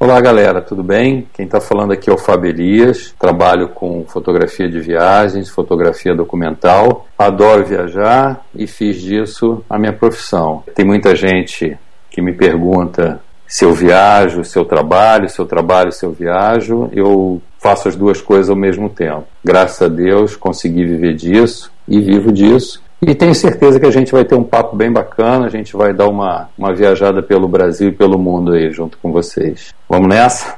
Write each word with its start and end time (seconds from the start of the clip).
Olá 0.00 0.20
galera, 0.20 0.62
tudo 0.62 0.84
bem? 0.84 1.26
Quem 1.34 1.44
está 1.44 1.60
falando 1.60 1.92
aqui 1.92 2.08
é 2.08 2.12
o 2.12 2.16
Fábio 2.16 2.50
Elias, 2.50 3.12
trabalho 3.18 3.70
com 3.70 4.04
fotografia 4.06 4.70
de 4.70 4.78
viagens, 4.78 5.48
fotografia 5.48 6.14
documental, 6.14 7.08
adoro 7.18 7.64
viajar 7.64 8.46
e 8.54 8.68
fiz 8.68 9.00
disso 9.00 9.64
a 9.68 9.76
minha 9.76 9.92
profissão. 9.92 10.62
Tem 10.72 10.86
muita 10.86 11.16
gente 11.16 11.76
que 12.12 12.22
me 12.22 12.32
pergunta 12.32 13.20
se 13.44 13.64
eu 13.64 13.72
viajo, 13.74 14.44
se 14.44 14.56
eu 14.56 14.64
trabalho, 14.64 15.28
se 15.28 15.40
eu 15.40 15.46
trabalho, 15.46 15.90
se 15.90 16.06
eu 16.06 16.12
viajo, 16.12 16.88
eu 16.92 17.42
faço 17.58 17.88
as 17.88 17.96
duas 17.96 18.22
coisas 18.22 18.48
ao 18.48 18.56
mesmo 18.56 18.88
tempo. 18.88 19.26
Graças 19.44 19.82
a 19.82 19.88
Deus 19.88 20.36
consegui 20.36 20.86
viver 20.86 21.14
disso 21.14 21.72
e 21.88 22.00
vivo 22.00 22.30
disso. 22.30 22.80
E 23.00 23.14
tenho 23.14 23.34
certeza 23.34 23.78
que 23.78 23.86
a 23.86 23.90
gente 23.90 24.10
vai 24.10 24.24
ter 24.24 24.34
um 24.34 24.42
papo 24.42 24.74
bem 24.74 24.90
bacana, 24.90 25.46
a 25.46 25.48
gente 25.48 25.76
vai 25.76 25.92
dar 25.92 26.08
uma, 26.08 26.48
uma 26.58 26.74
viajada 26.74 27.22
pelo 27.22 27.46
Brasil 27.46 27.90
e 27.90 27.92
pelo 27.92 28.18
mundo 28.18 28.52
aí 28.52 28.72
junto 28.72 28.98
com 28.98 29.12
vocês. 29.12 29.72
Vamos 29.88 30.08
nessa? 30.08 30.56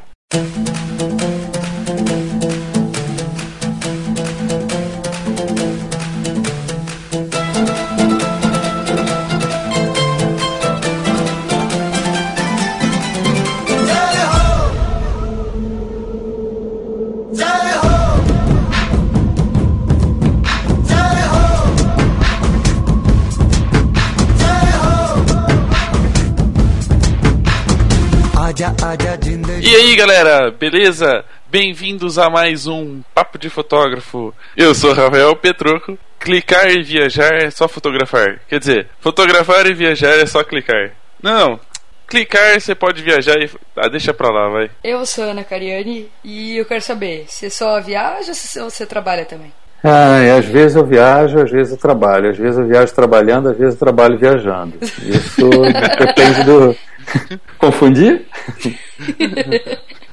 E 29.63 29.77
aí 29.77 29.95
galera, 29.95 30.51
beleza? 30.51 31.23
Bem-vindos 31.51 32.19
a 32.19 32.31
mais 32.31 32.67
um 32.67 33.03
Papo 33.15 33.39
de 33.39 33.51
Fotógrafo. 33.51 34.33
Eu 34.57 34.75
sou 34.75 34.95
Rafael 34.95 35.37
Petroco. 35.37 35.99
Clicar 36.19 36.71
e 36.71 36.83
viajar 36.83 37.35
é 37.35 37.51
só 37.51 37.69
fotografar. 37.69 38.41
Quer 38.49 38.59
dizer, 38.59 38.89
fotografar 39.01 39.67
e 39.67 39.75
viajar 39.75 40.19
é 40.19 40.25
só 40.25 40.43
clicar. 40.43 40.93
Não, 41.23 41.61
clicar 42.09 42.59
você 42.59 42.75
pode 42.75 43.03
viajar 43.03 43.39
e. 43.39 43.51
Ah, 43.77 43.89
deixa 43.89 44.15
pra 44.15 44.31
lá, 44.31 44.49
vai. 44.49 44.71
Eu 44.83 45.05
sou 45.05 45.25
Ana 45.25 45.45
Cariani 45.45 46.09
e 46.25 46.57
eu 46.57 46.65
quero 46.65 46.81
saber: 46.81 47.27
você 47.29 47.51
só 47.51 47.81
viaja 47.83 48.33
ou 48.63 48.71
você 48.71 48.87
trabalha 48.87 49.27
também? 49.27 49.53
Ah, 49.85 50.37
às 50.39 50.45
vezes 50.45 50.77
eu 50.77 50.85
viajo, 50.85 51.39
às 51.39 51.51
vezes 51.51 51.73
eu 51.73 51.79
trabalho. 51.79 52.31
Às 52.31 52.39
vezes 52.39 52.59
eu 52.59 52.67
viajo 52.67 52.95
trabalhando, 52.95 53.49
às 53.51 53.57
vezes 53.57 53.75
eu 53.75 53.81
trabalho 53.81 54.19
viajando. 54.19 54.75
Isso 54.81 55.49
depende 55.99 56.45
do. 56.45 56.77
Confundir? 57.59 58.27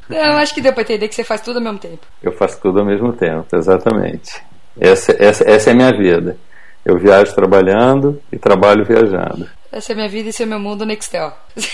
Não, 0.10 0.38
acho 0.38 0.54
que 0.54 0.62
deu 0.62 0.74
pra 0.74 0.84
entender 0.84 1.08
que 1.08 1.16
você 1.16 1.24
faz 1.24 1.42
tudo 1.42 1.58
ao 1.58 1.64
mesmo 1.64 1.80
tempo. 1.80 2.00
Eu 2.24 2.32
faço 2.32 2.62
tudo 2.62 2.80
ao 2.80 2.86
mesmo 2.86 3.12
tempo, 3.14 3.46
exatamente. 3.56 4.42
Essa, 4.80 5.16
essa, 5.20 5.50
essa 5.50 5.70
é 5.70 5.74
a 5.74 5.76
minha 5.76 5.92
vida. 5.92 6.38
Eu 6.86 6.98
viajo 6.98 7.34
trabalhando 7.36 8.22
e 8.32 8.38
trabalho 8.38 8.86
viajando. 8.86 9.50
Essa 9.72 9.92
é 9.92 9.94
a 9.94 9.96
minha 9.98 10.10
vida 10.10 10.28
e 10.28 10.30
esse 10.30 10.44
é 10.44 10.46
o 10.46 10.50
meu 10.50 10.60
mundo 10.60 10.86
Nextel. 10.86 11.34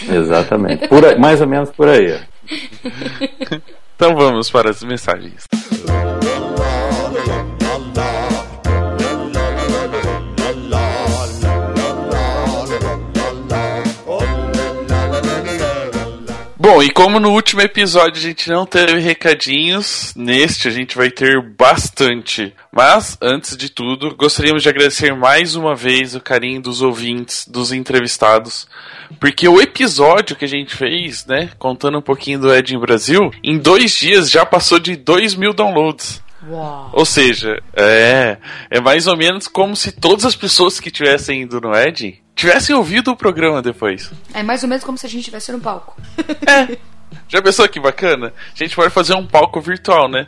Exatamente. 0.09 0.88
Por 0.88 1.05
aí, 1.05 1.19
mais 1.19 1.39
ou 1.39 1.47
menos 1.47 1.69
por 1.69 1.87
aí. 1.87 2.19
então 3.95 4.15
vamos 4.15 4.49
para 4.49 4.71
as 4.71 4.81
mensagens. 4.83 5.45
Bom, 16.64 16.81
e 16.81 16.89
como 16.89 17.19
no 17.19 17.33
último 17.33 17.59
episódio 17.59 18.16
a 18.16 18.22
gente 18.22 18.50
não 18.50 18.66
teve 18.66 18.97
recadinhos, 18.97 20.14
neste 20.16 20.70
a 20.70 20.72
gente 20.72 20.95
vai 20.95 21.11
ter 21.11 21.42
bastante. 21.42 22.55
Mas, 22.72 23.17
antes 23.22 23.58
de 23.58 23.70
tudo, 23.70 24.16
gostaríamos 24.16 24.64
de 24.64 24.70
agradecer 24.70 25.14
mais 25.14 25.55
uma 25.58 25.76
vez 25.76 26.15
o 26.15 26.21
carinho 26.21 26.61
dos 26.61 26.82
ouvintes, 26.82 27.45
dos 27.45 27.73
entrevistados, 27.73 28.65
porque 29.20 29.45
o 29.45 29.60
episódio 29.60 30.37
que 30.37 30.45
a 30.45 30.48
gente 30.48 30.73
fez, 30.73 31.26
né, 31.26 31.49
contando 31.60 31.98
um 31.98 32.02
pouquinho 32.02 32.39
do 32.39 32.55
Ed 32.55 32.73
em 32.73 32.80
Brasil, 32.80 33.30
em 33.43 33.58
dois 33.58 33.92
dias 33.92 34.32
já 34.32 34.45
passou 34.45 34.80
de 34.80 34.95
2 34.95 35.36
mil 35.36 35.52
downloads. 35.52 36.23
Uau. 36.48 36.89
Ou 36.93 37.05
seja, 37.05 37.61
é, 37.73 38.37
é 38.70 38.81
mais 38.81 39.08
ou 39.08 39.15
menos 39.15 39.48
como 39.48 39.76
se 39.76 39.92
todas 39.92 40.26
as 40.26 40.36
pessoas 40.36 40.80
que 40.80 40.92
tivessem 40.92 41.43
ido 41.43 41.61
no 41.61 41.76
Ed 41.76 42.21
tivessem 42.36 42.76
ouvido 42.76 43.11
o 43.11 43.15
programa 43.15 43.61
depois. 43.61 44.11
É 44.33 44.43
mais 44.43 44.64
ou 44.64 44.70
menos 44.70 44.83
como 44.83 44.98
se 44.98 45.05
a 45.05 45.09
gente 45.09 45.21
estivesse 45.21 45.52
no 45.52 45.59
palco. 45.59 45.95
É. 46.48 46.77
Já 47.27 47.42
pensou 47.42 47.67
que 47.70 47.80
bacana? 47.80 48.33
A 48.54 48.58
gente 48.58 48.76
pode 48.76 48.92
fazer 48.92 49.15
um 49.15 49.26
palco 49.26 49.61
virtual, 49.61 50.09
né? 50.09 50.27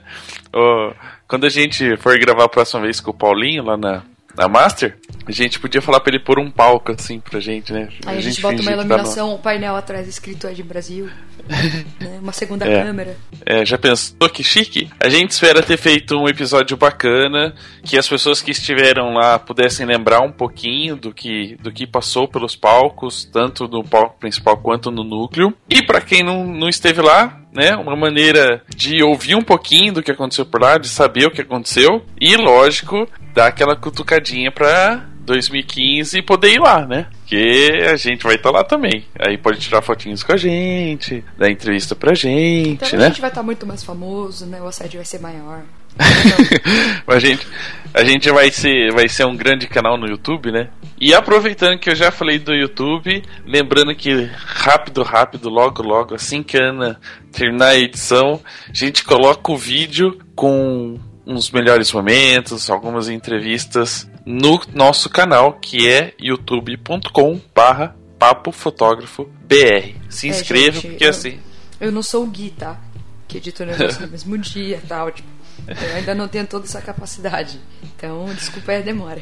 Oh, 0.53 0.91
quando 1.27 1.45
a 1.45 1.49
gente 1.49 1.97
for 1.97 2.17
gravar 2.17 2.45
a 2.45 2.49
próxima 2.49 2.81
vez 2.81 2.99
com 2.99 3.11
o 3.11 3.13
Paulinho 3.13 3.63
lá 3.63 3.75
na, 3.75 4.03
na 4.37 4.47
Master, 4.47 4.97
a 5.25 5.31
gente 5.31 5.59
podia 5.59 5.81
falar 5.81 5.99
pra 5.99 6.13
ele 6.13 6.23
pôr 6.23 6.39
um 6.39 6.51
palco 6.51 6.91
assim 6.91 7.19
pra 7.19 7.39
gente, 7.39 7.73
né? 7.73 7.89
Aí 8.05 8.15
a, 8.15 8.17
a 8.17 8.21
gente, 8.21 8.35
gente 8.35 8.41
bota 8.41 8.61
uma 8.61 8.71
iluminação, 8.71 9.35
um 9.35 9.37
painel 9.37 9.75
atrás 9.75 10.07
escrito 10.07 10.47
Ed 10.47 10.61
Brasil. 10.63 11.09
né? 11.99 12.19
Uma 12.21 12.31
segunda 12.31 12.67
é. 12.67 12.83
câmera. 12.83 13.17
É, 13.45 13.65
já 13.65 13.77
pensou 13.77 14.29
que 14.29 14.43
chique? 14.43 14.89
A 14.99 15.09
gente 15.09 15.31
espera 15.31 15.61
ter 15.61 15.77
feito 15.77 16.17
um 16.17 16.27
episódio 16.27 16.75
bacana, 16.75 17.53
que 17.83 17.97
as 17.97 18.07
pessoas 18.07 18.41
que 18.41 18.51
estiveram 18.51 19.13
lá 19.13 19.37
pudessem 19.37 19.85
lembrar 19.85 20.21
um 20.21 20.31
pouquinho 20.31 20.95
do 20.95 21.13
que, 21.13 21.55
do 21.61 21.71
que 21.71 21.85
passou 21.85 22.27
pelos 22.27 22.55
palcos, 22.55 23.25
tanto 23.25 23.67
no 23.67 23.83
palco 23.83 24.19
principal 24.19 24.57
quanto 24.57 24.91
no 24.91 25.03
núcleo. 25.03 25.53
E 25.69 25.83
para 25.83 26.01
quem 26.01 26.23
não, 26.23 26.45
não 26.45 26.67
esteve 26.67 27.01
lá, 27.01 27.44
né, 27.55 27.75
uma 27.75 27.95
maneira 27.95 28.61
de 28.67 29.01
ouvir 29.01 29.35
um 29.35 29.41
pouquinho 29.41 29.93
do 29.93 30.03
que 30.03 30.11
aconteceu 30.11 30.45
por 30.45 30.61
lá, 30.61 30.77
de 30.77 30.89
saber 30.89 31.25
o 31.25 31.31
que 31.31 31.41
aconteceu 31.41 32.03
e, 32.19 32.35
lógico, 32.35 33.07
dar 33.33 33.47
aquela 33.47 33.75
cutucadinha 33.75 34.51
pra 34.51 35.05
2015 35.25 36.17
e 36.17 36.21
poder 36.21 36.53
ir 36.53 36.59
lá, 36.59 36.85
né? 36.85 37.07
Que 37.25 37.83
a 37.91 37.95
gente 37.95 38.23
vai 38.23 38.35
estar 38.35 38.51
tá 38.51 38.57
lá 38.59 38.63
também. 38.63 39.05
Aí 39.19 39.37
pode 39.37 39.59
tirar 39.59 39.81
fotinhos 39.81 40.23
com 40.23 40.33
a 40.33 40.37
gente, 40.37 41.23
dar 41.37 41.49
entrevista 41.49 41.95
pra 41.95 42.13
gente, 42.13 42.85
então, 42.85 42.99
né? 42.99 43.05
a 43.05 43.09
gente 43.09 43.21
vai 43.21 43.29
estar 43.29 43.41
tá 43.41 43.45
muito 43.45 43.65
mais 43.65 43.83
famoso, 43.83 44.45
né? 44.45 44.61
O 44.61 44.67
assédio 44.67 44.99
vai 44.99 45.05
ser 45.05 45.19
maior. 45.19 45.63
a 47.07 47.19
gente, 47.19 47.47
a 47.93 48.03
gente 48.03 48.29
vai 48.29 48.51
ser, 48.51 48.91
vai 48.93 49.07
ser 49.07 49.25
um 49.25 49.35
grande 49.35 49.67
canal 49.67 49.97
no 49.97 50.07
YouTube, 50.07 50.51
né? 50.51 50.69
E 50.99 51.13
aproveitando 51.13 51.79
que 51.79 51.89
eu 51.89 51.95
já 51.95 52.11
falei 52.11 52.37
do 52.37 52.53
YouTube, 52.53 53.23
lembrando 53.45 53.95
que 53.95 54.29
rápido, 54.45 55.03
rápido, 55.03 55.49
logo, 55.49 55.81
logo, 55.81 56.15
assim 56.15 56.43
que 56.43 56.57
a 56.57 56.69
Ana 56.69 56.99
terminar 57.31 57.67
a 57.67 57.77
edição, 57.77 58.41
a 58.69 58.73
gente 58.73 59.03
coloca 59.03 59.51
o 59.51 59.57
vídeo 59.57 60.19
com 60.35 60.99
uns 61.25 61.49
melhores 61.49 61.91
momentos, 61.91 62.69
algumas 62.69 63.09
entrevistas 63.09 64.09
no 64.25 64.59
nosso 64.73 65.09
canal, 65.09 65.53
que 65.53 65.87
é 65.87 66.13
youtube.com 66.19 67.39
barra 67.53 67.95
Papo 68.17 68.51
Fotógrafo 68.51 69.29
BR. 69.41 69.95
Se 70.09 70.27
inscreva, 70.27 70.77
é, 70.77 70.81
gente, 70.81 70.87
porque 70.89 71.05
eu, 71.05 71.09
assim. 71.09 71.39
Eu 71.79 71.91
não 71.91 72.01
sou 72.01 72.23
o 72.23 72.27
Gui, 72.27 72.49
tá? 72.49 72.79
Que 73.27 73.37
edita 73.37 73.63
o 73.63 73.67
negócio 73.67 74.01
no 74.01 74.07
mesmo 74.07 74.37
dia 74.39 74.81
tal. 74.87 75.11
Tipo, 75.11 75.27
eu 75.67 75.95
ainda 75.95 76.15
não 76.15 76.27
tenho 76.27 76.47
toda 76.47 76.65
essa 76.65 76.81
capacidade. 76.81 77.59
Então, 77.83 78.25
desculpa 78.33 78.71
aí 78.71 78.79
a 78.79 78.81
demora. 78.81 79.21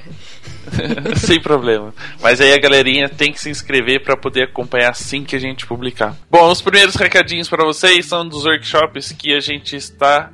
Sem 1.17 1.41
problema. 1.41 1.93
Mas 2.21 2.39
aí 2.39 2.53
a 2.53 2.59
galerinha 2.59 3.09
tem 3.09 3.31
que 3.31 3.41
se 3.41 3.49
inscrever 3.49 4.03
para 4.03 4.15
poder 4.15 4.43
acompanhar 4.43 4.91
assim 4.91 5.23
que 5.23 5.35
a 5.35 5.39
gente 5.39 5.65
publicar. 5.65 6.15
Bom, 6.29 6.49
os 6.49 6.61
primeiros 6.61 6.95
recadinhos 6.95 7.49
para 7.49 7.65
vocês 7.65 8.05
são 8.05 8.27
dos 8.27 8.45
workshops 8.45 9.11
que 9.11 9.33
a 9.33 9.39
gente 9.39 9.75
está 9.75 10.31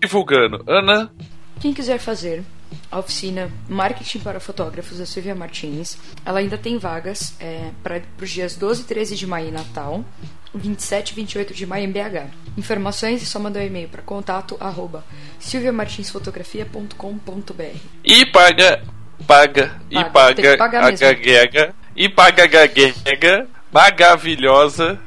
divulgando. 0.00 0.62
Ana? 0.68 1.10
Quem 1.60 1.72
quiser 1.72 1.98
fazer 1.98 2.44
a 2.94 2.98
oficina 3.00 3.50
Marketing 3.68 4.20
para 4.20 4.38
Fotógrafos 4.38 4.98
da 4.98 5.06
Silvia 5.06 5.34
Martins, 5.34 5.98
ela 6.24 6.38
ainda 6.38 6.56
tem 6.56 6.78
vagas 6.78 7.34
é, 7.40 7.72
para 7.82 8.00
os 8.22 8.30
dias 8.30 8.54
12 8.54 8.82
e 8.82 8.84
13 8.84 9.16
de 9.16 9.26
maio 9.26 9.48
em 9.48 9.50
Natal, 9.50 10.04
27 10.54 11.10
e 11.10 11.14
28 11.16 11.52
de 11.52 11.66
maio 11.66 11.86
em 11.86 11.90
BH. 11.90 12.30
Informações 12.56 13.20
é 13.20 13.26
só 13.26 13.40
mandar 13.40 13.58
um 13.58 13.64
e-mail 13.64 13.88
para 13.88 14.00
contato 14.00 14.56
arroba 14.60 15.04
silviamartinsfotografia.com.br 15.40 17.78
E 18.04 18.24
paga, 18.26 18.84
paga, 19.26 19.74
e 19.90 20.04
paga, 20.04 20.56
paga 20.56 20.86
a 20.86 20.92
gaguega, 20.92 21.74
e 21.96 22.08
paga 22.08 22.44
a 22.44 22.46
gaguega 22.46 23.48
maravilhosa, 23.72 25.00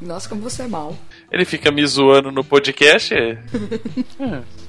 Nossa, 0.00 0.28
como 0.28 0.42
você 0.42 0.62
é 0.62 0.68
mal. 0.68 0.96
Ele 1.30 1.44
fica 1.44 1.72
me 1.72 1.84
zoando 1.86 2.30
no 2.30 2.44
podcast. 2.44 3.14
É. 3.14 3.38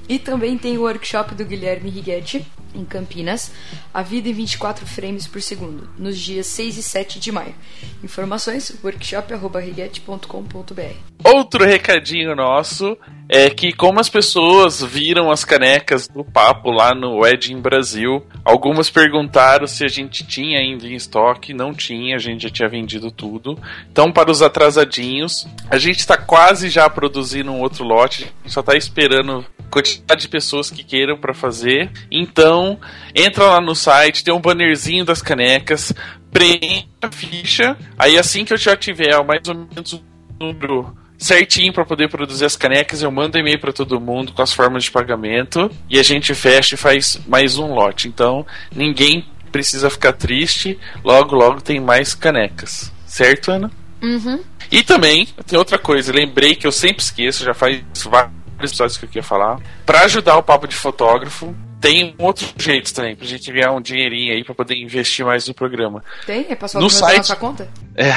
E 0.08 0.20
também 0.20 0.58
tem 0.58 0.78
o 0.78 0.82
workshop 0.82 1.34
do 1.36 1.46
Guilherme 1.46 1.90
Righetti, 1.90 2.46
em 2.76 2.84
Campinas, 2.84 3.54
A 3.94 4.02
Vida 4.02 4.28
em 4.30 4.34
24 4.34 4.84
Frames 4.86 5.28
por 5.28 5.42
Segundo, 5.42 5.88
nos 5.98 6.18
dias 6.18 6.48
6 6.48 6.78
e 6.78 6.84
7 6.84 7.20
de 7.20 7.32
maio. 7.32 7.56
Informações, 8.04 8.78
workshop.righetti.com.br 8.84 10.96
Outro 11.24 11.64
recadinho 11.64 12.36
nosso 12.36 12.98
é 13.30 13.50
que 13.50 13.72
como 13.72 14.00
as 14.00 14.10
pessoas 14.10 14.84
viram 14.84 15.32
as 15.32 15.46
canecas 15.46 16.08
do 16.08 16.24
papo 16.24 16.70
lá 16.70 16.94
no 16.94 17.20
Wedding 17.20 17.62
Brasil, 17.62 18.26
algumas 18.44 18.90
perguntaram 18.90 19.66
se 19.66 19.86
a 19.86 19.88
gente 19.88 20.28
tinha 20.28 20.60
ainda 20.60 20.86
em 20.86 20.96
estoque, 20.96 21.54
não 21.54 21.74
tinha, 21.74 22.16
a 22.16 22.20
gente 22.20 22.44
já 22.44 22.50
tinha 22.50 22.68
vendido 22.68 23.10
tudo. 23.10 23.58
Então, 23.90 24.12
para 24.12 24.30
os 24.30 24.42
atrasadinhos, 24.42 25.48
a 25.70 25.78
gente 25.78 26.00
está 26.00 26.18
quase 26.18 26.70
já 26.70 26.90
produzindo 26.90 27.52
um 27.52 27.62
outro 27.62 27.86
lote, 27.86 28.30
só 28.46 28.60
está 28.60 28.76
esperando 28.76 29.46
quantidade 29.74 30.22
de 30.22 30.28
pessoas 30.28 30.70
que 30.70 30.84
queiram 30.84 31.18
para 31.18 31.34
fazer. 31.34 31.90
Então, 32.12 32.80
entra 33.16 33.46
lá 33.46 33.60
no 33.60 33.74
site, 33.74 34.24
tem 34.24 34.32
um 34.32 34.40
bannerzinho 34.40 35.04
das 35.04 35.20
canecas, 35.20 35.92
preencha 36.32 36.86
a 37.02 37.12
ficha, 37.12 37.78
aí 37.98 38.18
assim 38.18 38.46
que 38.46 38.54
eu 38.54 38.58
já 38.58 38.78
tiver 38.78 39.12
mais 39.26 39.48
ou 39.48 39.56
menos 39.56 39.94
o 39.94 40.04
número 40.40 40.96
certinho 41.18 41.74
para 41.74 41.86
poder 41.86 42.10
produzir 42.10 42.46
as 42.46 42.56
canecas, 42.56 43.02
eu 43.02 43.12
mando 43.12 43.38
e-mail 43.38 43.60
para 43.60 43.74
todo 43.74 44.00
mundo 44.00 44.32
com 44.32 44.42
as 44.42 44.54
formas 44.54 44.84
de 44.84 44.92
pagamento 44.92 45.72
e 45.90 46.00
a 46.00 46.04
gente 46.04 46.34
fecha 46.36 46.76
e 46.76 46.78
faz 46.78 47.20
mais 47.28 47.58
um 47.58 47.74
lote. 47.74 48.08
Então, 48.08 48.46
ninguém 48.76 49.26
precisa 49.52 49.90
ficar 49.90 50.14
triste, 50.14 50.78
logo 51.04 51.36
logo 51.36 51.62
tem 51.62 51.80
mais 51.80 52.14
canecas. 52.14 52.92
Certo, 53.06 53.52
Ana? 53.52 53.72
Uhum. 54.02 54.40
E 54.72 54.84
também, 54.84 55.28
tem 55.48 55.58
outra 55.58 55.78
coisa, 55.80 56.14
lembrei 56.14 56.56
que 56.56 56.68
eu 56.68 56.72
sempre 56.72 57.02
esqueço, 57.04 57.44
já 57.44 57.54
faz 57.54 57.82
vários 58.06 58.43
episódios 58.72 58.98
que 58.98 59.06
eu 59.06 59.10
queria 59.10 59.24
falar. 59.24 59.60
Para 59.86 60.02
ajudar 60.02 60.38
o 60.38 60.44
papo 60.44 60.68
de 60.68 60.76
fotógrafo, 60.76 61.56
tem 61.82 62.16
um 62.18 62.24
outro 62.24 62.48
jeito 62.58 62.94
também, 62.94 63.14
pra 63.14 63.28
gente 63.28 63.52
ganhar 63.52 63.74
um 63.74 63.82
dinheirinho 63.82 64.34
aí 64.34 64.42
pra 64.44 64.56
poder 64.56 64.76
investir 64.76 65.26
mais 65.26 65.46
no 65.48 65.54
programa. 65.54 66.02
Tem? 66.26 66.46
É 66.50 66.56
passou 66.56 66.80
no 66.80 66.90
site- 66.90 67.18
nossa 67.18 67.36
conta? 67.36 67.70
É. 67.96 68.14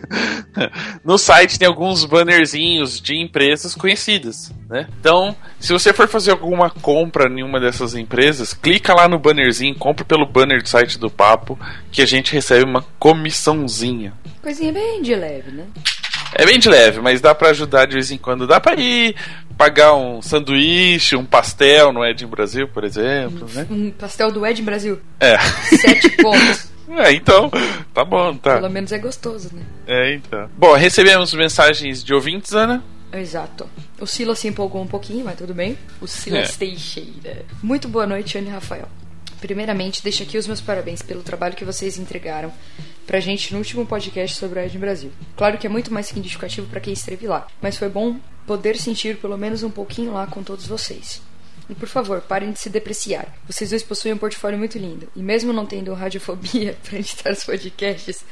no 1.04 1.18
site 1.18 1.58
tem 1.58 1.68
alguns 1.68 2.04
bannerzinhos 2.04 3.00
de 3.00 3.14
empresas 3.16 3.74
conhecidas, 3.74 4.52
né? 4.68 4.86
Então, 5.00 5.36
se 5.60 5.70
você 5.72 5.92
for 5.92 6.08
fazer 6.08 6.30
alguma 6.30 6.70
compra 6.70 7.28
em 7.28 7.42
uma 7.42 7.60
dessas 7.60 7.94
empresas, 7.94 8.54
clica 8.54 8.94
lá 8.94 9.06
no 9.06 9.18
bannerzinho, 9.18 9.74
compra 9.74 10.04
pelo 10.04 10.24
banner 10.26 10.62
do 10.62 10.68
site 10.68 10.98
do 10.98 11.10
Papo, 11.10 11.58
que 11.92 12.00
a 12.00 12.06
gente 12.06 12.32
recebe 12.32 12.64
uma 12.64 12.82
comissãozinha. 12.98 14.14
Coisinha 14.42 14.72
bem 14.72 15.02
de 15.02 15.14
leve, 15.14 15.50
né? 15.50 15.66
É 16.34 16.44
bem 16.44 16.58
de 16.58 16.68
leve, 16.68 17.00
mas 17.00 17.20
dá 17.20 17.34
pra 17.34 17.50
ajudar 17.50 17.86
de 17.86 17.94
vez 17.94 18.10
em 18.10 18.18
quando. 18.18 18.46
Dá 18.46 18.60
pra 18.60 18.74
ir 18.74 19.14
pagar 19.56 19.94
um 19.94 20.22
sanduíche, 20.22 21.16
um 21.16 21.24
pastel 21.24 21.92
no 21.92 22.04
Ed 22.04 22.24
Brasil, 22.26 22.68
por 22.68 22.84
exemplo, 22.84 23.48
né? 23.52 23.66
Um 23.70 23.90
pastel 23.90 24.30
do 24.30 24.46
Ed 24.46 24.60
Brasil. 24.62 25.00
É. 25.20 25.38
Sete 25.38 26.10
pontos. 26.22 26.68
É, 26.90 27.12
então, 27.12 27.50
tá 27.92 28.02
bom, 28.02 28.34
tá. 28.34 28.54
Pelo 28.54 28.70
menos 28.70 28.90
é 28.92 28.98
gostoso, 28.98 29.50
né? 29.52 29.60
É, 29.86 30.14
então. 30.14 30.48
Bom, 30.56 30.72
recebemos 30.72 31.34
mensagens 31.34 32.02
de 32.02 32.14
ouvintes, 32.14 32.54
Ana. 32.54 32.82
Exato. 33.12 33.68
O 34.00 34.06
Silas 34.06 34.38
se 34.38 34.48
empolgou 34.48 34.80
um 34.80 34.86
pouquinho, 34.86 35.22
mas 35.22 35.36
tudo 35.36 35.52
bem. 35.52 35.76
O 36.00 36.06
Silas 36.06 36.48
É. 36.48 36.56
Teixeira. 36.58 37.44
Muito 37.62 37.88
boa 37.88 38.06
noite, 38.06 38.38
Ana 38.38 38.48
e 38.48 38.50
Rafael. 38.52 38.88
Primeiramente, 39.40 40.02
deixo 40.02 40.22
aqui 40.22 40.36
os 40.36 40.46
meus 40.46 40.60
parabéns 40.60 41.00
pelo 41.02 41.22
trabalho 41.22 41.54
que 41.54 41.64
vocês 41.64 41.96
entregaram 41.98 42.52
pra 43.06 43.20
gente 43.20 43.52
no 43.52 43.58
último 43.58 43.86
podcast 43.86 44.36
sobre 44.36 44.60
a 44.60 44.66
Ed 44.66 44.76
Brasil. 44.78 45.10
Claro 45.36 45.56
que 45.58 45.66
é 45.66 45.70
muito 45.70 45.92
mais 45.92 46.06
significativo 46.06 46.66
pra 46.66 46.80
quem 46.80 46.92
esteve 46.92 47.26
lá, 47.26 47.46
mas 47.62 47.76
foi 47.76 47.88
bom 47.88 48.16
poder 48.46 48.76
sentir 48.76 49.16
pelo 49.18 49.38
menos 49.38 49.62
um 49.62 49.70
pouquinho 49.70 50.12
lá 50.12 50.26
com 50.26 50.42
todos 50.42 50.66
vocês. 50.66 51.22
E 51.70 51.74
por 51.74 51.86
favor, 51.88 52.22
parem 52.22 52.50
de 52.50 52.58
se 52.58 52.70
depreciar. 52.70 53.26
Vocês 53.46 53.68
dois 53.70 53.82
possuem 53.82 54.14
um 54.14 54.18
portfólio 54.18 54.58
muito 54.58 54.78
lindo. 54.78 55.06
E 55.14 55.22
mesmo 55.22 55.52
não 55.52 55.66
tendo 55.66 55.92
radiofobia 55.92 56.74
para 56.82 56.98
editar 56.98 57.30
os 57.30 57.44
podcasts, 57.44 58.24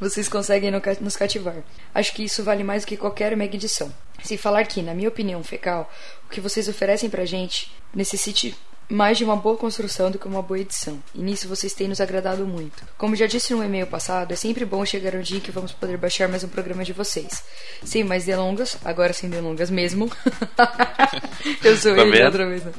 vocês 0.00 0.28
conseguem 0.28 0.70
no- 0.70 0.80
nos 1.00 1.16
cativar. 1.16 1.56
Acho 1.92 2.14
que 2.14 2.22
isso 2.22 2.44
vale 2.44 2.62
mais 2.62 2.84
do 2.84 2.86
que 2.86 2.96
qualquer 2.96 3.36
mega 3.36 3.56
edição. 3.56 3.92
Sem 4.22 4.38
falar 4.38 4.64
que, 4.66 4.80
na 4.80 4.94
minha 4.94 5.08
opinião 5.08 5.42
fecal, 5.42 5.92
o 6.26 6.30
que 6.30 6.40
vocês 6.40 6.68
oferecem 6.68 7.10
pra 7.10 7.24
gente 7.24 7.68
necessite 7.92 8.54
mais 8.88 9.18
de 9.18 9.24
uma 9.24 9.36
boa 9.36 9.56
construção 9.56 10.10
do 10.10 10.18
que 10.18 10.26
uma 10.26 10.42
boa 10.42 10.58
edição. 10.58 10.98
E 11.14 11.22
nisso 11.22 11.48
vocês 11.48 11.72
têm 11.72 11.88
nos 11.88 12.00
agradado 12.00 12.46
muito. 12.46 12.82
Como 12.96 13.16
já 13.16 13.26
disse 13.26 13.54
no 13.54 13.64
e-mail 13.64 13.86
passado, 13.86 14.32
é 14.32 14.36
sempre 14.36 14.64
bom 14.64 14.84
chegar 14.84 15.14
um 15.14 15.20
dia 15.20 15.40
que 15.40 15.50
vamos 15.50 15.72
poder 15.72 15.96
baixar 15.96 16.28
mais 16.28 16.44
um 16.44 16.48
programa 16.48 16.84
de 16.84 16.92
vocês. 16.92 17.42
Sem 17.82 18.04
mais 18.04 18.24
delongas, 18.24 18.76
agora 18.84 19.12
sem 19.12 19.28
delongas 19.30 19.70
mesmo. 19.70 20.10
Eu 21.62 21.76
sou 21.76 21.94
Tá 21.94 22.02
ele 22.02 22.24
outra 22.24 22.48
vez, 22.48 22.64
né? 22.64 22.72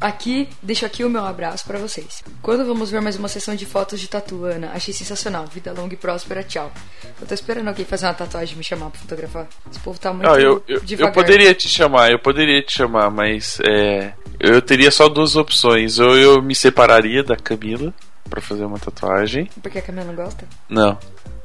Aqui, 0.00 0.48
deixo 0.62 0.86
aqui 0.86 1.04
o 1.04 1.10
meu 1.10 1.24
abraço 1.24 1.64
pra 1.66 1.78
vocês. 1.78 2.22
Quando 2.42 2.64
vamos 2.64 2.90
ver 2.90 3.00
mais 3.00 3.16
uma 3.16 3.28
sessão 3.28 3.54
de 3.54 3.66
fotos 3.66 4.00
de 4.00 4.08
tatu, 4.08 4.44
Ana? 4.44 4.70
Achei 4.74 4.92
sensacional. 4.94 5.46
Vida 5.46 5.72
longa 5.72 5.94
e 5.94 5.96
próspera, 5.96 6.42
tchau. 6.42 6.72
Eu 7.20 7.26
tô 7.26 7.34
esperando 7.34 7.68
alguém 7.68 7.84
fazer 7.84 8.06
uma 8.06 8.14
tatuagem 8.14 8.54
e 8.54 8.58
me 8.58 8.64
chamar 8.64 8.90
pra 8.90 9.00
fotografar. 9.00 9.48
Esse 9.70 9.80
povo 9.80 9.98
tá 9.98 10.12
muito 10.12 10.28
Ah, 10.28 10.40
eu, 10.40 10.62
eu, 10.68 10.80
eu 10.98 11.12
poderia 11.12 11.54
te 11.54 11.68
chamar, 11.68 12.10
eu 12.10 12.18
poderia 12.18 12.62
te 12.62 12.72
chamar, 12.72 13.10
mas 13.10 13.58
é, 13.60 14.12
eu 14.38 14.62
teria 14.62 14.90
só 14.90 15.08
duas 15.18 15.36
opções. 15.36 15.98
Ou 15.98 16.16
eu 16.16 16.40
me 16.40 16.54
separaria 16.54 17.22
da 17.22 17.36
Camila 17.36 17.92
pra 18.30 18.40
fazer 18.40 18.64
uma 18.64 18.78
tatuagem. 18.78 19.50
Porque 19.60 19.78
a 19.78 19.82
Camila 19.82 20.06
não 20.06 20.14
gosta? 20.14 20.46
Não. 20.68 20.90
Não, 20.90 20.98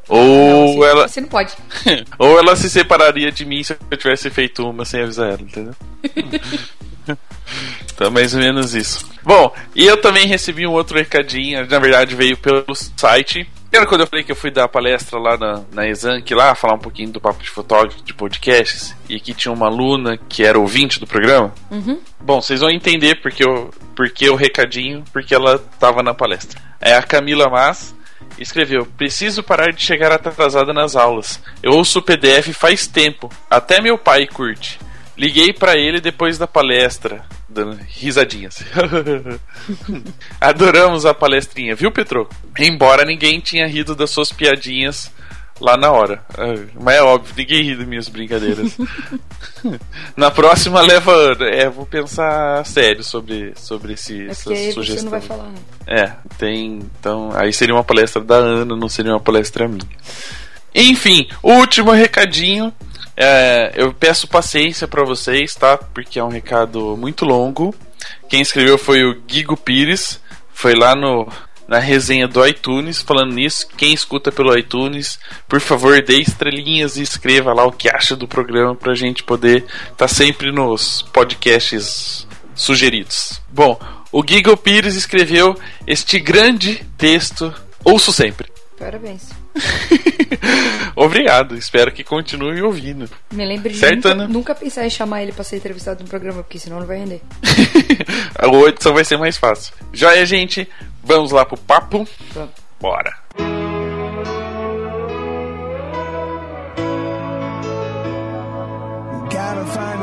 Ou 0.10 0.84
assim, 0.84 0.92
ela. 0.92 1.08
Você 1.08 1.22
não 1.22 1.28
pode. 1.30 1.54
ou 2.20 2.38
ela 2.38 2.56
se 2.56 2.70
separaria 2.70 3.32
de 3.32 3.46
mim 3.46 3.64
se 3.64 3.76
eu 3.90 3.98
tivesse 3.98 4.30
feito 4.30 4.68
uma 4.68 4.86
sem 4.86 5.02
avisar 5.02 5.30
ela, 5.30 5.42
entendeu? 5.42 5.74
Então, 7.94 8.10
mais 8.10 8.34
ou 8.34 8.40
menos 8.40 8.74
isso. 8.74 9.06
Bom, 9.22 9.54
e 9.76 9.86
eu 9.86 9.98
também 10.02 10.26
recebi 10.26 10.66
um 10.66 10.72
outro 10.72 10.98
recadinho, 10.98 11.68
na 11.68 11.78
verdade 11.78 12.16
veio 12.16 12.36
pelo 12.36 12.74
site. 12.74 13.48
Lembra 13.74 13.90
quando 13.90 14.02
eu 14.02 14.08
falei 14.08 14.24
que 14.24 14.32
eu 14.32 14.36
fui 14.36 14.52
dar 14.52 14.68
palestra 14.68 15.18
lá 15.18 15.36
na, 15.36 15.64
na 15.72 15.88
Exanc, 15.88 16.32
lá, 16.32 16.54
falar 16.54 16.76
um 16.76 16.80
pouquinho 16.80 17.10
do 17.10 17.20
papo 17.20 17.42
de 17.42 17.50
fotógrafo, 17.50 18.04
de 18.04 18.14
podcasts, 18.14 18.96
e 19.10 19.20
que 19.20 19.34
tinha 19.34 19.52
uma 19.52 19.66
aluna 19.66 20.16
que 20.16 20.44
era 20.44 20.60
ouvinte 20.60 21.00
do 21.00 21.08
programa? 21.08 21.52
Uhum. 21.72 22.00
Bom, 22.22 22.40
vocês 22.40 22.60
vão 22.60 22.70
entender 22.70 23.16
porque, 23.16 23.44
eu, 23.44 23.74
porque 23.96 24.30
o 24.30 24.36
recadinho, 24.36 25.04
porque 25.12 25.34
ela 25.34 25.56
estava 25.56 26.04
na 26.04 26.14
palestra. 26.14 26.62
É 26.80 26.94
a 26.94 27.02
Camila 27.02 27.50
Mas 27.50 27.96
escreveu: 28.38 28.86
Preciso 28.96 29.42
parar 29.42 29.74
de 29.74 29.82
chegar 29.82 30.12
atrasada 30.12 30.72
nas 30.72 30.96
aulas. 30.96 31.42
Eu 31.64 31.72
ouço 31.72 31.98
o 31.98 32.04
PDF 32.04 32.54
faz 32.54 32.86
tempo. 32.86 33.28
Até 33.50 33.82
meu 33.82 33.98
pai 33.98 34.28
curte. 34.28 34.80
Liguei 35.18 35.54
pra 35.54 35.76
ele 35.78 36.02
depois 36.02 36.38
da 36.38 36.48
palestra, 36.48 37.24
dando 37.48 37.78
risadinhas. 37.88 38.64
Adoramos 40.42 41.06
a 41.06 41.14
palestrinha, 41.14 41.76
viu, 41.76 41.92
Petro? 41.92 42.28
Embora 42.58 43.06
ninguém 43.06 43.40
tinha 43.40 43.68
rido 43.68 43.96
das 43.96 44.10
suas 44.10 44.32
piadinhas 44.32 45.12
lá 45.62 45.78
na 45.78 45.92
hora. 45.92 46.24
Ah, 46.38 46.56
Mas 46.82 46.96
é 46.96 47.04
óbvio, 47.04 47.34
ninguém 47.38 47.64
ri 47.64 47.76
das 47.76 47.88
minhas 47.88 48.10
brincadeiras. 48.10 48.76
na 50.18 50.32
próxima 50.32 50.82
leva 50.82 51.12
Ana. 51.14 51.46
É, 51.50 51.70
vou 51.70 51.86
pensar 51.86 52.66
sério 52.66 53.04
sobre, 53.04 53.54
sobre 53.56 53.94
esse, 53.94 54.24
É 54.28 54.32
essa 54.32 54.44
sugestão. 54.72 54.84
você 54.84 55.02
não 55.04 55.12
vai 55.12 55.22
falar, 55.22 55.50
né? 55.50 55.56
É, 55.88 56.12
tem. 56.38 56.80
Então, 57.00 57.32
aí 57.36 57.54
seria 57.54 57.76
uma 57.76 57.84
palestra 57.84 58.22
da 58.22 58.36
Ana, 58.36 58.76
não 58.76 58.90
seria 58.90 59.12
uma 59.14 59.20
palestra 59.20 59.68
minha. 59.68 59.88
Enfim, 60.74 61.28
último 61.44 61.92
recadinho. 61.92 62.74
É, 63.16 63.74
eu 63.76 63.94
peço 63.94 64.28
paciência 64.28 64.88
pra 64.88 65.06
vocês, 65.06 65.56
tá? 65.56 65.78
Porque 65.78 66.20
é 66.20 66.24
um 66.24 66.30
recado 66.30 66.98
muito 66.98 67.26
longo. 67.26 67.74
Quem 68.30 68.42
escreveu 68.42 68.78
foi 68.78 69.04
o 69.04 69.22
Guigo 69.22 69.56
Pires. 69.56 70.20
Foi 70.54 70.74
lá 70.74 70.96
no, 70.96 71.28
na 71.68 71.80
resenha 71.80 72.28
do 72.28 72.46
iTunes. 72.46 73.02
Falando 73.02 73.34
nisso, 73.34 73.68
quem 73.78 73.94
escuta 73.94 74.32
pelo 74.32 74.58
iTunes, 74.58 75.20
por 75.48 75.60
favor, 75.60 76.02
dê 76.02 76.20
estrelinhas 76.20 76.98
e 76.98 77.02
escreva 77.02 77.54
lá 77.54 77.66
o 77.66 77.72
que 77.72 77.90
acha 77.90 78.16
do 78.16 78.28
programa 78.28 78.76
pra 78.76 78.96
gente 78.96 79.24
poder 79.24 79.66
estar 79.92 80.08
sempre 80.08 80.52
nos 80.52 81.02
podcasts 81.02 82.28
sugeridos. 82.56 83.42
Bom, 83.50 83.80
o 84.12 84.22
Guigo 84.22 84.56
Pires 84.56 84.96
escreveu 84.96 85.56
este 85.88 86.20
grande 86.20 86.86
texto. 86.98 87.54
Ouço 87.84 88.14
sempre. 88.14 88.53
Parabéns. 88.86 89.30
Obrigado, 90.96 91.56
espero 91.56 91.92
que 91.92 92.04
continue 92.04 92.62
ouvindo. 92.62 93.10
Me 93.32 93.46
lembre 93.46 93.74
de 93.74 93.80
Certo, 93.80 93.96
nunca, 93.96 94.10
Ana? 94.12 94.28
nunca 94.28 94.56
pensar 94.56 94.86
em 94.86 94.90
chamar 94.90 95.24
ele 95.24 95.32
pra 95.32 95.44
ser 95.44 95.58
entrevistado 95.58 96.04
no 96.04 96.10
programa, 96.10 96.44
porque 96.44 96.60
senão 96.60 96.80
não 96.80 96.88
vai 96.88 96.98
render. 97.00 97.22
A 98.38 98.48
edição 98.68 98.94
vai 98.94 99.06
ser 99.06 99.18
mais 99.18 99.38
fácil. 99.38 99.74
Joia, 99.92 100.26
gente, 100.26 100.68
vamos 101.04 101.32
lá 101.32 101.46
pro 101.46 101.58
papo? 101.58 102.08
Vamos. 102.34 102.52
Bora. 102.80 103.14
Gotta 109.30 109.66
find 109.66 110.03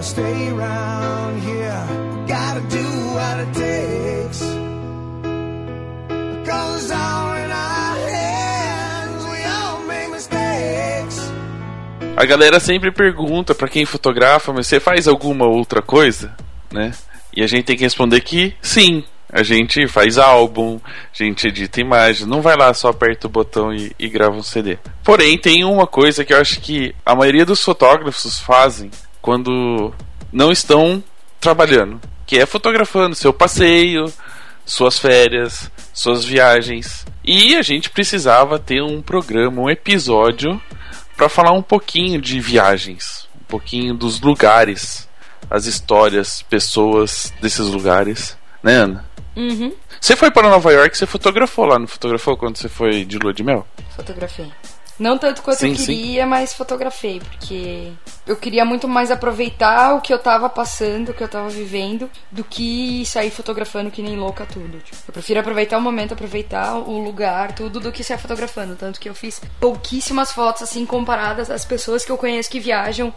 We 0.00 0.06
stay 0.06 0.48
around 0.48 1.42
here, 1.42 1.84
gotta 2.26 2.62
do 2.70 2.84
what 3.12 3.38
it 3.38 3.52
takes. 3.52 4.40
Cause 6.48 6.90
all 6.90 7.36
in 7.36 7.50
our 7.50 8.08
hands, 8.08 9.24
we 9.26 9.44
all 9.44 9.80
make 9.86 10.10
mistakes. 10.10 11.30
A 12.16 12.24
galera 12.24 12.58
sempre 12.58 12.90
pergunta 12.90 13.54
pra 13.54 13.68
quem 13.68 13.84
fotografa, 13.84 14.54
mas 14.54 14.68
você 14.68 14.80
faz 14.80 15.06
alguma 15.06 15.44
outra 15.44 15.82
coisa, 15.82 16.34
né? 16.72 16.92
E 17.36 17.42
a 17.42 17.46
gente 17.46 17.66
tem 17.66 17.76
que 17.76 17.84
responder 17.84 18.22
que 18.22 18.54
sim. 18.62 19.04
A 19.30 19.42
gente 19.42 19.86
faz 19.86 20.16
álbum, 20.16 20.80
a 20.82 21.22
gente 21.22 21.46
edita 21.46 21.78
imagem, 21.78 22.26
não 22.26 22.40
vai 22.40 22.56
lá 22.56 22.72
só 22.72 22.88
aperta 22.88 23.26
o 23.26 23.30
botão 23.30 23.70
e, 23.70 23.92
e 23.98 24.08
grava 24.08 24.34
um 24.34 24.42
CD. 24.42 24.78
Porém, 25.04 25.36
tem 25.36 25.62
uma 25.62 25.86
coisa 25.86 26.24
que 26.24 26.32
eu 26.32 26.40
acho 26.40 26.58
que 26.62 26.94
a 27.04 27.14
maioria 27.14 27.44
dos 27.44 27.62
fotógrafos 27.62 28.40
fazem 28.40 28.90
quando 29.20 29.92
não 30.32 30.50
estão 30.50 31.02
trabalhando, 31.40 32.00
que 32.26 32.38
é 32.38 32.46
fotografando 32.46 33.14
seu 33.14 33.32
passeio, 33.32 34.12
suas 34.64 34.98
férias, 34.98 35.70
suas 35.92 36.24
viagens. 36.24 37.04
E 37.24 37.56
a 37.56 37.62
gente 37.62 37.90
precisava 37.90 38.58
ter 38.58 38.82
um 38.82 39.02
programa, 39.02 39.62
um 39.62 39.70
episódio 39.70 40.60
para 41.16 41.28
falar 41.28 41.52
um 41.52 41.62
pouquinho 41.62 42.20
de 42.20 42.40
viagens, 42.40 43.28
um 43.40 43.44
pouquinho 43.44 43.94
dos 43.94 44.20
lugares, 44.20 45.08
as 45.50 45.66
histórias, 45.66 46.42
pessoas 46.42 47.32
desses 47.40 47.66
lugares, 47.66 48.36
né, 48.62 48.74
Ana? 48.74 49.04
Uhum. 49.36 49.72
Você 50.00 50.16
foi 50.16 50.30
para 50.30 50.48
Nova 50.48 50.72
York, 50.72 50.96
você 50.96 51.06
fotografou 51.06 51.66
lá, 51.66 51.78
não 51.78 51.86
fotografou 51.86 52.36
quando 52.36 52.56
você 52.56 52.68
foi 52.68 53.04
de 53.04 53.18
lua 53.18 53.34
de 53.34 53.42
mel? 53.42 53.66
Fotografei. 53.94 54.50
Não 55.00 55.16
tanto 55.16 55.40
quanto 55.40 55.60
Sim, 55.60 55.70
eu 55.70 55.76
sim. 55.76 55.86
queria, 55.86 56.26
mas 56.26 56.52
fotografei, 56.52 57.20
porque 57.20 57.90
eu 58.26 58.36
queria 58.36 58.66
muito 58.66 58.86
mais 58.86 59.10
aproveitar 59.10 59.94
o 59.94 60.02
que 60.02 60.12
eu 60.12 60.18
tava 60.18 60.46
passando, 60.50 61.08
o 61.08 61.14
que 61.14 61.24
eu 61.24 61.28
tava 61.28 61.48
vivendo, 61.48 62.10
do 62.30 62.44
que 62.44 63.02
sair 63.06 63.30
fotografando 63.30 63.90
que 63.90 64.02
nem 64.02 64.14
louca 64.14 64.44
tudo. 64.44 64.78
Tipo, 64.78 64.98
eu 65.08 65.12
prefiro 65.14 65.40
aproveitar 65.40 65.78
o 65.78 65.80
momento, 65.80 66.12
aproveitar 66.12 66.74
o 66.74 67.02
lugar, 67.02 67.54
tudo, 67.54 67.80
do 67.80 67.90
que 67.90 68.04
sair 68.04 68.18
fotografando. 68.18 68.76
Tanto 68.76 69.00
que 69.00 69.08
eu 69.08 69.14
fiz 69.14 69.40
pouquíssimas 69.58 70.32
fotos, 70.32 70.60
assim, 70.60 70.84
comparadas 70.84 71.50
às 71.50 71.64
pessoas 71.64 72.04
que 72.04 72.12
eu 72.12 72.18
conheço 72.18 72.50
que 72.50 72.60
viajam. 72.60 73.10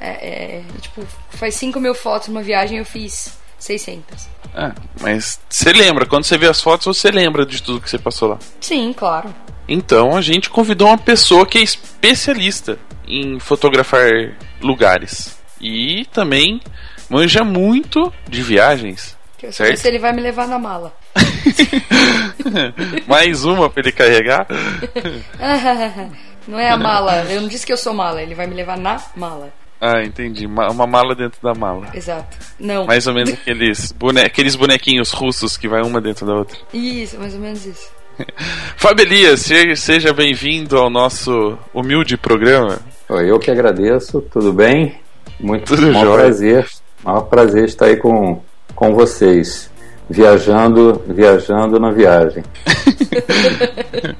É, 0.00 0.10
é, 0.10 0.62
tipo, 0.80 1.04
faz 1.30 1.56
5 1.56 1.80
mil 1.80 1.96
fotos 1.96 2.28
numa 2.28 2.44
viagem, 2.44 2.78
eu 2.78 2.84
fiz 2.84 3.36
600. 3.58 4.28
Ah, 4.54 4.72
mas 5.00 5.40
você 5.50 5.72
lembra, 5.72 6.06
quando 6.06 6.22
você 6.22 6.38
vê 6.38 6.46
as 6.46 6.60
fotos, 6.60 6.96
você 6.96 7.10
lembra 7.10 7.44
de 7.44 7.60
tudo 7.60 7.80
que 7.80 7.90
você 7.90 7.98
passou 7.98 8.28
lá. 8.28 8.38
Sim, 8.60 8.92
claro. 8.92 9.34
Então 9.68 10.16
a 10.16 10.20
gente 10.20 10.50
convidou 10.50 10.88
uma 10.88 10.98
pessoa 10.98 11.46
que 11.46 11.58
é 11.58 11.62
especialista 11.62 12.78
em 13.06 13.38
fotografar 13.38 14.34
lugares 14.60 15.38
e 15.60 16.06
também 16.12 16.60
manja 17.08 17.44
muito 17.44 18.12
de 18.28 18.42
viagens. 18.42 19.16
Que 19.38 19.46
eu 19.46 19.52
Certo. 19.52 19.76
se 19.78 19.88
ele 19.88 19.98
vai 19.98 20.12
me 20.12 20.20
levar 20.22 20.48
na 20.48 20.58
mala. 20.58 20.92
Mais 23.06 23.44
uma 23.44 23.68
pra 23.70 23.82
ele 23.82 23.92
carregar. 23.92 24.46
não 26.48 26.58
é 26.58 26.70
a 26.70 26.76
mala. 26.76 27.24
Eu 27.30 27.40
não 27.42 27.48
disse 27.48 27.64
que 27.66 27.72
eu 27.72 27.76
sou 27.76 27.92
mala, 27.94 28.22
ele 28.22 28.34
vai 28.34 28.46
me 28.46 28.54
levar 28.54 28.76
na 28.78 29.00
mala. 29.16 29.52
Ah, 29.80 30.02
entendi. 30.02 30.46
Ma- 30.46 30.70
Uma 30.70 30.86
mala 30.86 31.14
dentro 31.14 31.38
da 31.42 31.52
mala. 31.52 31.88
Exato. 31.92 32.38
Não. 32.58 32.86
Mais 32.86 33.06
ou 33.06 33.12
menos 33.14 33.32
aqueles, 33.34 33.92
bone... 33.92 34.20
aqueles 34.20 34.56
bonequinhos 34.56 35.12
russos 35.12 35.56
que 35.58 35.68
vai 35.68 35.82
uma 35.82 36.00
dentro 36.00 36.24
da 36.26 36.32
outra. 36.34 36.56
Isso, 36.72 37.18
mais 37.18 37.34
ou 37.34 37.40
menos 37.40 37.66
isso. 37.66 37.90
Fabelias, 38.76 39.40
se- 39.40 39.76
seja 39.76 40.12
bem-vindo 40.12 40.76
ao 40.78 40.90
nosso 40.90 41.58
humilde 41.72 42.16
programa. 42.16 42.78
Eu 43.08 43.38
que 43.38 43.50
agradeço, 43.50 44.20
tudo 44.32 44.52
bem? 44.52 44.96
Muito 45.40 45.74
Tudo 45.74 45.92
maior 45.92 46.16
prazer, 46.18 46.66
maior 47.02 47.22
prazer 47.22 47.64
estar 47.64 47.86
aí 47.86 47.96
com, 47.96 48.40
com 48.74 48.94
vocês, 48.94 49.70
viajando, 50.08 51.02
viajando 51.08 51.78
na 51.80 51.90
viagem. 51.90 52.42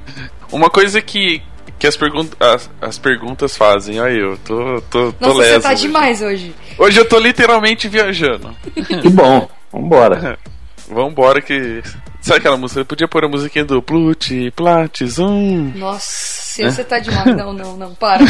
Uma 0.51 0.71
coisa 0.71 1.01
que, 1.01 1.43
que 1.79 1.87
as, 1.87 1.97
pergun 1.97 2.27
as, 2.39 2.71
as 2.81 2.99
perguntas 2.99 3.57
fazem, 3.57 4.01
olha 4.01 4.13
eu, 4.13 4.39
tô, 4.39 4.81
tô, 4.91 5.13
tô 5.13 5.27
Nossa, 5.29 5.39
leso 5.41 5.55
você 5.55 5.61
tá 5.61 5.73
hoje. 5.73 5.83
demais 5.83 6.23
hoje. 6.23 6.55
Hoje 6.79 7.01
eu 7.01 7.09
tô 7.09 7.19
literalmente 7.19 7.89
viajando. 7.89 8.55
Que 8.75 9.09
bom, 9.09 9.49
vambora. 9.73 10.39
Vambora 10.87 11.41
que. 11.41 11.83
Sabe 12.25 12.38
aquela 12.38 12.57
música? 12.57 12.81
Eu 12.81 12.87
podia 12.87 13.07
pôr 13.07 13.23
a 13.26 13.28
musiquinha 13.28 13.66
do 13.66 13.83
Plut, 13.83 14.50
Plat, 14.52 15.02
Zoom. 15.04 15.73
Nossa, 15.75 16.71
você 16.71 16.83
tá 16.83 16.99
demais. 16.99 17.37
Não, 17.37 17.52
não, 17.52 17.76
não, 17.76 17.95
para. 17.95 18.25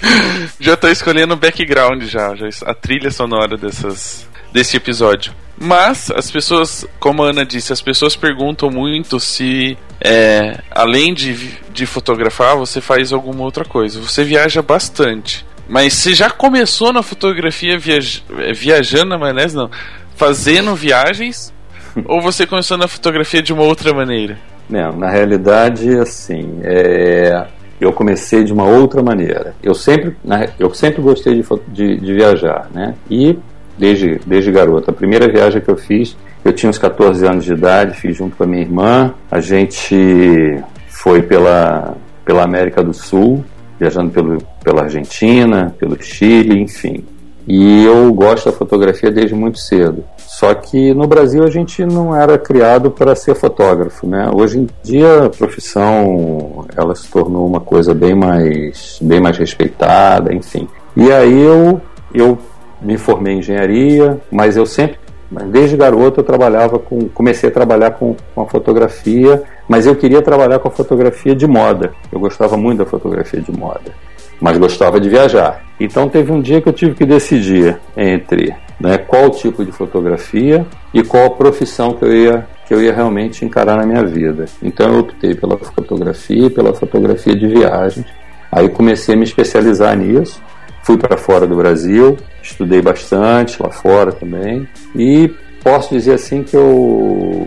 Já 0.58 0.74
tô 0.74 0.88
escolhendo 0.88 1.34
o 1.34 1.36
background 1.36 2.02
já, 2.04 2.34
já 2.34 2.48
a 2.64 2.72
trilha 2.72 3.10
sonora 3.10 3.58
dessas, 3.58 4.26
desse 4.50 4.78
episódio. 4.78 5.34
Mas 5.58 6.10
as 6.10 6.30
pessoas, 6.30 6.86
como 6.98 7.22
a 7.22 7.28
Ana 7.28 7.44
disse, 7.44 7.74
as 7.74 7.82
pessoas 7.82 8.16
perguntam 8.16 8.70
muito 8.70 9.20
se 9.20 9.76
é, 10.00 10.58
além 10.70 11.12
de, 11.12 11.58
de 11.70 11.84
fotografar, 11.84 12.56
você 12.56 12.80
faz 12.80 13.12
alguma 13.12 13.42
outra 13.42 13.66
coisa. 13.66 14.00
Você 14.00 14.24
viaja 14.24 14.62
bastante. 14.62 15.44
Mas 15.68 15.92
você 15.92 16.14
já 16.14 16.30
começou 16.30 16.90
na 16.90 17.02
fotografia 17.02 17.78
viaj 17.78 18.22
é, 18.38 18.54
viajando 18.54 19.10
na 19.10 19.18
maionese, 19.18 19.54
não? 19.54 19.70
Fazendo 20.14 20.74
viagens? 20.74 21.54
ou 22.06 22.20
você 22.20 22.46
começou 22.46 22.76
na 22.76 22.86
fotografia 22.88 23.42
de 23.42 23.52
uma 23.52 23.62
outra 23.62 23.92
maneira? 23.94 24.38
Não, 24.68 24.96
na 24.96 25.08
realidade, 25.10 25.96
assim, 25.98 26.58
é, 26.64 27.46
eu 27.80 27.92
comecei 27.92 28.42
de 28.44 28.52
uma 28.52 28.64
outra 28.64 29.02
maneira. 29.02 29.54
Eu 29.62 29.74
sempre, 29.74 30.16
na- 30.24 30.48
eu 30.58 30.72
sempre 30.74 31.00
gostei 31.00 31.34
de, 31.40 31.44
de, 31.68 31.96
de 32.00 32.14
viajar, 32.14 32.68
né? 32.74 32.94
E 33.10 33.38
desde, 33.78 34.20
desde 34.26 34.50
garoto. 34.50 34.90
A 34.90 34.94
primeira 34.94 35.28
viagem 35.28 35.60
que 35.60 35.70
eu 35.70 35.76
fiz, 35.76 36.16
eu 36.44 36.52
tinha 36.52 36.68
uns 36.70 36.78
14 36.78 37.26
anos 37.26 37.44
de 37.44 37.52
idade, 37.52 37.96
fiz 37.96 38.16
junto 38.16 38.36
com 38.36 38.44
a 38.44 38.46
minha 38.46 38.62
irmã. 38.62 39.14
A 39.30 39.40
gente 39.40 40.62
foi 40.88 41.22
pela, 41.22 41.94
pela 42.24 42.42
América 42.42 42.82
do 42.82 42.92
Sul, 42.92 43.44
viajando 43.78 44.10
pelo, 44.10 44.38
pela 44.64 44.82
Argentina, 44.82 45.74
pelo 45.78 46.00
Chile, 46.02 46.58
enfim. 46.60 47.04
E 47.46 47.84
eu 47.84 48.12
gosto 48.12 48.46
da 48.46 48.52
fotografia 48.52 49.10
desde 49.10 49.34
muito 49.34 49.58
cedo. 49.58 50.02
Só 50.18 50.52
que 50.52 50.92
no 50.92 51.06
Brasil 51.06 51.44
a 51.44 51.50
gente 51.50 51.84
não 51.86 52.14
era 52.14 52.36
criado 52.36 52.90
para 52.90 53.14
ser 53.14 53.36
fotógrafo, 53.36 54.06
né? 54.06 54.28
Hoje 54.34 54.58
em 54.58 54.68
dia 54.82 55.26
a 55.26 55.30
profissão 55.30 56.66
ela 56.76 56.94
se 56.94 57.08
tornou 57.08 57.46
uma 57.46 57.60
coisa 57.60 57.94
bem 57.94 58.14
mais 58.14 58.98
bem 59.00 59.20
mais 59.20 59.38
respeitada, 59.38 60.34
enfim. 60.34 60.66
E 60.96 61.12
aí 61.12 61.40
eu 61.40 61.80
eu 62.12 62.36
me 62.82 62.98
formei 62.98 63.34
em 63.34 63.38
engenharia, 63.38 64.20
mas 64.30 64.56
eu 64.56 64.66
sempre 64.66 64.98
desde 65.46 65.76
garoto 65.76 66.20
eu 66.20 66.24
trabalhava 66.24 66.78
com 66.78 67.08
comecei 67.08 67.48
a 67.48 67.52
trabalhar 67.52 67.92
com, 67.92 68.16
com 68.34 68.40
a 68.42 68.46
fotografia, 68.46 69.42
mas 69.68 69.86
eu 69.86 69.94
queria 69.94 70.20
trabalhar 70.20 70.58
com 70.58 70.66
a 70.66 70.72
fotografia 70.72 71.34
de 71.34 71.46
moda. 71.46 71.92
Eu 72.10 72.18
gostava 72.18 72.56
muito 72.56 72.78
da 72.78 72.86
fotografia 72.86 73.40
de 73.40 73.52
moda 73.52 73.92
mas 74.40 74.58
gostava 74.58 75.00
de 75.00 75.08
viajar. 75.08 75.64
Então 75.78 76.08
teve 76.08 76.32
um 76.32 76.40
dia 76.40 76.60
que 76.60 76.68
eu 76.68 76.72
tive 76.72 76.94
que 76.94 77.04
decidir 77.04 77.78
entre 77.96 78.54
né, 78.80 78.98
qual 78.98 79.30
tipo 79.30 79.64
de 79.64 79.72
fotografia 79.72 80.66
e 80.92 81.02
qual 81.02 81.30
profissão 81.30 81.92
que 81.92 82.04
eu 82.04 82.14
ia 82.14 82.46
que 82.66 82.74
eu 82.74 82.82
ia 82.82 82.92
realmente 82.92 83.44
encarar 83.44 83.76
na 83.76 83.86
minha 83.86 84.04
vida. 84.04 84.46
Então 84.60 84.94
eu 84.94 85.00
optei 85.00 85.36
pela 85.36 85.56
fotografia 85.56 86.46
e 86.46 86.50
pela 86.50 86.74
fotografia 86.74 87.36
de 87.36 87.46
viagens. 87.46 88.04
Aí 88.50 88.68
comecei 88.68 89.14
a 89.14 89.18
me 89.18 89.22
especializar 89.22 89.96
nisso. 89.96 90.42
Fui 90.82 90.96
para 90.96 91.16
fora 91.16 91.46
do 91.46 91.54
Brasil, 91.54 92.16
estudei 92.42 92.82
bastante 92.82 93.62
lá 93.62 93.70
fora 93.70 94.12
também 94.12 94.68
e 94.96 95.32
posso 95.62 95.94
dizer 95.94 96.14
assim 96.14 96.42
que 96.42 96.56
eu 96.56 97.46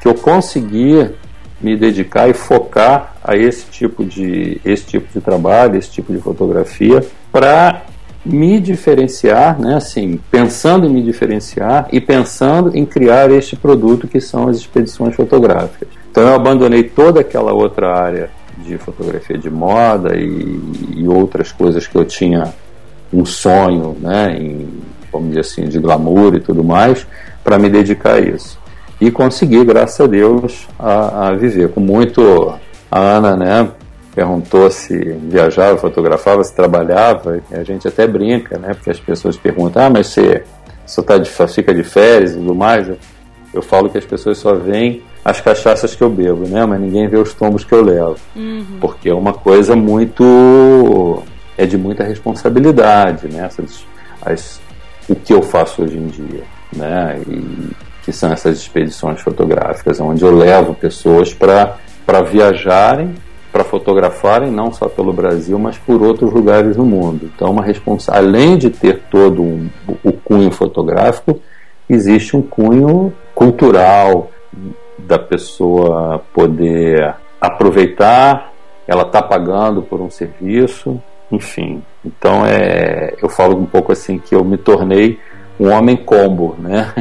que 0.00 0.08
eu 0.08 0.14
consegui 0.14 1.10
me 1.64 1.76
dedicar 1.76 2.28
e 2.28 2.34
focar 2.34 3.16
a 3.24 3.34
esse 3.34 3.64
tipo 3.70 4.04
de 4.04 4.60
esse 4.62 4.84
tipo 4.84 5.10
de 5.10 5.20
trabalho, 5.20 5.78
esse 5.78 5.90
tipo 5.90 6.12
de 6.12 6.20
fotografia 6.20 7.02
para 7.32 7.82
me 8.24 8.60
diferenciar, 8.60 9.58
né, 9.58 9.76
assim, 9.76 10.20
pensando 10.30 10.86
em 10.86 10.90
me 10.90 11.02
diferenciar 11.02 11.88
e 11.90 12.00
pensando 12.00 12.74
em 12.76 12.84
criar 12.84 13.30
este 13.30 13.56
produto 13.56 14.06
que 14.06 14.20
são 14.20 14.48
as 14.48 14.58
expedições 14.58 15.14
fotográficas. 15.14 15.88
Então 16.10 16.22
eu 16.22 16.34
abandonei 16.34 16.84
toda 16.84 17.20
aquela 17.20 17.52
outra 17.52 17.94
área 17.94 18.30
de 18.58 18.78
fotografia 18.78 19.36
de 19.36 19.50
moda 19.50 20.16
e, 20.16 20.60
e 20.96 21.08
outras 21.08 21.50
coisas 21.50 21.86
que 21.86 21.96
eu 21.96 22.04
tinha 22.04 22.54
um 23.12 23.24
sonho, 23.24 23.96
né, 24.00 24.36
em, 24.38 24.68
vamos 25.10 25.28
dizer 25.28 25.40
assim, 25.40 25.64
de 25.68 25.78
glamour 25.78 26.34
e 26.34 26.40
tudo 26.40 26.62
mais, 26.62 27.06
para 27.42 27.58
me 27.58 27.68
dedicar 27.68 28.14
a 28.14 28.20
isso 28.20 28.63
e 29.00 29.10
consegui, 29.10 29.64
graças 29.64 30.00
a 30.00 30.06
Deus, 30.06 30.66
a, 30.78 31.28
a 31.28 31.34
viver 31.34 31.70
com 31.70 31.80
muito. 31.80 32.54
A 32.90 33.00
Ana, 33.00 33.36
né, 33.36 33.68
perguntou 34.14 34.70
se 34.70 34.96
viajava, 34.96 35.76
fotografava, 35.76 36.44
se 36.44 36.54
trabalhava, 36.54 37.42
e 37.50 37.54
a 37.56 37.64
gente 37.64 37.88
até 37.88 38.06
brinca, 38.06 38.56
né, 38.56 38.72
porque 38.74 38.90
as 38.90 39.00
pessoas 39.00 39.36
perguntam: 39.36 39.86
ah, 39.86 39.90
mas 39.90 40.08
você 40.08 40.44
só 40.86 41.02
tá 41.02 41.18
de, 41.18 41.28
fica 41.28 41.74
de 41.74 41.82
férias 41.82 42.32
e 42.32 42.34
tudo 42.34 42.54
mais? 42.54 42.88
Eu, 42.88 42.96
eu 43.52 43.62
falo 43.62 43.88
que 43.88 43.98
as 43.98 44.04
pessoas 44.04 44.38
só 44.38 44.54
veem 44.54 45.02
as 45.24 45.40
cachaças 45.40 45.94
que 45.94 46.02
eu 46.02 46.10
bebo, 46.10 46.46
né, 46.46 46.64
mas 46.64 46.80
ninguém 46.80 47.08
vê 47.08 47.16
os 47.16 47.34
tombos 47.34 47.64
que 47.64 47.72
eu 47.72 47.82
levo, 47.82 48.16
porque 48.80 49.08
é 49.08 49.14
uma 49.14 49.32
coisa 49.32 49.74
muito. 49.74 51.22
é 51.58 51.66
de 51.66 51.76
muita 51.76 52.04
responsabilidade, 52.04 53.26
né, 53.28 53.44
essas, 53.46 53.84
as, 54.22 54.60
o 55.08 55.16
que 55.16 55.34
eu 55.34 55.42
faço 55.42 55.82
hoje 55.82 55.98
em 55.98 56.06
dia, 56.06 56.42
né, 56.72 57.20
e 57.26 57.70
que 58.04 58.12
são 58.12 58.32
essas 58.32 58.58
expedições 58.58 59.20
fotográficas, 59.20 59.98
onde 60.00 60.22
eu 60.22 60.34
levo 60.34 60.74
pessoas 60.74 61.32
para 61.32 62.22
viajarem, 62.22 63.14
para 63.50 63.64
fotografarem 63.64 64.50
não 64.50 64.72
só 64.72 64.88
pelo 64.88 65.12
Brasil, 65.12 65.58
mas 65.58 65.78
por 65.78 66.02
outros 66.02 66.32
lugares 66.32 66.76
no 66.76 66.84
mundo. 66.84 67.30
Então, 67.34 67.50
uma 67.50 67.62
responsa 67.62 68.12
além 68.12 68.58
de 68.58 68.68
ter 68.68 69.02
todo 69.10 69.42
um, 69.42 69.68
o 70.02 70.12
cunho 70.12 70.50
fotográfico, 70.50 71.40
existe 71.88 72.36
um 72.36 72.42
cunho 72.42 73.12
cultural 73.34 74.30
da 74.98 75.18
pessoa 75.18 76.22
poder 76.32 77.14
aproveitar, 77.40 78.52
ela 78.86 79.02
está 79.02 79.22
pagando 79.22 79.82
por 79.82 80.00
um 80.00 80.10
serviço, 80.10 81.00
enfim. 81.30 81.82
Então 82.04 82.44
é, 82.44 83.14
eu 83.22 83.28
falo 83.28 83.56
um 83.56 83.66
pouco 83.66 83.92
assim 83.92 84.18
que 84.18 84.34
eu 84.34 84.44
me 84.44 84.56
tornei 84.56 85.18
um 85.58 85.70
homem 85.70 85.96
combo, 85.96 86.56
né? 86.58 86.92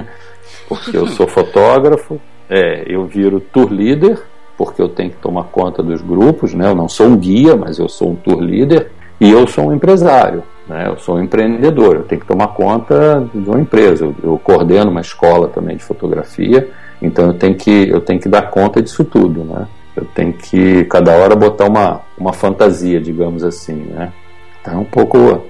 Porque 0.67 0.95
eu 0.95 1.07
sou 1.07 1.27
fotógrafo, 1.27 2.19
é, 2.49 2.83
eu 2.87 3.05
viro 3.05 3.39
tour 3.39 3.71
leader, 3.71 4.21
porque 4.57 4.81
eu 4.81 4.89
tenho 4.89 5.09
que 5.09 5.17
tomar 5.17 5.45
conta 5.45 5.81
dos 5.81 6.01
grupos, 6.01 6.53
né? 6.53 6.67
Eu 6.69 6.75
não 6.75 6.87
sou 6.87 7.07
um 7.07 7.17
guia, 7.17 7.55
mas 7.55 7.79
eu 7.79 7.89
sou 7.89 8.11
um 8.11 8.15
tour 8.15 8.39
leader 8.39 8.91
e 9.19 9.31
eu 9.31 9.47
sou 9.47 9.69
um 9.69 9.73
empresário, 9.73 10.43
né? 10.67 10.87
Eu 10.87 10.97
sou 10.97 11.15
um 11.17 11.23
empreendedor, 11.23 11.95
eu 11.95 12.03
tenho 12.03 12.21
que 12.21 12.27
tomar 12.27 12.47
conta 12.49 13.27
de 13.33 13.49
uma 13.49 13.59
empresa. 13.59 14.05
Eu, 14.05 14.15
eu 14.23 14.37
coordeno 14.37 14.91
uma 14.91 15.01
escola 15.01 15.47
também 15.47 15.77
de 15.77 15.83
fotografia, 15.83 16.69
então 17.01 17.27
eu 17.27 17.33
tenho 17.33 17.55
que 17.55 17.89
eu 17.89 18.01
tenho 18.01 18.19
que 18.19 18.29
dar 18.29 18.49
conta 18.49 18.81
disso 18.81 19.03
tudo, 19.03 19.43
né? 19.43 19.67
Eu 19.95 20.05
tenho 20.05 20.33
que 20.33 20.85
cada 20.85 21.11
hora 21.11 21.35
botar 21.35 21.65
uma, 21.65 22.01
uma 22.17 22.33
fantasia, 22.33 22.99
digamos 22.99 23.43
assim, 23.43 23.75
né? 23.75 24.11
Então 24.61 24.75
é 24.75 24.77
um 24.77 24.85
pouco 24.85 25.43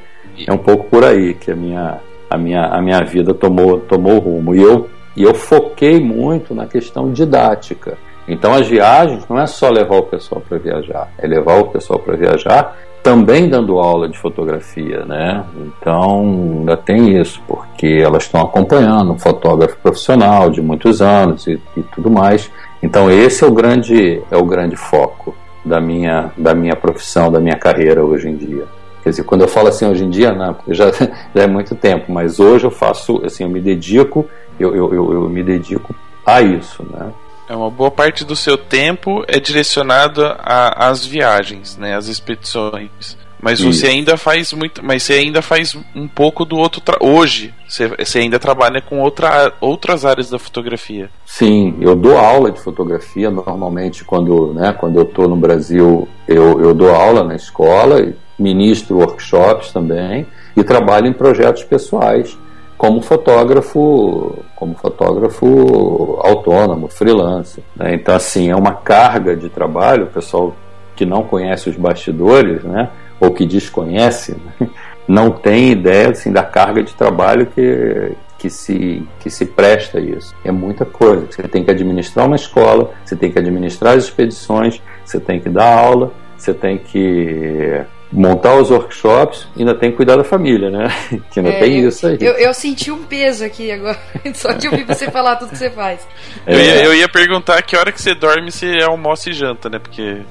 é 0.48 0.52
um 0.52 0.58
pouco 0.58 0.86
por 0.86 1.04
aí 1.04 1.34
que 1.34 1.52
a 1.52 1.56
minha 1.56 2.00
a 2.30 2.38
minha 2.38 2.66
a 2.66 2.82
minha 2.82 3.04
vida 3.04 3.34
tomou 3.34 3.80
tomou 3.80 4.20
rumo 4.20 4.56
e 4.56 4.62
eu 4.62 4.90
e 5.16 5.24
eu 5.24 5.34
foquei 5.34 6.00
muito 6.00 6.54
na 6.56 6.66
questão 6.66 7.12
didática. 7.12 7.98
Então 8.28 8.54
as 8.54 8.68
viagens 8.68 9.28
não 9.28 9.40
é 9.40 9.46
só 9.46 9.70
levar 9.70 9.98
o 9.98 10.04
pessoal 10.04 10.42
para 10.48 10.58
viajar, 10.58 11.12
é 11.18 11.28
levar 11.28 11.60
o 11.60 11.66
pessoal 11.66 12.00
para 12.00 12.16
viajar 12.16 12.76
também 13.04 13.50
dando 13.50 13.78
aula 13.80 14.08
de 14.08 14.18
fotografia, 14.18 15.04
né? 15.04 15.44
Então 15.58 16.22
ainda 16.22 16.78
tem 16.78 17.20
isso, 17.20 17.42
porque 17.46 18.02
elas 18.02 18.24
estão 18.24 18.42
acompanhando 18.42 19.12
um 19.12 19.20
fotógrafo 19.20 19.76
profissional 19.84 20.50
de 20.50 20.62
muitos 20.62 21.02
anos 21.02 21.46
e, 21.46 21.62
e, 21.76 21.84
tudo 21.84 22.10
mais. 22.10 22.50
Então 22.82 23.12
esse 23.12 23.44
é 23.44 23.48
o 23.48 23.52
grande 23.52 24.22
é 24.32 24.38
o 24.38 24.46
grande 24.46 24.78
foco 24.78 25.36
da 25.66 25.82
minha 25.82 26.32
da 26.38 26.56
minha 26.56 26.78
profissão, 26.78 27.30
da 27.30 27.42
minha 27.42 27.58
carreira 27.58 28.04
hoje 28.04 28.30
em 28.30 28.38
dia. 28.38 28.66
Quer 29.04 29.10
dizer, 29.10 29.24
quando 29.24 29.42
eu 29.42 29.48
falo 29.48 29.68
assim 29.68 29.86
hoje 29.86 30.06
em 30.06 30.10
dia, 30.10 30.32
não, 30.32 30.56
já, 30.70 30.92
já 31.36 31.44
é 31.44 31.48
muito 31.48 31.76
tempo, 31.76 32.12
mas 32.12 32.40
hoje 32.40 32.66
eu 32.66 32.72
faço, 32.72 33.22
assim, 33.26 33.44
eu 33.44 33.50
me 33.50 33.60
dedico, 33.60 34.26
eu, 34.60 34.74
eu, 34.76 34.94
eu, 34.94 35.14
eu 35.14 35.30
me 35.30 35.44
dedico 35.44 35.94
a 36.26 36.42
isso, 36.42 36.84
né? 36.90 37.12
É 37.50 37.56
uma 37.56 37.70
boa 37.70 37.92
parte 37.92 38.24
do 38.24 38.36
seu 38.36 38.58
tempo 38.58 39.24
é 39.28 39.38
direcionado 39.40 40.22
às 40.40 41.06
viagens, 41.06 41.78
né, 41.78 41.96
às 41.96 42.08
expedições. 42.08 43.18
Mas 43.44 43.60
Isso. 43.60 43.74
você 43.74 43.88
ainda 43.88 44.16
faz 44.16 44.54
muito, 44.54 44.84
mas 44.84 45.04
você 45.04 45.16
ainda 45.16 45.42
faz 45.42 45.76
um 45.94 46.08
pouco 46.08 46.46
do 46.46 46.56
outro 46.56 46.82
hoje. 47.02 47.54
Você, 47.68 47.90
você, 47.90 48.20
ainda 48.20 48.40
trabalha 48.40 48.82
com 48.82 49.02
outra, 49.02 49.52
outras 49.60 50.06
áreas 50.06 50.30
da 50.30 50.40
fotografia. 50.40 51.10
Sim, 51.26 51.76
eu 51.82 51.94
dou 51.94 52.18
aula 52.18 52.52
de 52.52 52.62
fotografia 52.62 53.30
normalmente 53.30 54.06
quando, 54.06 54.54
né, 54.54 54.72
quando 54.72 54.96
eu 54.96 55.04
estou 55.04 55.28
no 55.28 55.36
Brasil, 55.36 56.08
eu, 56.26 56.62
eu 56.62 56.74
dou 56.74 56.96
aula 56.96 57.26
na 57.26 57.36
escola, 57.36 58.14
ministro 58.38 58.98
workshops 58.98 59.72
também 59.72 60.26
e 60.56 60.64
trabalho 60.64 61.08
em 61.08 61.14
projetos 61.14 61.64
pessoais 61.64 62.38
como 62.78 63.02
fotógrafo, 63.02 64.44
como 64.56 64.76
fotógrafo 64.76 66.20
autônomo, 66.22 66.90
freelance. 66.90 67.64
Né? 67.76 67.94
Então, 67.96 68.14
assim, 68.14 68.50
é 68.50 68.56
uma 68.56 68.74
carga 68.74 69.38
de 69.38 69.48
trabalho. 69.48 70.04
O 70.04 70.08
pessoal 70.08 70.54
que 70.96 71.06
não 71.06 71.24
conhece 71.24 71.70
os 71.70 71.78
bastidores, 71.78 72.64
né, 72.64 72.90
ou 73.20 73.32
que 73.32 73.46
desconhece, 73.46 74.36
né? 74.60 74.68
não 75.08 75.32
tem 75.32 75.72
ideia 75.72 76.10
assim, 76.10 76.32
da 76.32 76.44
carga 76.44 76.84
de 76.84 76.94
trabalho 76.94 77.46
que, 77.48 78.12
que, 78.38 78.50
se, 78.50 79.08
que 79.20 79.30
se 79.30 79.46
presta 79.46 79.98
a 79.98 80.02
isso. 80.02 80.36
É 80.44 80.52
muita 80.52 80.86
coisa. 80.86 81.26
Você 81.30 81.44
tem 81.44 81.64
que 81.64 81.72
administrar 81.72 82.26
uma 82.26 82.36
escola, 82.36 82.92
você 83.04 83.16
tem 83.16 83.32
que 83.32 83.40
administrar 83.40 83.98
as 83.98 84.06
expedições, 84.06 84.82
você 85.06 85.20
tem 85.20 85.40
que 85.40 85.50
dar 85.50 85.78
aula, 85.78 86.12
você 86.38 86.54
tem 86.54 86.78
que 86.78 87.82
montar 88.14 88.56
os 88.56 88.70
workshops 88.70 89.48
e 89.56 89.62
ainda 89.62 89.74
tem 89.74 89.90
que 89.90 89.98
cuidar 89.98 90.16
da 90.16 90.24
família, 90.24 90.70
né? 90.70 90.88
Que 91.32 91.40
ainda 91.40 91.52
é, 91.52 91.60
tem 91.60 91.86
isso 91.86 92.06
aí. 92.06 92.18
Eu, 92.22 92.34
eu, 92.34 92.54
senti 92.54 92.92
um 92.92 93.04
peso 93.04 93.44
aqui 93.44 93.72
agora, 93.72 93.98
só 94.36 94.52
de 94.52 94.68
ouvir 94.68 94.86
você 94.86 95.10
falar 95.10 95.36
tudo 95.38 95.50
que 95.50 95.58
você 95.58 95.70
faz. 95.70 96.08
É. 96.46 96.54
Eu, 96.54 96.60
ia, 96.60 96.86
eu 96.86 96.96
ia 96.96 97.10
perguntar 97.10 97.62
que 97.64 97.76
hora 97.76 97.92
que 97.92 98.02
você 98.02 98.14
dorme, 98.14 98.52
se 98.52 98.82
almoça 98.84 99.30
e 99.30 99.34
janta, 99.34 99.70
né? 99.70 99.80
Porque. 99.80 100.22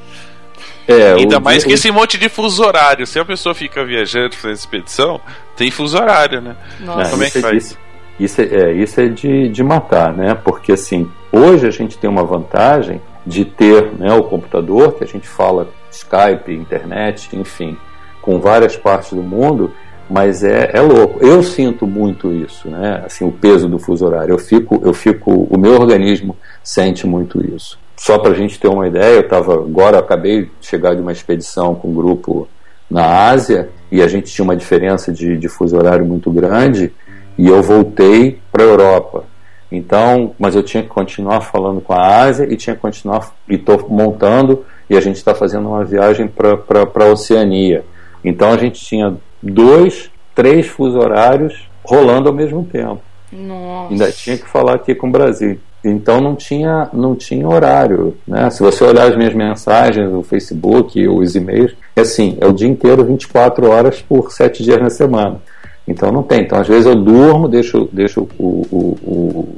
É, 0.86 1.12
Ainda 1.14 1.38
mais 1.38 1.58
dia, 1.58 1.68
que 1.68 1.74
esse 1.74 1.90
monte 1.90 2.18
de 2.18 2.28
fuso 2.28 2.64
horário. 2.64 3.06
Se 3.06 3.18
a 3.18 3.24
pessoa 3.24 3.54
fica 3.54 3.84
viajando 3.84 4.34
fazendo 4.34 4.56
expedição, 4.56 5.20
tem 5.56 5.70
fuso 5.70 5.96
horário, 5.96 6.40
né? 6.40 6.56
Nossa. 6.80 7.10
Como 7.10 7.22
é 7.22 7.30
que 7.30 7.40
faz? 7.40 7.64
Isso, 7.64 7.78
isso, 8.18 8.40
é, 8.40 8.44
é, 8.44 8.72
isso 8.72 9.00
é 9.00 9.08
de, 9.08 9.48
de 9.48 9.62
matar, 9.62 10.12
né? 10.12 10.34
Porque 10.34 10.72
assim, 10.72 11.10
hoje 11.30 11.66
a 11.66 11.70
gente 11.70 11.98
tem 11.98 12.10
uma 12.10 12.24
vantagem 12.24 13.00
de 13.24 13.44
ter 13.44 13.92
né, 13.92 14.12
o 14.12 14.24
computador, 14.24 14.94
que 14.94 15.04
a 15.04 15.06
gente 15.06 15.28
fala 15.28 15.68
Skype, 15.92 16.52
internet, 16.52 17.28
enfim, 17.36 17.76
com 18.20 18.40
várias 18.40 18.76
partes 18.76 19.12
do 19.12 19.22
mundo, 19.22 19.72
mas 20.08 20.42
é, 20.42 20.70
é 20.72 20.80
louco. 20.80 21.24
Eu 21.24 21.42
sinto 21.42 21.86
muito 21.86 22.32
isso, 22.32 22.68
né? 22.68 23.02
Assim, 23.06 23.24
o 23.24 23.32
peso 23.32 23.68
do 23.68 23.78
fuso 23.78 24.04
horário. 24.04 24.32
Eu 24.32 24.38
fico, 24.38 24.80
eu 24.84 24.92
fico, 24.92 25.46
o 25.50 25.58
meu 25.58 25.74
organismo 25.74 26.36
sente 26.62 27.06
muito 27.06 27.44
isso. 27.54 27.78
Só 27.96 28.18
para 28.18 28.32
a 28.32 28.34
gente 28.34 28.58
ter 28.58 28.68
uma 28.68 28.86
ideia, 28.88 29.14
eu 29.16 29.20
estava 29.20 29.54
agora 29.54 29.98
acabei 29.98 30.42
de 30.42 30.50
chegar 30.60 30.94
de 30.94 31.00
uma 31.00 31.12
expedição 31.12 31.74
com 31.74 31.88
um 31.88 31.94
grupo 31.94 32.48
na 32.90 33.28
Ásia 33.30 33.70
e 33.90 34.02
a 34.02 34.08
gente 34.08 34.32
tinha 34.32 34.44
uma 34.44 34.56
diferença 34.56 35.12
de, 35.12 35.36
de 35.36 35.48
fuso 35.48 35.76
horário 35.76 36.04
muito 36.04 36.30
grande 36.30 36.92
e 37.38 37.46
eu 37.46 37.62
voltei 37.62 38.40
para 38.50 38.64
a 38.64 38.66
Europa. 38.66 39.24
Então, 39.70 40.34
mas 40.38 40.54
eu 40.54 40.62
tinha 40.62 40.82
que 40.82 40.88
continuar 40.88 41.40
falando 41.40 41.80
com 41.80 41.94
a 41.94 42.22
Ásia 42.22 42.46
e 42.50 42.56
tinha 42.56 42.76
que 42.76 42.82
continuar 42.82 43.32
e 43.48 43.54
estou 43.54 43.86
montando 43.88 44.64
e 44.92 44.96
a 44.96 45.00
gente 45.00 45.16
está 45.16 45.34
fazendo 45.34 45.70
uma 45.70 45.82
viagem 45.82 46.28
para 46.28 47.06
a 47.06 47.10
Oceania. 47.10 47.82
Então 48.22 48.52
a 48.52 48.58
gente 48.58 48.84
tinha 48.84 49.16
dois, 49.42 50.10
três 50.34 50.66
fuso 50.66 50.98
horários 50.98 51.66
rolando 51.82 52.28
ao 52.28 52.34
mesmo 52.34 52.62
tempo. 52.62 53.00
Nossa. 53.32 53.90
Ainda 53.90 54.12
tinha 54.12 54.36
que 54.36 54.46
falar 54.46 54.74
aqui 54.74 54.94
com 54.94 55.08
o 55.08 55.10
Brasil. 55.10 55.58
Então 55.82 56.20
não 56.20 56.36
tinha, 56.36 56.90
não 56.92 57.16
tinha 57.16 57.48
horário. 57.48 58.14
Né? 58.28 58.50
Se 58.50 58.62
você 58.62 58.84
olhar 58.84 59.08
as 59.08 59.16
minhas 59.16 59.32
mensagens, 59.32 60.12
o 60.12 60.22
Facebook, 60.22 61.08
os 61.08 61.34
e-mails, 61.34 61.74
é 61.96 62.02
assim, 62.02 62.36
é 62.38 62.46
o 62.46 62.52
dia 62.52 62.68
inteiro, 62.68 63.02
24 63.02 63.70
horas 63.70 64.02
por 64.02 64.30
7 64.30 64.62
dias 64.62 64.78
na 64.78 64.90
semana. 64.90 65.40
Então 65.88 66.12
não 66.12 66.22
tem. 66.22 66.42
Então 66.42 66.60
às 66.60 66.68
vezes 66.68 66.84
eu 66.84 66.94
durmo, 66.94 67.48
deixo, 67.48 67.88
deixo 67.90 68.28
o, 68.38 68.66
o, 68.70 69.48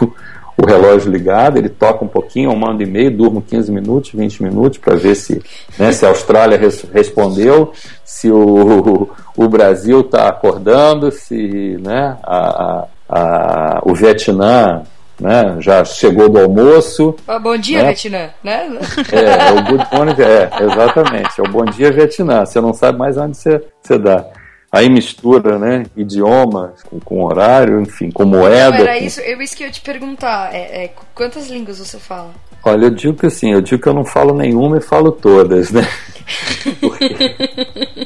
o, 0.00 0.12
o 0.56 0.66
relógio 0.66 1.10
ligado, 1.10 1.56
ele 1.56 1.68
toca 1.68 2.04
um 2.04 2.08
pouquinho, 2.08 2.50
eu 2.50 2.56
mando 2.56 2.82
e-mail, 2.82 3.10
durmo 3.10 3.40
15 3.42 3.72
minutos, 3.72 4.12
20 4.12 4.42
minutos 4.42 4.78
para 4.78 4.94
ver 4.96 5.14
se, 5.14 5.42
né, 5.78 5.92
se 5.92 6.04
a 6.04 6.08
Austrália 6.08 6.58
res, 6.58 6.84
respondeu, 6.92 7.72
se 8.04 8.30
o, 8.30 9.08
o 9.36 9.48
Brasil 9.48 10.00
está 10.00 10.28
acordando, 10.28 11.10
se 11.10 11.78
né, 11.80 12.16
a, 12.22 12.86
a, 13.08 13.80
o 13.84 13.94
Vietnã 13.94 14.82
né, 15.20 15.56
já 15.60 15.84
chegou 15.84 16.28
do 16.28 16.38
almoço. 16.38 17.14
Ah, 17.28 17.38
bom 17.38 17.56
dia, 17.56 17.78
né? 17.78 17.84
Vietnã, 17.88 18.30
né? 18.42 18.78
É, 19.12 19.52
o 19.52 19.64
good 19.64 19.86
morning, 19.92 20.22
é, 20.22 20.50
exatamente, 20.64 21.40
é 21.40 21.42
o 21.42 21.50
bom 21.50 21.64
dia, 21.64 21.92
Vietnã. 21.92 22.44
Você 22.44 22.60
não 22.60 22.72
sabe 22.72 22.98
mais 22.98 23.16
onde 23.18 23.36
você, 23.36 23.62
você 23.82 23.98
dá. 23.98 24.24
Aí 24.72 24.88
mistura, 24.88 25.58
né? 25.58 25.84
Idioma 25.96 26.74
com, 26.88 27.00
com 27.00 27.24
horário, 27.24 27.80
enfim, 27.80 28.08
com 28.10 28.24
moeda. 28.24 28.78
Não, 28.78 28.86
era 28.86 28.98
com... 28.98 29.04
isso, 29.04 29.20
eu 29.20 29.42
isso 29.42 29.56
que 29.56 29.64
eu 29.64 29.66
ia 29.66 29.72
te 29.72 29.80
perguntar. 29.80 30.54
É, 30.54 30.84
é, 30.84 30.90
quantas 31.12 31.48
línguas 31.48 31.78
você 31.78 31.98
fala? 31.98 32.30
Olha, 32.64 32.84
eu 32.84 32.90
digo 32.90 33.14
que 33.14 33.26
assim, 33.26 33.52
eu 33.52 33.60
digo 33.60 33.82
que 33.82 33.88
eu 33.88 33.94
não 33.94 34.04
falo 34.04 34.32
nenhuma 34.32 34.78
e 34.78 34.80
falo 34.80 35.10
todas, 35.10 35.72
né? 35.72 35.88
Porque, 36.80 37.16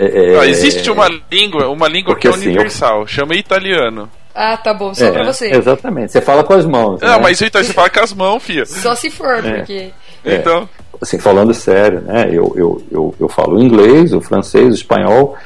é, 0.00 0.37
é, 0.37 0.48
existe 0.48 0.90
uma 0.90 1.09
língua, 1.31 1.68
uma 1.68 1.87
língua 1.87 2.14
porque, 2.14 2.29
que 2.29 2.35
é 2.35 2.38
universal, 2.38 3.03
assim, 3.03 3.03
eu... 3.03 3.07
chama 3.07 3.35
italiano. 3.35 4.09
Ah, 4.35 4.57
tá 4.57 4.72
bom, 4.72 4.94
só 4.94 5.05
é, 5.05 5.12
pra 5.12 5.24
você. 5.24 5.50
Exatamente, 5.50 6.12
você 6.12 6.22
fala 6.22 6.42
com 6.42 6.55
as 6.55 6.64
mãos. 6.64 7.00
Não, 7.03 7.16
né? 7.16 7.18
mas 7.22 7.42
então 7.42 7.62
você 7.62 7.74
fala 7.74 7.90
com 7.90 8.00
as 8.00 8.14
mãos, 8.14 8.42
filha. 8.42 8.64
Só 8.64 8.94
se 8.94 9.11
for, 9.11 9.44
é. 9.44 9.59
porque. 9.59 9.90
É. 10.24 10.37
Então. 10.37 10.66
Assim, 11.03 11.18
falando 11.18 11.53
sério, 11.53 12.00
né? 12.00 12.29
Eu, 12.31 12.55
eu, 12.57 12.83
eu, 12.90 13.14
eu 13.20 13.29
falo 13.29 13.61
inglês, 13.61 14.14
o 14.14 14.20
francês, 14.22 14.68
o 14.68 14.74
espanhol 14.74 15.37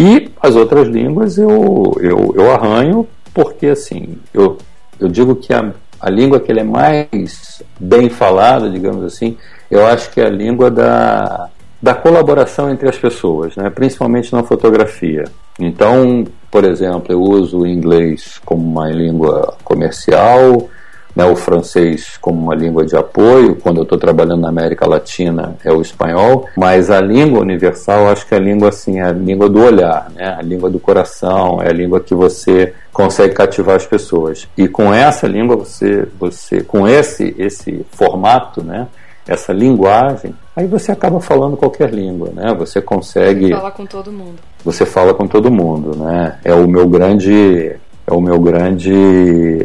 e 0.00 0.30
as 0.40 0.54
outras 0.54 0.86
línguas 0.86 1.38
eu, 1.38 1.92
eu, 2.00 2.32
eu 2.36 2.52
arranho 2.52 3.04
porque, 3.34 3.66
assim, 3.66 4.16
eu, 4.32 4.58
eu 5.00 5.08
digo 5.08 5.34
que 5.34 5.52
a, 5.52 5.72
a 6.00 6.08
língua 6.08 6.38
que 6.38 6.52
é 6.52 6.62
mais 6.62 7.60
bem 7.80 8.08
falada, 8.08 8.70
digamos 8.70 9.04
assim, 9.04 9.36
eu 9.68 9.84
acho 9.84 10.10
que 10.10 10.20
é 10.20 10.26
a 10.26 10.30
língua 10.30 10.70
da, 10.70 11.48
da 11.82 11.94
colaboração 11.94 12.70
entre 12.70 12.88
as 12.88 12.96
pessoas, 12.96 13.56
né? 13.56 13.70
principalmente 13.70 14.32
na 14.32 14.44
fotografia. 14.44 15.24
Então, 15.58 16.24
por 16.48 16.64
exemplo, 16.64 17.12
eu 17.12 17.20
uso 17.20 17.62
o 17.62 17.66
inglês 17.66 18.40
como 18.44 18.64
uma 18.64 18.88
língua 18.88 19.56
comercial, 19.64 20.68
né, 21.14 21.24
o 21.24 21.34
francês 21.34 22.16
como 22.20 22.40
uma 22.40 22.54
língua 22.54 22.84
de 22.84 22.96
apoio, 22.96 23.56
quando 23.56 23.78
eu 23.78 23.82
estou 23.82 23.98
trabalhando 23.98 24.42
na 24.42 24.48
América 24.48 24.86
Latina 24.86 25.56
é 25.64 25.72
o 25.72 25.80
espanhol, 25.80 26.46
mas 26.56 26.90
a 26.90 27.00
língua 27.00 27.40
universal, 27.40 28.08
acho 28.08 28.26
que 28.26 28.34
é 28.34 28.36
a 28.36 28.40
língua 28.40 28.68
assim, 28.68 28.98
é 28.98 29.04
a 29.04 29.12
língua 29.12 29.48
do 29.48 29.60
olhar, 29.60 30.10
né, 30.14 30.36
a 30.38 30.42
língua 30.42 30.70
do 30.70 30.78
coração, 30.78 31.60
é 31.62 31.68
a 31.68 31.72
língua 31.72 32.00
que 32.00 32.14
você 32.14 32.72
consegue 32.92 33.34
cativar 33.34 33.76
as 33.76 33.86
pessoas. 33.86 34.48
E 34.56 34.68
com 34.68 34.92
essa 34.92 35.26
língua 35.26 35.56
você, 35.56 36.06
você 36.18 36.62
com 36.62 36.86
esse 36.86 37.34
esse 37.38 37.84
formato, 37.90 38.62
né, 38.62 38.86
essa 39.26 39.52
linguagem, 39.52 40.34
aí 40.56 40.66
você 40.66 40.90
acaba 40.90 41.20
falando 41.20 41.56
qualquer 41.56 41.92
língua, 41.92 42.30
né? 42.34 42.54
Você 42.58 42.80
consegue 42.80 43.52
Fala 43.52 43.70
com 43.70 43.84
todo 43.84 44.10
mundo. 44.10 44.36
Você 44.64 44.86
fala 44.86 45.12
com 45.12 45.26
todo 45.26 45.50
mundo, 45.50 45.94
né? 45.96 46.38
É 46.42 46.54
o 46.54 46.66
meu 46.66 46.88
grande 46.88 47.76
é 48.08 48.14
o 48.14 48.22
meu 48.22 48.40
grande, 48.40 48.94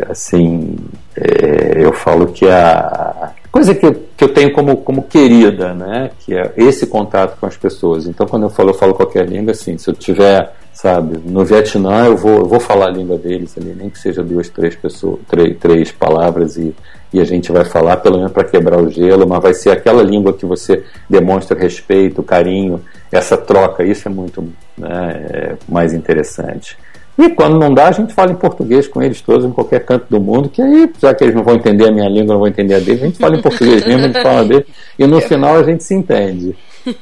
assim, 0.10 0.76
é, 1.16 1.84
eu 1.84 1.94
falo 1.94 2.28
que 2.28 2.48
a 2.48 3.32
coisa 3.54 3.76
que 3.76 3.86
eu, 3.86 3.94
que 4.18 4.24
eu 4.24 4.34
tenho 4.34 4.52
como, 4.52 4.78
como 4.78 5.04
querida, 5.04 5.76
né, 5.76 6.10
que 6.20 6.34
é 6.34 6.52
esse 6.58 6.88
contato 6.88 7.40
com 7.40 7.46
as 7.46 7.56
pessoas. 7.56 8.08
Então, 8.08 8.26
quando 8.26 8.44
eu 8.44 8.50
falo, 8.50 8.72
eu 8.72 8.74
falo 8.74 8.96
qualquer 8.96 9.28
língua, 9.28 9.52
assim, 9.52 9.78
se 9.78 9.88
eu 9.88 9.94
tiver, 9.94 10.52
sabe, 10.74 11.20
no 11.24 11.46
Vietnã, 11.46 12.08
eu 12.08 12.18
vou, 12.18 12.40
eu 12.40 12.46
vou 12.48 12.60
falar 12.60 12.88
a 12.88 12.92
língua 12.92 13.16
deles 13.16 13.56
ali, 13.56 13.76
nem 13.78 13.92
que 13.92 14.00
seja 14.00 14.24
duas, 14.24 14.50
três 14.50 14.76
pessoas, 14.76 15.20
três, 15.28 15.56
três 15.60 15.92
palavras 15.92 16.58
e, 16.58 16.74
e 17.14 17.22
a 17.22 17.24
gente 17.24 17.52
vai 17.52 17.64
falar, 17.64 17.98
pelo 17.98 18.18
menos 18.18 18.32
para 18.32 18.44
quebrar 18.44 18.82
o 18.82 18.90
gelo, 18.90 19.28
mas 19.28 19.44
vai 19.44 19.54
ser 19.54 19.70
aquela 19.70 20.02
língua 20.02 20.34
que 20.34 20.48
você 20.48 20.84
demonstra 21.08 21.56
respeito, 21.56 22.24
carinho, 22.24 22.82
essa 23.12 23.38
troca, 23.38 23.84
isso 23.84 24.08
é 24.08 24.12
muito 24.12 24.52
né, 24.76 25.28
é 25.32 25.56
mais 25.70 25.94
interessante. 25.94 26.76
E 27.18 27.30
quando 27.30 27.60
não 27.60 27.74
dá, 27.74 27.90
a 27.90 27.92
gente 27.92 28.14
fala 28.14 28.32
em 28.32 28.36
português 28.36 28.88
com 28.88 29.02
eles 29.02 29.22
todos, 29.22 29.46
em 29.46 29.52
qualquer 29.52 29.86
canto 29.86 30.08
do 30.10 30.20
mundo, 30.20 30.50
que 30.50 30.62
aí, 30.62 30.90
já 31.00 31.14
que 31.14 31.24
eles 31.24 31.36
não 31.36 31.44
vão 31.44 31.56
entender 31.56 31.88
a 31.88 31.92
minha 31.92 32.10
língua, 32.10 32.34
não 32.34 32.40
vão 32.40 32.48
entender 32.48 32.76
a 32.76 32.80
deles, 32.80 33.04
a 33.04 33.06
gente 33.06 33.20
fala 33.20 33.36
em 33.38 33.42
português 33.42 33.86
mesmo, 33.86 34.04
a 34.04 34.08
gente 34.08 34.22
fala 34.22 34.44
dele, 34.44 34.66
e 34.98 35.06
no 35.06 35.22
final 35.22 35.56
a 35.56 35.64
gente 35.64 35.84
se 35.84 35.94
entende. 35.94 36.56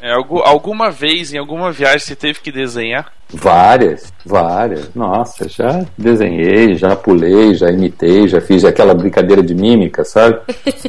É, 0.00 0.12
alguma 0.12 0.92
vez, 0.92 1.32
em 1.32 1.38
alguma 1.38 1.72
viagem, 1.72 1.98
você 1.98 2.14
teve 2.14 2.40
que 2.40 2.52
desenhar? 2.52 3.12
Várias, 3.28 4.12
várias. 4.24 4.94
Nossa, 4.94 5.48
já 5.48 5.84
desenhei, 5.98 6.76
já 6.76 6.94
pulei, 6.94 7.52
já 7.54 7.68
imitei, 7.68 8.28
já 8.28 8.40
fiz 8.40 8.64
aquela 8.64 8.94
brincadeira 8.94 9.42
de 9.42 9.54
mímica, 9.54 10.04
sabe? 10.04 10.38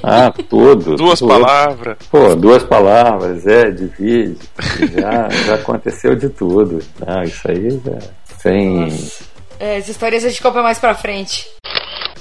Ah, 0.04 0.32
tudo. 0.47 0.95
duas 0.95 1.19
tudo. 1.19 1.30
palavras. 1.30 1.97
Pô, 2.12 2.36
duas 2.36 2.63
palavras, 2.63 3.47
é, 3.47 3.71
divide. 3.71 4.38
Já, 4.93 5.28
já 5.30 5.56
aconteceu 5.56 6.15
de 6.15 6.30
tudo. 6.30 6.80
Ah, 7.06 7.23
isso 7.23 7.49
aí 7.49 7.82
já 7.84 7.97
sem. 8.41 9.12
É, 9.60 9.78
as 9.78 9.88
histórias 9.88 10.23
a 10.23 10.30
gente 10.30 10.41
compra 10.41 10.62
mais 10.63 10.80
pra 10.80 10.95
frente. 10.95 11.47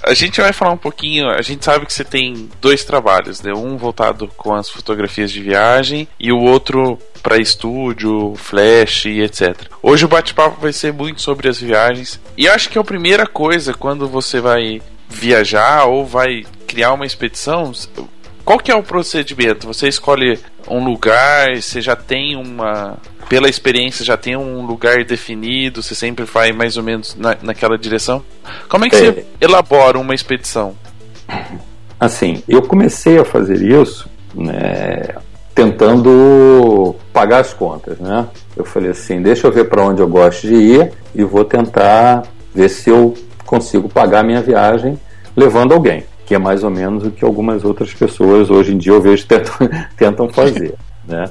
A 0.03 0.15
gente 0.15 0.41
vai 0.41 0.53
falar 0.53 0.73
um 0.73 0.79
pouquinho. 0.79 1.29
A 1.29 1.43
gente 1.43 1.65
sabe 1.65 1.85
que 1.85 1.93
você 1.93 2.05
tem 2.05 2.49
dois 2.61 2.85
trabalhos, 2.85 3.43
né? 3.43 3.53
Um 3.53 3.77
voltado 3.77 4.29
com 4.37 4.55
as 4.55 4.69
fotografias 4.69 5.31
de 5.31 5.43
viagem 5.43 6.09
e 6.19 6.33
o 6.33 6.39
outro 6.39 6.99
para 7.23 7.37
estúdio, 7.37 8.35
flash 8.37 9.07
e 9.07 9.21
etc. 9.21 9.67
Hoje 9.83 10.05
o 10.05 10.09
bate-papo 10.09 10.61
vai 10.61 10.73
ser 10.73 10.93
muito 10.93 11.21
sobre 11.21 11.49
as 11.49 11.61
viagens. 11.61 12.21
E 12.37 12.49
acho 12.49 12.71
que 12.71 12.79
a 12.79 12.85
primeira 12.85 13.27
coisa 13.27 13.75
quando 13.75 14.09
você 14.09 14.41
vai 14.41 14.81
viajar 15.09 15.87
ou 15.87 16.07
vai 16.07 16.45
criar 16.67 16.93
uma 16.93 17.07
expedição, 17.07 17.73
qual 18.49 18.59
que 18.59 18.73
é 18.73 18.75
o 18.75 18.83
procedimento? 18.83 19.67
Você 19.67 19.89
escolhe 19.89 20.39
um 20.67 20.83
lugar, 20.83 21.55
você 21.61 21.83
já 21.83 21.95
tem 21.95 22.35
uma 22.35 22.97
pela 23.29 23.47
experiência 23.47 24.03
já 24.03 24.17
tem 24.17 24.39
um 24.39 24.65
lugar 24.65 25.05
definido, 25.05 25.83
você 25.83 25.95
sempre 25.95 26.25
vai 26.25 26.51
mais 26.51 26.79
ou 26.79 26.83
menos 26.83 27.15
na, 27.15 27.37
naquela 27.43 27.77
direção? 27.77 28.25
Como 28.67 28.87
é 28.87 28.89
que 28.89 28.97
é. 28.97 29.01
você 29.01 29.27
elabora 29.39 29.99
uma 29.99 30.15
expedição? 30.15 30.75
Assim, 32.01 32.43
eu 32.49 32.63
comecei 32.63 33.19
a 33.19 33.25
fazer 33.27 33.61
isso 33.61 34.09
né, 34.35 35.09
tentando 35.55 36.97
pagar 37.13 37.41
as 37.41 37.53
contas, 37.53 37.99
né? 37.99 38.27
Eu 38.57 38.65
falei 38.65 38.93
assim, 38.93 39.21
deixa 39.21 39.47
eu 39.47 39.53
ver 39.53 39.69
para 39.69 39.85
onde 39.85 40.01
eu 40.01 40.09
gosto 40.09 40.47
de 40.47 40.55
ir 40.55 40.93
e 41.15 41.23
vou 41.23 41.45
tentar 41.45 42.23
ver 42.55 42.71
se 42.71 42.89
eu 42.89 43.13
consigo 43.45 43.91
pagar 43.91 44.21
a 44.21 44.25
minha 44.25 44.41
viagem 44.41 44.99
levando 45.37 45.75
alguém, 45.75 46.07
que 46.29 46.35
é 46.35 46.39
mais 46.39 46.63
ou 46.63 46.69
menos 46.69 47.07
o 47.07 47.11
que 47.11 47.25
algumas 47.25 47.65
outras 47.65 47.95
pessoas 47.95 48.51
hoje 48.51 48.75
em 48.75 48.77
dia 48.77 48.93
eu 48.93 49.01
vejo 49.01 49.25
tentam, 49.27 49.69
tentam 49.97 50.29
fazer, 50.29 50.75
né? 51.09 51.25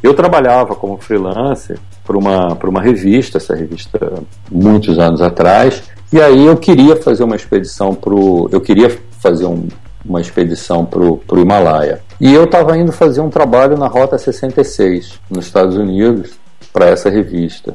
Eu 0.00 0.14
trabalhava 0.14 0.76
como 0.76 0.96
freelancer 0.96 1.76
para 2.06 2.16
uma, 2.16 2.54
uma 2.54 2.80
revista, 2.80 3.38
essa 3.38 3.56
revista 3.56 3.98
muitos 4.48 4.96
anos 4.96 5.20
atrás, 5.20 5.82
e 6.12 6.20
aí 6.20 6.46
eu 6.46 6.56
queria 6.56 6.94
fazer 6.94 7.24
uma 7.24 7.34
expedição 7.34 7.94
para 7.94 8.14
eu 8.14 8.60
queria 8.60 8.96
fazer 9.18 9.46
um, 9.46 9.66
uma 10.04 10.20
expedição 10.20 10.84
para 10.84 11.00
o 11.02 11.20
Himalaia. 11.36 12.00
E 12.20 12.32
eu 12.32 12.44
estava 12.44 12.78
indo 12.78 12.92
fazer 12.92 13.20
um 13.20 13.30
trabalho 13.30 13.76
na 13.76 13.88
Rota 13.88 14.16
66, 14.16 15.18
nos 15.28 15.46
Estados 15.46 15.76
Unidos, 15.76 16.38
para 16.72 16.86
essa 16.86 17.10
revista. 17.10 17.74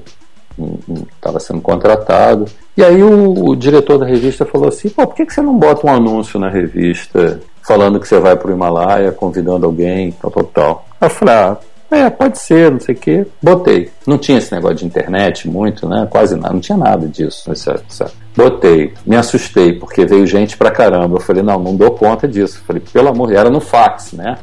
Estava 1.16 1.40
sendo 1.40 1.62
contratado. 1.62 2.46
E 2.76 2.84
aí 2.84 3.02
o, 3.04 3.50
o, 3.50 3.56
diretor 3.56 3.98
da 3.98 4.06
revista 4.06 4.46
falou 4.46 4.68
assim: 4.68 4.90
Pô, 4.90 5.06
por 5.06 5.16
que, 5.16 5.26
que 5.26 5.34
você 5.34 5.42
não 5.42 5.58
bota 5.58 5.88
um 5.88 5.94
anúncio 5.94 6.40
na 6.40 6.50
revista 6.50 7.40
falando 7.68 8.00
que 8.00 8.08
você 8.08 8.20
vai 8.20 8.36
para 8.36 8.50
o 8.50 8.54
Himalaia, 8.54 9.12
convidando 9.12 9.66
alguém, 9.66 10.12
tal, 10.12 10.32
tal, 10.32 10.44
tal? 10.44 10.86
Eu 11.02 11.10
falei: 11.10 11.36
Ah, 11.36 11.58
é, 11.92 12.10
pode 12.10 12.38
ser, 12.38 12.72
não 12.72 12.80
sei 12.80 12.94
o 12.94 12.98
que. 12.98 13.26
Botei. 13.42 13.90
Não 14.06 14.18
tinha 14.18 14.38
esse 14.38 14.54
negócio 14.54 14.78
de 14.78 14.86
internet 14.86 15.48
muito, 15.50 15.90
né? 15.90 16.08
Quase 16.10 16.36
nada, 16.36 16.54
não 16.54 16.60
tinha 16.60 16.78
nada 16.78 17.08
disso. 17.08 17.52
Essa, 17.52 17.82
essa. 17.90 18.12
Botei. 18.36 18.94
Me 19.06 19.16
assustei, 19.16 19.74
porque 19.74 20.06
veio 20.06 20.28
gente 20.28 20.56
pra 20.56 20.70
caramba. 20.70 21.18
Eu 21.18 21.22
falei, 21.22 21.42
não, 21.42 21.58
não 21.58 21.76
dou 21.76 21.92
conta 21.92 22.28
disso. 22.28 22.60
Eu 22.60 22.66
falei, 22.66 22.84
pelo 22.94 23.10
amor, 23.10 23.34
era 23.34 23.50
no 23.50 23.60
fax, 23.60 24.14
né? 24.14 24.38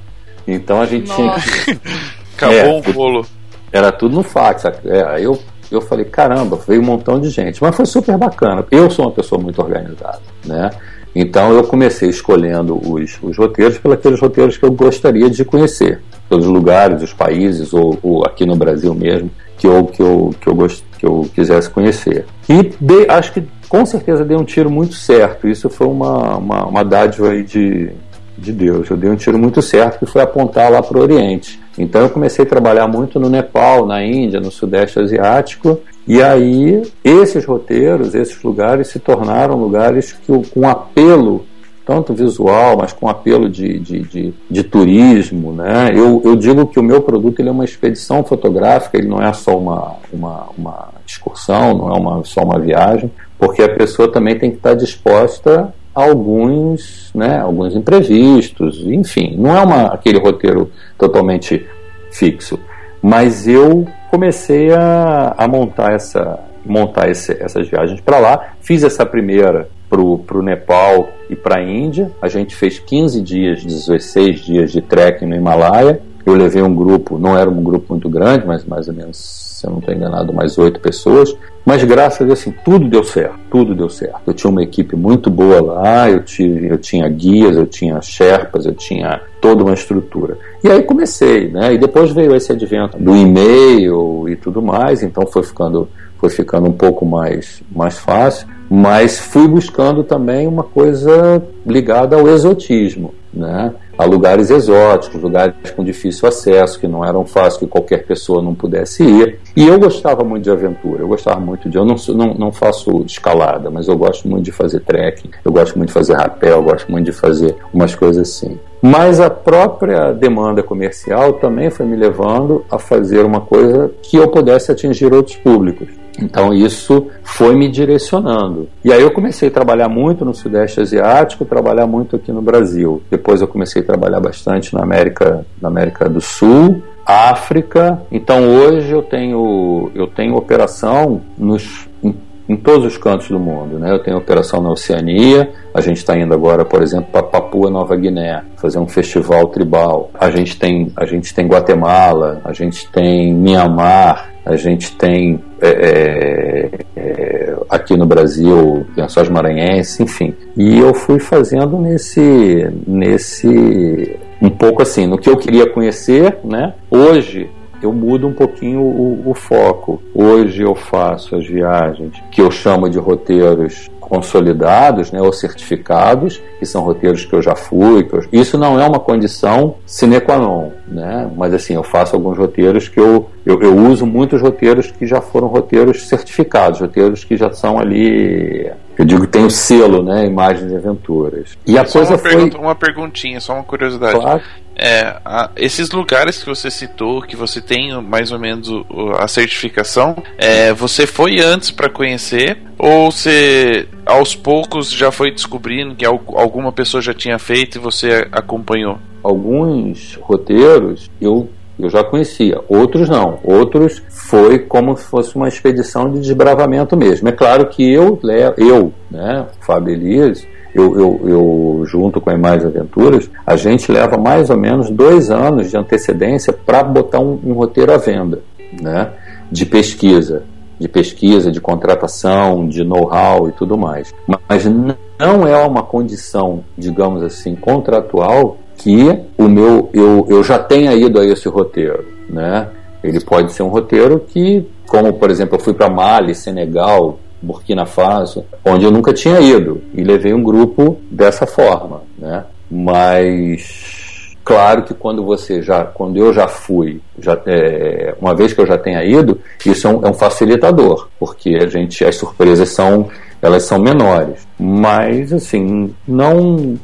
Então 0.46 0.80
a 0.80 0.86
gente 0.86 1.08
Nossa. 1.08 1.40
tinha 1.40 1.76
que. 1.76 1.80
Acabou 2.36 2.56
é, 2.56 2.82
o 2.86 2.92
bolo. 2.92 3.26
Era 3.72 3.92
tudo 3.92 4.16
no 4.16 4.22
fax. 4.22 4.64
É, 4.84 5.04
aí 5.08 5.24
eu, 5.24 5.38
eu 5.70 5.80
falei, 5.80 6.04
caramba, 6.04 6.58
veio 6.66 6.80
um 6.80 6.84
montão 6.84 7.20
de 7.20 7.28
gente. 7.30 7.62
Mas 7.62 7.74
foi 7.74 7.86
super 7.86 8.16
bacana. 8.16 8.64
Eu 8.70 8.90
sou 8.90 9.06
uma 9.06 9.12
pessoa 9.12 9.40
muito 9.40 9.60
organizada, 9.60 10.20
né? 10.44 10.70
Então 11.14 11.52
eu 11.54 11.64
comecei 11.64 12.10
escolhendo 12.10 12.76
os, 12.76 13.18
os 13.22 13.38
roteiros 13.38 13.78
pelos 13.78 14.20
roteiros 14.20 14.58
que 14.58 14.64
eu 14.64 14.72
gostaria 14.72 15.30
de 15.30 15.44
conhecer 15.44 16.00
pelos 16.28 16.46
lugares, 16.46 17.02
os 17.02 17.12
países, 17.12 17.72
ou, 17.72 17.98
ou, 18.02 18.26
aqui 18.26 18.44
no 18.44 18.56
Brasil 18.56 18.94
mesmo, 18.94 19.30
que 19.56 19.66
eu, 19.66 19.86
que 19.86 20.02
eu, 20.02 20.34
que 20.40 20.48
eu, 20.48 20.54
gost, 20.54 20.84
que 20.98 21.06
eu 21.06 21.28
quisesse 21.34 21.70
conhecer. 21.70 22.26
E 22.48 22.64
de, 22.80 23.08
acho 23.08 23.32
que 23.32 23.44
com 23.68 23.86
certeza 23.86 24.24
dei 24.24 24.36
um 24.36 24.44
tiro 24.44 24.70
muito 24.70 24.94
certo. 24.94 25.48
Isso 25.48 25.70
foi 25.70 25.86
uma, 25.86 26.36
uma, 26.36 26.66
uma 26.66 26.84
dádiva 26.84 27.42
de, 27.42 27.90
de 28.36 28.52
Deus. 28.52 28.88
Eu 28.88 28.96
dei 28.96 29.10
um 29.10 29.16
tiro 29.16 29.38
muito 29.38 29.62
certo 29.62 29.98
que 29.98 30.06
foi 30.06 30.22
apontar 30.22 30.70
lá 30.70 30.82
para 30.82 30.98
o 30.98 31.02
Oriente. 31.02 31.60
Então 31.78 32.02
eu 32.02 32.10
comecei 32.10 32.44
a 32.44 32.48
trabalhar 32.48 32.86
muito 32.86 33.18
no 33.18 33.28
Nepal, 33.28 33.86
na 33.86 34.04
Índia, 34.04 34.40
no 34.40 34.50
Sudeste 34.50 34.98
Asiático. 34.98 35.80
E 36.06 36.22
aí 36.22 36.82
esses 37.02 37.44
roteiros, 37.44 38.14
esses 38.14 38.42
lugares 38.42 38.88
se 38.88 38.98
tornaram 38.98 39.56
lugares 39.56 40.12
que 40.12 40.32
com 40.50 40.68
apelo 40.68 41.44
tanto 41.86 42.12
visual, 42.12 42.76
mas 42.76 42.92
com 42.92 43.08
apelo 43.08 43.48
de, 43.48 43.78
de, 43.78 44.00
de, 44.00 44.34
de, 44.50 44.64
turismo. 44.64 45.52
Né? 45.52 45.92
Eu, 45.94 46.20
eu 46.24 46.34
digo 46.34 46.66
que 46.66 46.80
o 46.80 46.82
meu 46.82 47.00
produto 47.00 47.38
ele 47.38 47.48
é 47.48 47.52
uma 47.52 47.64
expedição 47.64 48.24
fotográfica, 48.24 48.98
ele 48.98 49.06
não 49.06 49.22
é 49.22 49.32
só 49.32 49.56
uma, 49.56 49.94
uma, 50.12 50.48
uma 50.58 50.88
excursão, 51.06 51.78
não 51.78 51.94
é 51.94 51.96
uma, 51.96 52.24
só 52.24 52.42
uma 52.42 52.58
viagem, 52.58 53.08
porque 53.38 53.62
a 53.62 53.72
pessoa 53.72 54.10
também 54.10 54.36
tem 54.36 54.50
que 54.50 54.56
estar 54.56 54.74
disposta 54.74 55.72
alguns, 55.96 57.10
né, 57.14 57.40
alguns 57.40 57.74
imprevistos, 57.74 58.82
enfim, 58.86 59.34
não 59.38 59.56
é 59.56 59.62
uma, 59.62 59.86
aquele 59.86 60.18
roteiro 60.18 60.70
totalmente 60.98 61.66
fixo. 62.12 62.60
Mas 63.02 63.48
eu 63.48 63.86
comecei 64.10 64.72
a, 64.72 65.34
a 65.38 65.48
montar 65.48 65.94
essa 65.94 66.38
montar 66.64 67.08
esse, 67.08 67.32
essas 67.40 67.68
viagens 67.68 68.00
para 68.00 68.18
lá. 68.18 68.54
Fiz 68.60 68.82
essa 68.82 69.06
primeira 69.06 69.68
para 69.88 70.00
o 70.00 70.42
Nepal 70.42 71.08
e 71.30 71.36
para 71.36 71.58
a 71.58 71.62
Índia. 71.62 72.10
A 72.20 72.28
gente 72.28 72.56
fez 72.56 72.78
15 72.78 73.22
dias, 73.22 73.64
16 73.64 74.40
dias 74.40 74.72
de 74.72 74.82
trekking 74.82 75.26
no 75.26 75.36
Himalaia. 75.36 76.00
Eu 76.24 76.34
levei 76.34 76.60
um 76.60 76.74
grupo, 76.74 77.18
não 77.18 77.38
era 77.38 77.48
um 77.48 77.62
grupo 77.62 77.86
muito 77.90 78.08
grande, 78.08 78.44
mas 78.44 78.64
mais 78.64 78.88
ou 78.88 78.94
menos, 78.94 79.45
se 79.56 79.66
eu 79.66 79.70
não 79.70 79.78
estou 79.78 79.94
enganado, 79.94 80.32
mais 80.32 80.58
oito 80.58 80.80
pessoas. 80.80 81.34
Mas 81.64 81.82
graças 81.82 82.20
a 82.20 82.24
Deus, 82.24 82.40
assim, 82.40 82.54
tudo 82.64 82.88
deu 82.88 83.02
certo, 83.02 83.38
tudo 83.50 83.74
deu 83.74 83.88
certo. 83.88 84.20
Eu 84.26 84.34
tinha 84.34 84.50
uma 84.50 84.62
equipe 84.62 84.94
muito 84.94 85.30
boa 85.30 85.60
lá, 85.60 86.10
eu, 86.10 86.22
tive, 86.22 86.68
eu 86.68 86.78
tinha 86.78 87.08
guias, 87.08 87.56
eu 87.56 87.66
tinha 87.66 88.00
sherpas, 88.02 88.66
eu 88.66 88.74
tinha 88.74 89.20
toda 89.40 89.64
uma 89.64 89.74
estrutura. 89.74 90.38
E 90.62 90.68
aí 90.68 90.82
comecei, 90.82 91.48
né? 91.48 91.74
E 91.74 91.78
depois 91.78 92.12
veio 92.12 92.36
esse 92.36 92.52
advento 92.52 92.98
do 92.98 93.16
e-mail 93.16 94.28
e 94.28 94.36
tudo 94.36 94.62
mais, 94.62 95.02
então 95.02 95.26
foi 95.26 95.42
ficando 95.42 95.88
foi 96.18 96.30
ficando 96.30 96.66
um 96.66 96.72
pouco 96.72 97.04
mais, 97.04 97.62
mais 97.70 97.98
fácil, 97.98 98.48
mas 98.70 99.18
fui 99.18 99.46
buscando 99.46 100.02
também 100.02 100.46
uma 100.46 100.62
coisa 100.62 101.42
ligada 101.66 102.16
ao 102.16 102.28
exotismo. 102.28 103.14
Né? 103.32 103.74
a 103.98 104.04
lugares 104.04 104.50
exóticos, 104.50 105.20
lugares 105.20 105.54
com 105.74 105.82
difícil 105.82 106.28
acesso, 106.28 106.78
que 106.78 106.86
não 106.86 107.04
eram 107.04 107.24
fáceis, 107.24 107.56
que 107.56 107.66
qualquer 107.66 108.04
pessoa 108.04 108.42
não 108.42 108.54
pudesse 108.54 109.02
ir. 109.02 109.38
E 109.56 109.66
eu 109.66 109.78
gostava 109.78 110.22
muito 110.22 110.44
de 110.44 110.50
aventura, 110.50 111.02
eu 111.02 111.08
gostava 111.08 111.40
muito 111.40 111.68
de. 111.68 111.76
Eu 111.78 111.84
não, 111.84 111.96
não, 112.14 112.34
não 112.34 112.52
faço 112.52 113.02
escalada, 113.06 113.70
mas 113.70 113.88
eu 113.88 113.96
gosto 113.96 114.28
muito 114.28 114.44
de 114.44 114.52
fazer 114.52 114.80
trekking, 114.80 115.30
eu 115.44 115.52
gosto 115.52 115.76
muito 115.76 115.88
de 115.88 115.94
fazer 115.94 116.14
rapel, 116.14 116.58
eu 116.58 116.62
gosto 116.62 116.90
muito 116.90 117.06
de 117.06 117.12
fazer 117.12 117.56
umas 117.72 117.94
coisas 117.94 118.28
assim. 118.28 118.58
Mas 118.82 119.18
a 119.18 119.30
própria 119.30 120.12
demanda 120.12 120.62
comercial 120.62 121.34
também 121.34 121.70
foi 121.70 121.86
me 121.86 121.96
levando 121.96 122.64
a 122.70 122.78
fazer 122.78 123.24
uma 123.24 123.40
coisa 123.40 123.90
que 124.02 124.16
eu 124.16 124.28
pudesse 124.28 124.70
atingir 124.70 125.12
outros 125.12 125.36
públicos. 125.36 125.88
Então 126.18 126.52
isso 126.52 127.08
foi 127.22 127.54
me 127.54 127.68
direcionando. 127.68 128.68
E 128.84 128.92
aí 128.92 129.02
eu 129.02 129.10
comecei 129.10 129.48
a 129.48 129.52
trabalhar 129.52 129.88
muito 129.88 130.24
no 130.24 130.34
Sudeste 130.34 130.80
Asiático, 130.80 131.44
trabalhar 131.44 131.86
muito 131.86 132.16
aqui 132.16 132.32
no 132.32 132.42
Brasil. 132.42 133.02
Depois 133.10 133.40
eu 133.40 133.48
comecei 133.48 133.82
a 133.82 133.84
trabalhar 133.84 134.20
bastante 134.20 134.74
na 134.74 134.82
América, 134.82 135.44
na 135.60 135.68
América 135.68 136.08
do 136.08 136.20
Sul, 136.20 136.82
África. 137.04 138.02
Então 138.10 138.48
hoje 138.48 138.90
eu 138.90 139.02
tenho 139.02 139.90
eu 139.94 140.06
tenho 140.06 140.36
operação 140.36 141.20
nos 141.38 141.88
em, 142.02 142.14
em 142.48 142.56
todos 142.56 142.86
os 142.86 142.96
cantos 142.96 143.28
do 143.28 143.38
mundo, 143.38 143.78
né? 143.78 143.92
Eu 143.92 143.98
tenho 143.98 144.16
operação 144.16 144.60
na 144.60 144.70
Oceania. 144.70 145.50
A 145.74 145.80
gente 145.80 145.98
está 145.98 146.16
indo 146.16 146.32
agora, 146.32 146.64
por 146.64 146.82
exemplo, 146.82 147.08
para 147.10 147.22
Papua 147.22 147.70
Nova 147.70 147.96
Guiné, 147.96 148.44
fazer 148.56 148.78
um 148.78 148.86
festival 148.86 149.48
tribal. 149.48 150.10
A 150.14 150.30
gente 150.30 150.58
tem 150.58 150.92
a 150.96 151.04
gente 151.04 151.34
tem 151.34 151.46
Guatemala, 151.46 152.40
a 152.44 152.52
gente 152.52 152.88
tem 152.90 153.34
Mianmar, 153.34 154.30
a 154.44 154.54
gente 154.54 154.92
tem 154.96 155.40
é, 155.60 155.68
é, 155.68 156.70
é, 156.96 157.56
aqui 157.68 157.96
no 157.96 158.06
Brasil 158.06 158.86
Lençóis 158.96 159.28
Maranhenses, 159.28 159.98
enfim. 159.98 160.34
E 160.56 160.78
eu 160.78 160.94
fui 160.94 161.18
fazendo 161.18 161.78
nesse, 161.78 162.70
nesse 162.86 164.16
um 164.40 164.50
pouco 164.50 164.82
assim, 164.82 165.06
no 165.06 165.18
que 165.18 165.28
eu 165.28 165.36
queria 165.36 165.68
conhecer, 165.68 166.38
né? 166.44 166.74
Hoje 166.88 167.50
eu 167.82 167.92
mudo 167.92 168.26
um 168.26 168.32
pouquinho 168.32 168.80
o, 168.80 169.30
o, 169.30 169.34
foco. 169.34 170.02
Hoje 170.14 170.62
eu 170.62 170.74
faço 170.74 171.36
as 171.36 171.46
viagens 171.46 172.12
que 172.30 172.40
eu 172.40 172.50
chamo 172.50 172.88
de 172.88 172.98
roteiros 172.98 173.88
consolidados, 174.00 175.10
né, 175.10 175.20
ou 175.20 175.32
certificados, 175.32 176.40
que 176.60 176.64
são 176.64 176.82
roteiros 176.82 177.24
que 177.24 177.34
eu 177.34 177.42
já 177.42 177.56
fui. 177.56 178.08
Eu... 178.12 178.24
Isso 178.32 178.56
não 178.56 178.80
é 178.80 178.86
uma 178.86 179.00
condição 179.00 179.76
sine 179.84 180.20
qua 180.20 180.36
non, 180.36 180.70
né? 180.86 181.28
Mas 181.36 181.52
assim, 181.52 181.74
eu 181.74 181.82
faço 181.82 182.14
alguns 182.14 182.38
roteiros 182.38 182.88
que 182.88 183.00
eu, 183.00 183.28
eu, 183.44 183.60
eu 183.60 183.76
uso 183.76 184.06
muitos 184.06 184.40
roteiros 184.40 184.92
que 184.92 185.06
já 185.06 185.20
foram 185.20 185.48
roteiros 185.48 186.08
certificados, 186.08 186.80
roteiros 186.80 187.24
que 187.24 187.36
já 187.36 187.52
são 187.52 187.78
ali 187.78 188.70
eu 188.98 189.04
digo 189.04 189.22
que 189.22 189.28
tem 189.28 189.44
o 189.44 189.50
selo, 189.50 190.02
né? 190.02 190.24
Imagens 190.24 190.72
e 190.72 190.74
aventuras. 190.74 191.58
E 191.66 191.76
a 191.76 191.84
só 191.84 191.98
coisa 191.98 192.12
uma 192.12 192.18
foi. 192.18 192.30
Pergunta, 192.30 192.58
uma 192.58 192.74
perguntinha, 192.74 193.40
só 193.40 193.52
uma 193.54 193.64
curiosidade. 193.64 194.18
Claro. 194.18 194.42
É, 194.76 195.16
a, 195.24 195.50
esses 195.56 195.90
lugares 195.90 196.38
que 196.38 196.46
você 196.46 196.70
citou, 196.70 197.22
que 197.22 197.34
você 197.34 197.60
tem 197.60 198.00
mais 198.02 198.30
ou 198.30 198.38
menos 198.38 198.68
o, 198.68 198.84
a 199.18 199.26
certificação, 199.26 200.22
é, 200.36 200.72
você 200.72 201.06
foi 201.06 201.40
antes 201.40 201.70
para 201.70 201.88
conhecer 201.88 202.58
ou 202.78 203.10
você 203.10 203.88
aos 204.04 204.34
poucos 204.34 204.90
já 204.92 205.10
foi 205.10 205.30
descobrindo 205.30 205.94
que 205.94 206.04
alguma 206.04 206.70
pessoa 206.72 207.00
já 207.00 207.14
tinha 207.14 207.38
feito 207.38 207.78
e 207.78 207.80
você 207.80 208.28
acompanhou? 208.30 208.98
Alguns 209.22 210.14
roteiros 210.20 211.10
eu 211.20 211.48
eu 211.78 211.90
já 211.90 212.02
conhecia, 212.02 212.58
outros 212.68 213.08
não. 213.08 213.38
Outros 213.44 214.02
foi 214.08 214.58
como 214.60 214.96
se 214.96 215.04
fosse 215.04 215.36
uma 215.36 215.46
expedição 215.46 216.10
de 216.10 216.20
desbravamento 216.20 216.96
mesmo. 216.96 217.28
É 217.28 217.32
claro 217.32 217.66
que 217.66 217.92
eu, 217.92 218.18
eu 218.56 218.92
né, 219.10 219.46
Fábio 219.60 219.92
Elias, 219.92 220.46
eu, 220.76 221.00
eu, 221.00 221.20
eu, 221.24 221.82
junto 221.86 222.20
com 222.20 222.28
a 222.28 222.34
Imagem 222.34 222.66
Aventuras, 222.66 223.30
a 223.46 223.56
gente 223.56 223.90
leva 223.90 224.18
mais 224.18 224.50
ou 224.50 224.58
menos 224.58 224.90
dois 224.90 225.30
anos 225.30 225.70
de 225.70 225.76
antecedência 225.76 226.52
para 226.52 226.82
botar 226.82 227.18
um, 227.18 227.40
um, 227.42 227.54
roteiro 227.54 227.94
à 227.94 227.96
venda, 227.96 228.42
né? 228.78 229.10
De 229.50 229.64
pesquisa, 229.64 230.42
de 230.78 230.86
pesquisa, 230.86 231.50
de 231.50 231.62
contratação, 231.62 232.68
de 232.68 232.84
know-how 232.84 233.48
e 233.48 233.52
tudo 233.52 233.78
mais. 233.78 234.14
Mas 234.26 234.66
não 234.66 235.48
é 235.48 235.56
uma 235.66 235.82
condição, 235.82 236.62
digamos 236.76 237.22
assim, 237.22 237.54
contratual 237.54 238.58
que 238.76 239.18
o 239.38 239.48
meu 239.48 239.88
eu, 239.94 240.26
eu 240.28 240.44
já 240.44 240.58
tenha 240.58 240.92
ido 240.92 241.18
a 241.18 241.24
esse 241.24 241.48
roteiro, 241.48 242.04
né? 242.28 242.68
Ele 243.02 243.20
pode 243.20 243.50
ser 243.54 243.62
um 243.62 243.68
roteiro 243.68 244.20
que, 244.20 244.68
como 244.86 245.14
por 245.14 245.30
exemplo, 245.30 245.56
eu 245.56 245.60
fui 245.60 245.72
para 245.72 245.88
Mali, 245.88 246.34
Senegal, 246.34 247.18
Burkina 247.46 247.86
Faso, 247.86 248.44
onde 248.64 248.84
eu 248.84 248.90
nunca 248.90 249.12
tinha 249.12 249.40
ido 249.40 249.80
e 249.94 250.02
levei 250.02 250.34
um 250.34 250.42
grupo 250.42 250.98
dessa 251.10 251.46
forma, 251.46 252.02
né? 252.18 252.44
Mas 252.68 254.36
claro 254.44 254.82
que 254.82 254.92
quando 254.92 255.24
você 255.24 255.62
já, 255.62 255.84
quando 255.84 256.16
eu 256.16 256.32
já 256.32 256.48
fui, 256.48 257.00
já 257.18 257.40
é, 257.46 258.14
uma 258.20 258.34
vez 258.34 258.52
que 258.52 258.60
eu 258.60 258.66
já 258.66 258.76
tenha 258.76 259.04
ido, 259.04 259.40
isso 259.64 259.86
é 259.86 259.90
um, 259.90 260.04
é 260.04 260.10
um 260.10 260.14
facilitador, 260.14 261.08
porque 261.18 261.56
a 261.62 261.68
gente 261.68 262.04
as 262.04 262.16
surpresas 262.16 262.70
são 262.70 263.08
elas 263.40 263.64
são 263.64 263.78
menores, 263.78 264.46
mas 264.58 265.32
assim 265.32 265.94
não 266.08 266.76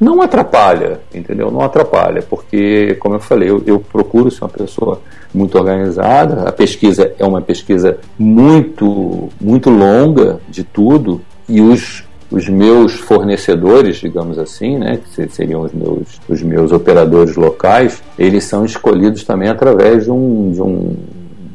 não 0.00 0.22
atrapalha, 0.22 1.00
entendeu? 1.12 1.50
Não 1.50 1.60
atrapalha, 1.60 2.22
porque, 2.22 2.96
como 3.00 3.16
eu 3.16 3.20
falei, 3.20 3.50
eu, 3.50 3.62
eu, 3.66 3.80
procuro 3.80 4.30
ser 4.30 4.44
uma 4.44 4.50
pessoa 4.50 5.00
muito 5.34 5.58
organizada. 5.58 6.48
A 6.48 6.52
pesquisa 6.52 7.12
é 7.18 7.24
uma 7.24 7.40
pesquisa 7.40 7.98
muito, 8.18 9.28
muito 9.40 9.70
longa 9.70 10.38
de 10.48 10.62
tudo 10.62 11.20
e 11.48 11.60
os, 11.60 12.04
os 12.30 12.48
meus 12.48 12.94
fornecedores, 12.94 13.96
digamos 13.96 14.38
assim, 14.38 14.78
né, 14.78 14.98
que 14.98 15.28
seriam 15.30 15.62
os 15.62 15.72
meus, 15.72 16.20
os 16.28 16.42
meus 16.42 16.70
operadores 16.70 17.34
locais, 17.34 18.02
eles 18.18 18.44
são 18.44 18.64
escolhidos 18.64 19.24
também 19.24 19.48
através 19.48 20.04
de 20.04 20.10
um, 20.10 20.52
de 20.52 20.62
um, 20.62 20.96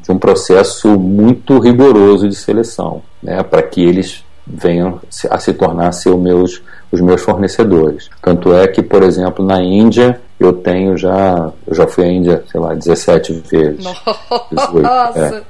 de 0.01 0.11
um 0.11 0.17
processo 0.17 0.99
muito 0.99 1.59
rigoroso 1.59 2.27
de 2.27 2.35
seleção, 2.35 3.01
né, 3.21 3.41
para 3.43 3.61
que 3.61 3.81
eles 3.81 4.23
venham 4.45 4.99
a 5.29 5.39
se 5.39 5.53
tornar 5.53 5.93
ser 5.93 6.15
meus 6.17 6.61
os 6.93 7.01
meus 7.01 7.23
fornecedores. 7.23 8.07
Tanto 8.21 8.53
é 8.53 8.67
que, 8.67 8.83
por 8.83 9.01
exemplo, 9.01 9.43
na 9.43 9.59
Índia, 9.59 10.21
eu 10.39 10.53
tenho 10.53 10.95
já. 10.95 11.51
Eu 11.65 11.73
já 11.73 11.87
fui 11.87 12.03
à 12.03 12.07
Índia, 12.07 12.43
sei 12.51 12.61
lá, 12.61 12.75
17 12.75 13.33
vezes. 13.49 13.83
Nossa! 14.51 15.19
É. 15.19 15.41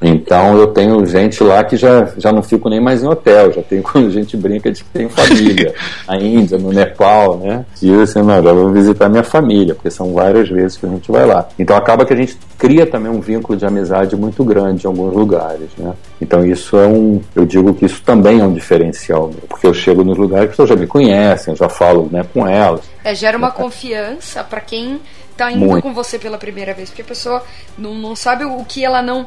Então 0.00 0.58
eu 0.58 0.66
tenho 0.68 1.04
gente 1.06 1.42
lá 1.42 1.64
que 1.64 1.76
já, 1.76 2.08
já 2.18 2.30
não 2.30 2.42
fico 2.42 2.68
nem 2.68 2.80
mais 2.80 3.02
em 3.02 3.06
hotel, 3.06 3.52
já 3.52 3.62
tem 3.62 3.80
quando 3.82 4.08
a 4.08 4.10
gente 4.10 4.36
brinca 4.36 4.70
de 4.70 4.84
que 4.84 4.90
tem 4.90 5.08
família. 5.08 5.74
Na 6.06 6.16
Índia, 6.16 6.58
no 6.58 6.72
Nepal, 6.72 7.38
né? 7.38 7.64
E 7.82 7.88
eu 7.88 8.02
assim, 8.02 8.22
não, 8.22 8.42
já 8.42 8.52
vou 8.52 8.70
visitar 8.70 9.08
minha 9.08 9.22
família, 9.22 9.74
porque 9.74 9.90
são 9.90 10.12
várias 10.12 10.48
vezes 10.48 10.76
que 10.76 10.86
a 10.86 10.88
gente 10.88 11.10
vai 11.10 11.24
lá. 11.24 11.48
Então 11.58 11.76
acaba 11.76 12.04
que 12.04 12.12
a 12.12 12.16
gente 12.16 12.38
cria 12.58 12.86
também 12.86 13.10
um 13.10 13.20
vínculo 13.20 13.58
de 13.58 13.64
amizade 13.64 14.16
muito 14.16 14.44
grande 14.44 14.84
em 14.84 14.88
alguns 14.88 15.14
lugares, 15.14 15.68
né? 15.78 15.92
Então 16.20 16.44
isso 16.44 16.76
é 16.76 16.86
um, 16.86 17.20
eu 17.34 17.44
digo 17.44 17.74
que 17.74 17.86
isso 17.86 18.02
também 18.02 18.40
é 18.40 18.44
um 18.44 18.52
diferencial, 18.52 19.30
porque 19.48 19.66
eu 19.66 19.74
chego 19.74 20.04
nos 20.04 20.16
lugares 20.16 20.46
que 20.46 20.50
as 20.50 20.56
pessoas 20.56 20.68
já 20.70 20.76
me 20.76 20.86
conhecem, 20.86 21.52
eu 21.52 21.56
já 21.56 21.68
falo 21.68 22.08
né, 22.10 22.24
com 22.32 22.46
elas. 22.46 22.82
É, 23.02 23.14
gera 23.14 23.36
uma 23.36 23.50
confiança 23.50 24.42
para 24.44 24.60
quem 24.60 25.00
tá 25.36 25.52
indo 25.52 25.64
Muito. 25.66 25.82
com 25.82 25.92
você 25.92 26.18
pela 26.18 26.38
primeira 26.38 26.72
vez, 26.72 26.88
porque 26.88 27.02
a 27.02 27.04
pessoa 27.04 27.42
não, 27.76 27.94
não 27.94 28.16
sabe 28.16 28.44
o 28.44 28.64
que 28.64 28.84
ela 28.84 29.02
não. 29.02 29.26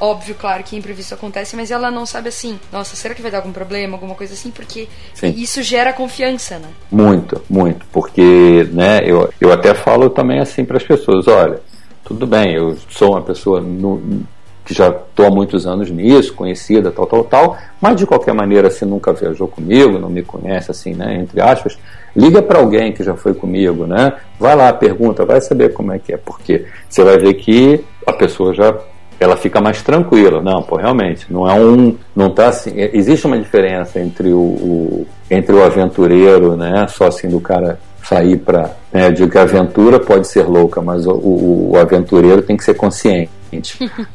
Óbvio, 0.00 0.34
claro 0.34 0.62
que 0.62 0.76
imprevisto 0.76 1.14
acontece, 1.14 1.56
mas 1.56 1.70
ela 1.70 1.90
não 1.90 2.04
sabe 2.04 2.28
assim, 2.28 2.60
nossa, 2.70 2.94
será 2.94 3.14
que 3.14 3.22
vai 3.22 3.30
dar 3.30 3.38
algum 3.38 3.52
problema, 3.52 3.94
alguma 3.94 4.14
coisa 4.14 4.34
assim? 4.34 4.50
Porque 4.50 4.86
Sim. 5.14 5.34
isso 5.36 5.62
gera 5.62 5.92
confiança, 5.92 6.58
né? 6.58 6.68
Muito, 6.90 7.42
muito. 7.48 7.86
Porque, 7.90 8.68
né, 8.70 9.00
eu, 9.04 9.32
eu 9.40 9.50
até 9.50 9.74
falo 9.74 10.10
também 10.10 10.40
assim 10.40 10.64
para 10.64 10.76
as 10.76 10.84
pessoas, 10.84 11.26
olha, 11.26 11.60
tudo 12.04 12.26
bem, 12.26 12.54
eu 12.54 12.76
sou 12.90 13.12
uma 13.12 13.22
pessoa 13.22 13.60
no, 13.60 14.24
que 14.68 14.74
já 14.74 14.90
estou 14.90 15.24
há 15.24 15.30
muitos 15.30 15.66
anos 15.66 15.90
nisso, 15.90 16.34
conhecida, 16.34 16.90
tal, 16.90 17.06
tal, 17.06 17.24
tal, 17.24 17.56
mas 17.80 17.96
de 17.96 18.04
qualquer 18.04 18.34
maneira, 18.34 18.68
se 18.68 18.84
nunca 18.84 19.14
viajou 19.14 19.48
comigo, 19.48 19.98
não 19.98 20.10
me 20.10 20.22
conhece 20.22 20.70
assim, 20.70 20.92
né, 20.92 21.16
entre 21.16 21.40
aspas, 21.40 21.78
liga 22.14 22.42
para 22.42 22.58
alguém 22.58 22.92
que 22.92 23.02
já 23.02 23.14
foi 23.14 23.32
comigo, 23.32 23.86
né, 23.86 24.12
vai 24.38 24.54
lá, 24.54 24.70
pergunta, 24.70 25.24
vai 25.24 25.40
saber 25.40 25.72
como 25.72 25.90
é 25.90 25.98
que 25.98 26.12
é, 26.12 26.18
porque 26.18 26.66
você 26.86 27.02
vai 27.02 27.16
ver 27.16 27.32
que 27.34 27.82
a 28.06 28.12
pessoa 28.12 28.52
já 28.52 28.76
ela 29.18 29.36
fica 29.36 29.60
mais 29.60 29.82
tranquila. 29.82 30.40
Não, 30.40 30.62
pô, 30.62 30.76
realmente, 30.76 31.26
não 31.28 31.48
é 31.48 31.52
um, 31.52 31.96
não 32.14 32.30
tá 32.30 32.50
assim, 32.50 32.78
é, 32.78 32.96
existe 32.96 33.26
uma 33.26 33.36
diferença 33.36 33.98
entre 33.98 34.32
o, 34.32 34.38
o 34.38 35.06
entre 35.30 35.56
o 35.56 35.64
aventureiro, 35.64 36.56
né, 36.56 36.86
só 36.90 37.06
assim 37.06 37.28
do 37.28 37.40
cara 37.40 37.80
sair 38.04 38.36
para, 38.36 38.70
né, 38.92 39.10
digo 39.10 39.30
que 39.30 39.38
a 39.38 39.42
aventura 39.42 39.98
pode 39.98 40.28
ser 40.28 40.46
louca, 40.46 40.82
mas 40.82 41.06
o, 41.06 41.12
o, 41.12 41.70
o 41.72 41.78
aventureiro 41.78 42.42
tem 42.42 42.56
que 42.56 42.64
ser 42.64 42.74
consciente. 42.74 43.37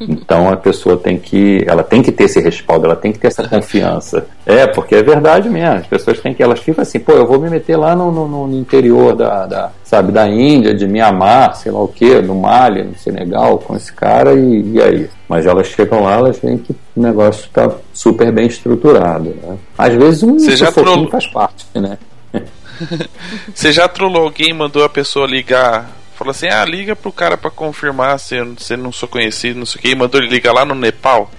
Então 0.00 0.48
a 0.48 0.56
pessoa 0.56 0.96
tem 0.96 1.18
que, 1.18 1.64
ela 1.66 1.82
tem 1.82 2.02
que 2.02 2.12
ter 2.12 2.24
esse 2.24 2.40
respaldo, 2.40 2.86
ela 2.86 2.96
tem 2.96 3.12
que 3.12 3.18
ter 3.18 3.28
essa 3.28 3.46
confiança. 3.48 4.26
É, 4.46 4.66
porque 4.66 4.94
é 4.94 5.02
verdade 5.02 5.48
mesmo. 5.48 5.76
As 5.76 5.86
pessoas 5.86 6.20
têm 6.20 6.34
que, 6.34 6.42
elas 6.42 6.60
ficam 6.60 6.82
assim, 6.82 6.98
pô, 6.98 7.12
eu 7.12 7.26
vou 7.26 7.40
me 7.40 7.50
meter 7.50 7.76
lá 7.76 7.96
no, 7.96 8.10
no, 8.12 8.46
no 8.46 8.58
interior 8.58 9.14
da, 9.14 9.46
da, 9.46 9.70
sabe, 9.82 10.12
da 10.12 10.28
Índia, 10.28 10.74
de 10.74 10.86
Mianmar, 10.86 11.56
sei 11.56 11.72
lá 11.72 11.82
o 11.82 11.88
que, 11.88 12.20
no 12.20 12.34
Mali, 12.34 12.82
no 12.82 12.96
Senegal, 12.96 13.58
com 13.58 13.74
esse 13.76 13.92
cara 13.92 14.34
e, 14.34 14.72
e 14.72 14.82
aí. 14.82 15.08
Mas 15.28 15.46
elas 15.46 15.66
chegam 15.66 16.02
lá, 16.02 16.14
elas 16.14 16.38
veem 16.38 16.58
que 16.58 16.72
o 16.96 17.00
negócio 17.00 17.46
está 17.46 17.70
super 17.92 18.30
bem 18.30 18.46
estruturado. 18.46 19.34
Né? 19.42 19.56
Às 19.76 19.94
vezes 19.94 20.22
um 20.22 20.36
pro... 20.72 21.10
faz 21.10 21.26
parte, 21.26 21.66
né? 21.74 21.98
Você 23.54 23.72
já 23.72 23.88
trollou 23.88 24.22
alguém, 24.22 24.52
mandou 24.52 24.84
a 24.84 24.88
pessoa 24.88 25.26
ligar 25.26 25.90
Falou 26.24 26.30
assim: 26.30 26.48
ah, 26.48 26.64
liga 26.64 26.96
pro 26.96 27.12
cara 27.12 27.36
pra 27.36 27.50
confirmar 27.50 28.18
se 28.18 28.36
eu, 28.36 28.54
se 28.56 28.72
eu 28.72 28.78
não 28.78 28.90
sou 28.90 29.06
conhecido, 29.06 29.58
não 29.58 29.66
sei 29.66 29.78
o 29.78 29.82
que, 29.82 29.90
e 29.90 29.94
mandou 29.94 30.18
ele 30.18 30.30
ligar 30.30 30.54
lá 30.54 30.64
no 30.64 30.74
Nepal. 30.74 31.30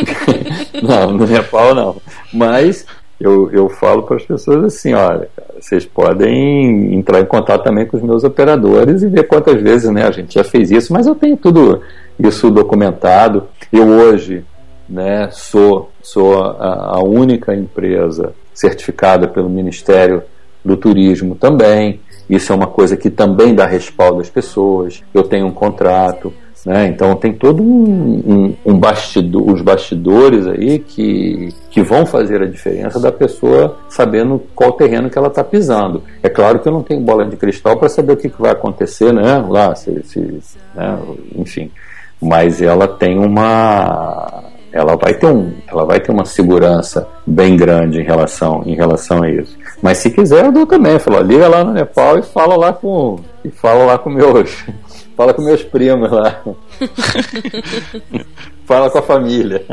não, 0.82 1.12
no 1.12 1.26
Nepal 1.26 1.74
não. 1.74 2.00
Mas 2.32 2.86
eu, 3.20 3.50
eu 3.52 3.68
falo 3.68 4.04
para 4.04 4.16
as 4.16 4.24
pessoas 4.24 4.64
assim: 4.64 4.94
olha, 4.94 5.28
vocês 5.60 5.84
podem 5.84 6.94
entrar 6.94 7.20
em 7.20 7.26
contato 7.26 7.64
também 7.64 7.84
com 7.84 7.98
os 7.98 8.02
meus 8.02 8.24
operadores 8.24 9.02
e 9.02 9.08
ver 9.08 9.24
quantas 9.24 9.60
vezes 9.60 9.90
né, 9.90 10.06
a 10.06 10.10
gente 10.10 10.32
já 10.32 10.42
fez 10.42 10.70
isso, 10.70 10.94
mas 10.94 11.06
eu 11.06 11.14
tenho 11.14 11.36
tudo 11.36 11.82
isso 12.18 12.50
documentado. 12.50 13.46
Eu 13.70 13.86
hoje 13.86 14.46
né, 14.88 15.28
sou, 15.30 15.90
sou 16.02 16.42
a, 16.42 16.96
a 16.96 17.02
única 17.02 17.54
empresa 17.54 18.32
certificada 18.54 19.28
pelo 19.28 19.50
Ministério 19.50 20.22
do 20.64 20.74
Turismo 20.74 21.34
também. 21.34 22.00
Isso 22.28 22.52
é 22.52 22.56
uma 22.56 22.66
coisa 22.66 22.96
que 22.96 23.10
também 23.10 23.54
dá 23.54 23.66
respaldo 23.66 24.20
às 24.20 24.30
pessoas. 24.30 25.02
Eu 25.14 25.22
tenho 25.22 25.46
um 25.46 25.52
contrato, 25.52 26.32
né? 26.66 26.88
Então 26.88 27.14
tem 27.14 27.32
todo 27.32 27.62
um, 27.62 28.22
um, 28.26 28.56
um 28.72 28.78
bastidor, 28.78 29.52
os 29.52 29.62
bastidores 29.62 30.48
aí 30.48 30.80
que, 30.80 31.50
que 31.70 31.80
vão 31.80 32.04
fazer 32.04 32.42
a 32.42 32.46
diferença 32.46 32.98
da 32.98 33.12
pessoa 33.12 33.78
sabendo 33.88 34.42
qual 34.54 34.72
terreno 34.72 35.08
que 35.08 35.16
ela 35.16 35.28
está 35.28 35.44
pisando. 35.44 36.02
É 36.22 36.28
claro 36.28 36.58
que 36.58 36.68
eu 36.68 36.72
não 36.72 36.82
tenho 36.82 37.00
bola 37.00 37.24
de 37.24 37.36
cristal 37.36 37.76
para 37.76 37.88
saber 37.88 38.14
o 38.14 38.16
que, 38.16 38.28
que, 38.28 38.42
vai 38.42 38.50
acontecer, 38.50 39.12
né? 39.12 39.44
Lá, 39.48 39.76
se, 39.76 40.02
se 40.02 40.20
né? 40.74 40.98
enfim. 41.36 41.70
Mas 42.20 42.60
ela 42.60 42.88
tem 42.88 43.18
uma 43.18 44.42
ela 44.72 44.96
vai 44.96 45.14
ter 45.14 45.26
um, 45.26 45.52
ela 45.66 45.84
vai 45.84 46.00
ter 46.00 46.12
uma 46.12 46.24
segurança 46.24 47.08
bem 47.26 47.56
grande 47.56 48.00
em 48.00 48.04
relação, 48.04 48.62
em 48.66 48.74
relação 48.74 49.22
a 49.22 49.30
isso. 49.30 49.56
Mas 49.82 49.98
se 49.98 50.10
quiser, 50.10 50.44
eu 50.44 50.52
dou 50.52 50.66
também. 50.66 50.98
Falo, 50.98 51.20
liga 51.20 51.48
lá 51.48 51.64
no 51.64 51.72
Nepal 51.72 52.18
e 52.18 52.22
fala 52.22 52.56
lá 52.56 52.72
com, 52.72 53.20
e 53.44 53.50
fala 53.50 53.84
lá 53.84 53.98
com 53.98 54.10
meus, 54.10 54.64
fala 55.16 55.32
com 55.32 55.42
meus 55.42 55.62
primos 55.62 56.10
lá. 56.10 56.42
fala 58.66 58.90
com 58.90 58.98
a 58.98 59.02
família 59.02 59.64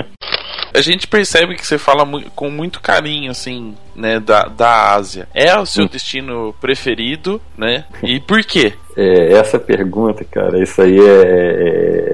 a 0.73 0.81
gente 0.81 1.07
percebe 1.07 1.55
que 1.55 1.65
você 1.65 1.77
fala 1.77 2.03
com 2.35 2.49
muito 2.49 2.81
carinho, 2.81 3.29
assim, 3.29 3.75
né, 3.95 4.19
da, 4.19 4.45
da 4.45 4.93
Ásia. 4.93 5.27
É 5.33 5.55
o 5.57 5.65
seu 5.65 5.85
hum. 5.85 5.89
destino 5.89 6.53
preferido, 6.59 7.39
né? 7.55 7.85
E 8.01 8.19
por 8.19 8.43
quê? 8.43 8.73
É, 8.97 9.33
essa 9.33 9.59
pergunta, 9.59 10.25
cara, 10.25 10.61
isso 10.61 10.81
aí 10.81 10.99
é, 10.99 11.21
é, 11.21 12.12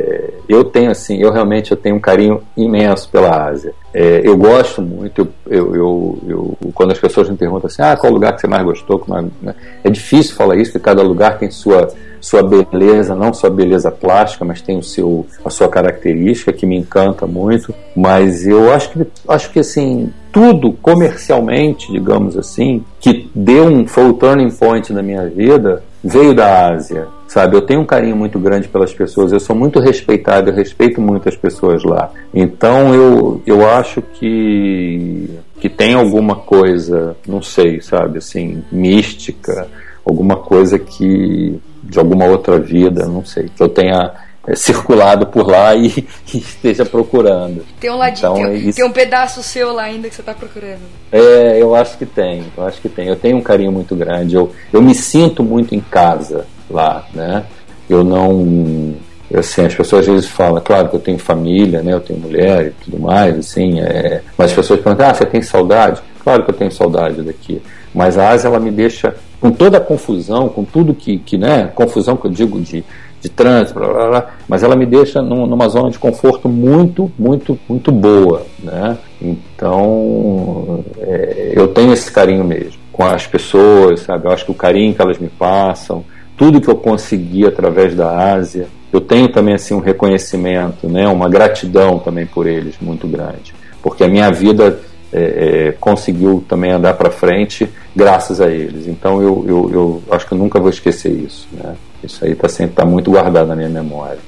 Eu 0.50 0.64
tenho, 0.64 0.90
assim, 0.90 1.18
eu 1.18 1.32
realmente 1.32 1.70
eu 1.70 1.78
tenho 1.78 1.96
um 1.96 2.00
carinho 2.00 2.42
imenso 2.58 3.08
pela 3.10 3.48
Ásia. 3.48 3.72
É, 3.94 4.22
eu 4.24 4.36
gosto 4.36 4.82
muito, 4.82 5.28
eu, 5.48 5.76
eu, 5.76 6.20
eu, 6.28 6.58
quando 6.74 6.92
as 6.92 7.00
pessoas 7.00 7.30
me 7.30 7.38
perguntam 7.38 7.68
assim, 7.68 7.84
ah, 7.84 7.96
qual 7.96 8.12
lugar 8.12 8.34
que 8.34 8.42
você 8.42 8.48
mais 8.48 8.64
gostou? 8.64 9.04
Né? 9.42 9.54
É 9.84 9.90
difícil 9.92 10.36
falar 10.36 10.56
isso, 10.56 10.72
porque 10.72 10.84
cada 10.84 11.04
lugar 11.04 11.38
tem 11.38 11.52
sua 11.52 11.90
sua 12.22 12.44
beleza, 12.44 13.16
não 13.16 13.34
só 13.34 13.50
beleza 13.50 13.90
plástica, 13.90 14.44
mas 14.44 14.62
tem 14.62 14.78
o 14.78 14.84
seu, 14.84 15.26
a 15.44 15.50
sua 15.50 15.70
característica 15.70 16.52
que 16.52 16.66
me 16.66 16.78
encanta 16.78 17.26
muito. 17.26 17.74
Mas 17.96 18.46
eu 18.46 18.72
acho 18.74 18.92
que, 18.92 19.08
acho 19.28 19.52
que 19.52 19.60
assim, 19.60 20.12
tudo 20.32 20.74
comercialmente, 20.74 21.92
digamos 21.92 22.38
assim, 22.38 22.84
que 23.00 23.30
deu 23.34 23.66
um 23.66 23.88
foi 23.88 24.10
o 24.10 24.14
turning 24.14 24.52
point 24.52 24.92
na 24.92 25.02
minha 25.02 25.28
vida, 25.28 25.82
veio 26.04 26.34
da 26.34 26.70
Ásia. 26.70 27.08
Sabe, 27.28 27.56
eu 27.56 27.62
tenho 27.62 27.82
um 27.82 27.86
carinho 27.86 28.16
muito 28.16 28.40
grande 28.40 28.68
pelas 28.68 28.92
pessoas, 28.92 29.32
eu 29.32 29.40
sou 29.40 29.56
muito 29.56 29.80
respeitado, 29.80 30.50
eu 30.50 30.56
respeito 30.56 31.00
muito 31.00 31.30
as 31.30 31.36
pessoas 31.36 31.84
lá. 31.84 32.10
Então 32.34 32.94
eu, 32.96 33.42
eu 33.46 33.70
acho 33.70 34.02
que, 34.02 35.30
que 35.60 35.70
tem 35.70 35.94
alguma 35.94 36.36
coisa, 36.36 37.16
não 37.28 37.42
sei, 37.42 37.82
sabe, 37.82 38.18
assim, 38.18 38.64
mística, 38.72 39.68
alguma 40.04 40.38
coisa 40.38 40.80
que, 40.80 41.60
de 41.84 42.00
alguma 42.00 42.26
outra 42.26 42.58
vida, 42.58 43.06
não 43.06 43.24
sei, 43.24 43.48
que 43.56 43.62
eu 43.62 43.70
tenha 43.70 44.12
circulado 44.56 45.28
por 45.28 45.48
lá 45.48 45.76
e, 45.76 45.88
e, 46.34 46.38
esteja 46.38 46.86
procurando. 46.86 47.66
Tem 47.80 47.90
um 47.90 47.98
ladinho, 47.98 48.32
então, 48.32 48.34
tem, 48.36 48.70
é 48.70 48.72
tem, 48.72 48.86
um 48.86 48.92
pedaço 48.92 49.44
seu 49.44 49.74
lá 49.74 49.84
ainda 49.84 50.10
que 50.10 50.16
você 50.16 50.22
está 50.22 50.34
procurando. 50.34 50.82
É, 51.12 51.62
eu 51.62 51.76
acho 51.76 51.98
que 51.98 52.06
tem, 52.06 52.44
eu 52.58 52.66
acho 52.66 52.82
que 52.82 52.90
tem. 52.90 53.08
Eu 53.08 53.16
tenho 53.16 53.38
um 53.38 53.42
carinho 53.42 53.72
muito 53.72 53.96
grande, 53.96 54.36
eu, 54.36 54.52
eu 54.72 54.82
me 54.82 54.96
sinto 54.96 55.44
muito 55.44 55.76
em 55.76 55.80
casa 55.80 56.46
lá, 56.70 57.08
né? 57.14 57.46
Eu 57.90 58.04
não 58.04 58.96
assim, 59.38 59.66
as 59.66 59.76
pessoas 59.76 60.08
às 60.08 60.14
vezes 60.14 60.30
falam, 60.30 60.62
claro 60.62 60.90
que 60.90 60.96
eu 60.96 61.00
tenho 61.00 61.20
família, 61.20 61.82
né, 61.82 61.94
eu 61.94 62.00
tenho 62.00 62.20
mulher 62.20 62.68
e 62.68 62.84
tudo 62.84 63.00
mais, 63.00 63.38
assim, 63.38 63.80
é, 63.80 64.22
mas 64.38 64.50
as 64.50 64.56
pessoas 64.56 64.80
perguntam, 64.82 65.08
ah, 65.08 65.14
você 65.14 65.26
tem 65.26 65.42
saudade? 65.42 66.02
Claro 66.24 66.44
que 66.44 66.50
eu 66.50 66.56
tenho 66.56 66.72
saudade 66.72 67.22
daqui, 67.22 67.62
mas 67.94 68.18
a 68.18 68.30
Ásia 68.30 68.48
ela 68.48 68.60
me 68.60 68.72
deixa 68.72 69.16
com 69.40 69.52
toda 69.52 69.78
a 69.78 69.82
confusão, 69.82 70.50
com 70.50 70.64
tudo 70.64 70.94
que, 70.94 71.20
que 71.20 71.38
né, 71.38 71.70
confusão 71.74 72.18
que 72.18 72.26
eu 72.26 72.32
digo 72.32 72.60
de, 72.60 72.84
de 73.22 73.30
trânsito, 73.30 73.80
blá, 73.80 73.90
blá, 73.90 74.08
blá, 74.08 74.28
mas 74.48 74.64
ela 74.64 74.76
me 74.76 74.86
deixa 74.86 75.22
num, 75.22 75.46
numa 75.46 75.68
zona 75.68 75.90
de 75.90 76.00
conforto 76.00 76.48
muito, 76.48 77.12
muito, 77.18 77.60
muito 77.68 77.92
boa, 77.92 78.44
né? 78.64 78.98
Então, 79.22 80.84
é, 81.00 81.54
eu 81.56 81.68
tenho 81.68 81.92
esse 81.92 82.12
carinho 82.12 82.44
mesmo 82.44 82.80
com 83.00 83.06
as 83.06 83.26
pessoas, 83.26 84.02
sabe? 84.02 84.28
Eu 84.28 84.32
acho 84.32 84.46
que 84.46 84.52
o 84.52 84.56
carinho 84.56 84.94
que 84.94 85.02
elas 85.02 85.18
me 85.18 85.30
passam, 85.30 86.04
tudo 86.36 86.60
que 86.60 86.70
eu 86.70 86.76
consegui 86.76 87.46
através 87.46 87.96
da 87.96 88.34
Ásia, 88.34 88.68
eu 88.92 89.00
tenho 89.00 89.30
também 89.30 89.56
assim 89.56 89.74
um 89.74 89.80
reconhecimento, 89.80 90.88
né? 90.88 91.08
Uma 91.08 91.30
gratidão 91.30 92.00
também 92.00 92.26
por 92.26 92.48
eles 92.48 92.76
muito 92.82 93.08
grande, 93.08 93.54
porque 93.82 94.04
a 94.04 94.08
minha 94.08 94.30
vida 94.32 94.80
é, 95.12 95.68
é, 95.68 95.72
conseguiu 95.74 96.44
também 96.48 96.72
andar 96.72 96.94
para 96.94 97.10
frente 97.10 97.70
graças 97.96 98.40
a 98.40 98.50
eles. 98.50 98.88
Então 98.88 99.22
eu, 99.22 99.46
eu, 99.48 99.72
eu, 99.72 100.04
acho 100.12 100.28
que 100.28 100.34
eu 100.34 100.38
nunca 100.38 100.60
vou 100.60 100.70
esquecer 100.70 101.12
isso. 101.12 101.48
Né? 101.52 101.76
Isso 102.04 102.24
aí 102.24 102.32
está 102.32 102.48
sempre 102.48 102.76
tá 102.76 102.86
muito 102.86 103.12
guardado 103.12 103.48
na 103.48 103.56
minha 103.56 103.70
memória. 103.70 104.20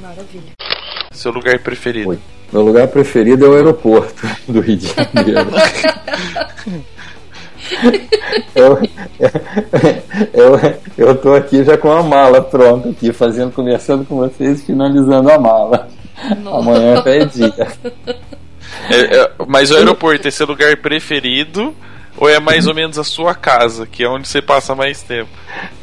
Maravilha. 0.00 0.52
Seu 1.10 1.32
lugar 1.32 1.58
preferido? 1.60 2.10
Oi. 2.10 2.18
Meu 2.52 2.62
lugar 2.62 2.86
preferido 2.88 3.46
é 3.46 3.48
o 3.48 3.54
aeroporto 3.54 4.26
do 4.46 4.60
Rio 4.60 4.76
de 4.76 4.86
Janeiro. 4.86 5.50
eu, 8.54 8.78
eu, 10.32 10.60
eu 10.96 11.14
tô 11.16 11.34
aqui 11.34 11.64
já 11.64 11.76
com 11.76 11.90
a 11.90 12.02
mala 12.02 12.40
pronta 12.40 12.90
aqui, 12.90 13.12
fazendo, 13.12 13.50
conversando 13.52 14.04
com 14.04 14.16
vocês, 14.16 14.62
finalizando 14.62 15.30
a 15.30 15.38
mala. 15.38 15.88
Nossa. 16.42 16.58
Amanhã 16.58 17.02
é 17.04 17.24
dia. 17.24 17.68
É, 18.90 19.16
é, 19.16 19.30
mas 19.46 19.70
o 19.70 19.76
aeroporto 19.76 20.26
é 20.28 20.30
seu 20.30 20.46
lugar 20.46 20.76
preferido 20.76 21.74
ou 22.18 22.28
é 22.28 22.40
mais 22.40 22.66
ou 22.66 22.74
menos 22.74 22.98
a 22.98 23.04
sua 23.04 23.34
casa, 23.34 23.86
que 23.86 24.02
é 24.02 24.08
onde 24.08 24.26
você 24.26 24.40
passa 24.40 24.74
mais 24.74 25.02
tempo? 25.02 25.28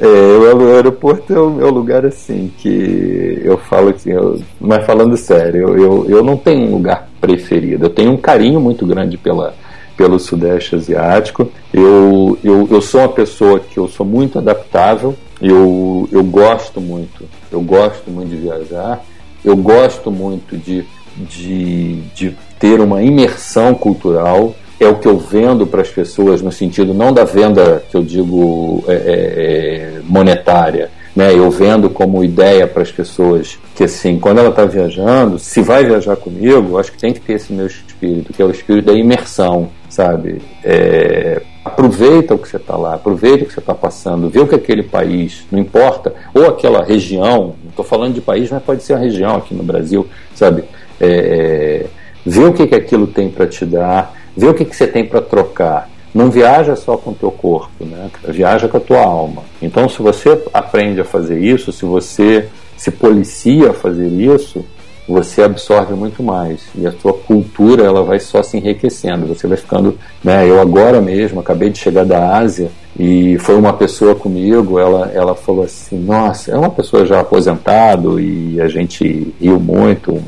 É, 0.00 0.06
o 0.06 0.74
aeroporto 0.74 1.32
é 1.32 1.38
o, 1.38 1.64
o 1.64 1.70
lugar 1.70 2.04
assim 2.04 2.52
que 2.58 3.40
eu 3.44 3.56
falo 3.56 3.90
assim, 3.90 4.10
eu, 4.10 4.42
mas 4.60 4.84
falando 4.84 5.16
sério, 5.16 5.68
eu, 5.68 5.78
eu, 5.78 6.06
eu 6.08 6.24
não 6.24 6.36
tenho 6.36 6.68
um 6.68 6.72
lugar 6.72 7.08
preferido. 7.20 7.86
Eu 7.86 7.90
tenho 7.90 8.12
um 8.12 8.16
carinho 8.16 8.60
muito 8.60 8.84
grande 8.84 9.16
pela, 9.16 9.54
pelo 9.96 10.18
Sudeste 10.18 10.74
Asiático. 10.74 11.50
Eu, 11.72 12.36
eu, 12.42 12.68
eu 12.70 12.80
sou 12.80 13.00
uma 13.00 13.08
pessoa 13.08 13.60
que 13.60 13.78
eu 13.78 13.86
sou 13.86 14.04
muito 14.04 14.38
adaptável. 14.38 15.14
Eu, 15.40 16.08
eu 16.10 16.24
gosto 16.24 16.80
muito, 16.80 17.24
eu 17.50 17.60
gosto 17.60 18.10
muito 18.10 18.30
de 18.30 18.36
viajar. 18.36 19.04
Eu 19.44 19.56
gosto 19.56 20.10
muito 20.10 20.56
de, 20.56 20.84
de, 21.16 22.00
de 22.14 22.36
ter 22.64 22.80
uma 22.80 23.02
imersão 23.02 23.74
cultural 23.74 24.54
é 24.80 24.88
o 24.88 24.94
que 24.94 25.06
eu 25.06 25.18
vendo 25.18 25.66
para 25.66 25.82
as 25.82 25.90
pessoas 25.90 26.40
no 26.40 26.50
sentido 26.50 26.94
não 26.94 27.12
da 27.12 27.22
venda 27.22 27.84
que 27.90 27.94
eu 27.94 28.02
digo 28.02 28.82
é, 28.88 28.94
é, 28.94 29.00
é 29.04 30.00
monetária, 30.02 30.90
né? 31.14 31.34
Eu 31.34 31.50
vendo 31.50 31.90
como 31.90 32.24
ideia 32.24 32.66
para 32.66 32.80
as 32.80 32.90
pessoas 32.90 33.58
que 33.74 33.84
assim, 33.84 34.18
quando 34.18 34.38
ela 34.38 34.48
está 34.48 34.64
viajando, 34.64 35.38
se 35.38 35.60
vai 35.60 35.84
viajar 35.84 36.16
comigo, 36.16 36.78
acho 36.78 36.90
que 36.90 36.96
tem 36.96 37.12
que 37.12 37.20
ter 37.20 37.34
esse 37.34 37.52
meu 37.52 37.66
espírito, 37.66 38.32
que 38.32 38.40
é 38.40 38.46
o 38.46 38.50
espírito 38.50 38.86
da 38.86 38.94
imersão, 38.94 39.68
sabe? 39.90 40.40
É, 40.64 41.42
aproveita 41.62 42.34
o 42.34 42.38
que 42.38 42.48
você 42.48 42.56
está 42.56 42.78
lá, 42.78 42.94
aproveita 42.94 43.44
o 43.44 43.46
que 43.46 43.52
você 43.52 43.60
está 43.60 43.74
passando, 43.74 44.30
vê 44.30 44.40
o 44.40 44.48
que 44.48 44.54
aquele 44.54 44.82
país, 44.82 45.44
não 45.52 45.58
importa, 45.58 46.14
ou 46.32 46.46
aquela 46.46 46.82
região, 46.82 47.56
estou 47.68 47.84
falando 47.84 48.14
de 48.14 48.22
país, 48.22 48.50
mas 48.50 48.62
pode 48.62 48.82
ser 48.82 48.94
uma 48.94 49.00
região 49.00 49.36
aqui 49.36 49.54
no 49.54 49.62
Brasil, 49.62 50.06
sabe? 50.34 50.64
É, 50.98 51.84
vê 52.24 52.44
o 52.44 52.52
que, 52.52 52.66
que 52.66 52.74
aquilo 52.74 53.06
tem 53.06 53.28
para 53.28 53.46
te 53.46 53.64
dar, 53.64 54.14
vê 54.36 54.46
o 54.46 54.54
que, 54.54 54.64
que 54.64 54.74
você 54.74 54.86
tem 54.86 55.04
para 55.04 55.20
trocar. 55.20 55.88
Não 56.14 56.30
viaja 56.30 56.76
só 56.76 56.96
com 56.96 57.10
o 57.10 57.14
teu 57.14 57.30
corpo, 57.30 57.84
né? 57.84 58.08
viaja 58.28 58.68
com 58.68 58.76
a 58.76 58.80
tua 58.80 59.02
alma. 59.02 59.42
Então, 59.60 59.88
se 59.88 60.00
você 60.00 60.40
aprende 60.52 61.00
a 61.00 61.04
fazer 61.04 61.38
isso, 61.40 61.72
se 61.72 61.84
você 61.84 62.48
se 62.76 62.90
policia 62.90 63.70
a 63.70 63.74
fazer 63.74 64.06
isso, 64.06 64.64
você 65.06 65.42
absorve 65.42 65.92
muito 65.94 66.22
mais 66.22 66.62
e 66.74 66.86
a 66.86 66.92
sua 66.92 67.12
cultura 67.12 67.84
ela 67.84 68.02
vai 68.02 68.18
só 68.18 68.42
se 68.42 68.56
enriquecendo. 68.56 69.26
Você 69.26 69.46
vai 69.46 69.56
ficando, 69.56 69.98
né? 70.22 70.48
Eu 70.48 70.60
agora 70.60 71.00
mesmo 71.00 71.40
acabei 71.40 71.68
de 71.68 71.78
chegar 71.78 72.04
da 72.04 72.36
Ásia 72.38 72.70
e 72.98 73.36
foi 73.38 73.54
uma 73.56 73.72
pessoa 73.72 74.14
comigo. 74.14 74.78
Ela 74.78 75.10
ela 75.12 75.34
falou 75.34 75.64
assim, 75.64 75.98
nossa, 75.98 76.52
é 76.52 76.56
uma 76.56 76.70
pessoa 76.70 77.04
já 77.04 77.20
aposentado 77.20 78.18
e 78.18 78.60
a 78.60 78.68
gente 78.68 79.34
riu 79.40 79.60
muito, 79.60 80.22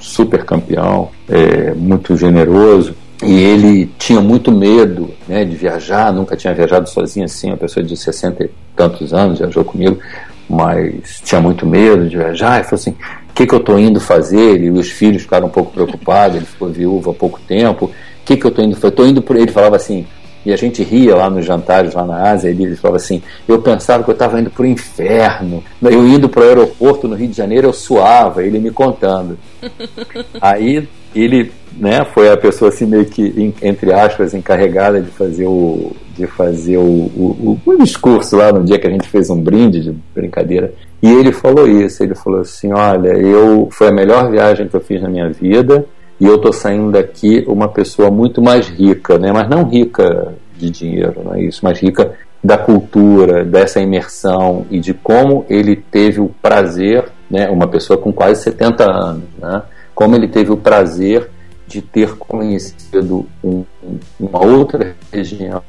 super 0.00 0.44
campeão, 0.44 1.10
é, 1.28 1.72
muito 1.74 2.16
generoso. 2.16 2.94
e 3.22 3.32
ele 3.32 3.90
tinha 3.98 4.20
muito 4.20 4.50
medo 4.52 5.10
né, 5.26 5.44
de 5.44 5.56
viajar, 5.56 6.12
nunca 6.12 6.36
tinha 6.36 6.52
viajado 6.52 6.88
sozinho 6.88 7.24
assim, 7.24 7.48
uma 7.48 7.56
pessoa 7.56 7.84
de 7.84 7.96
60 7.96 8.44
e 8.44 8.50
tantos 8.76 9.14
anos 9.14 9.38
viajou 9.38 9.64
comigo, 9.64 9.98
mas 10.48 11.20
tinha 11.24 11.40
muito 11.40 11.64
medo 11.64 12.08
de 12.08 12.16
viajar, 12.16 12.60
e 12.60 12.64
falou 12.64 12.80
assim, 12.80 12.90
o 12.90 13.32
que, 13.34 13.46
que 13.46 13.54
eu 13.54 13.58
estou 13.58 13.78
indo 13.78 14.00
fazer? 14.00 14.62
E 14.62 14.70
os 14.70 14.90
filhos 14.90 15.22
ficaram 15.22 15.46
um 15.46 15.50
pouco 15.50 15.72
preocupados, 15.72 16.36
ele 16.36 16.46
ficou 16.46 16.68
viúvo 16.68 17.10
há 17.10 17.14
pouco 17.14 17.40
tempo, 17.46 17.86
o 17.86 17.90
que, 18.24 18.36
que 18.36 18.44
eu 18.44 18.50
estou 18.50 18.64
indo 18.64 18.74
fazer? 18.74 18.88
Estou 18.88 19.06
indo 19.06 19.22
por 19.22 19.36
ele 19.36 19.50
falava 19.50 19.76
assim, 19.76 20.06
e 20.44 20.52
a 20.52 20.56
gente 20.56 20.82
ria 20.82 21.16
lá 21.16 21.30
nos 21.30 21.44
jantares 21.44 21.94
lá 21.94 22.04
na 22.04 22.30
Ásia, 22.30 22.50
ele 22.50 22.76
falava 22.76 22.96
assim, 22.96 23.22
eu 23.48 23.60
pensava 23.60 24.02
que 24.02 24.10
eu 24.10 24.14
estava 24.14 24.40
indo 24.40 24.50
para 24.50 24.62
o 24.62 24.66
inferno, 24.66 25.62
eu 25.82 26.06
indo 26.06 26.28
para 26.28 26.42
o 26.42 26.48
aeroporto 26.48 27.08
no 27.08 27.16
Rio 27.16 27.28
de 27.28 27.36
Janeiro, 27.36 27.68
eu 27.68 27.72
suava, 27.72 28.42
ele 28.42 28.58
me 28.58 28.70
contando. 28.70 29.38
Aí 30.40 30.86
ele 31.14 31.52
né, 31.76 32.04
foi 32.12 32.30
a 32.30 32.36
pessoa 32.36 32.68
assim 32.68 32.86
meio 32.86 33.04
que 33.04 33.54
entre 33.62 33.92
aspas 33.92 34.34
encarregada 34.34 35.00
de 35.00 35.10
fazer 35.10 35.46
o 35.46 35.92
de 36.16 36.26
fazer 36.26 36.76
o, 36.76 36.82
o, 36.82 37.60
o, 37.66 37.76
discurso 37.78 38.36
lá 38.36 38.52
no 38.52 38.62
dia 38.62 38.78
que 38.78 38.86
a 38.86 38.90
gente 38.90 39.08
fez 39.08 39.30
um 39.30 39.40
brinde 39.40 39.80
de 39.80 39.96
brincadeira 40.14 40.72
e 41.02 41.10
ele 41.10 41.32
falou 41.32 41.66
isso 41.66 42.04
ele 42.04 42.14
falou 42.14 42.40
assim 42.40 42.72
olha 42.72 43.12
eu 43.18 43.68
foi 43.72 43.88
a 43.88 43.92
melhor 43.92 44.30
viagem 44.30 44.68
que 44.68 44.74
eu 44.76 44.80
fiz 44.80 45.02
na 45.02 45.08
minha 45.08 45.28
vida 45.28 45.84
e 46.20 46.26
eu 46.26 46.38
tô 46.38 46.52
saindo 46.52 46.92
daqui 46.92 47.44
uma 47.46 47.68
pessoa 47.68 48.10
muito 48.10 48.40
mais 48.40 48.68
rica 48.68 49.18
né? 49.18 49.32
Mas 49.32 49.48
não 49.48 49.64
rica 49.64 50.34
de 50.56 50.70
dinheiro 50.70 51.22
não 51.24 51.34
é 51.34 51.42
isso 51.42 51.60
mas 51.62 51.78
rica 51.78 52.12
da 52.42 52.58
cultura 52.58 53.44
dessa 53.44 53.80
imersão 53.80 54.66
e 54.70 54.78
de 54.78 54.92
como 54.92 55.46
ele 55.48 55.76
teve 55.76 56.20
o 56.20 56.28
prazer 56.42 57.06
né? 57.30 57.48
Uma 57.48 57.66
pessoa 57.66 57.98
com 57.98 58.12
quase 58.12 58.42
70 58.42 58.84
anos 58.84 59.24
né? 59.38 59.62
Como 59.94 60.14
ele 60.14 60.28
teve 60.28 60.50
o 60.50 60.56
prazer 60.56 61.30
de 61.66 61.80
ter 61.80 62.14
conhecido 62.16 63.26
um, 63.42 63.64
uma 64.20 64.44
outra 64.44 64.94
região 65.12 65.62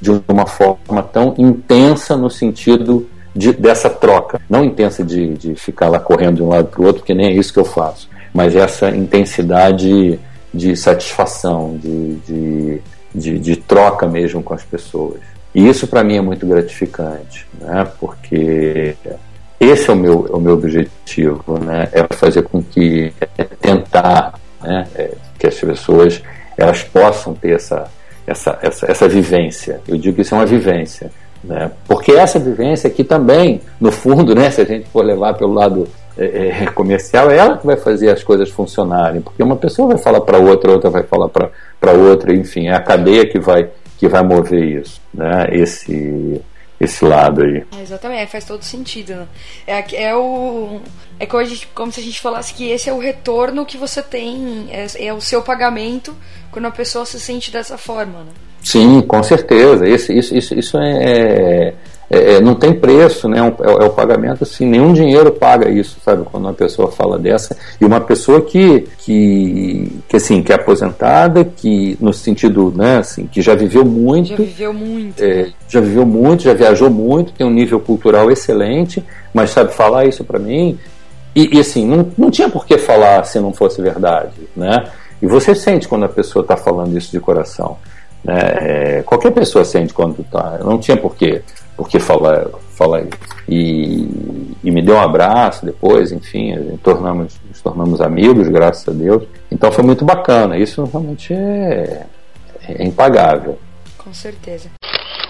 de 0.00 0.10
uma 0.28 0.46
forma 0.46 1.02
tão 1.02 1.34
intensa 1.38 2.16
no 2.16 2.30
sentido 2.30 3.08
de, 3.34 3.52
dessa 3.52 3.88
troca. 3.88 4.40
Não 4.48 4.64
intensa 4.64 5.04
de, 5.04 5.34
de 5.34 5.54
ficar 5.54 5.88
lá 5.88 5.98
correndo 5.98 6.36
de 6.36 6.42
um 6.42 6.48
lado 6.48 6.68
para 6.68 6.82
o 6.82 6.86
outro, 6.86 7.02
que 7.02 7.14
nem 7.14 7.28
é 7.28 7.32
isso 7.32 7.52
que 7.52 7.58
eu 7.58 7.64
faço, 7.64 8.08
mas 8.38 8.54
essa 8.54 8.88
intensidade 8.90 10.16
de 10.54 10.76
satisfação, 10.76 11.76
de, 11.76 12.14
de, 12.20 12.82
de, 13.12 13.38
de 13.40 13.56
troca 13.56 14.06
mesmo 14.06 14.44
com 14.44 14.54
as 14.54 14.62
pessoas. 14.62 15.18
E 15.52 15.68
isso 15.68 15.88
para 15.88 16.04
mim 16.04 16.18
é 16.18 16.20
muito 16.20 16.46
gratificante, 16.46 17.48
né? 17.60 17.84
porque 17.98 18.94
esse 19.58 19.90
é 19.90 19.92
o 19.92 19.96
meu, 19.96 20.28
é 20.32 20.36
o 20.36 20.40
meu 20.40 20.54
objetivo, 20.54 21.58
né? 21.58 21.88
é 21.90 22.06
fazer 22.14 22.42
com 22.42 22.62
que, 22.62 23.12
é 23.36 23.42
tentar 23.42 24.38
né? 24.62 24.86
É, 24.94 25.10
que 25.36 25.48
as 25.48 25.56
pessoas 25.56 26.22
elas 26.56 26.84
possam 26.84 27.34
ter 27.34 27.56
essa, 27.56 27.90
essa, 28.24 28.56
essa, 28.62 28.88
essa 28.88 29.08
vivência. 29.08 29.80
Eu 29.88 29.98
digo 29.98 30.14
que 30.14 30.22
isso 30.22 30.32
é 30.32 30.38
uma 30.38 30.46
vivência. 30.46 31.10
Né? 31.42 31.72
Porque 31.88 32.12
essa 32.12 32.38
vivência 32.38 32.86
aqui 32.86 33.02
também, 33.02 33.60
no 33.80 33.90
fundo, 33.90 34.32
né, 34.32 34.48
se 34.48 34.60
a 34.60 34.64
gente 34.64 34.88
for 34.90 35.04
levar 35.04 35.34
pelo 35.34 35.54
lado 35.54 35.88
é, 36.18 36.64
é, 36.64 36.66
comercial, 36.66 37.30
é 37.30 37.36
ela 37.36 37.56
que 37.56 37.66
vai 37.66 37.76
fazer 37.76 38.10
as 38.10 38.22
coisas 38.22 38.50
funcionarem. 38.50 39.20
Porque 39.20 39.42
uma 39.42 39.56
pessoa 39.56 39.88
vai 39.88 39.98
falar 39.98 40.20
para 40.20 40.38
outra, 40.38 40.72
outra 40.72 40.90
vai 40.90 41.02
falar 41.04 41.28
para 41.28 41.92
outra, 41.92 42.34
enfim, 42.34 42.68
é 42.68 42.74
a 42.74 42.80
cadeia 42.80 43.26
que 43.26 43.38
vai, 43.38 43.68
que 43.96 44.08
vai 44.08 44.22
mover 44.22 44.80
isso. 44.80 45.00
Né? 45.14 45.46
Esse, 45.52 46.40
esse 46.80 47.04
lado 47.04 47.42
aí. 47.42 47.64
É, 47.78 47.82
exatamente, 47.82 48.30
faz 48.30 48.44
todo 48.44 48.62
sentido. 48.62 49.14
Né? 49.14 49.26
É, 49.66 50.04
é 50.04 50.16
o. 50.16 50.80
É 51.20 51.26
como, 51.26 51.92
se 51.92 52.00
a 52.00 52.02
gente 52.02 52.20
falasse 52.20 52.54
que 52.54 52.68
esse 52.70 52.88
é 52.88 52.92
o 52.92 52.98
retorno 52.98 53.66
que 53.66 53.76
você 53.76 54.02
tem, 54.02 54.68
é, 54.70 55.06
é, 55.06 55.12
o 55.12 55.20
seu 55.20 55.42
pagamento 55.42 56.14
quando 56.50 56.66
a 56.66 56.70
pessoa 56.70 57.04
se 57.04 57.18
sente 57.18 57.50
dessa 57.50 57.76
forma, 57.76 58.20
né? 58.20 58.32
Sim, 58.62 59.00
com 59.02 59.22
certeza. 59.22 59.88
Esse, 59.88 60.16
isso, 60.16 60.36
isso, 60.36 60.54
isso 60.54 60.78
é, 60.78 61.74
é, 62.10 62.34
é, 62.34 62.40
não 62.40 62.54
tem 62.54 62.72
preço, 62.72 63.28
né? 63.28 63.38
É, 63.38 63.70
é, 63.70 63.86
o 63.86 63.90
pagamento 63.90 64.42
assim, 64.42 64.64
nenhum 64.64 64.94
dinheiro 64.94 65.30
paga 65.30 65.68
isso, 65.70 65.98
sabe? 66.02 66.24
Quando 66.24 66.44
uma 66.44 66.54
pessoa 66.54 66.90
fala 66.90 67.18
dessa 67.18 67.56
e 67.78 67.84
uma 67.84 68.00
pessoa 68.00 68.40
que 68.40 68.88
que, 68.98 70.00
que 70.08 70.16
assim 70.16 70.42
que 70.42 70.50
é 70.50 70.54
aposentada, 70.54 71.44
que 71.44 71.98
no 72.00 72.12
sentido, 72.12 72.72
né? 72.74 72.98
Assim, 72.98 73.26
que 73.26 73.42
já 73.42 73.54
viveu 73.54 73.84
muito, 73.84 74.30
já 74.30 74.36
viveu 74.36 74.72
muito, 74.72 75.22
é, 75.22 75.42
né? 75.42 75.52
já 75.68 75.80
viveu 75.80 76.06
muito, 76.06 76.42
já 76.44 76.54
viajou 76.54 76.88
muito, 76.88 77.32
tem 77.32 77.46
um 77.46 77.50
nível 77.50 77.78
cultural 77.78 78.30
excelente, 78.30 79.04
mas 79.34 79.50
sabe 79.50 79.74
falar 79.74 80.06
isso 80.06 80.24
para 80.24 80.38
mim 80.38 80.78
e, 81.34 81.56
e, 81.56 81.60
assim 81.60 81.86
não, 81.86 82.10
não 82.16 82.30
tinha 82.30 82.48
por 82.48 82.64
que 82.64 82.78
falar 82.78 83.22
se 83.24 83.38
não 83.38 83.52
fosse 83.52 83.82
verdade, 83.82 84.32
né? 84.56 84.86
E 85.20 85.26
você 85.26 85.54
sente 85.54 85.86
quando 85.86 86.04
a 86.04 86.08
pessoa 86.08 86.42
está 86.42 86.56
falando 86.56 86.96
isso 86.96 87.10
de 87.10 87.20
coração. 87.20 87.76
Né? 88.24 88.38
É, 88.38 89.02
qualquer 89.04 89.32
pessoa 89.32 89.64
sente 89.64 89.92
quando 89.92 90.20
está. 90.20 90.58
Não 90.64 90.78
tinha 90.78 90.96
porquê 90.96 91.42
porque 91.78 92.00
fala, 92.00 92.50
fala 92.74 93.06
e, 93.48 94.52
e 94.64 94.70
me 94.70 94.82
deu 94.82 94.96
um 94.96 95.00
abraço 95.00 95.64
depois, 95.64 96.10
enfim, 96.10 96.76
tornamos, 96.82 97.38
nos 97.48 97.62
tornamos 97.62 98.00
amigos, 98.00 98.48
graças 98.48 98.86
a 98.88 98.90
Deus. 98.90 99.22
Então 99.48 99.70
foi 99.70 99.84
muito 99.84 100.04
bacana, 100.04 100.58
isso 100.58 100.82
realmente 100.84 101.32
é, 101.32 102.04
é 102.68 102.84
impagável. 102.84 103.56
Com 104.08 104.14
certeza. 104.14 104.70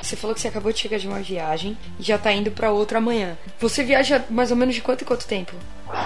Você 0.01 0.14
falou 0.14 0.33
que 0.33 0.41
você 0.41 0.47
acabou 0.47 0.72
de 0.72 0.79
chegar 0.79 0.99
de 0.99 1.09
uma 1.09 1.18
viagem 1.18 1.76
e 1.99 2.03
já 2.05 2.14
está 2.14 2.33
indo 2.33 2.53
para 2.53 2.70
outra 2.70 2.99
amanhã. 2.99 3.37
Você 3.59 3.83
viaja 3.83 4.24
mais 4.31 4.53
ou 4.53 4.57
menos 4.57 4.76
de 4.76 4.81
quanto 4.81 5.03
em 5.03 5.05
quanto 5.05 5.26
tempo? 5.26 5.53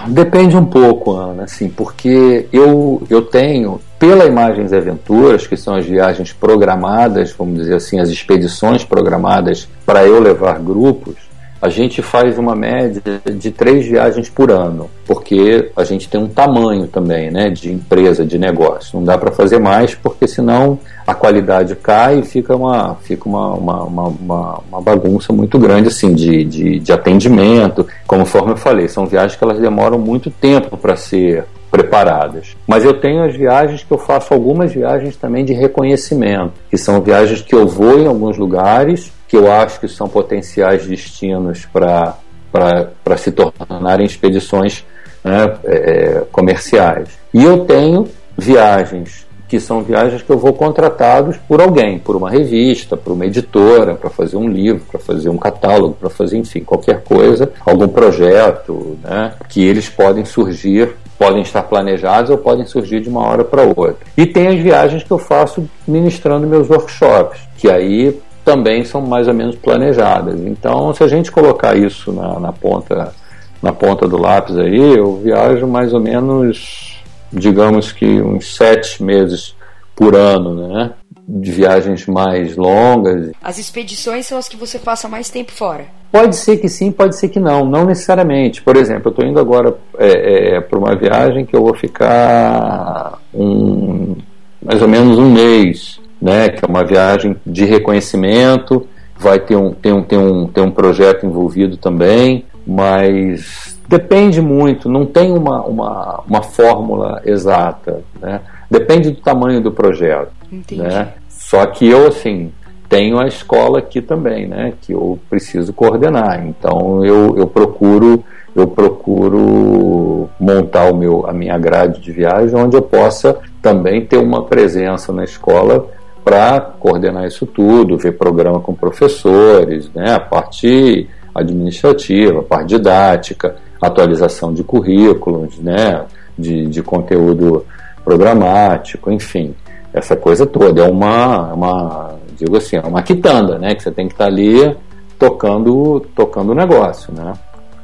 Depende 0.07 0.57
um 0.57 0.65
pouco, 0.65 1.11
Ana, 1.11 1.43
assim, 1.43 1.69
porque 1.69 2.47
eu, 2.51 3.03
eu 3.11 3.21
tenho, 3.21 3.79
pela 3.99 4.25
Imagens 4.25 4.73
Aventuras, 4.73 5.45
que 5.45 5.55
são 5.55 5.75
as 5.75 5.85
viagens 5.85 6.33
programadas, 6.33 7.31
vamos 7.31 7.59
dizer 7.59 7.75
assim, 7.75 7.99
as 7.99 8.09
expedições 8.09 8.83
programadas 8.83 9.67
para 9.85 10.03
eu 10.03 10.19
levar 10.19 10.57
grupos, 10.57 11.17
a 11.63 11.69
gente 11.69 12.01
faz 12.01 12.37
uma 12.37 12.53
média 12.53 13.01
de 13.33 13.49
três 13.49 13.85
viagens 13.85 14.29
por 14.29 14.51
ano, 14.51 14.89
porque 15.07 15.71
a 15.77 15.85
gente 15.85 16.09
tem 16.09 16.21
um 16.21 16.27
tamanho 16.27 16.87
também, 16.87 17.31
né, 17.31 17.49
de 17.49 17.71
empresa, 17.71 18.25
de 18.25 18.37
negócio. 18.37 18.99
Não 18.99 19.05
dá 19.05 19.17
para 19.17 19.31
fazer 19.31 19.59
mais, 19.59 19.95
porque 19.95 20.27
senão 20.27 20.77
a 21.07 21.15
qualidade 21.15 21.73
cai 21.77 22.19
e 22.19 22.23
fica 22.23 22.53
uma, 22.53 22.95
fica 22.95 23.29
uma, 23.29 23.53
uma, 23.53 23.83
uma, 23.85 24.59
uma 24.69 24.81
bagunça 24.81 25.31
muito 25.31 25.57
grande 25.57 25.87
assim 25.87 26.13
de, 26.13 26.43
de, 26.43 26.79
de 26.79 26.91
atendimento. 26.91 27.87
Conforme 28.05 28.51
eu 28.51 28.57
falei, 28.57 28.89
são 28.89 29.05
viagens 29.05 29.37
que 29.37 29.43
elas 29.45 29.57
demoram 29.57 29.97
muito 29.97 30.29
tempo 30.29 30.75
para 30.75 30.97
ser 30.97 31.45
preparadas. 31.71 32.57
Mas 32.67 32.83
eu 32.83 32.93
tenho 32.99 33.23
as 33.23 33.37
viagens 33.37 33.85
que 33.85 33.91
eu 33.93 33.97
faço 33.97 34.33
algumas 34.33 34.73
viagens 34.73 35.15
também 35.15 35.45
de 35.45 35.53
reconhecimento, 35.53 36.51
que 36.69 36.77
são 36.77 37.01
viagens 37.01 37.41
que 37.41 37.55
eu 37.55 37.65
vou 37.65 37.97
em 37.99 38.05
alguns 38.05 38.37
lugares 38.37 39.13
que 39.33 39.37
eu 39.37 39.51
acho 39.51 39.79
que 39.79 39.87
são 39.87 40.07
potenciais 40.07 40.85
destinos 40.85 41.65
para 41.65 43.17
se 43.17 43.31
tornarem 43.31 44.05
expedições 44.05 44.85
né, 45.23 45.55
é, 45.63 45.75
é, 45.75 46.23
comerciais. 46.31 47.09
E 47.33 47.43
eu 47.43 47.65
tenho 47.65 48.07
viagens 48.37 49.25
que 49.47 49.59
são 49.59 49.81
viagens 49.81 50.21
que 50.21 50.29
eu 50.29 50.37
vou 50.37 50.53
contratados 50.53 51.35
por 51.47 51.59
alguém, 51.59 51.97
por 51.97 52.15
uma 52.15 52.29
revista, 52.29 52.95
por 52.95 53.13
uma 53.13 53.25
editora, 53.25 53.95
para 53.95 54.11
fazer 54.11 54.37
um 54.37 54.47
livro, 54.47 54.83
para 54.91 54.99
fazer 54.99 55.29
um 55.29 55.37
catálogo, 55.37 55.95
para 55.99 56.11
fazer, 56.11 56.37
enfim, 56.37 56.63
qualquer 56.63 57.01
coisa, 57.01 57.51
algum 57.65 57.87
projeto, 57.87 58.99
né, 59.03 59.33
que 59.49 59.65
eles 59.65 59.89
podem 59.89 60.25
surgir 60.25 60.95
podem 61.17 61.41
estar 61.41 61.63
planejados 61.63 62.29
ou 62.31 62.37
podem 62.37 62.65
surgir 62.65 62.99
de 62.99 63.07
uma 63.07 63.25
hora 63.25 63.45
para 63.45 63.63
outra. 63.63 63.97
E 64.17 64.25
tem 64.25 64.47
as 64.47 64.59
viagens 64.59 65.03
que 65.03 65.11
eu 65.11 65.19
faço 65.19 65.69
ministrando 65.87 66.45
meus 66.45 66.69
workshops, 66.69 67.39
que 67.55 67.69
aí 67.69 68.19
também 68.43 68.83
são 68.83 69.01
mais 69.01 69.27
ou 69.27 69.33
menos 69.33 69.55
planejadas. 69.55 70.39
Então, 70.41 70.93
se 70.93 71.03
a 71.03 71.07
gente 71.07 71.31
colocar 71.31 71.75
isso 71.75 72.11
na, 72.11 72.39
na 72.39 72.51
ponta 72.51 73.13
na 73.61 73.71
ponta 73.71 74.05
do 74.05 74.17
lápis 74.17 74.57
aí, 74.57 74.97
eu 74.97 75.15
viajo 75.15 75.65
mais 75.65 75.93
ou 75.93 76.01
menos, 76.01 77.01
digamos 77.31 77.93
que 77.93 78.21
uns 78.21 78.57
sete 78.57 79.01
meses 79.01 79.55
por 79.95 80.15
ano, 80.15 80.67
né? 80.67 80.91
De 81.25 81.49
viagens 81.49 82.05
mais 82.05 82.57
longas. 82.57 83.31
As 83.41 83.57
expedições 83.57 84.25
são 84.25 84.37
as 84.37 84.49
que 84.49 84.57
você 84.57 84.77
passa 84.77 85.07
mais 85.07 85.29
tempo 85.29 85.53
fora? 85.53 85.85
Pode 86.11 86.35
ser 86.35 86.57
que 86.57 86.67
sim, 86.67 86.91
pode 86.91 87.15
ser 87.15 87.29
que 87.29 87.39
não, 87.39 87.63
não 87.63 87.85
necessariamente. 87.85 88.61
Por 88.61 88.75
exemplo, 88.75 89.03
eu 89.05 89.11
estou 89.11 89.25
indo 89.25 89.39
agora 89.39 89.73
é, 89.97 90.57
é, 90.57 90.61
para 90.61 90.77
uma 90.77 90.93
viagem 90.93 91.45
que 91.45 91.55
eu 91.55 91.61
vou 91.61 91.73
ficar 91.73 93.17
um, 93.33 94.17
mais 94.61 94.81
ou 94.81 94.89
menos 94.89 95.17
um 95.17 95.31
mês 95.31 96.02
né, 96.23 96.47
que 96.47 96.63
é 96.63 96.67
uma 96.67 96.85
viagem 96.85 97.35
de 97.45 97.65
reconhecimento, 97.65 98.87
vai 99.19 99.41
ter 99.41 99.57
um, 99.57 99.73
ter 99.73 99.91
um, 99.91 100.01
ter 100.01 100.17
um, 100.17 100.47
ter 100.47 100.61
um 100.61 100.71
projeto 100.71 101.25
envolvido 101.25 101.75
também, 101.75 102.45
mas 102.65 103.77
depende 103.89 104.41
muito, 104.41 104.87
não 104.87 105.05
tem 105.05 105.33
uma, 105.33 105.61
uma, 105.63 106.23
uma 106.25 106.41
fórmula 106.41 107.21
exata, 107.25 108.01
né? 108.21 108.39
depende 108.71 109.11
do 109.11 109.19
tamanho 109.19 109.59
do 109.59 109.69
projeto. 109.69 110.31
Entendi. 110.49 110.81
Né? 110.81 111.09
Só 111.27 111.65
que 111.65 111.89
eu, 111.89 112.07
assim, 112.07 112.53
tenho 112.87 113.19
a 113.19 113.27
escola 113.27 113.79
aqui 113.79 114.01
também, 114.01 114.47
né, 114.47 114.71
que 114.81 114.93
eu 114.93 115.19
preciso 115.29 115.73
coordenar, 115.73 116.47
então 116.47 117.03
eu, 117.03 117.35
eu 117.37 117.47
procuro 117.47 118.23
eu 118.55 118.67
procuro 118.67 120.29
montar 120.39 120.85
o 120.91 120.95
meu, 120.95 121.27
a 121.27 121.33
minha 121.33 121.57
grade 121.57 121.99
de 121.99 122.11
viagem 122.11 122.55
onde 122.55 122.77
eu 122.77 122.83
possa 122.83 123.39
também 123.63 124.05
ter 124.05 124.17
uma 124.17 124.43
presença 124.43 125.11
na 125.11 125.23
escola 125.23 125.87
para 126.23 126.61
coordenar 126.61 127.25
isso 127.27 127.45
tudo, 127.45 127.97
ver 127.97 128.17
programa 128.17 128.59
com 128.59 128.73
professores, 128.73 129.89
né, 129.93 130.13
a 130.13 130.19
parte 130.19 131.07
administrativa, 131.35 132.39
a 132.39 132.43
parte 132.43 132.67
didática, 132.69 133.55
atualização 133.81 134.53
de 134.53 134.63
currículos, 134.63 135.57
né, 135.59 136.05
de, 136.37 136.67
de 136.67 136.81
conteúdo 136.81 137.65
programático, 138.03 139.11
enfim, 139.11 139.53
essa 139.93 140.15
coisa 140.15 140.45
toda. 140.45 140.83
É 140.83 140.89
uma, 140.89 141.53
uma 141.53 142.15
digo 142.37 142.57
assim, 142.57 142.77
é 142.77 142.81
uma 142.81 143.01
quitanda, 143.01 143.57
né, 143.57 143.75
que 143.75 143.83
você 143.83 143.91
tem 143.91 144.07
que 144.07 144.13
estar 144.13 144.25
tá 144.25 144.29
ali 144.29 144.75
tocando 145.19 146.05
tocando 146.15 146.51
o 146.51 146.55
negócio, 146.55 147.13
né? 147.13 147.33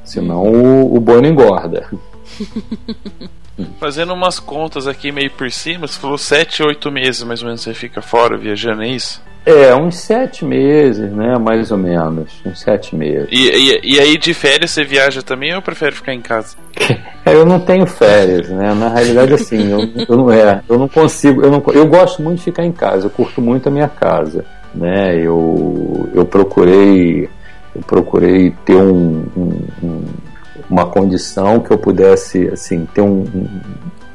Senão 0.04 0.44
o, 0.44 0.96
o 0.96 1.00
boi 1.00 1.22
não 1.22 1.30
engorda. 1.30 1.86
Fazendo 3.80 4.14
umas 4.14 4.40
contas 4.40 4.88
aqui 4.88 5.12
meio 5.12 5.32
por 5.32 5.50
cima, 5.52 5.88
você 5.88 6.00
falou 6.00 6.18
7, 6.18 6.64
8 6.64 6.92
meses 6.92 7.24
mais 7.24 7.42
ou 7.42 7.48
menos 7.48 7.62
você 7.62 7.74
fica 7.74 8.02
fora 8.02 8.38
viajando, 8.38 8.84
é 8.84 8.88
isso? 8.88 9.22
É, 9.46 9.74
uns 9.74 9.96
sete 9.96 10.46
meses, 10.46 11.12
né? 11.12 11.36
Mais 11.40 11.72
ou 11.72 11.78
menos. 11.78 12.42
Uns 12.46 12.60
sete 12.60 12.96
meses. 12.96 13.28
E, 13.32 13.50
e, 13.50 13.96
e 13.96 14.00
aí 14.00 14.18
de 14.18 14.34
férias 14.34 14.72
você 14.72 14.84
viaja 14.84 15.22
também 15.22 15.56
ou 15.56 15.62
prefere 15.62 15.96
ficar 15.96 16.14
em 16.14 16.22
casa? 16.22 16.56
É, 17.26 17.34
eu 17.34 17.46
não 17.46 17.60
tenho 17.60 17.86
férias, 17.86 18.50
né? 18.50 18.74
Na 18.74 18.90
realidade, 18.90 19.34
assim, 19.34 19.70
eu, 19.70 20.06
eu 20.08 20.18
não 20.18 20.32
é, 20.32 20.62
eu 20.68 20.80
não 20.80 20.88
consigo, 20.88 21.44
eu 21.44 21.52
não, 21.52 21.62
eu 21.74 21.86
gosto 21.86 22.24
muito 22.24 22.38
de 22.38 22.46
ficar 22.46 22.64
em 22.64 22.72
casa, 22.72 23.06
eu 23.06 23.10
curto 23.10 23.40
muito 23.42 23.68
a 23.68 23.72
minha 23.72 23.90
casa, 23.90 24.46
né? 24.74 25.16
Eu, 25.22 26.10
eu 26.16 26.26
procurei, 26.26 27.30
eu 27.76 27.82
procurei 27.86 28.52
ter 28.66 28.78
um, 28.78 29.26
um, 29.38 29.68
um 29.84 30.06
uma 30.70 30.86
condição 30.86 31.60
que 31.60 31.72
eu 31.72 31.78
pudesse, 31.78 32.48
assim, 32.50 32.88
ter 32.94 33.02
um, 33.02 33.26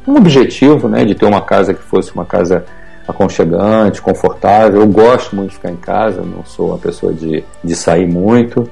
um 0.07 0.17
objetivo, 0.17 0.89
né? 0.89 1.05
De 1.05 1.15
ter 1.15 1.27
uma 1.27 1.41
casa 1.41 1.75
que 1.75 1.83
fosse 1.83 2.13
uma 2.15 2.25
casa 2.25 2.65
aconchegante, 3.07 4.01
confortável. 4.01 4.81
Eu 4.81 4.87
gosto 4.87 5.35
muito 5.35 5.51
de 5.51 5.57
ficar 5.57 5.71
em 5.71 5.77
casa, 5.77 6.23
não 6.23 6.45
sou 6.45 6.69
uma 6.69 6.79
pessoa 6.79 7.13
de, 7.13 7.45
de 7.63 7.75
sair 7.75 8.07
muito. 8.07 8.69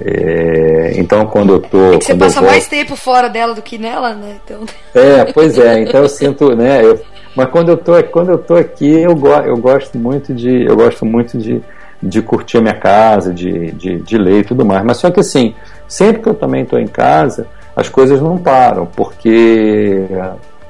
É, 0.00 0.92
então 0.96 1.26
quando 1.26 1.54
eu 1.54 1.60
tô. 1.60 1.94
É 1.94 1.98
que 1.98 2.04
você 2.06 2.14
passa 2.14 2.40
mais 2.40 2.68
tempo 2.68 2.96
fora 2.96 3.28
dela 3.28 3.54
do 3.54 3.62
que 3.62 3.76
nela, 3.76 4.14
né? 4.14 4.36
Então... 4.44 4.64
É, 4.94 5.24
pois 5.32 5.58
é, 5.58 5.80
então 5.80 6.02
eu 6.02 6.08
sinto, 6.08 6.54
né? 6.54 6.84
Eu, 6.84 7.00
mas 7.34 7.48
quando 7.50 7.70
eu 7.70 7.76
tô, 7.76 8.02
quando 8.04 8.30
eu 8.30 8.38
tô 8.38 8.56
aqui, 8.56 8.88
eu, 8.88 9.14
go, 9.14 9.28
eu 9.28 9.56
gosto 9.56 9.98
muito 9.98 10.34
de. 10.34 10.64
Eu 10.64 10.76
gosto 10.76 11.04
muito 11.04 11.38
de, 11.38 11.62
de 12.02 12.22
curtir 12.22 12.58
a 12.58 12.60
minha 12.62 12.74
casa, 12.74 13.32
de, 13.32 13.72
de, 13.72 13.98
de 13.98 14.18
ler 14.18 14.40
e 14.40 14.44
tudo 14.44 14.64
mais. 14.64 14.82
Mas 14.84 14.96
só 14.96 15.10
que 15.10 15.20
assim, 15.20 15.54
sempre 15.86 16.22
que 16.22 16.28
eu 16.28 16.34
também 16.34 16.62
estou 16.62 16.78
em 16.78 16.86
casa, 16.86 17.46
as 17.76 17.88
coisas 17.88 18.20
não 18.20 18.38
param, 18.38 18.86
porque 18.86 20.06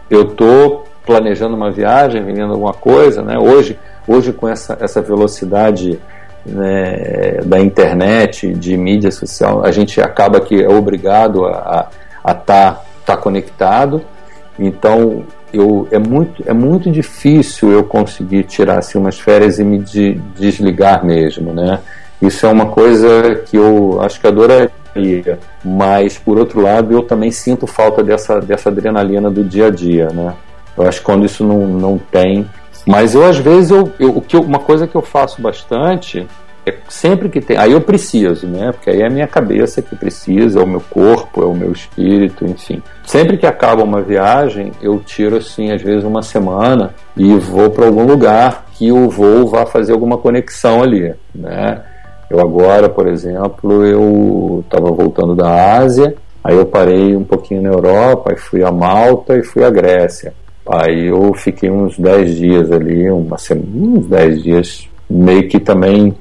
eu 0.09 0.26
tô 0.26 0.85
planejando 1.05 1.57
uma 1.57 1.70
viagem, 1.70 2.22
vendendo 2.22 2.53
alguma 2.53 2.72
coisa, 2.74 3.22
né? 3.22 3.39
Hoje, 3.39 3.78
hoje 4.07 4.33
com 4.33 4.49
essa, 4.49 4.76
essa 4.81 5.01
velocidade 5.01 5.99
né, 6.45 7.41
da 7.45 7.61
internet, 7.61 8.53
de 8.53 8.76
mídia 8.76 9.11
social, 9.11 9.64
a 9.64 9.70
gente 9.70 10.01
acaba 10.01 10.41
que 10.41 10.62
é 10.62 10.68
obrigado 10.68 11.47
a 11.47 11.89
estar 12.26 12.43
tá, 12.45 12.83
tá 13.05 13.16
conectado. 13.16 14.03
Então, 14.61 15.25
eu, 15.55 15.89
é, 15.91 15.99
muito, 15.99 16.45
é 16.47 16.53
muito 16.53 16.91
difícil 16.91 17.73
eu 17.73 17.83
conseguir 17.83 18.45
tirar 18.45 18.79
assim, 18.79 18.99
umas 18.99 19.19
férias 19.19 19.59
e 19.59 19.65
me 19.65 19.79
de, 19.79 20.21
desligar 20.37 21.03
mesmo, 21.03 21.55
né? 21.55 21.81
Isso 22.21 22.45
é 22.45 22.51
uma 22.51 22.67
coisa 22.67 23.37
que 23.47 23.57
eu 23.57 23.99
acho 24.03 24.21
que 24.21 24.27
adoraria, 24.27 25.39
mas 25.65 26.19
por 26.19 26.39
outro 26.39 26.61
lado 26.61 26.93
eu 26.93 27.03
também 27.03 27.31
sinto 27.31 27.67
falta 27.67 28.03
dessa, 28.03 28.39
dessa 28.39 28.69
adrenalina 28.69 29.31
do 29.31 29.43
dia 29.43 29.69
a 29.69 29.71
dia, 29.71 30.11
né? 30.11 30.35
Eu 30.77 30.87
acho 30.87 30.99
que 30.99 31.07
quando 31.07 31.25
isso 31.25 31.43
não, 31.43 31.67
não 31.67 31.99
tem. 31.99 32.47
Mas 32.87 33.15
eu, 33.15 33.25
às 33.25 33.39
vezes, 33.39 33.71
eu, 33.71 33.91
eu, 33.99 34.17
o 34.17 34.21
que 34.21 34.37
uma 34.37 34.59
coisa 34.59 34.87
que 34.87 34.95
eu 34.95 35.03
faço 35.03 35.41
bastante 35.41 36.27
é 36.67 36.75
sempre 36.89 37.29
que 37.29 37.41
tem. 37.41 37.57
Aí 37.57 37.73
eu 37.73 37.81
preciso, 37.81 38.47
né? 38.47 38.73
Porque 38.73 38.91
aí 38.91 39.01
é 39.01 39.07
a 39.07 39.11
minha 39.11 39.27
cabeça 39.27 39.81
que 39.81 39.97
precisa, 39.97 40.61
é 40.61 40.63
o 40.63 40.67
meu 40.67 40.83
corpo, 40.91 41.43
é 41.43 41.47
o 41.47 41.55
meu 41.55 41.73
espírito, 41.73 42.45
enfim. 42.45 42.83
Sempre 43.07 43.37
que 43.37 43.47
acaba 43.47 43.83
uma 43.83 44.03
viagem, 44.03 44.73
eu 44.83 44.99
tiro, 44.99 45.37
assim, 45.37 45.71
às 45.73 45.81
vezes 45.81 46.05
uma 46.05 46.23
semana 46.23 46.95
e 47.17 47.35
vou 47.35 47.71
para 47.71 47.87
algum 47.87 48.05
lugar 48.05 48.67
que 48.75 48.93
o 48.93 49.09
voo 49.09 49.47
vá 49.47 49.67
fazer 49.67 49.93
alguma 49.93 50.19
conexão 50.19 50.83
ali, 50.83 51.15
né? 51.35 51.83
Eu 52.31 52.41
agora, 52.41 52.89
por 52.89 53.09
exemplo, 53.09 53.85
eu 53.85 54.63
estava 54.65 54.91
voltando 54.91 55.35
da 55.35 55.79
Ásia, 55.79 56.15
aí 56.45 56.57
eu 56.57 56.65
parei 56.65 57.17
um 57.17 57.25
pouquinho 57.25 57.63
na 57.63 57.71
Europa, 57.71 58.31
aí 58.31 58.37
fui 58.37 58.63
a 58.63 58.71
Malta 58.71 59.37
e 59.37 59.43
fui 59.43 59.65
à 59.65 59.71
Grécia. 59.71 60.33
Aí 60.69 61.07
eu 61.07 61.35
fiquei 61.35 61.69
uns 61.71 61.99
10 61.99 62.37
dias 62.37 62.71
ali, 62.71 63.11
uma 63.11 63.37
semana, 63.37 63.67
uns 63.75 64.07
10 64.07 64.43
dias, 64.43 64.89
meio 65.11 65.49
que 65.49 65.59
também 65.59 66.15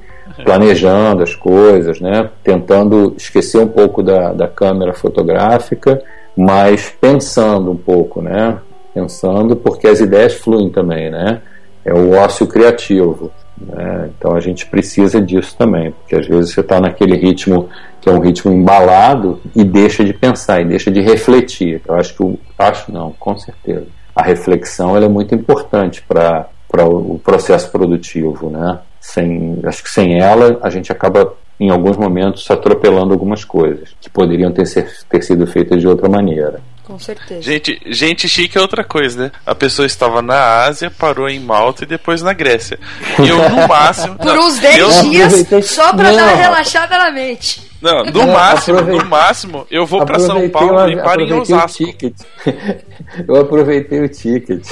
planejando 0.44 1.22
as 1.22 1.34
coisas, 1.34 2.00
né? 2.00 2.30
Tentando 2.42 3.14
esquecer 3.16 3.58
um 3.58 3.68
pouco 3.68 4.02
da, 4.02 4.32
da 4.32 4.48
câmera 4.48 4.92
fotográfica, 4.92 6.02
mas 6.36 6.92
pensando 7.00 7.70
um 7.70 7.76
pouco, 7.76 8.20
né? 8.22 8.58
Pensando, 8.94 9.56
porque 9.56 9.86
as 9.86 10.00
ideias 10.00 10.34
fluem 10.34 10.70
também, 10.70 11.10
né? 11.10 11.40
É 11.84 11.94
o 11.94 12.12
ócio 12.12 12.46
criativo. 12.46 13.30
Né? 13.58 14.10
Então 14.16 14.34
a 14.34 14.40
gente 14.40 14.66
precisa 14.66 15.20
disso 15.20 15.54
também, 15.56 15.92
porque 15.92 16.16
às 16.16 16.26
vezes 16.26 16.52
você 16.52 16.60
está 16.60 16.80
naquele 16.80 17.14
ritmo 17.16 17.68
que 18.00 18.08
é 18.08 18.12
um 18.12 18.20
ritmo 18.20 18.50
embalado 18.50 19.38
e 19.54 19.62
deixa 19.62 20.02
de 20.02 20.14
pensar 20.14 20.62
e 20.62 20.64
deixa 20.64 20.90
de 20.90 21.00
refletir. 21.00 21.82
Eu 21.86 21.94
acho 21.94 22.14
que 22.14 22.22
o 22.22 22.38
acho 22.58 22.90
não, 22.90 23.12
com 23.12 23.36
certeza 23.36 23.86
a 24.14 24.22
reflexão 24.22 24.96
é 24.96 25.08
muito 25.08 25.34
importante 25.34 26.02
para 26.02 26.48
o 26.86 27.18
processo 27.18 27.70
produtivo, 27.70 28.50
né? 28.50 28.78
Sem, 29.00 29.58
acho 29.64 29.82
que 29.82 29.90
sem 29.90 30.20
ela 30.20 30.58
a 30.62 30.68
gente 30.68 30.92
acaba 30.92 31.34
em 31.58 31.70
alguns 31.70 31.96
momentos 31.96 32.50
atropelando 32.50 33.12
algumas 33.12 33.44
coisas 33.44 33.90
que 34.00 34.08
poderiam 34.08 34.52
ter, 34.52 34.66
ser, 34.66 34.90
ter 35.08 35.22
sido 35.22 35.46
feitas 35.46 35.80
de 35.80 35.86
outra 35.86 36.08
maneira. 36.08 36.60
Com 36.84 36.98
certeza. 36.98 37.42
Gente, 37.42 37.80
gente 37.86 38.28
chique 38.28 38.58
é 38.58 38.60
outra 38.60 38.82
coisa, 38.82 39.24
né? 39.24 39.32
A 39.46 39.54
pessoa 39.54 39.86
estava 39.86 40.20
na 40.20 40.64
Ásia, 40.64 40.90
parou 40.90 41.28
em 41.28 41.38
Malta 41.38 41.84
e 41.84 41.86
depois 41.86 42.20
na 42.20 42.32
Grécia. 42.32 42.80
E 43.22 43.28
eu, 43.28 43.48
no 43.48 43.68
máximo. 43.68 44.16
Por 44.16 44.36
uns 44.36 44.58
10 44.58 45.02
dias, 45.02 45.66
só 45.66 45.92
pra 45.92 46.10
não. 46.10 46.16
dar 46.16 46.32
uma 46.32 46.36
relaxada 46.36 46.98
na 46.98 47.12
mente. 47.12 47.69
Não, 47.80 48.04
no 48.04 48.26
máximo, 48.32 48.80
no 48.82 49.04
máximo, 49.06 49.66
eu 49.70 49.86
vou 49.86 50.04
para 50.04 50.18
São 50.18 50.48
Paulo 50.50 50.72
uma, 50.72 50.90
e 50.90 50.96
paro 50.96 51.22
em 51.22 51.32
Osasco. 51.32 51.84
Eu 53.26 53.36
aproveitei 53.36 54.00
o 54.00 54.08
ticket. 54.08 54.64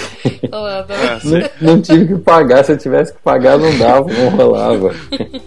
Olá, 0.52 0.86
é, 0.88 1.50
não, 1.60 1.72
não, 1.72 1.82
tive 1.82 2.14
que 2.14 2.20
pagar, 2.20 2.64
se 2.64 2.72
eu 2.72 2.78
tivesse 2.78 3.12
que 3.12 3.18
pagar 3.20 3.58
não 3.58 3.76
dava, 3.76 4.06
não 4.12 4.28
rolava. 4.28 4.94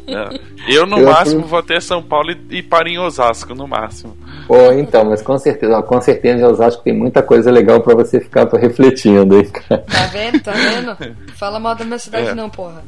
Não. 0.07 0.29
Eu 0.67 0.85
no 0.85 0.99
eu 0.99 1.05
máximo 1.05 1.45
vou 1.45 1.59
até 1.59 1.79
São 1.79 2.01
Paulo 2.03 2.31
e, 2.31 2.57
e 2.57 2.63
paro 2.63 2.89
em 2.89 2.99
Osasco, 2.99 3.55
no 3.55 3.67
máximo. 3.67 4.17
Pô, 4.47 4.71
então, 4.73 5.05
mas 5.05 5.21
com 5.21 5.37
certeza, 5.37 5.81
com 5.83 6.01
certeza 6.01 6.41
em 6.41 6.45
Osasco 6.45 6.83
tem 6.83 6.93
muita 6.93 7.21
coisa 7.21 7.49
legal 7.49 7.81
para 7.81 7.95
você 7.95 8.19
ficar 8.19 8.47
refletindo 8.49 9.35
aí, 9.35 9.47
cara. 9.47 9.81
Tá 9.83 10.05
vendo? 10.07 10.39
Tá 10.41 10.51
vendo? 10.51 11.15
Fala 11.35 11.59
mal 11.59 11.75
da 11.75 11.85
minha 11.85 11.99
cidade 11.99 12.29
é. 12.29 12.35
não, 12.35 12.49
porra. 12.49 12.83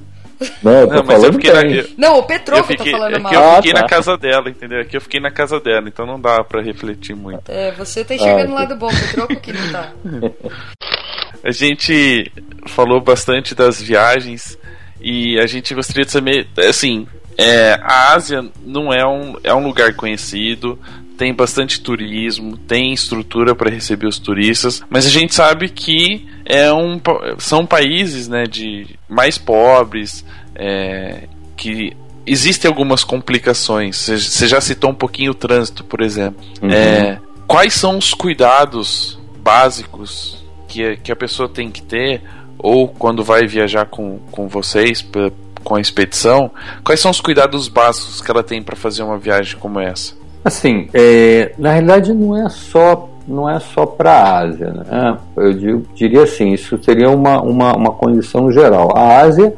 Não, 0.62 0.72
eu 0.72 0.88
tô 0.88 0.94
não, 0.96 1.04
mas 1.04 1.24
eu 1.24 1.34
fiquei 1.34 1.54
na, 1.54 1.66
eu, 1.66 1.89
Não, 1.98 2.18
o 2.20 2.24
Petroco 2.24 2.68
fiquei, 2.68 2.91
tá 2.91 2.98
falando 2.98 3.16
é 3.16 3.20
mal. 3.20 3.34
eu 3.34 3.56
fiquei 3.56 3.72
ah, 3.72 3.76
tá. 3.76 3.82
na 3.82 3.88
casa 3.88 4.18
dela, 4.18 4.50
entendeu? 4.50 4.82
Aqui 4.82 4.98
eu 4.98 5.02
fiquei 5.02 5.20
na 5.20 5.32
casa 5.32 5.60
dela, 5.60 5.88
então 5.88 6.06
não 6.06 6.20
dá 6.20 6.44
pra 6.44 6.62
refletir 6.62 7.16
muito. 7.16 7.50
É, 7.50 7.72
você 7.72 8.04
tá 8.04 8.16
enxergando 8.16 8.52
ah, 8.52 8.52
o 8.52 8.56
lado 8.56 8.76
bom, 8.76 8.88
o 8.88 9.00
Petroco 9.00 9.36
que 9.36 9.54
não 9.54 9.72
tá. 9.72 9.91
a 11.44 11.52
gente 11.52 12.32
falou 12.68 13.02
bastante 13.02 13.54
das 13.54 13.82
viagens 13.82 14.58
e 15.02 15.38
a 15.39 15.46
gente 15.46 15.76
gostaria 15.76 16.06
de 16.06 16.12
saber, 16.12 16.48
assim, 16.58 17.08
é, 17.38 17.80
a 17.82 18.14
Ásia 18.14 18.46
não 18.66 18.94
é 18.94 19.06
um, 19.06 19.38
é 19.44 19.54
um 19.54 19.66
lugar 19.66 19.94
conhecido, 19.96 20.80
tem 21.18 21.34
bastante 21.34 21.80
turismo, 21.80 22.58
tem 22.58 22.94
estrutura 22.94 23.56
para 23.56 23.70
receber 23.70 24.08
os 24.08 24.20
turistas, 24.20 24.84
mas 24.90 25.06
a 25.06 25.10
gente 25.10 25.34
sabe 25.34 25.70
que 25.70 26.28
é 26.46 26.74
um, 26.74 27.00
são 27.38 27.66
países 27.66 28.28
né, 28.28 28.44
de 28.44 28.88
mais 29.08 29.38
pobres, 29.38 30.26
é, 30.56 31.28
que 31.56 31.96
existem 32.26 32.70
algumas 32.70 33.04
complicações. 33.04 33.98
Você 33.98 34.48
já 34.48 34.60
citou 34.60 34.92
um 34.92 34.96
pouquinho 34.96 35.32
o 35.32 35.36
trânsito, 35.36 35.84
por 35.84 36.02
exemplo. 36.02 36.44
Uhum. 36.62 36.72
É, 36.72 37.20
quais 37.48 37.74
são 37.74 37.98
os 37.98 38.14
cuidados 38.14 39.20
básicos 39.38 40.44
que, 40.68 40.98
que 40.98 41.12
a 41.12 41.16
pessoa 41.16 41.48
tem 41.48 41.70
que 41.70 41.82
ter, 41.82 42.22
ou 42.58 42.88
quando 42.88 43.24
vai 43.24 43.46
viajar 43.46 43.86
com, 43.86 44.20
com 44.32 44.48
vocês, 44.48 45.02
com 45.64 45.76
a 45.76 45.82
expedição, 45.82 46.51
quais 46.84 46.99
são 46.99 47.11
os 47.11 47.22
cuidados 47.22 47.68
básicos 47.68 48.22
que 48.22 48.30
ela 48.30 48.43
tem 48.43 48.61
para 48.61 48.76
fazer 48.76 49.03
uma 49.03 49.18
viagem 49.18 49.57
como 49.57 49.80
essa? 49.80 50.14
Assim, 50.43 50.89
é, 50.93 51.53
na 51.57 51.72
realidade 51.72 52.14
não 52.14 52.36
é 52.36 52.49
só 52.49 53.09
não 53.26 53.49
é 53.49 53.57
só 53.57 53.86
para 53.86 54.11
a 54.11 54.39
Ásia, 54.39 54.72
né? 54.72 55.18
Eu 55.38 55.53
digo, 55.53 55.86
diria 55.95 56.24
assim, 56.24 56.51
isso 56.51 56.78
seria 56.84 57.09
uma, 57.09 57.41
uma, 57.41 57.74
uma 57.74 57.91
condição 57.91 58.51
geral. 58.51 58.91
A 58.97 59.22
Ásia 59.22 59.53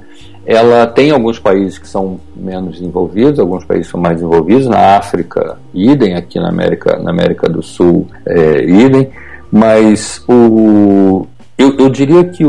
ela 0.45 0.85
tem 0.85 1.09
alguns 1.09 1.39
países 1.39 1.79
que 1.79 1.87
são 1.87 2.19
menos 2.35 2.77
desenvolvidos, 2.77 3.39
alguns 3.39 3.65
países 3.65 3.87
são 3.87 3.99
mais 3.99 4.17
desenvolvidos. 4.17 4.67
Na 4.67 4.97
África, 4.97 5.57
idem, 5.73 6.13
aqui 6.13 6.39
na 6.39 6.49
América, 6.49 6.99
na 6.99 7.09
América 7.09 7.49
do 7.49 7.63
Sul, 7.63 8.07
é, 8.25 8.63
idem. 8.63 9.09
Mas 9.51 10.23
o, 10.27 11.25
eu, 11.57 11.75
eu 11.79 11.89
diria 11.89 12.23
que 12.23 12.45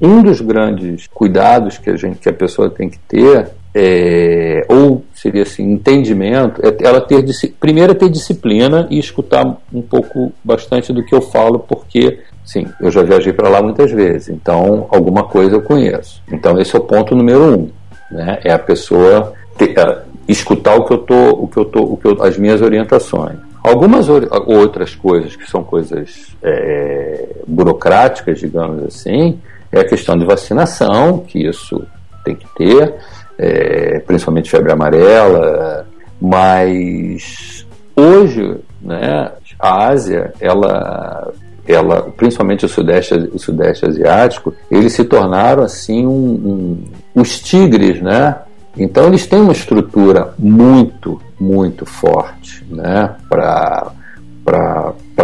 um 0.00 0.22
dos 0.22 0.40
grandes 0.40 1.06
cuidados 1.06 1.78
que 1.78 1.90
a, 1.90 1.96
gente, 1.96 2.18
que 2.18 2.28
a 2.28 2.32
pessoa 2.32 2.70
tem 2.70 2.88
que 2.88 2.98
ter 3.00 3.50
é, 3.74 4.64
ou 4.68 5.04
seria 5.14 5.42
assim, 5.42 5.62
entendimento, 5.72 6.60
é 6.64 6.76
ela 6.84 7.00
ter 7.00 7.24
primeiro 7.58 7.92
é 7.92 7.94
ter 7.94 8.08
disciplina 8.08 8.86
e 8.90 8.98
escutar 8.98 9.46
um 9.72 9.82
pouco 9.82 10.32
bastante 10.42 10.92
do 10.92 11.04
que 11.04 11.14
eu 11.14 11.20
falo, 11.20 11.60
porque 11.60 12.20
sim, 12.44 12.66
eu 12.80 12.90
já 12.90 13.02
viajei 13.02 13.32
para 13.32 13.48
lá 13.48 13.62
muitas 13.62 13.90
vezes, 13.92 14.28
então 14.28 14.88
alguma 14.90 15.24
coisa 15.24 15.56
eu 15.56 15.62
conheço. 15.62 16.20
Então 16.32 16.58
esse 16.60 16.74
é 16.74 16.78
o 16.78 16.82
ponto 16.82 17.14
número 17.14 17.58
um, 17.58 17.70
né? 18.10 18.40
É 18.44 18.52
a 18.52 18.58
pessoa 18.58 19.34
ter, 19.56 19.78
uh, 19.78 20.00
escutar 20.26 20.74
o 20.74 20.84
que 20.84 20.92
eu 20.92 20.98
tô, 20.98 21.30
o 21.30 21.46
que 21.46 21.56
eu 21.56 21.64
tô, 21.64 21.82
o 21.82 21.96
que 21.96 22.06
eu, 22.08 22.22
as 22.22 22.36
minhas 22.36 22.60
orientações. 22.60 23.36
Algumas 23.62 24.08
outras 24.08 24.94
coisas 24.94 25.36
que 25.36 25.48
são 25.48 25.62
coisas 25.62 26.34
é, 26.42 27.28
burocráticas, 27.46 28.40
digamos 28.40 28.82
assim, 28.84 29.38
é 29.72 29.80
a 29.80 29.84
questão 29.84 30.18
de 30.18 30.24
vacinação, 30.24 31.18
que 31.18 31.46
isso 31.46 31.84
tem 32.24 32.34
que 32.34 32.46
ter 32.56 32.94
é, 33.40 34.00
principalmente 34.00 34.50
febre 34.50 34.70
amarela, 34.70 35.86
mas 36.20 37.66
hoje, 37.96 38.58
né, 38.82 39.32
a 39.58 39.86
Ásia, 39.86 40.34
ela, 40.38 41.32
ela, 41.66 42.02
principalmente 42.14 42.66
o 42.66 42.68
sudeste, 42.68 43.14
o 43.32 43.38
sudeste 43.38 43.86
asiático, 43.86 44.52
eles 44.70 44.92
se 44.92 45.04
tornaram 45.04 45.62
assim 45.62 46.06
um, 46.06 46.10
um, 46.12 46.84
os 47.14 47.40
tigres, 47.40 48.02
né? 48.02 48.36
Então 48.76 49.06
eles 49.06 49.26
têm 49.26 49.40
uma 49.40 49.52
estrutura 49.52 50.34
muito, 50.38 51.20
muito 51.38 51.86
forte, 51.86 52.62
né, 52.68 53.16
para 53.28 53.92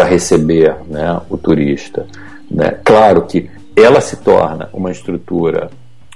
receber, 0.05 0.75
né, 0.89 1.21
o 1.29 1.37
turista, 1.37 2.07
né? 2.51 2.79
Claro 2.83 3.23
que 3.23 3.51
ela 3.77 4.01
se 4.01 4.17
torna 4.17 4.71
uma 4.73 4.91
estrutura 4.91 5.71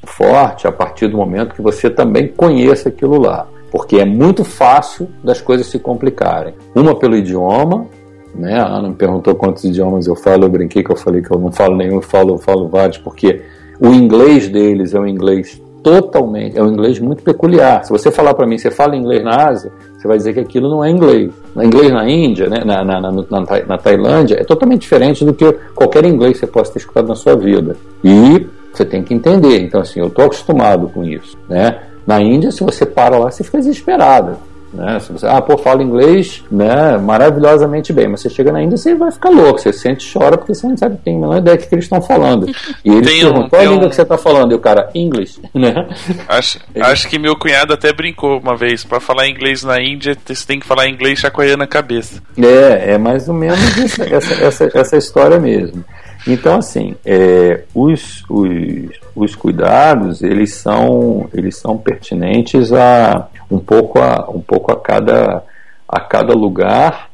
forte 0.05 0.67
a 0.67 0.73
partir 0.73 1.09
do 1.09 1.17
momento 1.17 1.55
que 1.55 1.63
você 1.63 1.91
também 1.91 2.29
conheça 2.29 2.89
aquilo 2.89 3.21
lá. 3.21 3.47
Porque 3.71 3.99
é 3.99 4.05
muito 4.05 4.45
fácil 4.45 5.09
das 5.23 5.41
coisas 5.41 5.67
se 5.67 5.79
complicarem. 5.79 6.55
Uma 6.75 6.97
pelo 6.97 7.17
idioma, 7.17 7.87
né? 8.35 8.59
A 8.61 8.67
Ana 8.67 8.89
me 8.89 8.95
perguntou 8.95 9.35
quantos 9.35 9.63
idiomas 9.65 10.07
eu 10.07 10.17
falo, 10.17 10.45
eu 10.45 10.49
brinquei 10.49 10.83
que 10.83 10.91
eu 10.91 10.97
falei 10.97 11.23
que 11.23 11.31
eu 11.31 11.39
não 11.39 11.53
falo 11.53 11.77
nenhum, 11.77 11.97
eu 11.97 12.03
falo, 12.03 12.35
eu 12.35 12.39
falo 12.39 12.69
vários, 12.69 12.99
porque 12.99 13.43
o 13.81 13.89
inglês 13.89 14.49
deles 14.49 14.95
é 14.95 15.01
um 15.01 15.07
inglês 15.07 15.61
totalmente, 15.83 16.59
é 16.59 16.63
um 16.63 16.69
inglês 16.69 16.99
muito 16.99 17.23
peculiar. 17.23 17.85
Se 17.85 17.91
você 17.91 18.11
falar 18.11 18.35
para 18.35 18.47
mim, 18.47 18.59
você 18.59 18.71
fala 18.71 18.97
inglês 18.97 19.23
na 19.23 19.49
Ásia, 19.49 19.73
você 19.97 20.07
vai 20.07 20.17
dizer 20.17 20.33
que 20.33 20.41
aquilo 20.41 20.69
não 20.69 20.85
é 20.85 20.91
inglês. 20.91 21.33
Na 21.55 21.65
inglês 21.65 21.91
na 21.93 22.09
Índia, 22.09 22.49
né, 22.49 22.63
na, 22.65 22.85
na, 22.85 23.01
na, 23.01 23.11
na, 23.11 23.45
na 23.67 23.79
Tailândia, 23.79 24.37
é 24.41 24.45
totalmente 24.45 24.83
diferente 24.83 25.25
do 25.25 25.35
que 25.35 25.53
qualquer 25.75 26.05
inglês 26.05 26.35
que 26.35 26.41
você 26.41 26.47
possa 26.47 26.73
ter 26.73 26.79
escutado 26.79 27.09
na 27.09 27.15
sua 27.15 27.37
vida. 27.37 27.77
E 28.03 28.47
você 28.73 28.85
tem 28.85 29.03
que 29.03 29.13
entender. 29.13 29.61
Então, 29.61 29.81
assim, 29.81 30.01
eu 30.01 30.07
estou 30.07 30.25
acostumado 30.25 30.89
com 30.89 31.05
isso. 31.05 31.37
Né? 31.49 31.79
Na 32.07 32.21
Índia, 32.21 32.51
se 32.51 32.63
você 32.63 32.87
para 32.87 33.19
lá, 33.19 33.31
você 33.31 33.45
fica 33.45 33.59
desesperado. 33.59 34.37
Né? 34.73 35.01
Se 35.01 35.13
você, 35.13 35.27
ah, 35.27 35.41
pô, 35.43 35.59
fala 35.59 35.83
inglês 35.83 36.45
né, 36.51 36.97
maravilhosamente 36.97 37.93
bem, 37.93 38.07
mas 38.07 38.21
você 38.21 38.31
chega 38.31 38.53
na 38.53 38.63
Índia 38.63 38.77
você 38.77 38.95
vai 38.95 39.11
ficar 39.11 39.31
louco, 39.31 39.59
você 39.59 39.73
sente 39.73 40.09
e 40.09 40.13
chora 40.13 40.39
porque 40.39 40.55
você 40.55 40.67
não 40.67 40.77
sabe, 40.77 40.97
tem 41.05 41.17
a 41.17 41.21
menor 41.21 41.39
ideia 41.39 41.57
do 41.57 41.67
que 41.67 41.75
eles 41.75 41.85
estão 41.85 42.01
falando. 42.01 42.47
E 42.85 42.91
eles 42.91 43.07
tem 43.07 43.21
perguntam, 43.21 43.45
um, 43.45 43.49
qual 43.49 43.63
a 43.63 43.65
língua 43.65 43.87
um... 43.87 43.89
que 43.89 43.97
você 43.97 44.03
está 44.03 44.17
falando? 44.17 44.53
E 44.53 44.55
o 44.55 44.59
cara, 44.59 44.89
inglês, 44.95 45.41
né? 45.53 45.89
Acho, 46.29 46.61
acho 46.81 47.09
que 47.09 47.19
meu 47.19 47.37
cunhado 47.37 47.73
até 47.73 47.93
brincou 47.93 48.39
uma 48.39 48.57
vez, 48.57 48.85
para 48.85 49.01
falar 49.01 49.29
inglês 49.29 49.63
na 49.63 49.81
Índia, 49.81 50.17
você 50.25 50.47
tem 50.47 50.61
que 50.61 50.67
falar 50.67 50.89
inglês 50.89 51.19
chacoalhando 51.19 51.65
a 51.65 51.67
cabeça. 51.67 52.23
É, 52.39 52.93
é 52.93 52.99
mais 52.99 53.29
ou 53.29 53.35
menos 53.35 53.59
essa, 53.99 54.35
essa, 54.35 54.71
essa 54.73 54.97
história 54.97 55.39
mesmo. 55.39 55.85
Então, 56.27 56.59
assim, 56.59 56.95
é, 57.05 57.65
os, 57.75 58.25
os, 58.29 59.01
os 59.15 59.35
cuidados, 59.35 60.23
eles 60.23 60.55
são, 60.55 61.29
eles 61.33 61.57
são 61.57 61.79
pertinentes 61.79 62.73
a 62.73 63.29
um 63.51 63.59
pouco 63.59 63.99
a, 63.99 64.31
um 64.31 64.41
pouco 64.41 64.71
a, 64.73 64.77
cada, 64.77 65.43
a 65.89 66.01
cada 66.01 66.35
lugar, 66.35 67.11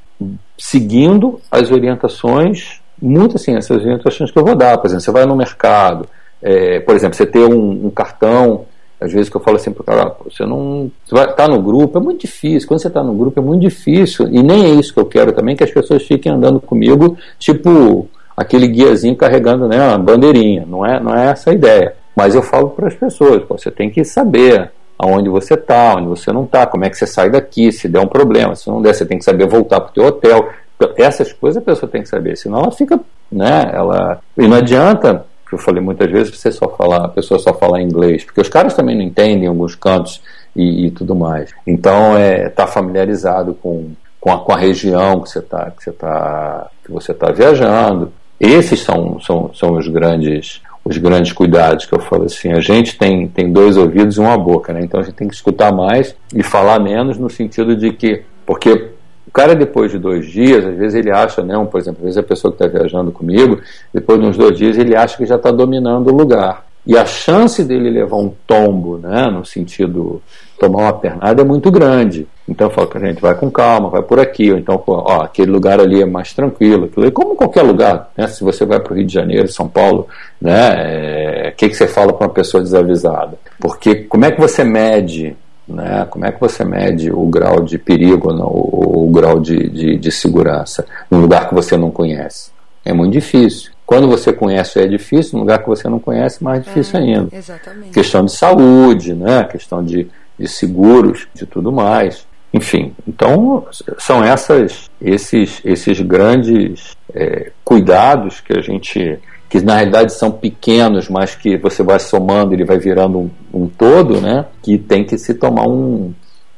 seguindo 0.58 1.40
as 1.50 1.70
orientações, 1.70 2.80
muito 3.00 3.36
assim, 3.36 3.56
essas 3.56 3.82
orientações 3.82 4.30
que 4.30 4.38
eu 4.38 4.44
vou 4.44 4.54
dar. 4.54 4.78
Por 4.78 4.86
exemplo, 4.86 5.04
você 5.04 5.12
vai 5.12 5.24
no 5.24 5.36
mercado, 5.36 6.08
é, 6.42 6.80
por 6.80 6.94
exemplo, 6.94 7.16
você 7.16 7.26
ter 7.26 7.44
um, 7.44 7.86
um 7.86 7.90
cartão 7.90 8.66
às 9.00 9.12
vezes 9.12 9.28
que 9.28 9.36
eu 9.36 9.40
falo 9.42 9.56
assim 9.56 9.72
para 9.72 9.82
o 9.82 9.84
cara, 9.84 10.16
você 10.24 10.46
não 10.46 10.90
você 11.04 11.14
vai 11.14 11.24
estar 11.24 11.46
tá 11.46 11.48
no 11.48 11.60
grupo, 11.60 11.98
é 11.98 12.00
muito 12.00 12.22
difícil. 12.22 12.66
Quando 12.66 12.80
você 12.80 12.88
está 12.88 13.02
no 13.02 13.14
grupo 13.14 13.38
é 13.38 13.42
muito 13.42 13.60
difícil. 13.60 14.26
E 14.28 14.42
nem 14.42 14.64
é 14.64 14.70
isso 14.70 14.92
que 14.92 14.98
eu 14.98 15.04
quero 15.04 15.32
também, 15.32 15.54
que 15.54 15.64
as 15.64 15.70
pessoas 15.70 16.02
fiquem 16.04 16.32
andando 16.32 16.58
comigo, 16.60 17.16
tipo, 17.38 18.08
aquele 18.36 18.68
guiazinho 18.68 19.16
carregando 19.16 19.66
né, 19.66 19.80
uma 19.88 19.98
bandeirinha. 19.98 20.64
Não 20.66 20.84
é, 20.84 21.00
não 21.00 21.16
é 21.16 21.30
essa 21.30 21.50
a 21.50 21.54
ideia. 21.54 21.94
Mas 22.14 22.34
eu 22.34 22.42
falo 22.42 22.70
para 22.70 22.88
as 22.88 22.94
pessoas, 22.94 23.42
você 23.48 23.70
tem 23.70 23.90
que 23.90 24.04
saber 24.04 24.70
aonde 24.98 25.28
você 25.28 25.54
está, 25.54 25.94
onde 25.96 26.08
você 26.08 26.32
não 26.32 26.44
está, 26.44 26.66
como 26.66 26.84
é 26.84 26.90
que 26.90 26.96
você 26.96 27.06
sai 27.06 27.30
daqui, 27.30 27.70
se 27.70 27.88
der 27.88 28.00
um 28.00 28.06
problema, 28.06 28.56
se 28.56 28.68
não 28.68 28.80
der, 28.80 28.94
você 28.94 29.04
tem 29.04 29.18
que 29.18 29.24
saber 29.24 29.46
voltar 29.46 29.80
para 29.80 29.90
o 29.90 29.92
teu 29.92 30.06
hotel. 30.06 30.48
Essas 30.96 31.32
coisas 31.32 31.62
a 31.62 31.64
pessoa 31.64 31.90
tem 31.90 32.02
que 32.02 32.08
saber, 32.08 32.36
senão 32.36 32.60
ela 32.60 32.70
fica, 32.70 32.98
né, 33.30 33.70
ela... 33.72 34.20
E 34.38 34.48
não 34.48 34.56
adianta, 34.56 35.26
que 35.48 35.54
eu 35.54 35.58
falei 35.58 35.82
muitas 35.82 36.10
vezes, 36.10 36.34
você 36.34 36.50
só 36.50 36.68
falar, 36.68 37.04
a 37.04 37.08
pessoa 37.08 37.38
só 37.38 37.52
falar 37.52 37.82
inglês, 37.82 38.24
porque 38.24 38.40
os 38.40 38.48
caras 38.48 38.74
também 38.74 38.96
não 38.96 39.02
entendem 39.02 39.46
alguns 39.46 39.74
cantos 39.74 40.22
e, 40.54 40.86
e 40.86 40.90
tudo 40.90 41.14
mais. 41.14 41.50
Então, 41.66 42.16
é 42.16 42.48
tá 42.48 42.66
familiarizado 42.66 43.54
com, 43.54 43.90
com 44.18 44.32
a, 44.32 44.38
com 44.38 44.52
a 44.52 44.56
região 44.56 45.20
que 45.20 45.30
você 45.30 45.38
está 45.38 45.70
que 45.70 45.84
você 45.84 45.92
tá, 45.92 46.70
que 46.84 46.90
você 46.90 47.14
tá 47.14 47.30
viajando, 47.30 48.12
esses 48.38 48.80
são, 48.80 49.18
são, 49.20 49.50
são 49.54 49.76
os 49.76 49.88
grandes 49.88 50.60
os 50.86 50.98
grandes 50.98 51.32
cuidados 51.32 51.84
que 51.84 51.92
eu 51.92 51.98
falo 51.98 52.26
assim, 52.26 52.52
a 52.52 52.60
gente 52.60 52.96
tem, 52.96 53.26
tem 53.26 53.50
dois 53.50 53.76
ouvidos 53.76 54.18
e 54.18 54.20
uma 54.20 54.38
boca, 54.38 54.72
né? 54.72 54.82
Então 54.84 55.00
a 55.00 55.02
gente 55.02 55.16
tem 55.16 55.26
que 55.26 55.34
escutar 55.34 55.72
mais 55.72 56.14
e 56.32 56.44
falar 56.44 56.78
menos 56.78 57.18
no 57.18 57.28
sentido 57.28 57.74
de 57.74 57.92
que, 57.92 58.22
porque 58.46 58.90
o 59.26 59.30
cara 59.32 59.56
depois 59.56 59.90
de 59.90 59.98
dois 59.98 60.26
dias, 60.26 60.64
às 60.64 60.76
vezes 60.76 60.94
ele 60.94 61.10
acha, 61.10 61.42
né, 61.42 61.54
por 61.68 61.80
exemplo, 61.80 61.98
às 61.98 62.04
vezes 62.04 62.18
a 62.18 62.22
pessoa 62.22 62.52
que 62.52 62.62
está 62.62 62.78
viajando 62.78 63.10
comigo, 63.10 63.60
depois 63.92 64.20
de 64.20 64.26
uns 64.26 64.36
dois 64.36 64.56
dias 64.56 64.78
ele 64.78 64.94
acha 64.94 65.16
que 65.16 65.26
já 65.26 65.34
está 65.34 65.50
dominando 65.50 66.06
o 66.06 66.16
lugar. 66.16 66.64
E 66.86 66.96
a 66.96 67.04
chance 67.04 67.64
dele 67.64 67.90
levar 67.90 68.18
um 68.18 68.32
tombo, 68.46 68.96
né, 68.96 69.26
no 69.26 69.44
sentido 69.44 70.22
tomar 70.56 70.82
uma 70.82 70.92
pernada 70.92 71.42
é 71.42 71.44
muito 71.44 71.68
grande. 71.68 72.28
Então 72.48 72.68
eu 72.68 72.70
falo 72.70 72.86
que 72.86 72.96
a 72.96 73.00
gente 73.00 73.20
vai 73.20 73.34
com 73.34 73.50
calma, 73.50 73.90
vai 73.90 74.02
por 74.02 74.20
aqui, 74.20 74.52
ou 74.52 74.58
então, 74.58 74.80
ó, 74.86 75.22
aquele 75.22 75.50
lugar 75.50 75.80
ali 75.80 76.00
é 76.00 76.06
mais 76.06 76.32
tranquilo, 76.32 76.84
aquilo 76.84 77.10
como 77.10 77.34
qualquer 77.34 77.62
lugar, 77.62 78.10
né? 78.16 78.28
Se 78.28 78.44
você 78.44 78.64
vai 78.64 78.78
para 78.78 78.92
o 78.92 78.96
Rio 78.96 79.06
de 79.06 79.12
Janeiro, 79.12 79.48
São 79.48 79.68
Paulo, 79.68 80.06
né? 80.40 80.70
O 80.70 80.76
é, 80.78 81.54
que, 81.56 81.68
que 81.68 81.74
você 81.74 81.88
fala 81.88 82.12
para 82.12 82.26
uma 82.28 82.32
pessoa 82.32 82.62
desavisada? 82.62 83.36
Porque 83.58 83.96
como 83.96 84.24
é 84.24 84.30
que 84.30 84.40
você 84.40 84.62
mede 84.62 85.36
né? 85.66 86.06
Como 86.08 86.24
é 86.24 86.30
que 86.30 86.40
você 86.40 86.64
mede 86.64 87.10
o 87.10 87.26
grau 87.26 87.60
de 87.60 87.76
perigo 87.76 88.32
não, 88.32 88.46
ou 88.46 89.08
o 89.08 89.10
grau 89.10 89.40
de, 89.40 89.68
de, 89.68 89.98
de, 89.98 90.12
segurança 90.12 90.86
num 91.10 91.20
lugar 91.20 91.48
que 91.48 91.54
você 91.54 91.76
não 91.76 91.90
conhece? 91.90 92.50
É 92.84 92.92
muito 92.92 93.12
difícil. 93.12 93.72
Quando 93.84 94.06
você 94.06 94.32
conhece 94.32 94.78
é 94.78 94.86
difícil, 94.86 95.34
num 95.34 95.40
lugar 95.40 95.58
que 95.58 95.68
você 95.68 95.88
não 95.88 95.98
conhece, 95.98 96.42
mais 96.42 96.62
difícil 96.62 97.00
é, 97.00 97.02
ainda. 97.02 97.36
Exatamente. 97.36 97.90
Questão 97.90 98.24
de 98.24 98.32
saúde, 98.32 99.12
né? 99.12 99.44
questão 99.44 99.84
de, 99.84 100.08
de 100.38 100.48
seguros, 100.48 101.26
de 101.34 101.46
tudo 101.46 101.72
mais. 101.72 102.26
Enfim, 102.56 102.94
então 103.06 103.66
são 103.98 104.24
essas, 104.24 104.90
esses, 104.98 105.60
esses 105.62 106.00
grandes 106.00 106.96
é, 107.14 107.52
cuidados 107.62 108.40
que 108.40 108.58
a 108.58 108.62
gente, 108.62 109.18
que 109.46 109.60
na 109.60 109.74
realidade 109.74 110.14
são 110.14 110.32
pequenos, 110.32 111.10
mas 111.10 111.34
que 111.34 111.58
você 111.58 111.82
vai 111.82 111.98
somando, 111.98 112.54
ele 112.54 112.64
vai 112.64 112.78
virando 112.78 113.18
um, 113.18 113.30
um 113.52 113.68
todo, 113.68 114.22
né? 114.22 114.46
Que 114.62 114.78
tem 114.78 115.04
que 115.04 115.18
se 115.18 115.34
tomar 115.34 115.68
um, 115.68 116.14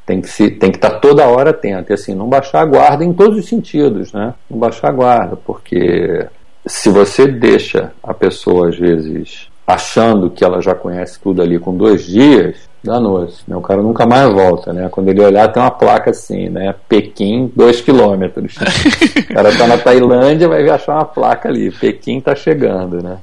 tem 0.07 0.21
que, 0.21 0.29
se, 0.29 0.53
tem 0.53 0.71
que 0.71 0.77
estar 0.77 1.01
toda 1.01 1.27
hora 1.27 1.51
atento, 1.51 1.91
e 1.91 1.95
assim, 1.95 2.15
não 2.15 2.29
baixar 2.29 2.63
a 2.63 2.67
guarda 2.67 3.05
em 3.05 3.13
todos 3.13 3.37
os 3.37 3.49
sentidos, 3.49 4.13
né? 4.13 4.35
Não 4.49 4.57
baixar 4.57 4.91
a 4.91 4.93
guarda, 4.93 5.35
porque 5.35 6.29
se 6.65 6.91
você 6.91 7.27
deixa 7.27 7.91
a 8.01 8.15
pessoa, 8.15 8.69
às 8.69 8.79
vezes, 8.79 9.49
achando 9.67 10.31
que 10.31 10.45
ela 10.45 10.63
já 10.63 10.77
conhece 10.77 11.19
tudo 11.19 11.43
ali 11.43 11.59
com 11.59 11.77
dois 11.77 12.07
dias, 12.07 12.68
danou-se. 12.83 13.43
Né? 13.47 13.57
O 13.57 13.61
cara 13.61 13.83
nunca 13.83 14.07
mais 14.07 14.33
volta, 14.33 14.73
né? 14.73 14.89
Quando 14.91 15.09
ele 15.09 15.21
olhar, 15.21 15.49
tem 15.49 15.63
uma 15.63 15.71
placa 15.71 16.11
assim, 16.11 16.49
né? 16.49 16.75
Pequim, 16.89 17.51
dois 17.55 17.81
quilômetros. 17.81 18.57
o 18.57 19.35
cara 19.35 19.57
tá 19.57 19.67
na 19.67 19.79
Tailândia, 19.79 20.49
vai 20.49 20.69
achar 20.69 20.95
uma 20.95 21.05
placa 21.05 21.49
ali, 21.49 21.71
Pequim 21.71 22.21
tá 22.21 22.35
chegando, 22.35 23.03
né? 23.03 23.19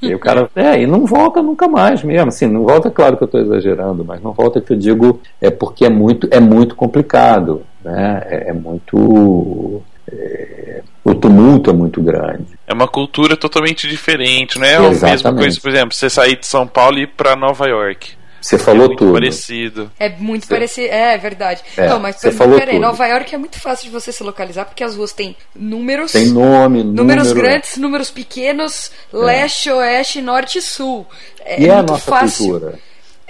E 0.00 0.14
o 0.14 0.18
cara, 0.18 0.48
é, 0.54 0.80
e 0.80 0.86
não 0.86 1.06
volta 1.06 1.42
nunca 1.42 1.68
mais 1.68 2.02
mesmo. 2.02 2.28
Assim, 2.28 2.46
não 2.46 2.64
volta, 2.64 2.90
claro 2.90 3.16
que 3.16 3.24
eu 3.24 3.26
estou 3.26 3.40
exagerando, 3.40 4.04
mas 4.04 4.22
não 4.22 4.32
volta 4.32 4.60
que 4.60 4.72
eu 4.72 4.76
digo 4.76 5.20
é 5.40 5.50
porque 5.50 5.84
é 5.84 5.90
muito, 5.90 6.28
é 6.30 6.40
muito 6.40 6.74
complicado, 6.74 7.62
né? 7.84 8.22
É, 8.26 8.50
é 8.50 8.52
muito. 8.52 9.82
É, 10.10 10.82
o 11.04 11.14
tumulto 11.14 11.70
é 11.70 11.72
muito 11.72 12.02
grande. 12.02 12.46
É 12.66 12.72
uma 12.72 12.88
cultura 12.88 13.36
totalmente 13.36 13.86
diferente, 13.88 14.58
não 14.58 14.66
é 14.66 14.76
a 14.76 14.90
mesma 14.90 15.34
coisa, 15.34 15.60
por 15.60 15.70
exemplo, 15.70 15.94
você 15.94 16.08
sair 16.08 16.38
de 16.38 16.46
São 16.46 16.66
Paulo 16.66 16.98
e 16.98 17.02
ir 17.02 17.08
para 17.08 17.36
Nova 17.36 17.66
York. 17.66 18.12
Você 18.44 18.58
falou 18.58 18.88
muito 18.88 18.98
tudo. 18.98 19.12
parecido. 19.14 19.90
É 19.98 20.10
muito 20.10 20.46
parecido. 20.46 20.88
É, 20.92 21.14
é 21.14 21.18
verdade. 21.18 21.62
É, 21.78 21.88
não, 21.88 21.98
mas 21.98 22.16
falou 22.36 22.58
peraí, 22.58 22.74
tudo. 22.74 22.82
Nova 22.86 23.06
York 23.06 23.34
é 23.34 23.38
muito 23.38 23.58
fácil 23.58 23.86
de 23.86 23.90
você 23.90 24.12
se 24.12 24.22
localizar 24.22 24.66
porque 24.66 24.84
as 24.84 24.96
ruas 24.96 25.14
têm 25.14 25.34
números. 25.54 26.12
Tem 26.12 26.26
nome, 26.28 26.84
Números 26.84 27.28
número, 27.28 27.46
grandes, 27.48 27.76
números 27.78 28.10
pequenos, 28.10 28.90
leste, 29.10 29.70
oeste, 29.70 30.20
norte 30.20 30.58
e 30.58 30.62
sul. 30.62 31.06
É, 31.40 31.62
E 31.62 31.68
é 31.68 31.70
a 31.72 31.76
muito 31.76 31.90
nossa 31.92 32.10
fácil. 32.10 32.50
cultura. 32.50 32.78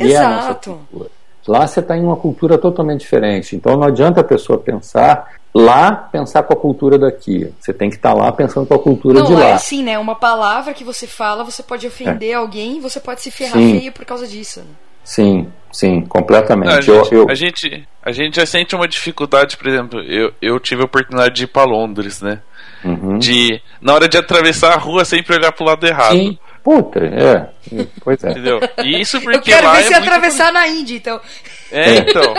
E 0.00 0.12
é 0.12 0.16
a 0.16 0.28
nossa 0.28 0.40
Exato. 0.48 0.70
cultura. 0.90 1.10
Lá 1.46 1.66
você 1.66 1.78
está 1.78 1.96
em 1.96 2.02
uma 2.02 2.16
cultura 2.16 2.58
totalmente 2.58 3.00
diferente. 3.02 3.54
Então 3.54 3.76
não 3.76 3.84
adianta 3.86 4.20
a 4.20 4.24
pessoa 4.24 4.58
pensar 4.58 5.32
lá, 5.54 5.92
pensar 5.92 6.42
com 6.42 6.54
a 6.54 6.56
cultura 6.56 6.98
daqui. 6.98 7.52
Você 7.60 7.72
tem 7.72 7.88
que 7.88 7.94
estar 7.96 8.14
lá 8.14 8.32
pensando 8.32 8.66
com 8.66 8.74
a 8.74 8.78
cultura 8.80 9.20
Não, 9.20 9.26
de 9.26 9.34
lá 9.34 9.44
é 9.44 9.52
assim, 9.52 9.84
né? 9.84 9.96
Uma 9.96 10.16
palavra 10.16 10.74
que 10.74 10.82
você 10.82 11.06
fala, 11.06 11.44
você 11.44 11.62
pode 11.62 11.86
ofender 11.86 12.34
alguém, 12.34 12.80
você 12.80 12.98
pode 12.98 13.20
se 13.20 13.30
ferrar 13.30 13.58
Sim. 13.58 13.78
feio 13.78 13.92
por 13.92 14.04
causa 14.04 14.26
disso. 14.26 14.62
Sim, 15.04 15.52
sim, 15.70 15.98
Não, 15.98 16.04
a, 16.04 16.08
completamente. 16.08 16.82
gente, 16.82 16.88
eu, 17.12 17.20
eu- 17.22 17.26
a, 17.30 17.34
gente, 17.34 17.86
a 18.02 18.10
gente 18.12 18.36
já 18.36 18.46
sente 18.46 18.74
uma 18.74 18.88
dificuldade, 18.88 19.56
por 19.56 19.66
exemplo, 19.68 20.00
eu, 20.00 20.32
eu 20.40 20.58
tive 20.58 20.82
a 20.82 20.86
oportunidade 20.86 21.34
de 21.34 21.44
ir 21.44 21.46
pra 21.48 21.64
Londres, 21.64 22.20
né? 22.22 22.40
Uhum. 22.84 23.18
De, 23.18 23.60
na 23.80 23.94
hora 23.94 24.08
de 24.08 24.16
atravessar 24.18 24.72
a 24.72 24.76
rua, 24.78 25.04
sempre 25.04 25.36
olhar 25.36 25.52
pro 25.52 25.64
lado 25.64 25.86
errado. 25.86 26.12
Sim, 26.16 26.38
puta, 26.62 26.98
é. 27.00 27.48
Pois 28.02 28.22
é. 28.24 28.30
Entendeu? 28.30 28.60
E 28.82 29.00
isso 29.00 29.16
Eu 29.18 29.22
porque 29.22 29.50
quero 29.52 29.66
lá 29.66 29.72
ver 29.74 29.80
é 29.80 29.82
se 29.84 29.90
muito- 29.92 30.02
atravessar 30.06 30.52
na 30.52 30.66
Índia, 30.68 30.96
então. 30.96 31.20
É, 31.70 31.96
então. 31.98 32.34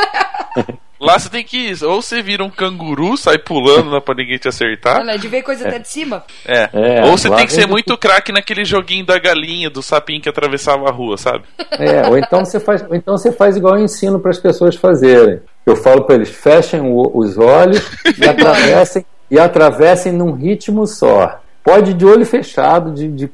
Lá 1.06 1.20
você 1.20 1.30
tem 1.30 1.44
que. 1.44 1.74
Ou 1.84 2.02
você 2.02 2.22
vira 2.22 2.44
um 2.44 2.50
canguru, 2.50 3.16
sai 3.18 3.38
pulando 3.38 3.90
lá 3.90 4.02
pra 4.02 4.16
ninguém 4.16 4.38
te 4.38 4.48
acertar. 4.48 5.00
Olha, 5.02 5.18
de 5.18 5.28
ver 5.28 5.42
coisa 5.44 5.68
até 5.68 5.80
de 5.80 5.88
cima. 5.88 6.24
É. 6.46 6.70
É, 6.74 7.06
ou 7.06 7.18
você 7.18 7.30
tem 7.30 7.46
que 7.46 7.54
ser 7.54 7.68
muito 7.68 7.98
craque 7.98 8.32
naquele 8.32 8.66
joguinho 8.66 9.06
da 9.06 9.18
galinha, 9.20 9.70
do 9.70 9.82
sapinho 9.82 10.22
que 10.22 10.30
atravessava 10.30 10.88
a 10.90 10.92
rua, 10.92 11.18
sabe? 11.18 11.44
É, 11.72 12.08
ou 12.08 12.18
então 12.18 12.44
você 12.44 12.60
faz, 12.60 12.84
ou 12.90 12.96
então 12.96 13.18
você 13.18 13.32
faz 13.32 13.56
igual 13.56 13.78
eu 13.78 13.84
ensino 13.84 14.20
para 14.20 14.32
as 14.32 14.40
pessoas 14.40 14.76
fazerem. 14.76 15.40
Eu 15.66 15.76
falo 15.76 16.04
para 16.04 16.16
eles, 16.16 16.30
fechem 16.30 16.82
o- 16.82 17.12
os 17.18 17.38
olhos 17.38 17.82
e 18.20 18.24
atravessem 18.28 19.06
e 19.30 19.40
atravessem 19.40 20.12
num 20.12 20.32
ritmo 20.34 20.86
só. 20.86 21.40
Pode 21.64 21.92
ir 21.92 21.94
de 21.96 22.06
olho 22.06 22.26
fechado, 22.26 22.92
de, 22.92 23.08
de- 23.08 23.32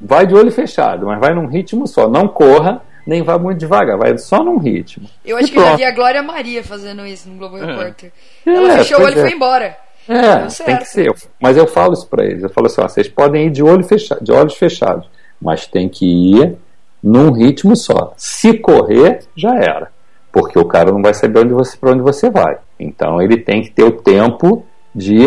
vai 0.00 0.26
de 0.26 0.34
olho 0.34 0.52
fechado, 0.52 1.06
mas 1.06 1.18
vai 1.18 1.34
num 1.34 1.46
ritmo 1.46 1.86
só. 1.86 2.08
Não 2.08 2.28
corra, 2.28 2.82
nem 3.06 3.22
vá 3.22 3.38
muito 3.38 3.58
devagar, 3.58 3.96
vai 3.98 4.16
só 4.18 4.42
num 4.42 4.58
ritmo. 4.58 5.08
Eu 5.24 5.36
acho 5.36 5.48
E 5.48 5.50
que 5.50 5.56
eu 5.58 5.62
já 5.62 5.66
pronto. 5.68 5.78
vi 5.78 5.84
a 5.84 5.90
Glória 5.90 6.22
Maria 6.22 6.62
fazendo 6.64 7.04
isso 7.06 7.28
no 7.28 7.36
Globo 7.36 7.56
Repórter. 7.56 8.12
É, 8.46 8.50
Ela 8.54 8.78
fechou 8.78 9.00
o 9.00 9.04
olho 9.04 9.16
e 9.16 9.18
é. 9.18 9.22
foi 9.22 9.32
embora. 9.32 9.76
É, 10.08 10.46
tem 10.64 10.76
que 10.76 10.84
ser. 10.84 11.12
Mas 11.40 11.56
eu 11.56 11.66
falo 11.66 11.94
isso 11.94 12.06
para 12.06 12.24
eles. 12.24 12.42
Eu 12.42 12.50
falo 12.50 12.66
assim: 12.66 12.80
ó, 12.80 12.88
vocês 12.88 13.08
podem 13.08 13.46
ir 13.46 13.50
de, 13.50 13.62
olho 13.62 13.82
fechado, 13.84 14.22
de 14.22 14.32
olhos 14.32 14.54
fechados, 14.54 15.08
mas 15.40 15.66
tem 15.66 15.88
que 15.88 16.04
ir 16.04 16.56
num 17.02 17.30
ritmo 17.32 17.74
só. 17.74 18.12
Se 18.16 18.58
correr, 18.58 19.20
já 19.36 19.54
era. 19.56 19.90
Porque 20.30 20.58
o 20.58 20.64
cara 20.64 20.90
não 20.90 21.00
vai 21.00 21.14
saber 21.14 21.40
onde 21.40 21.54
você, 21.54 21.76
para 21.76 21.92
onde 21.92 22.02
você 22.02 22.28
vai. 22.28 22.58
Então 22.78 23.22
ele 23.22 23.36
tem 23.38 23.62
que 23.62 23.70
ter 23.70 23.84
o 23.84 23.92
tempo 23.92 24.66
de 24.94 25.26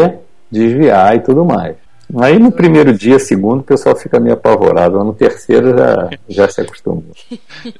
desviar 0.51 1.15
e 1.15 1.19
tudo 1.21 1.43
mais. 1.45 1.75
Aí 2.21 2.39
no 2.39 2.51
primeiro 2.51 2.93
dia, 2.93 3.19
segundo, 3.19 3.59
o 3.59 3.63
pessoal 3.63 3.95
fica 3.95 4.19
meio 4.19 4.35
apavorado. 4.35 5.03
No 5.03 5.13
terceiro 5.13 5.77
já, 5.77 6.09
já 6.29 6.47
se 6.47 6.61
acostumou. 6.61 7.03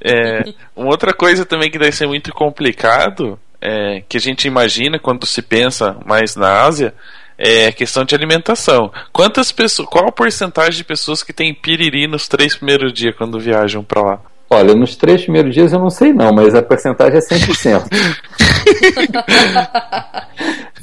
É, 0.04 0.52
uma 0.76 0.90
outra 0.90 1.14
coisa 1.14 1.46
também 1.46 1.70
que 1.70 1.78
deve 1.78 1.92
ser 1.92 2.06
muito 2.06 2.32
complicado, 2.32 3.38
é, 3.60 4.02
que 4.06 4.16
a 4.18 4.20
gente 4.20 4.46
imagina 4.46 4.98
quando 4.98 5.26
se 5.26 5.40
pensa 5.40 5.96
mais 6.04 6.36
na 6.36 6.62
Ásia, 6.62 6.92
é 7.38 7.68
a 7.68 7.72
questão 7.72 8.04
de 8.04 8.14
alimentação. 8.14 8.92
Quantas 9.12 9.50
pessoas, 9.50 9.88
qual 9.88 10.08
a 10.08 10.12
porcentagem 10.12 10.76
de 10.76 10.84
pessoas 10.84 11.22
que 11.22 11.32
tem 11.32 11.54
piriri 11.54 12.06
nos 12.06 12.28
três 12.28 12.56
primeiros 12.56 12.92
dias 12.92 13.14
quando 13.16 13.40
viajam 13.40 13.82
pra 13.82 14.02
lá? 14.02 14.20
Olha, 14.50 14.74
nos 14.74 14.96
três 14.96 15.22
primeiros 15.22 15.54
dias 15.54 15.72
eu 15.72 15.78
não 15.78 15.90
sei 15.90 16.12
não, 16.12 16.32
mas 16.32 16.54
a 16.54 16.62
porcentagem 16.62 17.18
é 17.18 17.20
100%. 17.20 17.84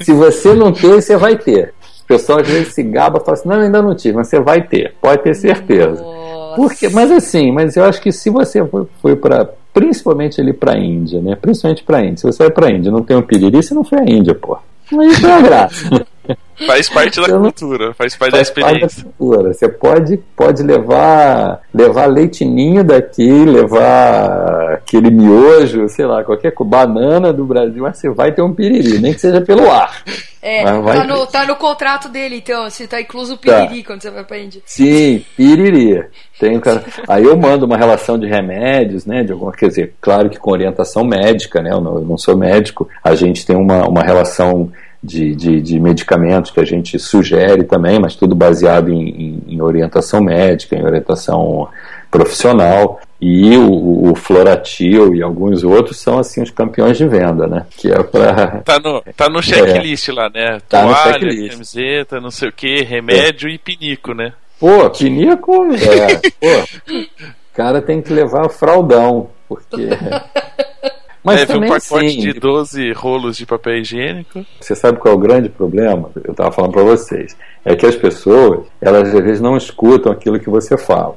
se 0.00 0.12
você 0.12 0.54
não 0.54 0.72
ter, 0.72 0.94
você 0.94 1.16
vai 1.16 1.36
ter. 1.36 1.74
O 2.06 2.08
pessoal 2.08 2.38
às 2.38 2.46
vezes 2.46 2.72
se 2.72 2.84
gaba 2.84 3.18
e 3.18 3.24
fala 3.24 3.32
assim, 3.36 3.48
não, 3.48 3.56
ainda 3.56 3.82
não 3.82 3.92
tive, 3.92 4.16
mas 4.16 4.28
você 4.28 4.38
vai 4.38 4.62
ter, 4.62 4.94
pode 5.00 5.24
ter 5.24 5.34
certeza. 5.34 6.00
Nossa. 6.00 6.54
Porque, 6.54 6.88
mas 6.88 7.10
assim, 7.10 7.50
mas 7.50 7.76
eu 7.76 7.84
acho 7.84 8.00
que 8.00 8.12
se 8.12 8.30
você 8.30 8.64
foi, 8.64 8.86
foi 9.02 9.16
para 9.16 9.50
principalmente 9.74 10.40
ali 10.40 10.52
para 10.52 10.74
a 10.74 10.78
Índia, 10.78 11.20
né? 11.20 11.34
Principalmente 11.34 11.82
para 11.82 11.98
a 11.98 12.04
Índia. 12.04 12.18
Se 12.18 12.22
você 12.22 12.44
vai 12.44 12.52
para 12.52 12.68
a 12.68 12.70
Índia, 12.70 12.90
e 12.90 12.92
não 12.92 13.02
tem 13.02 13.16
um 13.16 13.22
piriri, 13.22 13.60
você 13.60 13.74
não 13.74 13.82
foi 13.82 13.98
à 13.98 14.04
Índia, 14.04 14.36
pô. 14.36 14.56
Aí 14.96 15.14
foi 15.16 15.30
a 15.32 15.40
graça. 15.40 16.06
Faz 16.66 16.88
parte 16.88 17.20
da 17.20 17.38
cultura, 17.38 17.92
faz 17.92 18.16
parte 18.16 18.32
da 18.32 18.38
Faz 18.38 18.50
parte 18.50 18.62
da 18.62 18.86
experiência. 18.86 19.04
cultura. 19.18 19.52
Você 19.52 19.68
pode, 19.68 20.16
pode 20.34 20.62
levar, 20.62 21.60
levar 21.74 22.06
leitinho 22.06 22.82
daqui, 22.82 23.44
levar 23.44 24.72
aquele 24.72 25.10
miojo, 25.10 25.86
sei 25.88 26.06
lá, 26.06 26.24
qualquer 26.24 26.54
banana 26.64 27.30
do 27.30 27.44
Brasil, 27.44 27.82
mas 27.82 27.98
você 27.98 28.08
vai 28.08 28.32
ter 28.32 28.40
um 28.40 28.54
piriri, 28.54 28.98
nem 28.98 29.12
que 29.12 29.20
seja 29.20 29.42
pelo 29.42 29.70
ar. 29.70 30.02
É, 30.40 30.62
tá 30.62 31.04
no, 31.04 31.26
tá 31.26 31.44
no 31.44 31.56
contrato 31.56 32.08
dele, 32.08 32.36
então. 32.36 32.70
Se 32.70 32.86
tá 32.86 33.00
incluso 33.00 33.34
o 33.34 33.36
piriri 33.36 33.82
quando 33.82 34.00
você 34.00 34.10
vai 34.12 34.22
pra 34.22 34.38
Índia. 34.38 34.62
Sim, 34.64 35.24
piriri. 35.36 36.04
Tem 36.38 36.56
um 36.56 36.60
cara... 36.60 36.84
Aí 37.08 37.24
eu 37.24 37.36
mando 37.36 37.66
uma 37.66 37.76
relação 37.76 38.16
de 38.16 38.28
remédios, 38.28 39.04
né? 39.04 39.24
De 39.24 39.32
alguma, 39.32 39.50
quer 39.50 39.68
dizer, 39.68 39.94
claro 40.00 40.30
que 40.30 40.38
com 40.38 40.52
orientação 40.52 41.04
médica, 41.04 41.60
né? 41.60 41.70
Eu 41.72 41.80
não, 41.80 41.96
eu 41.96 42.02
não 42.02 42.16
sou 42.16 42.36
médico, 42.36 42.88
a 43.02 43.14
gente 43.16 43.44
tem 43.44 43.56
uma, 43.56 43.88
uma 43.88 44.02
relação 44.02 44.70
de, 45.02 45.34
de, 45.34 45.60
de 45.60 45.80
medicamentos 45.80 46.50
que 46.50 46.60
a 46.60 46.64
gente 46.64 46.98
sugere 46.98 47.64
também, 47.64 47.98
mas 47.98 48.14
tudo 48.16 48.34
baseado 48.34 48.90
em, 48.90 49.08
em, 49.08 49.42
em 49.54 49.60
orientação 49.60 50.20
médica, 50.20 50.76
em 50.76 50.84
orientação 50.84 51.68
profissional. 52.10 53.00
E 53.20 53.56
o, 53.56 54.10
o 54.10 54.14
Floratil 54.14 55.14
e 55.14 55.22
alguns 55.22 55.64
outros 55.64 55.98
são 55.98 56.18
assim 56.18 56.42
os 56.42 56.50
campeões 56.50 56.98
de 56.98 57.08
venda, 57.08 57.46
né? 57.46 57.64
Que 57.70 57.90
é 57.90 58.02
para 58.02 58.60
Tá 58.62 58.78
no, 58.78 59.02
tá 59.16 59.28
no 59.30 59.40
checklist 59.42 60.08
lá, 60.08 60.28
né? 60.28 60.60
Tá 60.68 60.82
no 60.82 60.92
Toalha, 60.92 61.12
checklist. 61.14 61.52
camiseta, 61.52 62.20
não 62.20 62.30
sei 62.30 62.48
o 62.48 62.52
que, 62.52 62.82
remédio 62.82 63.48
e 63.48 63.56
pinico, 63.56 64.12
né? 64.12 64.34
Pô, 64.60 64.88
pinico, 64.90 65.66
é, 65.74 66.16
pô, 66.40 66.92
o 66.92 67.54
cara 67.54 67.80
tem 67.80 68.02
que 68.02 68.12
levar 68.12 68.48
fraldão, 68.50 69.28
porque. 69.48 69.88
Mas 71.26 71.40
Leve 71.40 71.50
um 71.50 71.54
também 71.56 71.70
pacote 71.70 72.06
assim, 72.06 72.20
de 72.20 72.32
12 72.34 72.92
rolos 72.92 73.36
de 73.36 73.44
papel 73.44 73.78
higiênico. 73.78 74.46
você 74.60 74.76
sabe 74.76 74.98
qual 74.98 75.12
é 75.12 75.16
o 75.16 75.20
grande 75.20 75.48
problema? 75.48 76.08
Eu 76.22 76.30
estava 76.30 76.52
falando 76.52 76.70
para 76.70 76.84
vocês, 76.84 77.36
é 77.64 77.74
que 77.74 77.84
as 77.84 77.96
pessoas, 77.96 78.64
elas 78.80 79.12
às 79.12 79.24
vezes 79.24 79.40
não 79.40 79.56
escutam 79.56 80.12
aquilo 80.12 80.38
que 80.38 80.48
você 80.48 80.78
fala. 80.78 81.16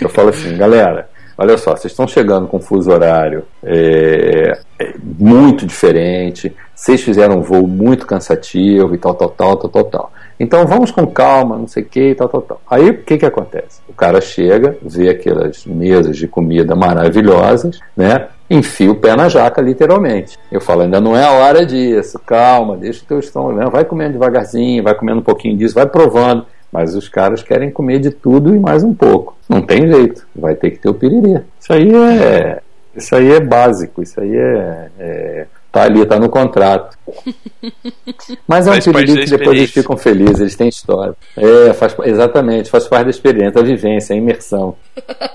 Eu 0.00 0.08
falo 0.08 0.28
assim, 0.28 0.56
galera, 0.56 1.10
olha 1.42 1.58
só, 1.58 1.72
vocês 1.72 1.92
estão 1.92 2.06
chegando 2.06 2.46
com 2.46 2.58
um 2.58 2.60
fuso 2.60 2.92
horário 2.92 3.42
é, 3.64 4.60
é, 4.78 4.94
muito 5.02 5.66
diferente, 5.66 6.54
vocês 6.72 7.02
fizeram 7.02 7.38
um 7.38 7.42
voo 7.42 7.66
muito 7.66 8.06
cansativo 8.06 8.94
e 8.94 8.98
tal, 8.98 9.12
tal, 9.14 9.28
tal, 9.28 9.56
tal, 9.56 9.70
tal, 9.70 9.84
tal. 9.84 10.12
Então 10.38 10.64
vamos 10.66 10.92
com 10.92 11.04
calma, 11.04 11.58
não 11.58 11.66
sei 11.66 11.82
o 11.82 11.86
que, 11.86 12.14
tal, 12.14 12.28
tal, 12.28 12.42
tal. 12.42 12.60
Aí 12.70 12.90
o 12.90 12.98
que 12.98 13.18
que 13.18 13.26
acontece? 13.26 13.80
O 13.88 13.92
cara 13.92 14.20
chega, 14.20 14.76
vê 14.82 15.08
aquelas 15.10 15.66
mesas 15.66 16.16
de 16.16 16.28
comida 16.28 16.76
maravilhosas, 16.76 17.80
né? 17.96 18.28
Enfia 18.48 18.92
o 18.92 18.96
pé 18.96 19.16
na 19.16 19.28
jaca, 19.28 19.60
literalmente. 19.60 20.38
Eu 20.50 20.60
falo, 20.60 20.82
ainda 20.82 21.00
não 21.00 21.16
é 21.16 21.24
a 21.24 21.32
hora 21.32 21.66
disso, 21.66 22.20
calma, 22.24 22.76
deixa 22.76 23.02
o 23.02 23.06
teu 23.06 23.18
estômago, 23.18 23.58
né? 23.58 23.68
vai 23.68 23.84
comendo 23.84 24.12
devagarzinho, 24.12 24.82
vai 24.82 24.94
comendo 24.94 25.18
um 25.18 25.24
pouquinho 25.24 25.56
disso, 25.56 25.74
vai 25.74 25.86
provando. 25.86 26.46
Mas 26.72 26.94
os 26.96 27.08
caras 27.08 27.42
querem 27.42 27.70
comer 27.70 28.00
de 28.00 28.10
tudo 28.10 28.54
e 28.54 28.58
mais 28.58 28.82
um 28.82 28.94
pouco. 28.94 29.36
Não 29.46 29.60
tem 29.60 29.86
jeito, 29.86 30.26
vai 30.34 30.54
ter 30.54 30.70
que 30.70 30.78
ter 30.78 30.88
o 30.88 30.94
piriri. 30.94 31.42
Isso 31.60 31.72
aí 31.72 31.94
é, 31.94 32.62
isso 32.96 33.14
aí 33.14 33.30
é 33.30 33.40
básico, 33.40 34.02
isso 34.02 34.18
aí 34.18 34.34
é, 34.34 34.88
é 34.98 35.46
tá 35.72 35.84
ali, 35.84 36.04
tá 36.04 36.18
no 36.18 36.28
contrato. 36.28 36.96
Mas 38.46 38.66
é 38.66 38.72
um 38.72 38.92
piriri 38.92 39.24
que 39.24 39.30
depois 39.30 39.56
eles 39.56 39.70
ficam 39.70 39.96
felizes, 39.96 40.40
eles 40.40 40.54
têm 40.54 40.68
história. 40.68 41.14
É, 41.36 41.72
faz, 41.72 41.96
exatamente, 42.04 42.70
faz 42.70 42.86
parte 42.86 43.04
da 43.04 43.10
experiência, 43.10 43.52
da 43.52 43.62
vivência, 43.62 44.14
a 44.14 44.18
imersão. 44.18 44.76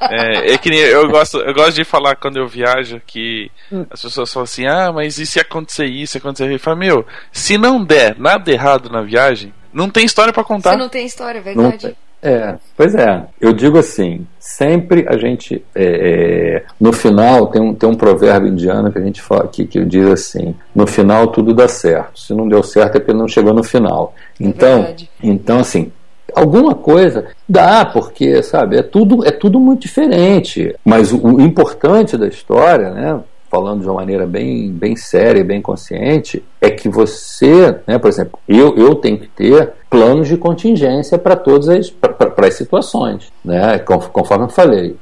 É, 0.09 0.53
é 0.53 0.57
que 0.57 0.69
nem 0.69 0.79
eu 0.79 1.09
gosto, 1.09 1.39
eu 1.39 1.53
gosto 1.53 1.75
de 1.75 1.83
falar 1.83 2.15
quando 2.15 2.37
eu 2.37 2.47
viajo 2.47 3.01
que 3.05 3.49
as 3.89 4.01
pessoas 4.01 4.31
falam 4.31 4.43
assim: 4.43 4.67
ah, 4.67 4.91
mas 4.93 5.17
e 5.17 5.25
se 5.25 5.39
acontecer 5.39 5.85
isso, 5.85 6.13
se 6.13 6.17
acontecer 6.19 6.45
isso? 6.45 6.53
Eu 6.53 6.59
falo, 6.59 6.77
meu, 6.77 7.05
se 7.31 7.57
não 7.57 7.83
der 7.83 8.15
nada 8.19 8.51
errado 8.51 8.89
na 8.89 9.01
viagem, 9.01 9.51
não 9.73 9.89
tem 9.89 10.05
história 10.05 10.33
pra 10.33 10.43
contar. 10.43 10.71
Você 10.71 10.77
não 10.77 10.89
tem 10.89 11.05
história, 11.05 11.39
é 11.39 11.55
Não 11.55 11.63
verdade. 11.63 11.87
tem. 11.87 11.95
É, 12.21 12.55
pois 12.75 12.95
é. 12.95 13.25
Eu 13.39 13.53
digo 13.53 13.77
assim, 13.77 14.25
sempre 14.39 15.05
a 15.07 15.17
gente, 15.17 15.63
é, 15.75 15.83
é, 15.83 16.63
no 16.79 16.91
final, 16.91 17.47
tem 17.47 17.61
um, 17.61 17.75
tem 17.75 17.87
um 17.87 17.95
provérbio 17.95 18.49
indiano 18.49 18.91
que 18.91 18.97
a 18.97 19.01
gente 19.01 19.21
fala 19.21 19.43
aqui, 19.43 19.65
que 19.65 19.83
diz 19.85 20.07
assim, 20.07 20.55
no 20.73 20.87
final 20.87 21.27
tudo 21.27 21.53
dá 21.53 21.67
certo. 21.67 22.19
Se 22.19 22.33
não 22.33 22.47
deu 22.47 22.63
certo 22.63 22.95
é 22.95 22.99
porque 22.99 23.13
não 23.13 23.27
chegou 23.27 23.53
no 23.53 23.63
final. 23.63 24.15
Então, 24.39 24.77
verdade. 24.81 25.09
então 25.21 25.59
assim, 25.59 25.91
alguma 26.35 26.73
coisa 26.73 27.27
dá, 27.47 27.85
porque, 27.85 28.41
sabe, 28.41 28.77
é 28.77 28.83
tudo, 28.83 29.25
é 29.25 29.31
tudo 29.31 29.59
muito 29.59 29.81
diferente. 29.81 30.75
Mas 30.83 31.11
o, 31.11 31.17
o 31.23 31.41
importante 31.41 32.17
da 32.17 32.27
história, 32.27 32.91
né? 32.91 33.19
Falando 33.49 33.81
de 33.81 33.87
uma 33.87 33.95
maneira 33.95 34.25
bem, 34.25 34.71
bem 34.71 34.95
séria, 34.95 35.43
bem 35.43 35.61
consciente, 35.61 36.43
é 36.61 36.69
que 36.69 36.89
você, 36.89 37.77
né, 37.87 37.97
por 37.97 38.09
exemplo, 38.09 38.37
eu, 38.47 38.75
eu 38.75 38.95
tenho 38.95 39.17
que 39.17 39.27
ter 39.27 39.71
planos 39.89 40.27
de 40.27 40.35
contingência 40.37 41.17
para 41.17 41.35
todas 41.35 41.69
as, 41.69 41.89
para 41.89 42.47
as 42.47 42.55
situações, 42.55 43.31
né? 43.43 43.79
Con- 43.79 43.99
Conforme 43.99 44.45
eu 44.45 44.49
falei, 44.49 44.95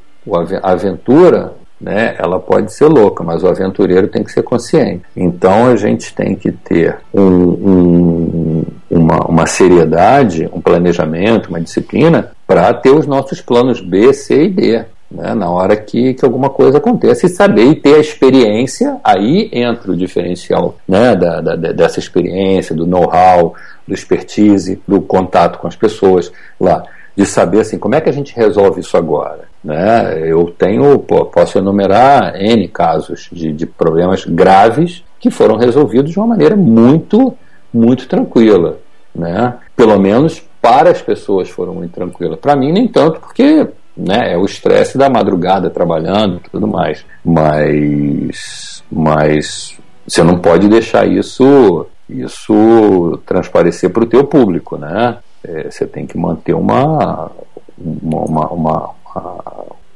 a 0.62 0.72
aventura 0.72 1.54
né, 1.82 2.16
ela 2.18 2.40
pode 2.40 2.72
ser 2.74 2.86
louca, 2.86 3.24
mas 3.24 3.44
o 3.44 3.48
aventureiro 3.48 4.08
tem 4.08 4.24
que 4.24 4.32
ser 4.32 4.44
consciente. 4.44 5.04
Então 5.16 5.68
a 5.68 5.76
gente 5.76 6.14
tem 6.16 6.36
que 6.36 6.52
ter 6.52 6.98
um, 7.14 7.22
um, 7.22 8.64
uma, 8.90 9.20
uma 9.28 9.46
seriedade, 9.46 10.50
um 10.54 10.62
planejamento, 10.62 11.50
uma 11.50 11.60
disciplina 11.60 12.32
para 12.48 12.74
ter 12.74 12.92
os 12.92 13.06
nossos 13.06 13.42
planos 13.42 13.82
B, 13.82 14.14
C 14.14 14.46
e 14.46 14.50
D. 14.50 14.86
Né, 15.10 15.36
na 15.36 15.50
hora 15.50 15.76
que, 15.78 16.16
que 16.16 16.26
alguma 16.26 16.50
coisa 16.50 16.80
aconteça 16.80 17.28
e 17.28 17.30
saber 17.30 17.66
e 17.66 17.76
ter 17.76 17.96
a 17.96 18.00
experiência, 18.00 18.98
aí 19.04 19.50
entra 19.54 19.92
o 19.92 19.96
diferencial 19.96 20.78
né, 20.88 21.16
da, 21.16 21.42
da 21.42 21.56
dessa 21.56 22.00
experiência, 22.00 22.76
do 22.76 22.88
know-how, 22.88 23.54
do 23.88 23.94
expertise, 23.94 24.82
do 24.88 25.00
contato 25.02 25.60
com 25.60 25.68
as 25.68 25.76
pessoas 25.76 26.32
lá 26.60 26.86
de 27.16 27.26
saber 27.26 27.62
assim 27.62 27.80
como 27.80 27.96
é 27.96 28.02
que 28.02 28.10
a 28.10 28.14
gente 28.14 28.36
resolve 28.36 28.82
isso 28.82 28.98
agora. 28.98 29.48
Né? 29.64 30.30
Eu 30.30 30.54
tenho, 30.58 31.00
posso 31.00 31.58
enumerar 31.58 32.36
N 32.36 32.68
casos 32.68 33.30
de, 33.32 33.54
de 33.54 33.66
problemas 33.66 34.26
graves 34.26 35.04
que 35.20 35.32
foram 35.32 35.56
resolvidos 35.56 36.12
de 36.12 36.20
uma 36.20 36.28
maneira 36.28 36.56
muito, 36.56 37.34
muito 37.74 38.08
tranquila. 38.08 38.80
Né? 39.14 39.56
Pelo 39.76 39.98
menos 39.98 40.44
para 40.62 40.92
as 40.92 41.02
pessoas 41.02 41.50
foram 41.50 41.74
muito 41.74 41.94
tranquilas. 41.94 42.38
Para 42.40 42.56
mim, 42.56 42.72
nem 42.72 42.88
tanto, 42.88 43.20
porque 43.20 43.68
né, 43.96 44.34
é 44.34 44.38
o 44.38 44.46
estresse 44.46 44.98
da 44.98 45.10
madrugada 45.10 45.70
trabalhando 45.70 46.38
e 46.38 46.50
tudo 46.50 46.68
mais. 46.68 47.06
Mas, 47.24 48.84
mas 48.92 49.78
você 50.08 50.24
não 50.24 50.40
pode 50.40 50.68
deixar 50.68 51.08
isso 51.08 51.88
isso 52.08 53.20
transparecer 53.26 53.90
para 53.90 54.04
o 54.04 54.08
teu 54.08 54.24
público, 54.26 54.78
né? 54.78 55.18
é, 55.48 55.70
você 55.70 55.86
tem 55.86 56.06
que 56.06 56.18
manter 56.18 56.54
uma, 56.54 57.32
uma, 57.78 58.48
uma, 58.48 58.90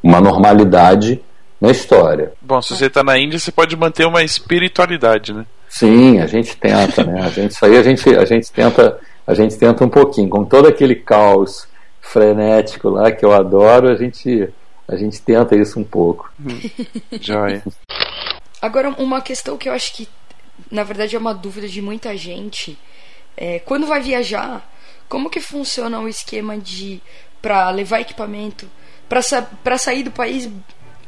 uma, 0.03 0.21
normalidade 0.21 1.21
na 1.59 1.71
história. 1.71 2.31
Bom, 2.41 2.61
se 2.61 2.75
você 2.75 2.85
está 2.85 3.03
na 3.03 3.17
Índia, 3.17 3.39
você 3.39 3.51
pode 3.51 3.75
manter 3.75 4.05
uma 4.05 4.23
espiritualidade, 4.23 5.33
né? 5.33 5.45
Sim, 5.67 6.19
a 6.19 6.27
gente 6.27 6.55
tenta, 6.57 7.03
né? 7.03 7.21
A 7.21 7.29
gente, 7.29 7.51
isso 7.51 7.65
aí 7.65 7.77
a 7.77 7.83
gente, 7.83 8.09
a 8.15 8.25
gente 8.25 8.51
tenta, 8.51 8.97
a 9.25 9.33
gente 9.33 9.57
tenta 9.57 9.83
um 9.83 9.89
pouquinho, 9.89 10.29
com 10.29 10.43
todo 10.43 10.67
aquele 10.67 10.95
caos 10.95 11.67
frenético 12.09 12.89
lá 12.89 13.11
que 13.11 13.23
eu 13.23 13.31
adoro, 13.31 13.87
a 13.87 13.95
gente, 13.95 14.49
a 14.87 14.95
gente 14.95 15.21
tenta 15.21 15.55
isso 15.55 15.79
um 15.79 15.83
pouco. 15.83 16.31
Joia. 17.21 17.63
Agora, 18.61 18.89
uma 18.97 19.21
questão 19.21 19.57
que 19.57 19.69
eu 19.69 19.73
acho 19.73 19.93
que, 19.93 20.09
na 20.71 20.83
verdade, 20.83 21.15
é 21.15 21.19
uma 21.19 21.33
dúvida 21.33 21.67
de 21.67 21.81
muita 21.81 22.17
gente. 22.17 22.77
É, 23.37 23.59
quando 23.59 23.85
vai 23.85 24.01
viajar, 24.01 24.67
como 25.07 25.29
que 25.29 25.39
funciona 25.39 25.99
o 25.99 26.07
esquema 26.07 26.57
de 26.57 27.01
para 27.41 27.69
levar 27.69 28.01
equipamento 28.01 28.67
para 29.07 29.21
sa 29.21 29.47
sair 29.77 30.03
do 30.03 30.11
país? 30.11 30.49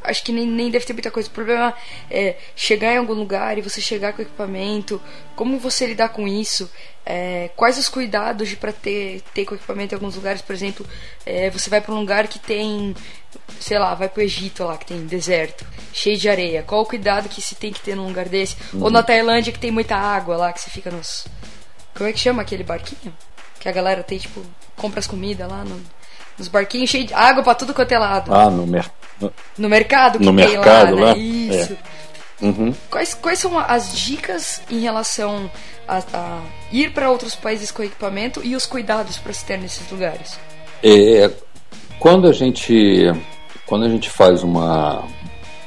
Acho 0.03 0.23
que 0.23 0.31
nem, 0.31 0.47
nem 0.47 0.71
deve 0.71 0.85
ter 0.85 0.93
muita 0.93 1.11
coisa. 1.11 1.29
O 1.29 1.31
problema 1.31 1.73
é 2.09 2.35
chegar 2.55 2.93
em 2.93 2.97
algum 2.97 3.13
lugar 3.13 3.57
e 3.57 3.61
você 3.61 3.79
chegar 3.79 4.13
com 4.13 4.19
o 4.19 4.21
equipamento. 4.21 5.01
Como 5.35 5.59
você 5.59 5.85
lidar 5.85 6.09
com 6.09 6.27
isso? 6.27 6.69
É, 7.05 7.49
quais 7.55 7.77
os 7.77 7.89
cuidados 7.89 8.49
de 8.49 8.55
para 8.55 8.71
ter 8.71 9.21
ter 9.33 9.45
com 9.45 9.55
equipamento 9.55 9.93
em 9.93 9.97
alguns 9.97 10.15
lugares? 10.15 10.41
Por 10.41 10.53
exemplo, 10.53 10.85
é, 11.25 11.49
você 11.49 11.69
vai 11.69 11.81
para 11.81 11.93
um 11.93 11.99
lugar 11.99 12.27
que 12.27 12.39
tem, 12.39 12.95
sei 13.59 13.79
lá, 13.79 13.95
vai 13.95 14.09
para 14.09 14.19
o 14.19 14.23
Egito 14.23 14.63
lá 14.63 14.77
que 14.77 14.85
tem 14.85 15.05
deserto, 15.05 15.65
cheio 15.93 16.17
de 16.17 16.29
areia. 16.29 16.63
Qual 16.63 16.81
o 16.81 16.85
cuidado 16.85 17.29
que 17.29 17.41
se 17.41 17.55
tem 17.55 17.71
que 17.71 17.81
ter 17.81 17.95
num 17.95 18.07
lugar 18.07 18.27
desse? 18.29 18.55
Uhum. 18.73 18.83
Ou 18.83 18.89
na 18.89 19.03
Tailândia 19.03 19.53
que 19.53 19.59
tem 19.59 19.71
muita 19.71 19.95
água 19.95 20.37
lá 20.37 20.53
que 20.53 20.61
você 20.61 20.69
fica 20.69 20.91
nos 20.91 21.25
como 21.93 22.09
é 22.09 22.13
que 22.13 22.19
chama 22.19 22.41
aquele 22.41 22.63
barquinho? 22.63 23.13
que 23.61 23.69
a 23.69 23.71
galera 23.71 24.01
tem, 24.01 24.17
tipo, 24.17 24.43
compra 24.75 24.99
as 24.99 25.05
comidas 25.05 25.47
lá 25.47 25.63
no, 25.63 25.79
nos 26.37 26.47
barquinhos 26.47 26.89
cheios 26.89 27.07
de 27.07 27.13
água 27.13 27.43
pra 27.43 27.55
tudo 27.55 27.73
quanto 27.73 27.91
é 27.91 27.99
lado. 27.99 28.33
Ah, 28.33 28.49
no, 28.49 28.65
mer 28.65 28.89
no, 29.57 29.69
mercado 29.69 30.19
que 30.19 30.25
no 30.25 30.35
tem 30.35 30.47
mercado 30.47 30.95
lá, 30.95 31.13
né? 31.13 31.19
Isso. 31.19 31.73
É. 32.41 32.45
Uhum. 32.45 32.73
Quais, 32.89 33.13
quais 33.13 33.37
são 33.37 33.57
as 33.59 33.95
dicas 33.95 34.61
em 34.69 34.79
relação 34.79 35.49
a, 35.87 35.99
a 36.13 36.39
ir 36.71 36.91
para 36.91 37.09
outros 37.09 37.35
países 37.35 37.69
com 37.69 37.83
equipamento 37.83 38.41
e 38.43 38.55
os 38.55 38.65
cuidados 38.65 39.17
para 39.17 39.31
se 39.31 39.45
ter 39.45 39.57
nesses 39.57 39.89
lugares? 39.91 40.39
É, 40.83 41.29
quando 41.99 42.27
a 42.27 42.33
gente 42.33 43.11
quando 43.67 43.85
a 43.85 43.89
gente 43.89 44.09
faz 44.09 44.43
uma 44.43 45.03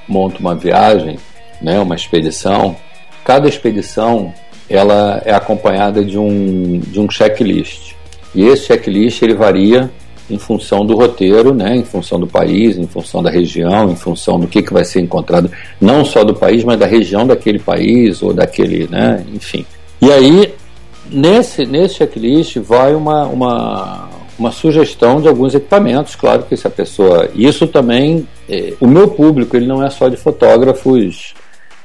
monta 0.07 0.39
uma 0.39 0.55
viagem, 0.55 1.19
né, 1.63 1.79
uma 1.79 1.95
expedição, 1.95 2.77
cada 3.25 3.49
expedição 3.49 4.35
ela 4.69 5.23
é 5.25 5.33
acompanhada 5.33 6.05
de 6.05 6.19
um, 6.19 6.81
de 6.81 6.99
um 6.99 7.09
checklist. 7.09 7.95
E 8.35 8.45
esse 8.45 8.67
checklist 8.67 9.23
ele 9.23 9.35
varia 9.35 9.91
em 10.31 10.39
função 10.39 10.85
do 10.85 10.97
roteiro, 10.97 11.55
né, 11.55 11.77
em 11.77 11.85
função 11.85 12.19
do 12.19 12.27
país, 12.27 12.79
em 12.79 12.87
função 12.87 13.23
da 13.23 13.31
região, 13.31 13.91
em 13.91 13.97
função 13.97 14.39
do 14.39 14.47
que, 14.47 14.63
que 14.63 14.73
vai 14.73 14.85
ser 14.85 15.01
encontrado, 15.01 15.51
não 15.81 16.05
só 16.05 16.25
do 16.25 16.35
país, 16.35 16.65
mas 16.65 16.79
da 16.79 16.87
região 16.87 17.27
daquele 17.27 17.59
país 17.59 18.23
ou 18.23 18.33
daquele, 18.33 18.89
né, 18.89 19.25
enfim. 19.35 19.67
E 20.01 20.11
aí, 20.11 20.55
nesse, 21.11 21.67
nesse 21.67 21.97
checklist 21.97 22.57
vai 22.59 22.95
uma, 22.95 23.25
uma, 23.27 24.09
uma 24.39 24.51
sugestão 24.51 25.21
de 25.21 25.29
alguns 25.29 25.55
equipamentos, 25.55 26.15
claro 26.17 26.45
que 26.45 26.57
se 26.57 26.67
a 26.67 26.71
pessoa... 26.71 27.29
Isso 27.35 27.67
também, 27.67 28.27
é, 28.49 28.75
o 28.81 28.87
meu 28.87 29.09
público, 29.09 29.57
ele 29.57 29.67
não 29.67 29.85
é 29.85 29.91
só 29.91 30.09
de 30.09 30.17
fotógrafos 30.17 31.35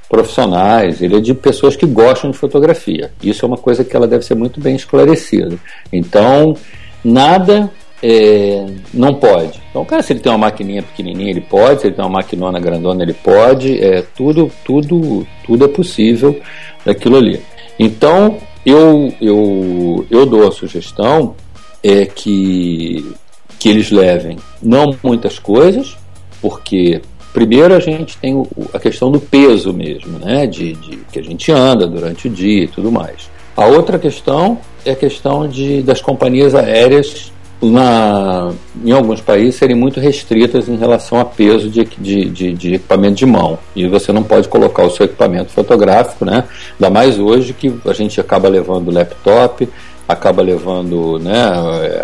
profissionais, 0.10 1.02
ele 1.02 1.18
é 1.18 1.20
de 1.20 1.36
pessoas 1.36 1.76
que 1.76 1.86
gostam 1.86 2.32
de 2.32 2.38
fotografia. 2.38 3.12
Isso 3.22 3.46
é 3.46 3.48
uma 3.48 3.58
coisa 3.58 3.84
que 3.84 3.96
ela 3.96 4.08
deve 4.08 4.26
ser 4.26 4.34
muito 4.34 4.60
bem 4.60 4.76
esclarecida. 4.76 5.56
Então, 5.94 6.56
nada 7.04 7.72
é, 8.02 8.66
não 8.94 9.14
pode. 9.14 9.62
Então, 9.70 9.84
cara, 9.86 10.02
se 10.02 10.14
ele 10.14 10.20
tem 10.20 10.32
uma 10.32 10.38
maquininha 10.38 10.84
pequenininha, 10.84 11.32
ele 11.32 11.42
pode. 11.42 11.82
Se 11.82 11.88
ele 11.88 11.96
tem 11.96 12.04
uma 12.04 12.18
maquinona 12.18 12.60
grandona, 12.60 13.04
ele 13.04 13.14
pode. 13.14 13.84
É 13.84 14.04
tudo, 14.16 14.52
tudo, 14.64 15.28
tudo 15.46 15.66
é 15.66 15.68
possível 15.68 16.40
daquilo 16.86 17.18
ali. 17.18 17.42
Então, 17.78 18.38
eu, 18.66 19.14
eu, 19.22 20.06
eu 20.10 20.26
dou 20.26 20.48
a 20.48 20.52
sugestão 20.52 21.36
é 21.84 22.06
que 22.06 23.14
que 23.58 23.68
eles 23.68 23.92
levem 23.92 24.38
não 24.62 24.96
muitas 25.04 25.38
coisas, 25.38 25.98
porque 26.42 27.02
Primeiro 27.34 27.76
a 27.76 27.80
gente 27.80 28.18
tem 28.18 28.34
o, 28.34 28.48
a 28.74 28.80
questão 28.80 29.12
do 29.12 29.20
peso 29.20 29.72
mesmo, 29.72 30.18
né? 30.18 30.48
De, 30.48 30.74
de, 30.74 30.98
que 31.12 31.20
a 31.20 31.24
gente 31.24 31.52
anda 31.52 31.86
durante 31.86 32.28
o 32.28 32.30
dia 32.30 32.64
e 32.64 32.68
tudo 32.68 32.92
mais. 32.92 33.30
A 33.56 33.66
outra 33.66 34.00
questão 34.00 34.58
é 34.84 34.92
a 34.92 34.96
questão 34.96 35.48
de, 35.48 35.84
das 35.84 36.02
companhias 36.02 36.56
aéreas 36.56 37.32
na, 37.62 38.52
em 38.84 38.92
alguns 38.92 39.20
países 39.20 39.56
serem 39.56 39.76
muito 39.76 40.00
restritas 40.00 40.70
em 40.70 40.78
relação 40.78 41.20
a 41.20 41.26
peso 41.26 41.70
de, 41.70 41.84
de, 41.84 42.26
de, 42.26 42.54
de, 42.54 42.74
equipamento 42.76 43.16
de 43.16 43.26
mão. 43.26 43.60
E 43.76 43.86
você 43.88 44.14
não 44.14 44.24
pode 44.24 44.48
colocar 44.48 44.84
o 44.84 44.90
seu 44.90 45.06
equipamento 45.06 45.52
fotográfico, 45.52 46.24
né? 46.24 46.46
Ainda 46.74 46.90
mais 46.90 47.20
hoje 47.20 47.54
que 47.54 47.74
a 47.86 47.94
gente 47.94 48.20
acaba 48.20 48.48
levando 48.48 48.92
laptop, 48.92 49.68
acaba 50.08 50.42
levando 50.42 51.20
né, 51.20 51.36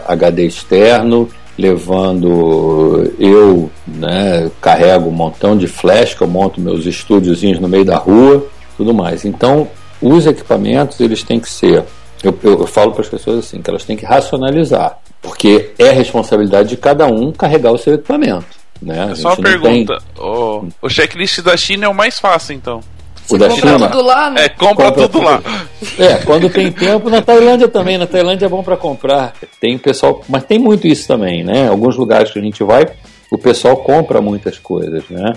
HD 0.07 0.45
externo 0.45 1.27
levando 1.57 3.11
eu 3.17 3.71
né, 3.87 4.51
carrego 4.61 5.09
um 5.09 5.11
montão 5.11 5.57
de 5.57 5.67
flash 5.67 6.13
que 6.13 6.21
eu 6.21 6.27
monto 6.27 6.59
meus 6.59 6.85
estúdiozinhos 6.85 7.59
no 7.59 7.67
meio 7.67 7.85
da 7.85 7.95
rua 7.95 8.45
tudo 8.75 8.93
mais 8.93 9.23
então 9.23 9.69
os 10.01 10.27
equipamentos 10.27 10.99
eles 10.99 11.23
têm 11.23 11.39
que 11.39 11.49
ser 11.49 11.85
eu, 12.21 12.37
eu, 12.43 12.59
eu 12.59 12.67
falo 12.67 12.91
para 12.91 13.01
as 13.01 13.09
pessoas 13.09 13.39
assim 13.39 13.61
que 13.61 13.69
elas 13.69 13.85
têm 13.85 13.95
que 13.95 14.05
racionalizar 14.05 14.99
porque 15.21 15.71
é 15.77 15.89
responsabilidade 15.91 16.69
de 16.69 16.77
cada 16.77 17.07
um 17.07 17.31
carregar 17.31 17.71
o 17.71 17.77
seu 17.77 17.95
equipamento 17.95 18.45
né? 18.81 19.09
É 19.11 19.15
só 19.15 19.29
uma 19.29 19.37
pergunta 19.37 19.97
tem... 19.97 20.23
o, 20.23 20.67
o 20.81 20.89
checklist 20.89 21.41
da 21.41 21.55
China 21.55 21.85
é 21.85 21.89
o 21.89 21.93
mais 21.93 22.19
fácil 22.19 22.55
então 22.55 22.81
o 23.29 23.37
da 23.37 23.49
compra 23.49 23.69
China. 23.71 23.89
tudo 23.89 24.03
lá, 24.03 24.29
né? 24.29 24.45
É, 24.45 24.49
compra, 24.49 24.85
compra 24.85 24.91
tudo, 24.91 25.11
tudo, 25.11 25.25
lá. 25.25 25.41
É, 25.97 26.15
quando 26.23 26.49
tem 26.49 26.71
tempo, 26.71 27.09
na 27.09 27.21
Tailândia 27.21 27.67
também. 27.67 27.97
Na 27.97 28.05
Tailândia 28.05 28.45
é 28.45 28.49
bom 28.49 28.63
para 28.63 28.77
comprar. 28.77 29.33
Tem 29.59 29.77
pessoal, 29.77 30.21
mas 30.29 30.43
tem 30.43 30.59
muito 30.59 30.85
isso 30.87 31.07
também, 31.07 31.43
né? 31.43 31.67
Alguns 31.67 31.95
lugares 31.95 32.31
que 32.31 32.39
a 32.39 32.41
gente 32.41 32.63
vai, 32.63 32.85
o 33.31 33.37
pessoal 33.37 33.77
compra 33.77 34.21
muitas 34.21 34.59
coisas, 34.59 35.03
né? 35.09 35.33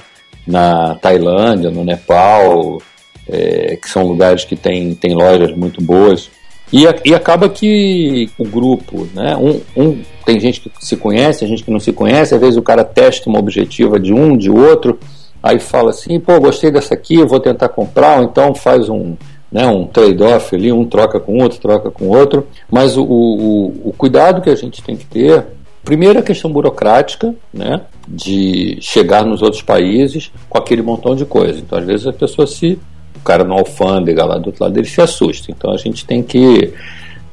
Na 0.47 0.97
Tailândia, 0.97 1.71
no 1.71 1.85
Nepal, 1.85 2.81
é, 3.29 3.79
que 3.81 3.89
são 3.89 4.07
lugares 4.07 4.45
que 4.45 4.57
tem, 4.57 4.95
tem 4.95 5.15
lojas 5.15 5.55
muito 5.57 5.83
boas. 5.83 6.31
E, 6.73 6.85
e 7.05 7.15
acaba 7.15 7.49
que 7.49 8.31
o 8.39 8.45
grupo, 8.45 9.09
né? 9.15 9.37
Um, 9.37 9.61
um, 9.77 10.03
tem 10.25 10.39
gente 10.39 10.61
que 10.61 10.71
se 10.85 10.97
conhece, 10.97 11.45
a 11.45 11.49
gente 11.49 11.65
que 11.65 11.71
não 11.71 11.81
se 11.81 11.93
conhece, 11.93 12.35
às 12.35 12.41
vezes 12.41 12.57
o 12.57 12.63
cara 12.63 12.85
testa 12.85 13.31
uma 13.31 13.39
objetiva 13.39 13.99
de 13.99 14.13
um, 14.13 14.37
de 14.37 14.51
outro 14.51 14.99
aí 15.43 15.59
fala 15.59 15.91
assim, 15.91 16.19
pô, 16.19 16.39
gostei 16.41 16.71
dessa 16.71 16.95
aqui, 16.95 17.25
vou 17.25 17.41
tentar 17.41 17.69
comprar, 17.69 18.19
ou 18.19 18.25
então 18.25 18.55
faz 18.55 18.89
um, 18.89 19.17
né, 19.51 19.67
um 19.67 19.87
trade-off 19.87 20.55
ali, 20.55 20.73
um 20.73 20.85
troca 20.85 21.19
com 21.21 21.39
outro, 21.39 21.59
troca 21.59 21.91
com 21.91 22.09
outro, 22.09 22.47
mas 22.71 22.97
o, 22.97 23.03
o, 23.03 23.89
o 23.89 23.95
cuidado 23.97 24.43
que 24.43 24.51
a 24.51 24.57
gente 24.57 24.83
tem 24.83 24.97
que 24.97 25.07
ter, 25.07 25.47
primeiro 25.85 26.19
a 26.19 26.23
questão 26.23 26.53
burocrática, 26.53 27.35
né, 27.53 27.83
de 28.07 28.79
chegar 28.81 29.25
nos 29.25 29.43
outros 29.43 29.63
países 29.63 30.31
com 30.49 30.59
aquele 30.59 30.83
montão 30.83 31.15
de 31.15 31.25
coisa. 31.25 31.59
Então, 31.59 31.79
às 31.79 31.85
vezes 31.85 32.07
a 32.07 32.13
pessoa 32.13 32.47
se, 32.47 32.79
o 33.19 33.25
cara 33.25 33.45
no 33.45 33.55
alfândega 33.55 34.25
lá 34.25 34.39
do 34.39 34.47
outro 34.47 34.65
lado, 34.65 34.79
ele 34.79 34.89
se 34.89 35.01
assusta. 35.01 35.51
Então, 35.51 35.71
a 35.73 35.77
gente 35.77 36.05
tem 36.05 36.23
que 36.23 36.73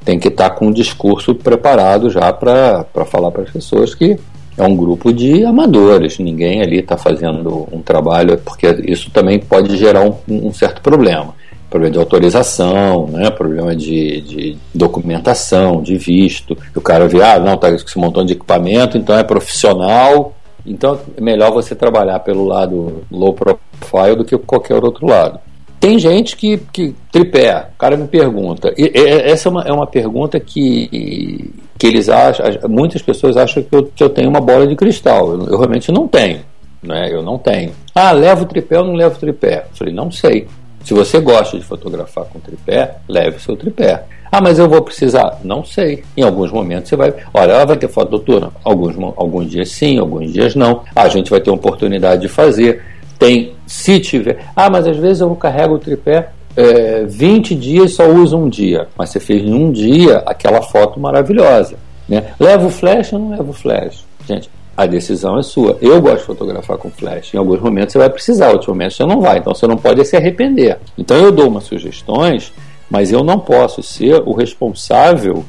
tem 0.04 0.20
que 0.20 0.28
estar 0.28 0.52
tá 0.52 0.56
com 0.56 0.68
um 0.68 0.72
discurso 0.72 1.34
preparado 1.34 2.12
já 2.12 2.32
para 2.32 2.86
falar 3.06 3.32
para 3.32 3.42
as 3.42 3.50
pessoas 3.50 3.96
que 3.96 4.18
é 4.58 4.64
um 4.64 4.76
grupo 4.76 5.12
de 5.12 5.44
amadores, 5.44 6.18
ninguém 6.18 6.62
ali 6.62 6.80
está 6.80 6.96
fazendo 6.96 7.68
um 7.72 7.82
trabalho, 7.82 8.38
porque 8.38 8.68
isso 8.88 9.12
também 9.12 9.38
pode 9.40 9.76
gerar 9.76 10.02
um, 10.02 10.16
um 10.30 10.54
certo 10.54 10.82
problema. 10.82 11.34
Problema 11.70 11.92
de 11.92 12.00
autorização, 12.00 13.08
né? 13.08 13.30
problema 13.30 13.76
de, 13.76 14.22
de 14.22 14.58
documentação, 14.74 15.82
de 15.82 15.98
visto. 15.98 16.58
O 16.74 16.80
cara 16.80 17.06
vê, 17.06 17.22
ah, 17.22 17.38
não, 17.38 17.58
tá 17.58 17.70
com 17.70 17.76
esse 17.76 17.98
montão 17.98 18.24
de 18.24 18.32
equipamento, 18.32 18.98
então 18.98 19.18
é 19.18 19.24
profissional, 19.24 20.34
então 20.66 20.98
é 21.18 21.22
melhor 21.22 21.52
você 21.52 21.76
trabalhar 21.76 22.20
pelo 22.20 22.46
lado 22.46 23.04
low 23.12 23.34
profile 23.34 24.16
do 24.16 24.24
que 24.24 24.38
qualquer 24.38 24.82
outro 24.82 25.06
lado. 25.06 25.40
Tem 25.86 26.00
gente 26.00 26.36
que, 26.36 26.58
que 26.74 26.96
tripé, 27.12 27.68
o 27.76 27.78
cara 27.78 27.96
me 27.96 28.08
pergunta, 28.08 28.74
e, 28.76 28.86
e, 28.86 29.08
essa 29.30 29.50
é 29.50 29.52
uma, 29.52 29.62
é 29.62 29.72
uma 29.72 29.86
pergunta 29.86 30.40
que, 30.40 31.54
que 31.78 31.86
eles 31.86 32.10
acham, 32.10 32.44
muitas 32.68 33.04
pessoas 33.04 33.38
acham 33.38 33.62
que 33.62 33.76
eu, 33.76 33.84
que 33.96 34.04
eu 34.04 34.10
tenho 34.10 34.28
uma 34.28 34.42
bola 34.42 34.66
de 34.66 34.76
cristal, 34.76 35.34
eu, 35.34 35.46
eu 35.46 35.58
realmente 35.60 35.92
não 35.92 36.08
tenho, 36.08 36.40
né? 36.82 37.10
eu 37.12 37.22
não 37.22 37.38
tenho. 37.38 37.72
Ah, 37.94 38.12
levo 38.12 38.46
tripé 38.46 38.80
ou 38.80 38.86
não 38.86 38.96
levo 38.96 39.20
tripé? 39.20 39.68
Eu 39.70 39.78
falei, 39.78 39.94
não 39.94 40.10
sei. 40.10 40.48
Se 40.84 40.92
você 40.92 41.20
gosta 41.20 41.56
de 41.56 41.64
fotografar 41.64 42.26
com 42.26 42.40
tripé, 42.40 42.96
leve 43.08 43.40
seu 43.40 43.56
tripé. 43.56 44.06
Ah, 44.32 44.42
mas 44.42 44.60
eu 44.60 44.68
vou 44.68 44.82
precisar? 44.82 45.40
Não 45.44 45.64
sei. 45.64 46.04
Em 46.18 46.24
alguns 46.24 46.52
momentos 46.52 46.90
você 46.90 46.96
vai. 46.96 47.14
Olha, 47.34 47.54
ela 47.54 47.66
vai 47.66 47.78
ter 47.78 47.88
foto 47.88 48.12
noturna. 48.12 48.52
Alguns, 48.64 48.96
alguns 49.16 49.50
dias 49.50 49.70
sim, 49.70 49.98
alguns 49.98 50.34
dias 50.34 50.56
não. 50.56 50.84
Ah, 50.96 51.04
a 51.04 51.10
gente 51.10 51.32
vai 51.32 51.40
ter 51.40 51.50
oportunidade 51.50 52.22
de 52.22 52.28
fazer. 52.28 52.84
Tem, 53.18 53.54
se 53.66 54.00
tiver. 54.00 54.46
Ah, 54.56 54.70
mas 54.70 54.88
às 54.88 54.98
vezes 54.98 55.22
eu 55.22 55.36
carrego 55.36 55.76
o 55.76 55.80
tripé 55.80 56.30
é, 56.56 57.04
20 57.06 57.56
dias 57.56 57.94
só 57.94 58.08
uso 58.08 58.38
um 58.38 58.50
dia. 58.50 58.88
Mas 58.98 59.10
você 59.10 59.20
fez 59.20 59.44
em 59.44 59.54
um 59.54 59.72
dia 59.72 60.18
aquela 60.26 60.62
foto 60.62 61.00
maravilhosa. 61.00 61.76
Né? 62.08 62.34
Leva 62.40 62.68
o 62.68 62.70
flash 62.70 63.14
ou 63.14 63.20
não 63.20 63.30
leva 63.32 63.50
o 63.50 63.54
flash? 63.54 64.06
Gente, 64.28 64.50
a 64.78 64.86
decisão 64.86 65.38
é 65.38 65.44
sua. 65.44 65.78
Eu 65.82 66.02
gosto 66.02 66.20
de 66.20 66.26
fotografar 66.26 66.78
com 66.78 66.90
flash. 66.90 67.34
Em 67.34 67.38
alguns 67.38 67.60
momentos 67.60 67.94
você 67.94 68.00
vai 68.00 68.10
precisar, 68.10 68.50
outros 68.50 68.68
momentos 68.68 68.96
você 68.96 69.06
não 69.06 69.22
vai. 69.22 69.40
Então 69.40 69.54
você 69.54 69.68
não 69.68 69.78
pode 69.78 70.04
se 70.06 70.16
arrepender. 70.16 70.78
Então 70.98 71.18
eu 71.18 71.32
dou 71.32 71.48
umas 71.48 71.64
sugestões, 71.66 72.54
mas 72.90 73.12
eu 73.12 73.24
não 73.24 73.40
posso 73.40 73.82
ser 73.82 74.22
o 74.26 74.34
responsável 74.34 75.44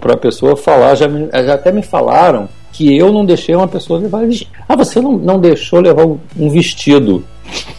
para 0.00 0.14
a 0.14 0.16
pessoa 0.16 0.56
falar. 0.56 0.94
Já, 0.94 1.08
me, 1.08 1.28
já 1.30 1.54
até 1.54 1.72
me 1.72 1.82
falaram 1.82 2.48
que 2.74 2.96
eu 2.96 3.12
não 3.12 3.24
deixei 3.24 3.54
uma 3.54 3.68
pessoa 3.68 4.00
levar 4.00 4.26
vestido. 4.26 4.50
Ah, 4.68 4.74
você 4.74 5.00
não, 5.00 5.16
não 5.16 5.40
deixou 5.40 5.80
levar 5.80 6.04
um 6.04 6.50
vestido. 6.50 7.24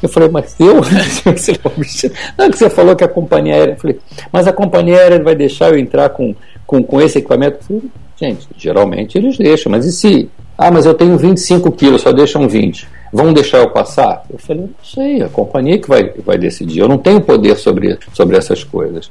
Eu 0.02 0.08
falei, 0.08 0.30
mas 0.30 0.56
eu 0.58 0.78
um 0.80 0.82
vestido? 1.82 2.16
Não, 2.38 2.50
que 2.50 2.58
você 2.58 2.70
falou 2.70 2.96
que 2.96 3.04
a 3.04 3.08
companhia 3.08 3.56
aérea. 3.56 3.74
Eu 3.74 3.78
falei, 3.78 4.00
mas 4.32 4.48
a 4.48 4.54
companhia 4.54 4.98
aérea 4.98 5.22
vai 5.22 5.36
deixar 5.36 5.70
eu 5.70 5.78
entrar 5.78 6.10
com, 6.10 6.34
com, 6.66 6.82
com 6.82 7.02
esse 7.02 7.18
equipamento? 7.18 7.58
Eu 7.58 7.64
falei, 7.64 7.84
gente, 8.16 8.48
geralmente 8.58 9.18
eles 9.18 9.38
deixam, 9.38 9.70
mas 9.70 9.86
e 9.86 9.92
se 9.92 10.30
ah, 10.58 10.72
mas 10.72 10.86
eu 10.86 10.94
tenho 10.94 11.18
25 11.18 11.70
quilos, 11.74 12.02
só 12.02 12.14
deixam 12.14 12.48
20. 12.48 12.88
Vão 13.12 13.34
deixar 13.34 13.58
eu 13.58 13.70
passar? 13.72 14.24
Eu 14.30 14.40
falei, 14.40 14.64
não 14.64 14.70
sei, 14.82 15.22
a 15.22 15.28
companhia 15.28 15.78
que 15.78 15.90
vai, 15.90 16.10
vai 16.26 16.38
decidir. 16.38 16.80
Eu 16.80 16.88
não 16.88 16.98
tenho 16.98 17.20
poder 17.20 17.58
sobre, 17.58 17.98
sobre 18.14 18.38
essas 18.38 18.64
coisas. 18.64 19.10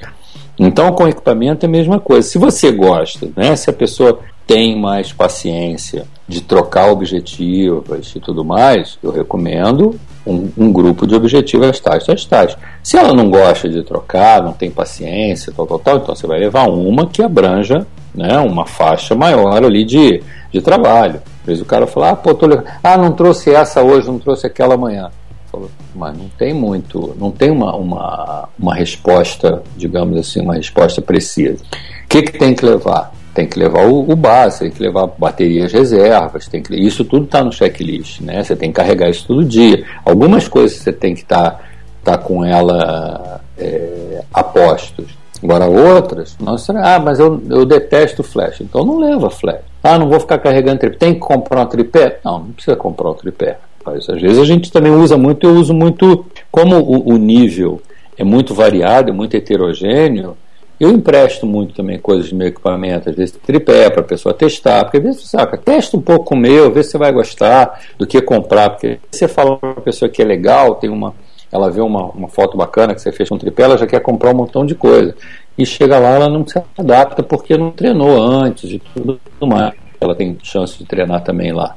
Então, 0.59 0.93
com 0.93 1.09
equipamento 1.09 1.67
é 1.67 1.69
a 1.69 1.73
mesma 1.73 1.99
coisa. 1.99 2.29
Se 2.29 2.39
você 2.39 2.71
gosta, 2.71 3.29
né, 3.37 3.57
se 3.57 3.69
a 3.69 3.73
pessoa 3.73 4.21
tem 4.47 4.79
mais 4.79 5.13
paciência 5.13 6.07
de 6.29 6.41
trocar 6.43 6.91
objetivos 6.91 8.15
e 8.15 8.21
tudo 8.21 8.45
mais, 8.45 8.99
eu 9.03 9.11
recomendo 9.11 9.99
um, 10.27 10.49
um, 10.57 10.73
grupo 10.73 11.07
de 11.07 11.15
objetivos 11.15 11.81
tais, 11.81 12.05
tais, 12.05 12.25
tais. 12.25 12.57
Se 12.83 12.97
ela 12.97 13.13
não 13.13 13.31
gosta 13.31 13.69
de 13.69 13.83
trocar, 13.83 14.43
não 14.43 14.53
tem 14.53 14.71
paciência, 14.71 15.53
tal, 15.55 15.67
tal, 15.67 15.79
tal, 15.79 15.97
então 15.97 16.15
você 16.15 16.27
vai 16.27 16.39
levar 16.39 16.69
uma 16.69 17.07
que 17.07 17.23
abranja 17.23 17.87
né, 18.15 18.39
uma 18.39 18.65
faixa 18.65 19.15
maior 19.15 19.65
ali 19.65 19.85
de, 19.85 20.23
de 20.53 20.63
trabalho. 20.63 21.21
Às 21.41 21.47
vezes 21.47 21.63
o 21.63 21.67
cara 21.67 21.87
fala, 21.87 22.11
ah, 22.11 22.17
pô, 22.17 22.35
tô 22.35 22.47
ah, 22.83 22.97
não 22.97 23.13
trouxe 23.13 23.51
essa 23.51 23.83
hoje, 23.83 24.07
não 24.07 24.19
trouxe 24.19 24.47
aquela 24.47 24.75
amanhã. 24.75 25.11
Falo, 25.55 25.71
mas 25.95 26.19
não 26.19 26.29
tem 26.37 26.53
muito, 26.53 27.15
não 27.19 27.31
tem 27.31 27.51
uma, 27.51 27.75
uma, 27.77 28.49
uma 28.59 28.75
resposta, 28.75 29.63
digamos 29.77 30.19
assim, 30.19 30.41
uma 30.41 30.55
resposta 30.55 31.01
precisa. 31.01 31.63
O 32.05 32.09
que, 32.09 32.23
que 32.23 32.39
tem 32.39 32.55
que 32.55 32.67
levar? 32.67 33.13
Tem 33.33 33.47
que 33.47 33.59
levar 33.59 33.87
o, 33.87 34.11
o 34.11 34.17
básico, 34.17 34.65
tem 34.65 34.73
que 34.73 34.83
levar 34.83 35.07
baterias 35.19 35.73
reservas, 35.73 36.49
tem 36.49 36.63
que, 36.63 36.75
isso 36.75 37.05
tudo 37.05 37.25
está 37.25 37.43
no 37.43 37.53
checklist, 37.53 38.21
né? 38.21 38.43
Você 38.43 38.57
tem 38.57 38.71
que 38.71 38.77
carregar 38.77 39.09
isso 39.09 39.27
todo 39.27 39.45
dia. 39.45 39.85
Algumas 40.05 40.49
coisas 40.49 40.79
você 40.79 40.93
tem 40.93 41.15
que 41.15 41.23
estar 41.23 41.51
tá, 41.53 41.61
tá 42.05 42.19
com 42.19 42.45
ela 42.45 43.41
é, 43.57 44.23
a 44.33 44.43
postos. 44.43 45.17
Agora 45.43 45.67
outras, 45.67 46.37
nossa, 46.39 46.73
ah, 46.73 46.99
mas 46.99 47.19
eu, 47.21 47.41
eu 47.51 47.67
detesto 47.67 48.23
flash, 48.23 48.61
então 48.61 48.85
não 48.85 48.99
leva 48.99 49.29
flash. 49.29 49.61
Ah, 49.83 49.99
não 49.99 50.09
vou 50.09 50.19
ficar 50.19 50.39
carregando 50.39 50.79
tripé. 50.79 50.97
Tem 50.97 51.15
que 51.15 51.21
comprar 51.21 51.63
um 51.63 51.67
tripé? 51.67 52.19
Não, 52.25 52.39
não 52.39 52.53
precisa 52.53 52.77
comprar 52.77 53.11
um 53.11 53.15
tripé. 53.15 53.59
Mas, 53.85 54.09
às 54.09 54.21
vezes 54.21 54.39
a 54.39 54.45
gente 54.45 54.73
também 54.73 54.93
usa 54.93 55.17
muito, 55.17 55.47
eu 55.47 55.55
uso 55.55 55.75
muito, 55.75 56.25
como 56.51 56.79
o, 56.79 57.15
o 57.15 57.17
nível 57.17 57.81
é 58.17 58.25
muito 58.25 58.55
variado, 58.55 59.11
é 59.11 59.13
muito 59.13 59.37
heterogêneo, 59.37 60.37
eu 60.79 60.91
empresto 60.91 61.47
muito 61.47 61.75
também 61.75 61.99
coisas 61.99 62.31
do 62.31 62.37
meu 62.37 62.49
equipamento, 62.49 63.09
às 63.09 63.17
vezes 63.17 63.37
tripé 63.45 63.91
para 63.91 64.01
a 64.01 64.05
pessoa 64.05 64.35
testar, 64.35 64.85
porque 64.85 64.99
às 64.99 65.03
vezes 65.03 65.29
saca, 65.29 65.57
testa 65.57 65.97
um 65.97 66.01
pouco 66.01 66.35
o 66.35 66.39
meu, 66.39 66.73
vê 66.73 66.83
se 66.83 66.91
você 66.91 66.99
vai 66.99 67.13
gostar 67.13 67.81
do 67.99 68.07
que 68.07 68.21
comprar, 68.21 68.71
porque 68.71 68.99
você 69.11 69.29
fala 69.29 69.57
para 69.57 69.71
a 69.71 69.81
pessoa 69.81 70.09
que 70.09 70.21
é 70.21 70.25
legal, 70.25 70.75
tem 70.77 70.91
uma, 70.91 71.15
ela 71.53 71.71
vê 71.71 71.81
uma, 71.81 72.07
uma 72.07 72.29
foto 72.29 72.57
bacana 72.57 72.95
que 72.95 73.01
você 73.01 73.13
fez 73.13 73.29
com 73.29 73.39
tripé, 73.39 73.63
ela 73.63 73.79
já 73.79 73.87
quer 73.87 74.01
comprar 74.01 74.31
um 74.31 74.39
montão 74.39 74.67
de 74.67 74.75
coisa. 74.75 75.15
E 75.57 75.65
chega 75.65 76.01
lá, 76.01 76.09
ela 76.09 76.29
não 76.29 76.45
se 76.45 76.61
adapta 76.77 77.23
porque 77.23 77.57
não 77.57 77.71
treinou 77.71 78.21
antes 78.21 78.73
e 78.73 78.83
tudo 78.93 79.21
mais. 79.43 79.73
Ela 80.01 80.17
tem 80.17 80.37
chance 80.43 80.77
de 80.77 80.85
treinar 80.85 81.23
também 81.23 81.53
lá. 81.53 81.73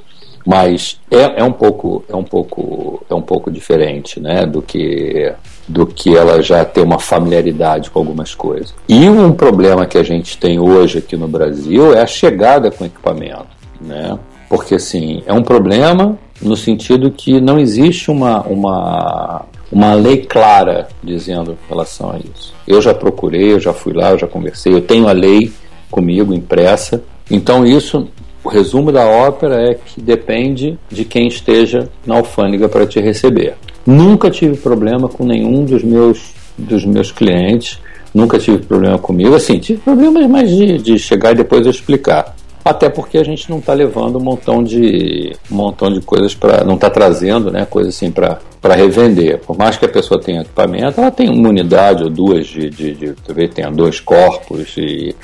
Mas 0.47 0.97
é, 1.11 1.41
é 1.41 1.43
um 1.43 1.51
pouco 1.51 2.05
é 2.07 2.15
um 2.15 2.23
pouco 2.23 3.03
é 3.09 3.13
um 3.13 3.21
pouco 3.21 3.51
diferente, 3.51 4.17
né, 4.17 4.45
do 4.45 4.61
que 4.61 5.33
do 5.67 5.85
que 5.85 6.15
ela 6.15 6.41
já 6.41 6.63
ter 6.63 6.79
uma 6.79 6.97
familiaridade 6.97 7.89
com 7.89 7.99
algumas 7.99 8.33
coisas. 8.33 8.73
E 8.87 9.09
um 9.09 9.33
problema 9.33 9.85
que 9.85 9.97
a 9.97 10.03
gente 10.03 10.37
tem 10.37 10.57
hoje 10.57 10.99
aqui 10.99 11.17
no 11.17 11.27
Brasil 11.27 11.93
é 11.93 12.01
a 12.01 12.07
chegada 12.07 12.71
com 12.71 12.85
equipamento, 12.85 13.47
né? 13.81 14.17
Porque 14.47 14.75
assim, 14.75 15.21
é 15.25 15.33
um 15.33 15.43
problema 15.43 16.17
no 16.41 16.55
sentido 16.55 17.11
que 17.11 17.41
não 17.41 17.59
existe 17.59 18.09
uma, 18.09 18.39
uma 18.43 19.45
uma 19.69 19.93
lei 19.95 20.25
clara 20.25 20.87
dizendo 21.03 21.51
em 21.51 21.67
relação 21.67 22.11
a 22.11 22.19
isso. 22.19 22.53
Eu 22.65 22.81
já 22.81 22.93
procurei, 22.93 23.51
eu 23.51 23.59
já 23.59 23.73
fui 23.73 23.91
lá, 23.91 24.11
eu 24.11 24.17
já 24.17 24.27
conversei, 24.27 24.73
eu 24.73 24.81
tenho 24.81 25.09
a 25.09 25.11
lei 25.11 25.51
comigo 25.91 26.33
impressa. 26.33 27.03
Então 27.29 27.65
isso, 27.65 28.07
o 28.47 28.49
resumo 28.49 28.93
da 28.93 29.05
ópera 29.05 29.61
é 29.61 29.73
que 29.73 29.99
depende 29.99 30.79
de 30.89 31.03
quem 31.03 31.27
esteja 31.27 31.89
na 32.05 32.15
alfândega 32.15 32.69
para 32.69 32.87
te 32.87 32.97
receber. 33.01 33.55
Nunca 33.85 34.31
tive 34.31 34.55
problema 34.55 35.09
com 35.09 35.25
nenhum 35.25 35.65
dos 35.65 35.83
meus 35.83 36.33
dos 36.57 36.85
meus 36.85 37.11
clientes, 37.11 37.77
nunca 38.13 38.39
tive 38.39 38.59
problema 38.59 38.97
comigo. 38.97 39.35
Assim, 39.35 39.59
tive 39.59 39.81
problemas 39.81 40.27
mais 40.27 40.49
de, 40.49 40.77
de 40.77 40.97
chegar 40.97 41.33
e 41.33 41.35
depois 41.35 41.65
eu 41.65 41.71
explicar 41.71 42.35
até 42.63 42.89
porque 42.89 43.17
a 43.17 43.23
gente 43.23 43.49
não 43.49 43.59
está 43.59 43.73
levando 43.73 44.17
um 44.17 44.23
montão 44.23 44.63
de 44.63 45.33
um 45.51 45.55
montão 45.55 45.91
de 45.91 46.01
coisas 46.01 46.33
para 46.33 46.65
não 46.65 46.75
está 46.75 46.89
trazendo 46.89 47.49
né 47.49 47.65
coisas 47.65 47.95
assim 47.95 48.11
para 48.11 48.39
para 48.61 48.75
revender 48.75 49.39
por 49.39 49.57
mais 49.57 49.77
que 49.77 49.85
a 49.85 49.89
pessoa 49.89 50.19
tenha 50.19 50.41
equipamento 50.41 50.99
ela 50.99 51.09
tem 51.09 51.29
uma 51.29 51.47
unidade 51.47 52.03
ou 52.03 52.09
duas 52.09 52.45
de, 52.45 52.69
de, 52.69 52.93
de 52.93 53.13
talvez 53.25 53.53
tenha 53.53 53.71
dois 53.71 54.01
corpos 54.01 54.75
e 54.75 55.15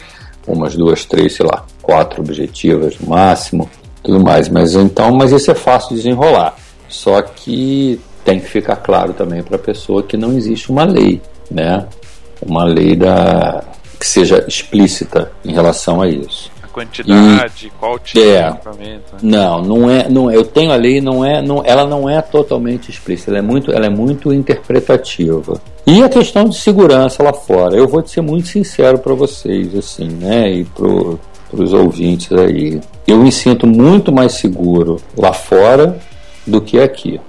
umas 0.47 0.75
duas 0.75 1.05
três 1.05 1.33
sei 1.35 1.45
lá 1.45 1.65
quatro 1.81 2.21
objetivas 2.21 2.97
no 2.99 3.09
máximo 3.09 3.69
tudo 4.01 4.19
mais. 4.19 4.49
Mas 4.49 4.75
então 4.75 5.13
mas 5.13 5.31
isso 5.31 5.51
é 5.51 5.55
fácil 5.55 5.89
de 5.89 5.95
desenrolar. 5.95 6.55
Só 6.89 7.21
que 7.21 7.99
tem 8.23 8.39
que 8.39 8.47
ficar 8.47 8.77
claro 8.77 9.13
também 9.13 9.41
para 9.41 9.55
a 9.55 9.59
pessoa 9.59 10.03
que 10.03 10.15
não 10.15 10.33
existe 10.37 10.69
uma 10.71 10.83
lei 10.83 11.21
né? 11.49 11.85
Uma 12.41 12.65
lei 12.65 12.95
da 12.95 13.63
que 13.99 14.05
seja 14.05 14.43
explícita 14.47 15.31
em 15.45 15.53
relação 15.53 16.01
a 16.01 16.07
isso 16.09 16.51
quantidade, 16.73 17.67
e, 17.67 17.69
qual 17.69 17.99
tipo 17.99 18.19
é, 18.19 18.41
de 18.41 18.55
equipamento. 18.55 19.13
Né? 19.13 19.19
Não, 19.21 19.61
não 19.61 19.89
é, 19.89 20.09
não, 20.09 20.31
eu 20.31 20.43
tenho 20.43 20.71
a 20.71 20.75
lei, 20.75 20.99
não 20.99 21.23
é, 21.23 21.41
não, 21.41 21.61
ela 21.63 21.85
não 21.85 22.09
é 22.09 22.21
totalmente 22.21 22.89
explícita, 22.89 23.31
ela 23.31 23.37
é 23.37 23.41
muito, 23.41 23.71
ela 23.71 23.85
é 23.85 23.89
muito 23.89 24.33
interpretativa. 24.33 25.61
E 25.85 26.01
a 26.01 26.09
questão 26.09 26.45
de 26.45 26.57
segurança 26.57 27.21
lá 27.21 27.31
fora, 27.31 27.75
eu 27.75 27.87
vou 27.87 28.05
ser 28.05 28.21
muito 28.21 28.47
sincero 28.47 28.97
para 28.97 29.13
vocês, 29.13 29.75
assim, 29.75 30.07
né, 30.07 30.51
e 30.51 30.65
para 30.65 31.61
os 31.61 31.71
ouvintes 31.71 32.31
aí. 32.31 32.81
Eu 33.05 33.17
me 33.17 33.31
sinto 33.31 33.67
muito 33.67 34.11
mais 34.11 34.33
seguro 34.33 34.99
lá 35.15 35.31
fora 35.31 35.99
do 36.47 36.59
que 36.59 36.79
aqui, 36.79 37.21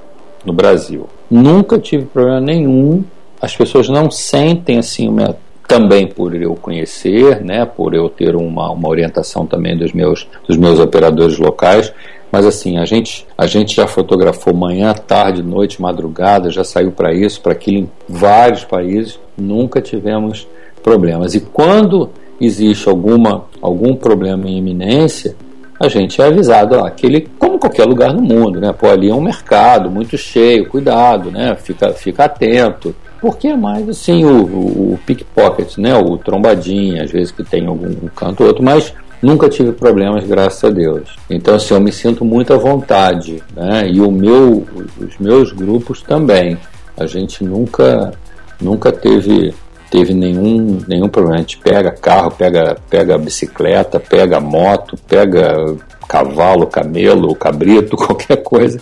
no 0.45 0.53
Brasil. 0.53 1.07
Nunca 1.31 1.79
tive 1.79 2.07
problema 2.07 2.41
nenhum. 2.41 3.05
As 3.41 3.55
pessoas 3.55 3.89
não 3.89 4.11
sentem 4.11 4.79
assim 4.79 5.09
uma 5.09 5.37
também 5.67 6.07
por 6.07 6.35
eu 6.35 6.55
conhecer, 6.55 7.43
né, 7.43 7.65
por 7.65 7.95
eu 7.95 8.09
ter 8.09 8.37
uma, 8.37 8.71
uma 8.71 8.89
orientação 8.89 9.47
também 9.47 9.77
dos 9.77 9.93
meus, 9.93 10.27
dos 10.47 10.57
meus 10.57 10.79
operadores 10.79 11.39
locais, 11.39 11.93
mas 12.31 12.47
assim, 12.47 12.79
a 12.79 12.85
gente, 12.85 13.27
a 13.39 13.47
gente 13.47 13.77
já 13.77 13.87
fotografou 13.87 14.53
manhã, 14.53 14.93
tarde, 14.93 15.43
noite, 15.43 15.81
madrugada, 15.81 16.51
já 16.51 16.65
saiu 16.65 16.91
para 16.91 17.15
isso, 17.15 17.41
para 17.41 17.53
aquilo 17.53 17.79
em 17.79 17.91
vários 18.09 18.65
países, 18.65 19.21
nunca 19.39 19.81
tivemos 19.81 20.47
problemas. 20.83 21.35
E 21.35 21.41
quando 21.41 22.11
existe 22.41 22.89
alguma, 22.89 23.45
algum 23.63 23.95
problema 23.95 24.49
em 24.49 24.59
iminência, 24.59 25.37
a 25.79 25.89
gente 25.89 26.21
é 26.21 26.27
avisado, 26.27 26.77
ó, 26.77 26.87
aquele, 26.87 27.29
como 27.39 27.59
qualquer 27.59 27.85
lugar 27.85 28.13
no 28.13 28.23
mundo, 28.23 28.61
né? 28.61 28.73
Pô, 28.73 28.89
ali 28.89 29.11
é 29.11 29.15
um 29.15 29.21
mercado 29.21 29.91
muito 29.91 30.17
cheio, 30.17 30.69
cuidado, 30.69 31.31
né? 31.31 31.57
Fica, 31.57 31.93
fica 31.93 32.25
atento. 32.25 32.95
Porque 33.25 33.49
é 33.49 33.57
mais 33.57 33.89
assim 33.89 34.23
o, 34.23 34.45
o, 34.45 34.93
o 34.93 34.99
pickpocket, 35.07 35.79
né? 35.79 35.97
O 35.97 36.19
trombadinha, 36.19 37.05
às 37.05 37.11
vezes 37.11 37.31
que 37.31 37.43
tem 37.43 37.67
algum 37.67 37.87
um 37.87 38.09
canto 38.15 38.43
ou 38.43 38.49
outro, 38.49 38.63
mas 38.63 38.93
nunca 39.23 39.49
tive 39.49 39.73
problemas, 39.73 40.25
graças 40.25 40.63
a 40.63 40.69
Deus. 40.69 41.17
Então, 41.31 41.55
assim, 41.55 41.73
eu 41.73 41.81
me 41.81 41.91
sinto 41.91 42.23
muito 42.23 42.53
à 42.53 42.59
vontade, 42.59 43.43
né? 43.57 43.89
E 43.89 43.99
o 43.99 44.11
meu, 44.11 44.67
os 45.01 45.17
meus 45.19 45.53
grupos 45.53 46.03
também. 46.03 46.59
A 46.99 47.07
gente 47.07 47.43
nunca, 47.43 48.13
nunca 48.61 48.93
teve 48.93 49.55
teve 49.91 50.13
nenhum, 50.13 50.81
nenhum 50.87 51.09
problema. 51.09 51.37
A 51.37 51.41
gente 51.41 51.57
pega 51.57 51.93
carro, 51.93 52.31
pega, 52.31 52.77
pega 52.91 53.17
bicicleta, 53.17 53.99
pega 53.99 54.39
moto, 54.39 54.99
pega 55.09 55.75
cavalo, 56.07 56.67
camelo, 56.67 57.35
cabrito, 57.35 57.97
qualquer 57.99 58.43
coisa. 58.43 58.81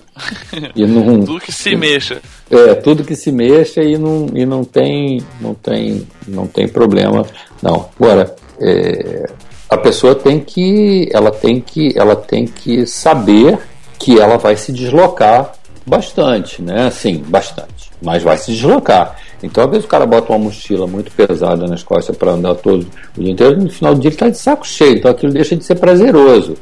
E 0.75 0.87
não, 0.87 1.25
tudo 1.25 1.41
que 1.41 1.53
se 1.53 1.77
mexa. 1.77 2.21
É, 2.51 2.75
tudo 2.75 3.05
que 3.05 3.17
se 3.17 3.33
mexa 3.33 3.83
e 3.83 3.97
não, 3.97 4.27
e 4.35 4.45
não 4.45 4.65
tem 4.65 5.23
não 5.41 5.55
tem 5.55 6.07
não 6.27 6.47
tem 6.47 6.69
problema 6.69 7.25
não. 7.63 7.89
Agora, 7.99 8.35
é, 8.61 9.27
a 9.69 9.79
pessoa 9.79 10.15
tem 10.15 10.41
que 10.41 11.09
ela 11.13 11.31
tem 11.31 11.61
que 11.61 11.97
ela 11.97 12.17
tem 12.17 12.47
que 12.47 12.87
saber 12.87 13.59
que 13.99 14.19
ela 14.19 14.37
vai 14.37 14.57
se 14.57 14.73
deslocar 14.73 15.53
bastante, 15.87 16.61
né? 16.61 16.91
Sim, 16.91 17.23
bastante, 17.27 17.91
mas 18.03 18.23
vai 18.23 18.37
se 18.37 18.53
deslocar. 18.53 19.17
Então, 19.43 19.65
às 19.65 19.71
vezes 19.71 19.85
o 19.85 19.89
cara 19.89 20.07
bota 20.07 20.33
uma 20.33 20.39
mochila 20.39 20.87
muito 20.87 21.11
pesada 21.13 21.67
nas 21.67 21.83
costas 21.83 22.17
para 22.17 22.33
andar 22.33 22.55
todo 22.55 22.87
o 23.17 23.21
dia 23.21 23.33
inteiro, 23.33 23.61
no 23.61 23.71
final 23.71 23.95
do 23.95 24.01
dia 24.01 24.09
ele 24.09 24.15
está 24.15 24.29
de 24.29 24.39
saco 24.39 24.67
cheio, 24.67 24.97
então 24.97 25.11
aquilo 25.11 25.33
deixa 25.33 25.57
de 25.57 25.65
ser 25.65 25.75
prazeroso. 25.77 26.57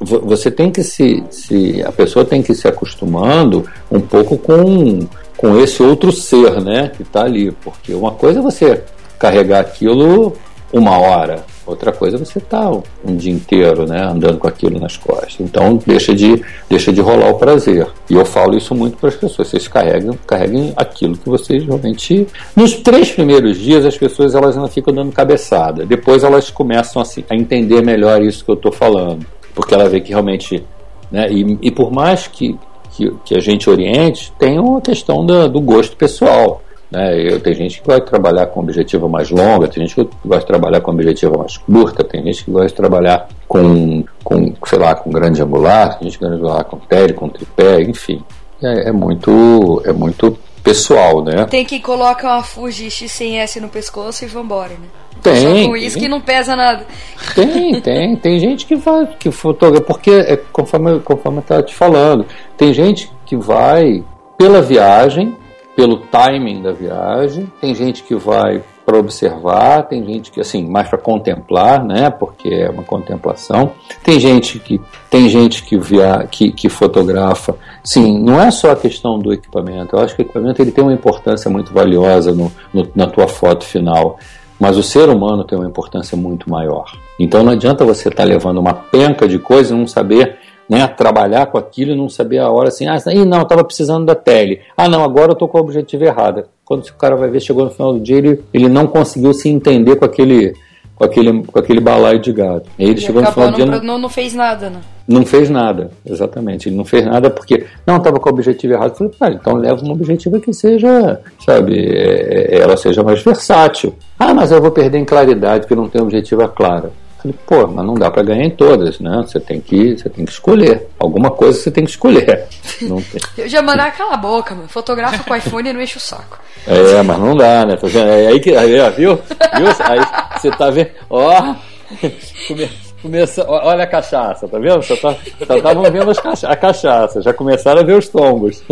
Você 0.00 0.50
tem 0.50 0.70
que 0.70 0.82
se, 0.82 1.22
se. 1.30 1.82
A 1.82 1.92
pessoa 1.92 2.24
tem 2.24 2.42
que 2.42 2.52
ir 2.52 2.54
se 2.54 2.68
acostumando 2.68 3.66
um 3.90 4.00
pouco 4.00 4.36
com, 4.36 5.06
com 5.36 5.58
esse 5.58 5.82
outro 5.82 6.12
ser, 6.12 6.60
né? 6.60 6.90
Que 6.94 7.02
está 7.02 7.22
ali. 7.22 7.50
Porque 7.50 7.94
uma 7.94 8.12
coisa 8.12 8.40
é 8.40 8.42
você 8.42 8.82
carregar 9.18 9.60
aquilo 9.60 10.34
uma 10.72 10.98
hora, 10.98 11.44
Outra 11.70 11.92
coisa 11.92 12.16
é 12.16 12.18
você 12.18 12.40
tá 12.40 12.68
um 13.04 13.16
dia 13.16 13.32
inteiro, 13.32 13.86
né, 13.86 14.02
andando 14.02 14.38
com 14.38 14.48
aquilo 14.48 14.80
nas 14.80 14.96
costas. 14.96 15.36
Então 15.38 15.78
deixa 15.86 16.12
de 16.12 16.42
deixa 16.68 16.92
de 16.92 17.00
rolar 17.00 17.30
o 17.30 17.38
prazer. 17.38 17.86
E 18.08 18.14
eu 18.14 18.24
falo 18.24 18.56
isso 18.56 18.74
muito 18.74 18.96
para 18.96 19.08
as 19.08 19.14
pessoas. 19.14 19.48
Vocês 19.48 19.68
carregam, 19.68 20.18
carreguem 20.26 20.72
aquilo 20.74 21.16
que 21.16 21.28
vocês 21.28 21.64
realmente. 21.64 22.26
Nos 22.56 22.74
três 22.74 23.12
primeiros 23.12 23.56
dias 23.56 23.86
as 23.86 23.96
pessoas 23.96 24.34
elas 24.34 24.56
não 24.56 24.66
ficam 24.66 24.92
dando 24.92 25.12
cabeçada. 25.12 25.86
Depois 25.86 26.24
elas 26.24 26.50
começam 26.50 27.00
a, 27.00 27.04
a 27.32 27.36
entender 27.36 27.82
melhor 27.82 28.20
isso 28.20 28.44
que 28.44 28.50
eu 28.50 28.56
estou 28.56 28.72
falando, 28.72 29.24
porque 29.54 29.74
ela 29.74 29.88
vê 29.88 30.00
que 30.00 30.10
realmente, 30.10 30.64
né, 31.10 31.30
e, 31.30 31.58
e 31.62 31.70
por 31.70 31.90
mais 31.90 32.26
que, 32.26 32.58
que, 32.92 33.10
que 33.24 33.34
a 33.34 33.40
gente 33.40 33.68
oriente, 33.68 34.32
tem 34.38 34.58
uma 34.58 34.80
questão 34.80 35.24
da, 35.24 35.46
do 35.46 35.60
gosto 35.60 35.96
pessoal. 35.96 36.62
Né? 36.90 37.32
Eu, 37.32 37.40
tem 37.40 37.54
gente 37.54 37.80
que 37.80 37.88
de 37.88 38.00
trabalhar 38.02 38.46
com 38.46 38.60
objetivo 38.60 39.08
mais 39.08 39.30
longa, 39.30 39.68
tem 39.68 39.86
gente 39.86 39.94
que 39.94 40.08
gosta 40.24 40.40
de 40.40 40.46
trabalhar 40.46 40.80
com 40.80 40.90
objetivo 40.90 41.38
mais 41.38 41.56
curta, 41.56 42.02
tem 42.02 42.22
gente 42.24 42.44
que 42.44 42.50
gosta 42.50 42.68
de 42.68 42.74
trabalhar 42.74 43.28
com, 43.46 44.04
com 44.24 44.52
sei 44.66 44.78
lá, 44.78 44.94
com 44.94 45.10
grande 45.10 45.40
angular, 45.40 45.98
tem 45.98 46.08
gente 46.08 46.18
que 46.18 46.24
gosta 46.24 46.36
de 46.36 46.42
trabalhar 46.42 46.64
com 46.64 46.76
tele, 46.78 47.12
com 47.12 47.28
tripé, 47.28 47.82
enfim. 47.82 48.22
É, 48.62 48.88
é, 48.88 48.92
muito, 48.92 49.80
é 49.86 49.92
muito 49.92 50.36
pessoal, 50.62 51.24
né? 51.24 51.44
Tem 51.46 51.64
que 51.64 51.80
colocar 51.80 52.34
uma 52.34 52.42
Fuji 52.42 52.88
X100S 52.88 53.60
no 53.60 53.68
pescoço 53.68 54.24
e 54.24 54.28
vambora, 54.28 54.74
né? 54.74 54.88
Tem. 55.22 55.68
Com 55.68 55.76
isso 55.76 55.98
que 55.98 56.08
não 56.08 56.20
pesa 56.20 56.56
nada. 56.56 56.86
Tem, 57.34 57.80
tem. 57.80 58.16
Tem 58.16 58.38
gente 58.38 58.66
que 58.66 58.76
vai, 58.76 59.06
que 59.18 59.30
fotografa, 59.30 59.84
porque 59.84 60.10
é, 60.10 60.36
conforme, 60.36 61.00
conforme 61.00 61.38
eu 61.38 61.42
estava 61.42 61.62
te 61.62 61.74
falando, 61.74 62.26
tem 62.56 62.72
gente 62.72 63.10
que 63.26 63.36
vai 63.36 64.02
pela 64.38 64.62
viagem, 64.62 65.36
pelo 65.76 65.98
timing 65.98 66.62
da 66.62 66.72
viagem, 66.72 67.50
tem 67.60 67.74
gente 67.74 68.02
que 68.02 68.14
vai 68.14 68.62
para 68.90 68.98
observar, 68.98 69.84
tem 69.84 70.04
gente 70.04 70.32
que 70.32 70.40
assim 70.40 70.66
mais 70.66 70.88
para 70.88 70.98
contemplar, 70.98 71.84
né? 71.84 72.10
Porque 72.10 72.48
é 72.48 72.68
uma 72.68 72.82
contemplação. 72.82 73.70
Tem 74.02 74.18
gente 74.18 74.58
que 74.58 74.80
tem 75.08 75.28
gente 75.28 75.62
que 75.62 75.78
via, 75.78 76.26
que, 76.28 76.50
que 76.50 76.68
fotografa. 76.68 77.54
Sim, 77.84 78.18
não 78.18 78.40
é 78.40 78.50
só 78.50 78.72
a 78.72 78.76
questão 78.76 79.16
do 79.16 79.32
equipamento. 79.32 79.94
Eu 79.94 80.00
acho 80.02 80.16
que 80.16 80.22
o 80.22 80.24
equipamento 80.24 80.60
ele 80.60 80.72
tem 80.72 80.82
uma 80.82 80.92
importância 80.92 81.48
muito 81.48 81.72
valiosa 81.72 82.32
no, 82.32 82.50
no, 82.74 82.88
na 82.96 83.06
tua 83.06 83.28
foto 83.28 83.64
final. 83.64 84.18
Mas 84.58 84.76
o 84.76 84.82
ser 84.82 85.08
humano 85.08 85.44
tem 85.44 85.56
uma 85.56 85.68
importância 85.68 86.16
muito 86.16 86.50
maior. 86.50 86.90
Então 87.18 87.44
não 87.44 87.52
adianta 87.52 87.84
você 87.84 88.08
estar 88.08 88.24
tá 88.24 88.28
levando 88.28 88.58
uma 88.58 88.74
penca 88.74 89.28
de 89.28 89.38
coisa 89.38 89.72
e 89.72 89.78
não 89.78 89.86
saber 89.86 90.39
né, 90.70 90.86
trabalhar 90.86 91.46
com 91.46 91.58
aquilo 91.58 91.90
e 91.90 91.96
não 91.96 92.08
saber 92.08 92.38
a 92.38 92.48
hora 92.48 92.68
assim, 92.68 92.86
ah, 92.86 92.96
não, 93.26 93.42
estava 93.42 93.64
precisando 93.64 94.06
da 94.06 94.14
tele. 94.14 94.60
Ah, 94.76 94.88
não, 94.88 95.02
agora 95.02 95.30
eu 95.30 95.32
estou 95.32 95.48
com 95.48 95.58
o 95.58 95.62
objetivo 95.62 96.04
errado. 96.04 96.44
Quando 96.64 96.84
o 96.84 96.94
cara 96.94 97.16
vai 97.16 97.28
ver, 97.28 97.40
chegou 97.40 97.64
no 97.64 97.72
final 97.72 97.92
do 97.92 97.98
dia, 97.98 98.16
ele, 98.16 98.40
ele 98.54 98.68
não 98.68 98.86
conseguiu 98.86 99.34
se 99.34 99.48
entender 99.48 99.96
com 99.96 100.04
aquele, 100.04 100.54
com 100.94 101.02
aquele, 101.02 101.42
com 101.42 101.58
aquele 101.58 101.80
balaio 101.80 102.20
de 102.20 102.32
gado. 102.32 102.62
E 102.78 102.84
ele 102.84 103.00
e 103.00 103.00
chegou 103.00 103.20
no 103.20 103.32
final 103.32 103.50
do 103.50 103.56
dia. 103.56 103.66
Não, 103.66 103.82
não, 103.82 103.98
não 103.98 104.08
fez 104.08 104.32
nada, 104.32 104.70
né? 104.70 104.80
Não 105.08 105.26
fez 105.26 105.50
nada, 105.50 105.90
exatamente. 106.06 106.68
Ele 106.68 106.76
não 106.76 106.84
fez 106.84 107.04
nada 107.04 107.28
porque 107.28 107.66
não 107.84 107.96
estava 107.96 108.20
com 108.20 108.30
o 108.30 108.32
objetivo 108.32 108.74
errado. 108.74 108.90
Eu 108.90 108.94
falei, 108.94 109.14
ah, 109.20 109.30
então 109.40 109.54
leva 109.54 109.84
um 109.84 109.90
objetivo 109.90 110.38
que 110.38 110.52
seja, 110.52 111.20
sabe, 111.44 111.84
é, 111.84 112.60
ela 112.60 112.76
seja 112.76 113.02
mais 113.02 113.20
versátil. 113.20 113.92
Ah, 114.16 114.32
mas 114.32 114.52
eu 114.52 114.62
vou 114.62 114.70
perder 114.70 114.98
em 114.98 115.04
claridade 115.04 115.62
porque 115.62 115.74
não 115.74 115.88
tem 115.88 116.00
objetivo 116.00 116.46
claro. 116.46 116.92
Falei, 117.22 117.36
pô, 117.46 117.66
mas 117.66 117.84
não 117.84 117.94
dá 117.94 118.10
para 118.10 118.22
ganhar 118.22 118.44
em 118.44 118.50
todas, 118.50 118.98
né? 118.98 119.22
Você 119.26 119.38
tem 119.38 119.60
que, 119.60 119.98
você 119.98 120.08
tem 120.08 120.24
que 120.24 120.32
escolher. 120.32 120.88
Alguma 120.98 121.30
coisa 121.30 121.58
você 121.58 121.70
tem 121.70 121.84
que 121.84 121.90
escolher. 121.90 122.46
Não 122.82 123.00
tem... 123.02 123.20
Eu 123.36 123.48
já 123.48 123.60
mandar 123.60 123.94
cala 123.94 124.14
a 124.14 124.16
boca, 124.16 124.54
mano. 124.54 124.68
Fotografa 124.68 125.22
com 125.22 125.36
iPhone 125.36 125.68
e 125.68 125.72
não 125.72 125.82
enche 125.82 125.98
o 125.98 126.00
saco. 126.00 126.38
É, 126.66 127.02
mas 127.02 127.18
não 127.18 127.36
dá, 127.36 127.66
né? 127.66 127.78
É 127.94 128.28
aí 128.28 128.40
que, 128.40 128.56
aí, 128.56 128.72
viu? 128.92 129.16
viu? 129.16 129.66
Aí 129.80 130.00
você 130.38 130.50
tá 130.50 130.70
vendo, 130.70 130.90
ó, 131.10 131.54
começa, 133.02 133.44
olha 133.48 133.84
a 133.84 133.86
cachaça, 133.86 134.48
tá 134.48 134.58
vendo? 134.58 134.82
Você 134.82 134.96
tá, 134.96 135.16
só 135.46 135.56
estavam 135.56 135.82
vendo 135.90 136.14
cacha, 136.20 136.48
a 136.48 136.56
cachaça, 136.56 137.22
já 137.22 137.32
começaram 137.32 137.80
a 137.80 137.84
ver 137.84 137.96
os 137.98 138.08
tombos. 138.08 138.62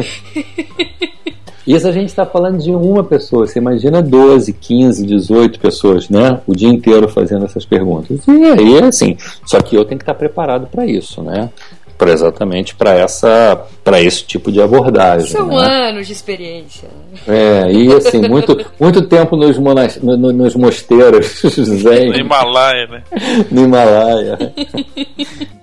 Isso 1.68 1.86
a 1.86 1.92
gente 1.92 2.08
está 2.08 2.24
falando 2.24 2.62
de 2.62 2.70
uma 2.70 3.04
pessoa. 3.04 3.46
Você 3.46 3.58
imagina 3.58 4.00
12, 4.00 4.54
15, 4.54 5.04
18 5.04 5.60
pessoas, 5.60 6.08
né? 6.08 6.40
O 6.46 6.56
dia 6.56 6.70
inteiro 6.70 7.06
fazendo 7.10 7.44
essas 7.44 7.66
perguntas. 7.66 8.26
E 8.26 8.44
aí, 8.46 8.78
assim, 8.82 9.18
só 9.44 9.60
que 9.60 9.76
eu 9.76 9.84
tenho 9.84 9.98
que 9.98 10.02
estar 10.02 10.14
preparado 10.14 10.66
para 10.66 10.86
isso, 10.86 11.20
né? 11.20 11.50
Pra 11.98 12.12
exatamente 12.12 12.76
para 12.76 12.92
essa 12.92 13.66
para 13.82 14.00
esse 14.00 14.22
tipo 14.22 14.52
de 14.52 14.62
abordagem. 14.62 15.26
São 15.26 15.48
né? 15.48 15.88
anos 15.88 16.06
de 16.06 16.12
experiência. 16.12 16.88
É, 17.26 17.72
e 17.72 17.92
assim, 17.92 18.28
muito, 18.28 18.56
muito 18.78 19.02
tempo 19.08 19.36
nos, 19.36 19.58
monas, 19.58 19.96
no, 19.96 20.16
nos 20.16 20.54
mosteiros 20.54 21.40
zen. 21.42 22.10
No 22.10 22.16
Himalaia, 22.16 22.86
né? 22.86 23.02
No 23.50 23.64
Himalaia. 23.64 24.38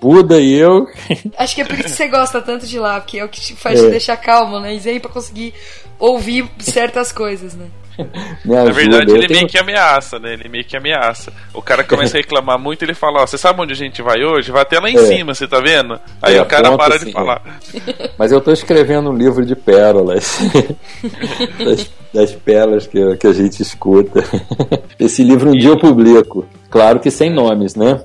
Buda 0.01 0.39
e 0.39 0.53
eu. 0.55 0.87
Acho 1.37 1.55
que 1.55 1.61
é 1.61 1.65
por 1.65 1.75
isso 1.75 1.83
que 1.83 1.89
você 1.89 2.07
gosta 2.09 2.41
tanto 2.41 2.67
de 2.67 2.77
lá, 2.77 2.99
porque 2.99 3.17
é 3.17 3.23
o 3.23 3.29
que 3.29 3.39
te 3.39 3.55
faz 3.55 3.79
é. 3.79 3.83
te 3.85 3.91
deixar 3.91 4.17
calmo, 4.17 4.59
né? 4.59 4.75
E 4.75 4.79
zen 4.79 4.99
pra 4.99 5.09
conseguir 5.09 5.53
ouvir 5.97 6.49
certas 6.59 7.11
coisas, 7.13 7.53
né? 7.53 7.67
Na 8.43 8.65
verdade, 8.65 9.11
ele 9.11 9.27
meio 9.27 9.47
que 9.47 9.57
ameaça, 9.57 10.19
né? 10.19 10.33
Ele 10.33 10.49
meio 10.49 10.63
que 10.63 10.75
ameaça. 10.75 11.31
O 11.53 11.61
cara 11.61 11.83
começa 11.85 12.17
a 12.17 12.19
reclamar 12.19 12.59
muito, 12.59 12.83
ele 12.83 12.93
fala: 12.93 13.21
Ó, 13.21 13.27
você 13.27 13.37
sabe 13.37 13.61
onde 13.61 13.73
a 13.73 13.75
gente 13.75 14.01
vai 14.01 14.23
hoje? 14.23 14.51
Vai 14.51 14.61
até 14.61 14.79
lá 14.79 14.89
em 14.89 14.97
é. 14.97 15.05
cima, 15.05 15.33
você 15.33 15.47
tá 15.47 15.59
vendo? 15.59 15.99
Aí 16.21 16.35
é, 16.35 16.41
o 16.41 16.45
cara 16.45 16.75
para 16.77 16.95
assim, 16.95 17.07
de 17.07 17.11
falar. 17.11 17.41
É. 17.73 18.09
Mas 18.17 18.31
eu 18.31 18.41
tô 18.41 18.51
escrevendo 18.51 19.09
um 19.09 19.15
livro 19.15 19.45
de 19.45 19.55
pérolas. 19.55 20.39
das, 21.63 21.91
das, 22.13 22.31
pérolas 22.33 22.87
que, 22.87 23.15
que 23.17 23.27
a 23.27 23.33
gente 23.33 23.61
escuta. 23.61 24.23
Esse 24.99 25.23
livro 25.23 25.49
um 25.49 25.57
dia 25.57 25.69
eu 25.69 25.79
publico. 25.79 26.45
Claro 26.69 26.99
que 26.99 27.09
sem 27.09 27.29
nomes, 27.29 27.75
né? 27.75 28.01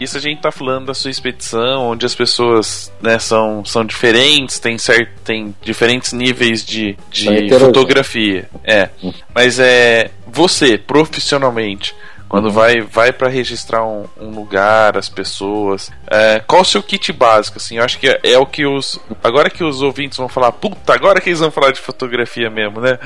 Isso 0.00 0.16
a 0.16 0.20
gente 0.20 0.40
tá 0.40 0.50
falando 0.50 0.86
da 0.86 0.94
sua 0.94 1.10
expedição, 1.10 1.90
onde 1.90 2.06
as 2.06 2.14
pessoas 2.14 2.92
né, 3.02 3.18
são, 3.18 3.64
são 3.64 3.84
diferentes, 3.84 4.58
tem, 4.58 4.78
certo, 4.78 5.10
tem 5.22 5.54
diferentes 5.62 6.12
níveis 6.12 6.64
de, 6.64 6.96
de 7.10 7.48
fotografia. 7.50 8.48
É. 8.64 8.88
Hum. 9.02 9.12
Mas 9.34 9.58
é 9.58 10.10
você, 10.26 10.78
profissionalmente, 10.78 11.94
quando 12.30 12.44
uhum. 12.44 12.52
vai 12.52 12.80
vai 12.80 13.12
para 13.12 13.28
registrar 13.28 13.84
um, 13.84 14.04
um, 14.20 14.30
lugar, 14.30 14.96
as 14.96 15.08
pessoas, 15.08 15.90
é, 16.08 16.40
qual 16.46 16.62
o 16.62 16.64
seu 16.64 16.80
kit 16.80 17.12
básico? 17.12 17.58
Assim, 17.58 17.78
eu 17.78 17.84
acho 17.84 17.98
que 17.98 18.08
é, 18.08 18.20
é, 18.22 18.38
o 18.38 18.46
que 18.46 18.64
os 18.64 19.00
agora 19.22 19.50
que 19.50 19.64
os 19.64 19.82
ouvintes 19.82 20.16
vão 20.16 20.28
falar, 20.28 20.52
puta, 20.52 20.94
agora 20.94 21.20
que 21.20 21.28
eles 21.28 21.40
vão 21.40 21.50
falar 21.50 21.72
de 21.72 21.80
fotografia 21.80 22.48
mesmo, 22.48 22.80
né? 22.80 22.98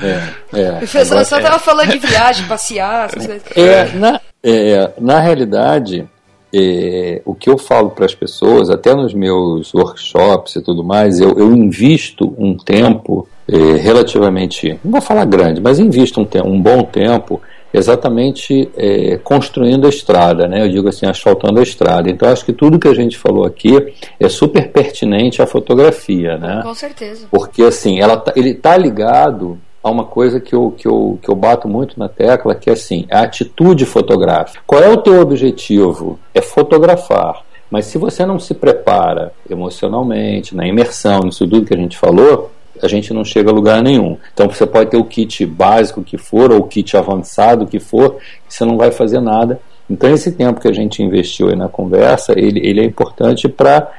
É, 0.53 0.81
é. 0.83 0.85
Só, 0.85 1.23
só 1.23 1.41
tava 1.41 1.57
falando 1.57 1.89
de 1.89 1.97
viagem, 1.97 2.45
passear, 2.47 3.05
essas 3.05 3.25
coisas. 3.25 3.43
É, 3.57 3.91
na, 3.95 4.21
é, 4.43 4.93
na 4.99 5.19
realidade, 5.19 6.07
é, 6.57 7.21
o 7.25 7.35
que 7.35 7.49
eu 7.49 7.57
falo 7.57 7.89
para 7.89 8.05
as 8.05 8.15
pessoas, 8.15 8.69
até 8.69 8.95
nos 8.95 9.13
meus 9.13 9.73
workshops 9.73 10.55
e 10.55 10.61
tudo 10.61 10.83
mais, 10.83 11.19
eu, 11.19 11.37
eu 11.37 11.53
invisto 11.53 12.33
um 12.37 12.55
tempo 12.55 13.27
é, 13.47 13.57
relativamente, 13.77 14.79
não 14.83 14.93
vou 14.93 15.01
falar 15.01 15.25
grande, 15.25 15.59
mas 15.59 15.79
invisto 15.79 16.21
um, 16.21 16.27
um 16.45 16.61
bom 16.61 16.83
tempo 16.83 17.41
exatamente 17.73 18.69
é, 18.77 19.17
construindo 19.17 19.85
a 19.85 19.89
estrada, 19.89 20.47
né? 20.47 20.63
Eu 20.63 20.69
digo 20.69 20.87
assim, 20.87 21.05
asfaltando 21.05 21.59
a 21.59 21.63
estrada. 21.63 22.09
Então 22.09 22.29
acho 22.29 22.45
que 22.45 22.53
tudo 22.53 22.79
que 22.79 22.87
a 22.87 22.93
gente 22.93 23.17
falou 23.17 23.45
aqui 23.45 23.93
é 24.17 24.29
super 24.29 24.71
pertinente 24.71 25.41
à 25.41 25.45
fotografia, 25.45 26.37
né? 26.37 26.61
Com 26.63 26.73
certeza. 26.73 27.27
Porque 27.29 27.63
assim, 27.63 27.99
ela 27.99 28.15
tá, 28.15 28.31
ele 28.35 28.51
está 28.51 28.77
ligado 28.77 29.59
a 29.85 29.91
uma 29.91 30.03
coisa 30.03 30.39
que 30.39 30.55
eu, 30.55 30.71
que, 30.71 30.87
eu, 30.87 31.19
que 31.21 31.29
eu 31.29 31.35
bato 31.35 31.67
muito 31.67 31.99
na 31.99 32.09
tecla, 32.09 32.55
que 32.55 32.71
é 32.71 32.73
assim, 32.73 33.05
a 33.11 33.21
atitude 33.21 33.85
fotográfica. 33.85 34.59
Qual 34.65 34.81
é 34.81 34.89
o 34.89 34.97
teu 34.97 35.21
objetivo? 35.21 36.17
É 36.33 36.41
fotografar. 36.41 37.43
Mas 37.69 37.85
se 37.85 37.99
você 37.99 38.25
não 38.25 38.39
se 38.39 38.55
prepara 38.55 39.31
emocionalmente, 39.47 40.55
na 40.55 40.65
imersão, 40.67 41.19
nisso 41.19 41.47
tudo 41.47 41.67
que 41.67 41.73
a 41.75 41.77
gente 41.77 41.99
falou, 41.99 42.49
a 42.81 42.87
gente 42.87 43.13
não 43.13 43.23
chega 43.23 43.51
a 43.51 43.53
lugar 43.53 43.79
nenhum. 43.83 44.17
Então 44.33 44.49
você 44.49 44.65
pode 44.65 44.89
ter 44.89 44.97
o 44.97 45.05
kit 45.05 45.45
básico 45.45 46.01
que 46.01 46.17
for, 46.17 46.51
ou 46.51 46.61
o 46.61 46.67
kit 46.67 46.97
avançado 46.97 47.67
que 47.67 47.79
for, 47.79 48.17
você 48.49 48.65
não 48.65 48.77
vai 48.77 48.89
fazer 48.89 49.19
nada. 49.19 49.59
Então 49.87 50.11
esse 50.11 50.31
tempo 50.31 50.59
que 50.59 50.67
a 50.67 50.73
gente 50.73 51.03
investiu 51.03 51.49
aí 51.49 51.55
na 51.55 51.69
conversa, 51.69 52.33
ele, 52.35 52.59
ele 52.67 52.81
é 52.81 52.85
importante 52.85 53.47
para 53.47 53.91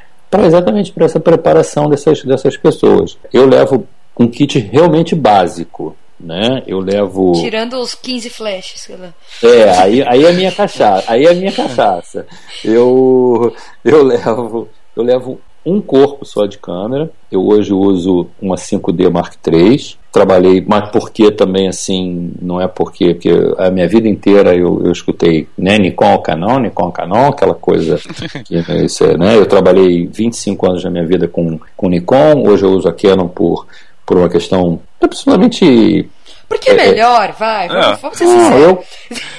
exatamente 0.44 0.92
para 0.92 1.04
essa 1.04 1.20
preparação 1.20 1.88
dessas, 1.88 2.24
dessas 2.24 2.56
pessoas. 2.56 3.16
Eu 3.32 3.46
levo 3.46 3.86
um 4.18 4.28
kit 4.28 4.59
realmente 4.59 5.14
básico. 5.14 5.97
Né? 6.18 6.62
Eu 6.66 6.78
levo. 6.78 7.32
Tirando 7.32 7.78
os 7.78 7.94
15 7.94 8.30
flashes, 8.30 8.80
sei 8.80 8.97
lá. 8.97 9.12
É, 9.43 9.70
aí, 9.78 10.02
aí 10.02 10.24
é 10.24 10.32
minha 10.32 10.51
cachaça. 10.51 11.12
Aí 11.12 11.26
é 11.26 11.34
minha 11.34 11.52
cachaça. 11.52 12.26
Eu, 12.64 13.52
eu 13.84 14.02
levo. 14.02 14.68
Eu 14.97 15.02
levo 15.02 15.38
um 15.66 15.80
corpo 15.80 16.24
só 16.24 16.47
de 16.47 16.59
câmera. 16.59 17.10
Eu 17.30 17.44
hoje 17.44 17.74
uso 17.74 18.28
uma 18.40 18.55
5D 18.55 19.10
Mark 19.10 19.34
III. 19.47 19.97
Trabalhei, 20.12 20.64
mas 20.66 20.88
porque 20.90 21.30
também 21.30 21.68
assim, 21.68 22.32
não 22.40 22.59
é 22.59 22.66
porque, 22.66 23.12
porque 23.12 23.30
a 23.59 23.68
minha 23.70 23.86
vida 23.86 24.09
inteira 24.09 24.55
eu, 24.55 24.80
eu 24.82 24.93
escutei 24.93 25.47
né, 25.59 25.76
Nikon 25.76 26.12
ou 26.12 26.22
Canon, 26.22 26.60
Nikon 26.60 26.90
Canon, 26.90 27.26
aquela 27.26 27.52
coisa 27.52 27.98
que 28.44 28.56
isso 28.82 29.05
é, 29.05 29.18
né? 29.18 29.36
Eu 29.36 29.44
trabalhei 29.44 30.06
25 30.06 30.66
anos 30.66 30.82
da 30.82 30.88
minha 30.88 31.05
vida 31.05 31.28
com, 31.28 31.60
com 31.76 31.90
Nikon, 31.90 32.48
hoje 32.48 32.64
eu 32.64 32.70
uso 32.70 32.88
a 32.88 32.94
Canon 32.94 33.28
por, 33.28 33.66
por 34.07 34.16
uma 34.16 34.28
questão 34.28 34.81
absolutamente 35.01 36.09
porque 36.49 36.70
é 36.70 36.74
melhor, 36.74 37.33
vai, 37.33 37.69
vamos, 37.69 37.87
É. 37.87 37.97
vamos 37.97 38.19
ser 38.19 38.24
não, 38.24 38.39
sinceros. 38.39 38.62
eu, 38.62 38.85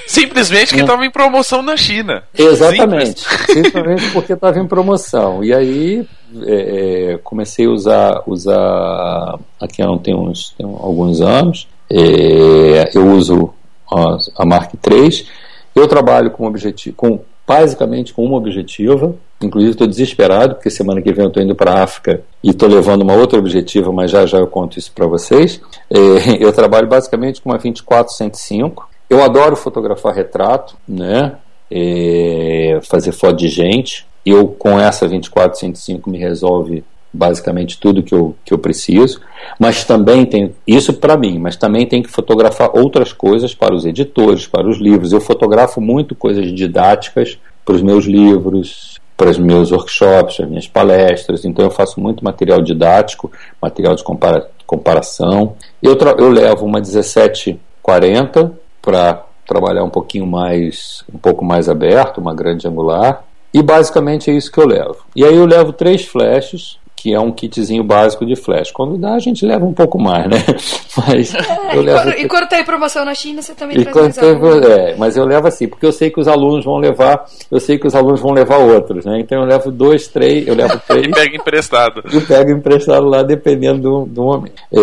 Simplesmente 0.06 0.74
que 0.74 0.80
estava 0.80 1.04
em 1.06 1.10
promoção 1.10 1.62
na 1.62 1.76
China. 1.76 2.22
Exatamente. 2.36 3.24
Simplesmente 3.46 4.10
porque 4.12 4.34
estava 4.34 4.58
em 4.58 4.66
promoção. 4.66 5.42
E 5.42 5.54
aí 5.54 6.06
é, 6.46 7.12
é, 7.12 7.18
comecei 7.18 7.66
a 7.66 7.70
usar, 7.70 8.22
usar 8.26 9.38
a 9.60 9.68
Canon 9.74 9.98
tem, 9.98 10.14
uns, 10.14 10.54
tem 10.56 10.66
alguns 10.66 11.20
anos. 11.20 11.66
É, 11.90 12.90
eu 12.94 13.06
uso 13.06 13.54
a, 13.90 14.42
a 14.42 14.46
Mark 14.46 14.72
III. 14.74 15.26
Eu 15.74 15.88
trabalho 15.88 16.30
com 16.30 16.46
objetivo, 16.46 16.94
com 16.96 17.20
basicamente 17.48 18.12
com 18.12 18.22
uma 18.24 18.36
objetiva. 18.36 19.16
Inclusive 19.42 19.72
estou 19.72 19.86
desesperado 19.86 20.56
porque 20.56 20.68
semana 20.68 21.00
que 21.00 21.12
vem 21.12 21.24
eu 21.24 21.28
estou 21.28 21.42
indo 21.42 21.54
para 21.54 21.72
a 21.72 21.82
África 21.82 22.20
e 22.44 22.50
estou 22.50 22.68
levando 22.68 23.02
uma 23.02 23.14
outra 23.14 23.38
objetiva, 23.38 23.90
mas 23.90 24.10
já 24.10 24.26
já 24.26 24.38
eu 24.38 24.46
conto 24.46 24.78
isso 24.78 24.92
para 24.92 25.06
vocês. 25.06 25.60
É, 25.90 25.98
eu 26.44 26.52
trabalho 26.52 26.86
basicamente 26.86 27.40
com 27.40 27.48
uma 27.48 27.58
24-105. 27.58 28.82
Eu 29.08 29.24
adoro 29.24 29.56
fotografar 29.56 30.14
retrato, 30.14 30.76
né? 30.86 31.36
É, 31.70 32.80
fazer 32.82 33.12
foto 33.12 33.36
de 33.36 33.48
gente. 33.48 34.06
Eu 34.26 34.48
com 34.48 34.78
essa 34.78 35.08
24-105 35.08 36.06
me 36.06 36.18
resolve 36.18 36.84
basicamente 37.18 37.80
tudo 37.80 38.02
que 38.02 38.14
eu, 38.14 38.36
que 38.44 38.54
eu 38.54 38.58
preciso, 38.58 39.20
mas 39.58 39.84
também 39.84 40.24
tem 40.24 40.54
isso 40.64 40.94
para 40.94 41.16
mim, 41.16 41.38
mas 41.38 41.56
também 41.56 41.84
tem 41.84 42.00
que 42.00 42.08
fotografar 42.08 42.70
outras 42.72 43.12
coisas 43.12 43.52
para 43.52 43.74
os 43.74 43.84
editores, 43.84 44.46
para 44.46 44.68
os 44.68 44.78
livros. 44.78 45.12
Eu 45.12 45.20
fotografo 45.20 45.80
muito 45.80 46.14
coisas 46.14 46.46
didáticas 46.54 47.36
para 47.64 47.74
os 47.74 47.82
meus 47.82 48.04
livros, 48.04 49.00
para 49.16 49.30
os 49.30 49.38
meus 49.38 49.72
workshops, 49.72 50.36
para 50.36 50.44
as 50.44 50.48
minhas 50.48 50.68
palestras, 50.68 51.44
então 51.44 51.64
eu 51.64 51.72
faço 51.72 52.00
muito 52.00 52.24
material 52.24 52.62
didático, 52.62 53.32
material 53.60 53.96
de 53.96 54.04
compara 54.04 54.48
comparação. 54.64 55.56
Eu, 55.82 55.96
eu 56.18 56.28
levo 56.28 56.66
uma 56.66 56.78
1740 56.78 58.52
para 58.82 59.24
trabalhar 59.46 59.82
um 59.82 59.90
pouquinho 59.90 60.26
mais, 60.26 61.02
um 61.12 61.18
pouco 61.18 61.42
mais 61.44 61.70
aberto, 61.70 62.18
uma 62.18 62.34
grande 62.34 62.68
angular, 62.68 63.24
e 63.52 63.62
basicamente 63.62 64.30
é 64.30 64.34
isso 64.34 64.52
que 64.52 64.60
eu 64.60 64.66
levo. 64.66 64.98
E 65.16 65.24
aí 65.24 65.34
eu 65.34 65.46
levo 65.46 65.72
três 65.72 66.04
flashes, 66.04 66.78
que 67.00 67.14
é 67.14 67.20
um 67.20 67.30
kitzinho 67.30 67.84
básico 67.84 68.26
de 68.26 68.34
flash. 68.34 68.72
Quando 68.72 68.98
dá, 68.98 69.14
a 69.14 69.18
gente 69.20 69.46
leva 69.46 69.64
um 69.64 69.72
pouco 69.72 70.00
mais, 70.00 70.26
né? 70.28 70.44
Mas 70.98 71.32
É, 71.32 71.76
eu 71.76 71.82
e, 71.82 71.84
levo. 71.86 72.02
quando, 72.02 72.18
e 72.18 72.28
quando 72.28 72.48
tá 72.48 72.58
em 72.58 72.64
promoção 72.64 73.04
na 73.04 73.14
China, 73.14 73.40
você 73.40 73.54
também 73.54 73.76
E 73.78 73.84
traz 73.84 73.96
quando 74.16 74.28
algum. 74.28 74.64
é, 74.66 74.96
mas 74.96 75.16
eu 75.16 75.24
levo 75.24 75.46
assim, 75.46 75.68
porque 75.68 75.86
eu 75.86 75.92
sei 75.92 76.10
que 76.10 76.18
os 76.18 76.26
alunos 76.26 76.64
vão 76.64 76.76
levar, 76.78 77.24
eu 77.50 77.60
sei 77.60 77.78
que 77.78 77.86
os 77.86 77.94
alunos 77.94 78.20
vão 78.20 78.32
levar 78.32 78.56
outros, 78.58 79.04
né? 79.04 79.20
Então 79.20 79.40
eu 79.42 79.46
levo 79.46 79.70
dois, 79.70 80.08
três, 80.08 80.46
eu 80.48 80.56
levo 80.56 80.76
três 80.88 81.06
E 81.06 81.10
pega 81.10 81.36
emprestado. 81.36 82.02
e 82.12 82.20
pego 82.20 82.50
emprestado 82.50 83.06
lá 83.06 83.22
dependendo 83.22 83.80
do, 83.80 84.06
do 84.06 84.22
momento. 84.24 84.54
É, 84.72 84.78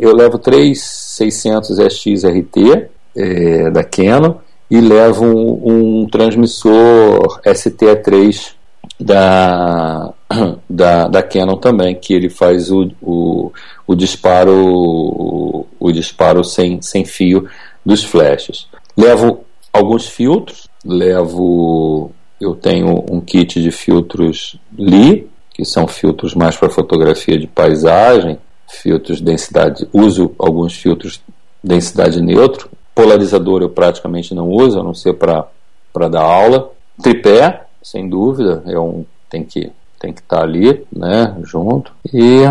eu 0.00 0.12
levo 0.14 0.38
três 0.38 0.82
600 0.82 1.78
XRT 1.78 2.88
é, 3.16 3.70
da 3.70 3.84
Canon 3.84 4.34
e 4.68 4.80
levo 4.80 5.24
um, 5.24 6.02
um 6.02 6.06
transmissor 6.08 7.40
ST3 7.44 8.52
da, 8.98 10.12
da, 10.68 11.08
da 11.08 11.22
Canon 11.22 11.56
também, 11.56 11.94
que 11.94 12.14
ele 12.14 12.28
faz 12.28 12.70
o, 12.70 12.90
o, 13.02 13.52
o 13.86 13.94
disparo 13.94 14.52
o, 14.52 15.66
o 15.78 15.92
disparo 15.92 16.44
sem, 16.44 16.80
sem 16.80 17.04
fio 17.04 17.48
dos 17.84 18.04
flashes. 18.04 18.68
Levo 18.96 19.44
alguns 19.72 20.06
filtros, 20.06 20.68
levo 20.84 22.12
eu 22.40 22.54
tenho 22.54 23.04
um 23.10 23.20
kit 23.20 23.60
de 23.60 23.70
filtros 23.70 24.58
Lee, 24.78 25.28
que 25.52 25.64
são 25.64 25.86
filtros 25.86 26.34
mais 26.34 26.56
para 26.56 26.70
fotografia 26.70 27.38
de 27.38 27.46
paisagem, 27.46 28.38
filtros 28.66 29.18
de 29.18 29.24
densidade, 29.24 29.88
uso 29.92 30.34
alguns 30.38 30.74
filtros 30.74 31.20
densidade 31.62 32.22
neutro, 32.22 32.70
polarizador 32.94 33.60
eu 33.60 33.68
praticamente 33.68 34.34
não 34.34 34.48
uso, 34.48 34.80
a 34.80 34.82
não 34.82 34.94
ser 34.94 35.14
para 35.14 36.08
dar 36.08 36.22
aula. 36.22 36.70
Tripé, 37.02 37.64
sem 37.82 38.08
dúvida, 38.08 38.62
é 38.66 38.78
um 38.78 39.04
tem 39.28 39.44
que 39.44 39.70
tem 40.00 40.12
que 40.12 40.20
estar 40.20 40.42
ali, 40.42 40.84
né, 40.90 41.36
junto. 41.44 41.92
E 42.12 42.42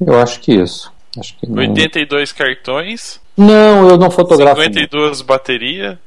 eu 0.00 0.20
acho 0.20 0.38
que 0.38 0.52
isso. 0.52 0.92
Acho 1.18 1.36
que 1.38 1.48
não... 1.48 1.62
82 1.62 2.32
cartões, 2.32 3.20
Não, 3.36 3.88
eu 3.88 3.96
não 3.96 4.10
fotografo. 4.10 4.58
muito. 4.58 4.74
52 4.74 5.22
bateria. 5.22 5.98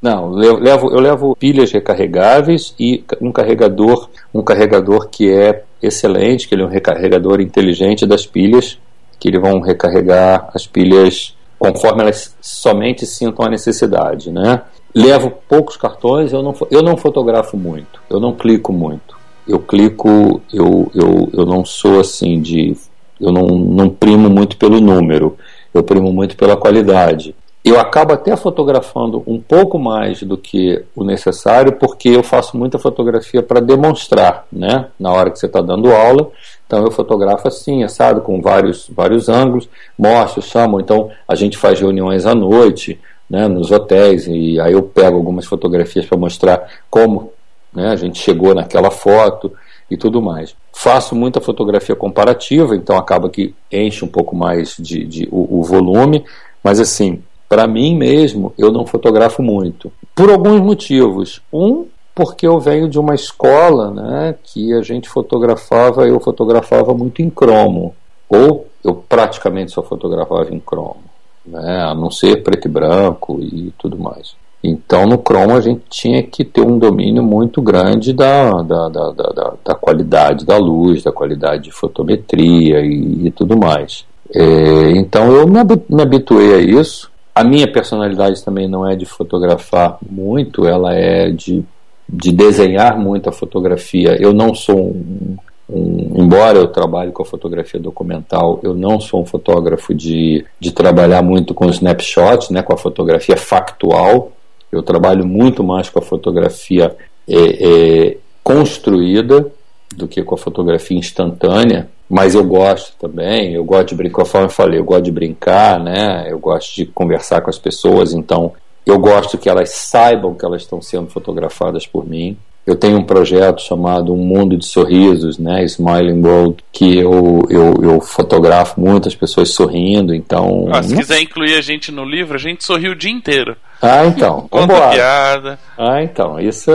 Não, 0.00 0.40
eu 0.42 0.58
levo, 0.58 0.90
eu 0.90 1.00
levo 1.00 1.34
pilhas 1.36 1.72
recarregáveis 1.72 2.74
e 2.78 3.04
um 3.20 3.32
carregador, 3.32 4.10
um 4.34 4.42
carregador 4.42 5.08
que 5.08 5.30
é 5.30 5.62
excelente, 5.80 6.46
que 6.46 6.54
ele 6.54 6.62
é 6.62 6.66
um 6.66 6.68
recarregador 6.68 7.40
inteligente 7.40 8.04
das 8.04 8.26
pilhas, 8.26 8.78
que 9.18 9.28
eles 9.28 9.40
vão 9.40 9.60
recarregar 9.60 10.50
as 10.54 10.66
pilhas 10.66 11.36
conforme 11.58 12.02
elas 12.02 12.36
somente 12.40 13.06
sintam 13.06 13.46
a 13.46 13.48
necessidade, 13.48 14.32
né? 14.32 14.62
Levo 14.92 15.30
poucos 15.48 15.76
cartões, 15.76 16.32
eu 16.32 16.42
não, 16.42 16.54
eu 16.70 16.82
não 16.82 16.96
fotografo 16.96 17.56
muito, 17.56 18.02
eu 18.10 18.18
não 18.18 18.32
clico 18.34 18.72
muito. 18.72 19.21
Eu 19.46 19.58
clico, 19.58 20.40
eu, 20.52 20.90
eu, 20.94 21.30
eu 21.32 21.46
não 21.46 21.64
sou 21.64 22.00
assim 22.00 22.40
de. 22.40 22.76
Eu 23.20 23.32
não, 23.32 23.46
não 23.46 23.88
primo 23.88 24.28
muito 24.28 24.56
pelo 24.56 24.80
número, 24.80 25.36
eu 25.72 25.82
primo 25.82 26.12
muito 26.12 26.36
pela 26.36 26.56
qualidade. 26.56 27.34
Eu 27.64 27.78
acabo 27.78 28.12
até 28.12 28.34
fotografando 28.34 29.22
um 29.24 29.40
pouco 29.40 29.78
mais 29.78 30.20
do 30.24 30.36
que 30.36 30.84
o 30.96 31.04
necessário, 31.04 31.74
porque 31.74 32.08
eu 32.08 32.22
faço 32.22 32.56
muita 32.56 32.76
fotografia 32.76 33.40
para 33.40 33.60
demonstrar, 33.60 34.46
né? 34.52 34.88
Na 34.98 35.12
hora 35.12 35.30
que 35.30 35.38
você 35.38 35.46
está 35.46 35.60
dando 35.60 35.92
aula, 35.92 36.28
então 36.66 36.82
eu 36.82 36.90
fotografo 36.90 37.46
assim, 37.46 37.84
assado, 37.84 38.20
com 38.20 38.40
vários, 38.40 38.88
vários 38.90 39.28
ângulos, 39.28 39.68
mostro, 39.96 40.42
chamo. 40.42 40.80
Então 40.80 41.10
a 41.28 41.36
gente 41.36 41.56
faz 41.56 41.78
reuniões 41.78 42.26
à 42.26 42.34
noite, 42.34 42.98
né, 43.30 43.46
nos 43.46 43.70
hotéis, 43.70 44.26
e 44.26 44.60
aí 44.60 44.72
eu 44.72 44.82
pego 44.82 45.16
algumas 45.16 45.46
fotografias 45.46 46.04
para 46.04 46.18
mostrar 46.18 46.68
como 46.90 47.32
né, 47.72 47.88
a 47.88 47.96
gente 47.96 48.18
chegou 48.18 48.54
naquela 48.54 48.90
foto 48.90 49.52
e 49.90 49.96
tudo 49.96 50.20
mais. 50.22 50.54
Faço 50.72 51.14
muita 51.14 51.40
fotografia 51.40 51.94
comparativa, 51.94 52.74
então 52.74 52.96
acaba 52.96 53.28
que 53.28 53.54
enche 53.70 54.04
um 54.04 54.08
pouco 54.08 54.34
mais 54.34 54.76
de, 54.78 55.04
de 55.04 55.28
o, 55.30 55.60
o 55.60 55.62
volume, 55.62 56.24
mas 56.62 56.80
assim, 56.80 57.22
para 57.48 57.66
mim 57.66 57.96
mesmo, 57.96 58.54
eu 58.56 58.72
não 58.72 58.86
fotografo 58.86 59.42
muito. 59.42 59.92
Por 60.14 60.30
alguns 60.30 60.60
motivos. 60.60 61.42
Um, 61.52 61.86
porque 62.14 62.46
eu 62.46 62.58
venho 62.58 62.88
de 62.88 62.98
uma 62.98 63.14
escola 63.14 63.90
né, 63.90 64.34
que 64.42 64.72
a 64.74 64.82
gente 64.82 65.08
fotografava, 65.08 66.06
eu 66.06 66.20
fotografava 66.20 66.94
muito 66.94 67.22
em 67.22 67.30
cromo. 67.30 67.94
Ou 68.28 68.66
eu 68.82 68.94
praticamente 68.94 69.72
só 69.72 69.82
fotografava 69.82 70.52
em 70.54 70.60
cromo, 70.60 71.02
né, 71.44 71.82
a 71.82 71.94
não 71.94 72.10
ser 72.10 72.42
preto 72.42 72.66
e 72.66 72.70
branco 72.70 73.38
e 73.40 73.72
tudo 73.78 73.98
mais. 73.98 74.34
Então, 74.64 75.06
no 75.06 75.18
cromo, 75.18 75.56
a 75.56 75.60
gente 75.60 75.82
tinha 75.90 76.22
que 76.22 76.44
ter 76.44 76.60
um 76.60 76.78
domínio 76.78 77.22
muito 77.22 77.60
grande 77.60 78.12
da, 78.12 78.62
da, 78.62 78.88
da, 78.88 79.10
da, 79.10 79.24
da- 79.30 79.52
da 79.64 79.74
qualidade 79.74 80.44
da 80.46 80.56
luz, 80.56 81.02
da 81.02 81.10
qualidade 81.10 81.64
de 81.64 81.72
fotometria 81.72 82.80
e, 82.80 83.26
e 83.26 83.30
tudo 83.32 83.56
mais. 83.56 84.04
É, 84.34 84.90
então, 84.92 85.32
eu 85.32 85.46
me 85.48 85.58
habi- 85.58 85.82
me 85.88 86.00
habituei 86.02 86.54
a 86.54 86.58
isso 86.58 87.10
a 87.34 87.42
minha 87.42 87.66
personalidade 87.66 88.44
também 88.44 88.68
não 88.68 88.86
é 88.86 88.94
de 88.94 89.06
fotografar 89.06 89.96
muito, 90.06 90.66
ela 90.66 90.92
é 90.94 91.30
de, 91.30 91.64
de 92.06 92.30
desenhar 92.30 92.98
muito 92.98 93.26
a 93.30 93.32
fotografia. 93.32 94.16
Eu 94.20 94.34
não 94.34 94.54
sou 94.54 94.78
um, 94.78 95.36
um, 95.66 96.12
embora 96.22 96.58
eu 96.58 96.68
trabalhe 96.68 97.10
com 97.10 97.22
a 97.22 97.26
fotografia 97.26 97.80
documental, 97.80 98.60
eu 98.62 98.74
não 98.74 99.00
sou 99.00 99.22
um 99.22 99.24
fotógrafo 99.24 99.94
de, 99.94 100.44
de 100.60 100.72
trabalhar 100.72 101.22
muito 101.22 101.54
com 101.54 101.70
snapshots, 101.70 102.50
né, 102.50 102.60
com 102.62 102.74
a 102.74 102.76
fotografia 102.76 103.36
factual. 103.36 104.30
Eu 104.72 104.82
trabalho 104.82 105.26
muito 105.26 105.62
mais 105.62 105.88
com 105.90 105.98
a 105.98 106.02
fotografia 106.02 106.96
é, 107.28 107.36
é, 107.36 108.16
construída 108.42 109.52
do 109.94 110.08
que 110.08 110.22
com 110.22 110.34
a 110.34 110.38
fotografia 110.38 110.98
instantânea 110.98 111.88
mas 112.12 112.34
eu 112.34 112.44
gosto 112.44 112.94
também, 112.98 113.54
eu 113.54 113.64
gosto 113.64 113.88
de 113.88 113.94
brincar, 113.94 114.16
conforme 114.16 114.46
eu 114.46 114.50
falei, 114.50 114.78
eu 114.78 114.84
gosto 114.84 115.04
de 115.04 115.10
brincar, 115.10 115.80
né? 115.80 116.26
Eu 116.28 116.38
gosto 116.38 116.74
de 116.74 116.84
conversar 116.84 117.40
com 117.40 117.48
as 117.48 117.58
pessoas, 117.58 118.12
então 118.12 118.52
eu 118.84 118.98
gosto 118.98 119.38
que 119.38 119.48
elas 119.48 119.70
saibam 119.70 120.34
que 120.34 120.44
elas 120.44 120.60
estão 120.60 120.82
sendo 120.82 121.08
fotografadas 121.08 121.86
por 121.86 122.06
mim. 122.06 122.36
Eu 122.64 122.76
tenho 122.76 122.98
um 122.98 123.04
projeto 123.04 123.60
chamado 123.60 124.12
Um 124.12 124.18
Mundo 124.18 124.56
de 124.56 124.64
Sorrisos, 124.64 125.36
né, 125.36 125.64
Smiling 125.64 126.24
World, 126.24 126.56
que 126.70 126.98
eu, 126.98 127.42
eu, 127.50 127.74
eu 127.82 128.00
fotografo 128.00 128.80
muitas 128.80 129.16
pessoas 129.16 129.52
sorrindo, 129.52 130.14
então... 130.14 130.68
Ah, 130.72 130.80
se 130.82 130.94
quiser 130.94 131.20
incluir 131.20 131.54
a 131.56 131.60
gente 131.60 131.90
no 131.90 132.04
livro, 132.04 132.36
a 132.36 132.38
gente 132.38 132.64
sorri 132.64 132.88
o 132.88 132.94
dia 132.94 133.10
inteiro. 133.10 133.56
Ah, 133.82 134.06
então. 134.06 134.46
Vambora. 134.52 134.90
piada. 134.90 135.58
Ah, 135.76 136.00
então. 136.00 136.38
Isso, 136.38 136.70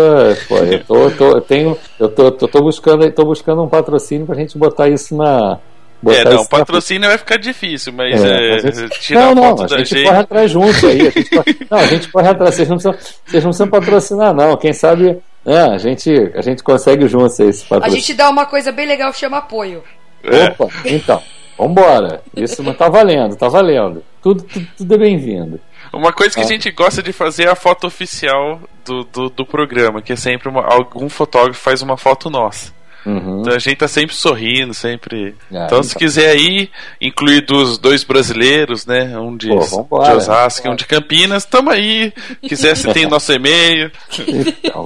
pô, 0.49 0.57
eu 0.57 0.83
tô, 0.83 1.11
tô, 1.11 1.31
eu 1.37 1.41
tenho, 1.41 1.77
eu 1.97 2.09
tô, 2.09 2.31
tô, 2.31 2.47
tô 2.49 2.61
buscando, 2.61 3.09
tô 3.13 3.23
buscando 3.23 3.63
um 3.63 3.69
patrocínio 3.69 4.27
pra 4.27 4.35
gente 4.35 4.57
botar 4.57 4.89
isso 4.89 5.15
na. 5.15 5.57
É, 6.05 6.23
não, 6.25 6.45
patrocínio 6.45 7.07
vai 7.07 7.17
ficar 7.17 7.37
difícil, 7.37 7.91
mas 7.91 8.23
é, 8.23 8.57
é, 8.57 8.59
gente... 8.59 8.99
tirar 8.99 9.33
não, 9.33 9.55
não, 9.55 9.63
a 9.63 9.67
gente 9.67 9.95
gente... 9.95 10.03
corre 10.03 10.17
atrás 10.17 10.51
junto 10.51 10.85
aí. 10.85 11.07
A 11.07 11.09
gente 11.09 11.29
corre... 11.29 11.57
não, 11.71 11.77
a 11.79 11.87
gente 11.87 12.11
corre 12.11 12.27
atrás. 12.27 12.55
Vocês 12.55 12.69
não, 12.69 12.77
precisam, 12.77 12.93
vocês 13.25 13.43
não 13.43 13.49
precisam 13.49 13.67
patrocinar, 13.67 14.33
não. 14.33 14.57
Quem 14.57 14.73
sabe 14.73 15.17
é, 15.47 15.61
a, 15.61 15.77
gente, 15.77 16.11
a 16.35 16.41
gente 16.41 16.61
consegue 16.61 17.07
junto 17.07 17.25
esse 17.25 17.63
patrocínio. 17.63 17.85
A 17.85 17.89
gente 17.89 18.13
dá 18.13 18.29
uma 18.29 18.45
coisa 18.45 18.69
bem 18.71 18.85
legal 18.85 19.11
que 19.13 19.19
chama 19.19 19.37
apoio. 19.37 19.81
Opa, 20.23 20.67
então. 20.83 21.23
Vambora. 21.57 22.21
Isso 22.35 22.61
não 22.61 22.73
tá 22.73 22.89
valendo, 22.89 23.35
tá 23.35 23.47
valendo. 23.47 24.03
Tudo, 24.21 24.43
tudo, 24.43 24.67
tudo 24.77 24.93
é 24.93 24.97
bem-vindo. 24.97 25.59
Uma 25.93 26.11
coisa 26.11 26.35
que 26.35 26.41
a 26.41 26.43
ah. 26.43 26.47
gente 26.47 26.69
gosta 26.71 27.01
de 27.01 27.13
fazer 27.13 27.45
é 27.45 27.49
a 27.49 27.55
foto 27.55 27.87
oficial 27.87 28.59
do, 28.85 29.05
do, 29.05 29.29
do 29.29 29.45
programa, 29.45 30.01
que 30.01 30.13
é 30.13 30.15
sempre 30.17 30.49
uma, 30.49 30.61
algum 30.61 31.07
fotógrafo 31.07 31.59
faz 31.59 31.81
uma 31.81 31.97
foto 31.97 32.29
nossa. 32.29 32.73
Uhum. 33.05 33.41
Então 33.41 33.53
a 33.53 33.59
gente 33.59 33.77
tá 33.77 33.87
sempre 33.87 34.15
sorrindo, 34.15 34.73
sempre. 34.73 35.35
Ah, 35.51 35.65
então, 35.65 35.81
se 35.81 35.91
então. 35.91 35.99
quiser 35.99 36.29
aí, 36.29 36.69
incluir 36.99 37.41
dos 37.41 37.77
dois 37.77 38.03
brasileiros, 38.03 38.85
né? 38.85 39.17
Um 39.17 39.35
de, 39.35 39.49
Pô, 39.89 40.03
de 40.03 40.11
Osasco 40.11 40.67
e 40.67 40.69
um 40.69 40.75
de 40.75 40.85
Campinas, 40.85 41.45
tamo 41.45 41.69
aí. 41.69 42.11
Quiser, 42.41 42.75
você 42.75 42.91
tem 42.91 43.07
nosso 43.07 43.31
e-mail. 43.31 43.91
Então, 44.27 44.83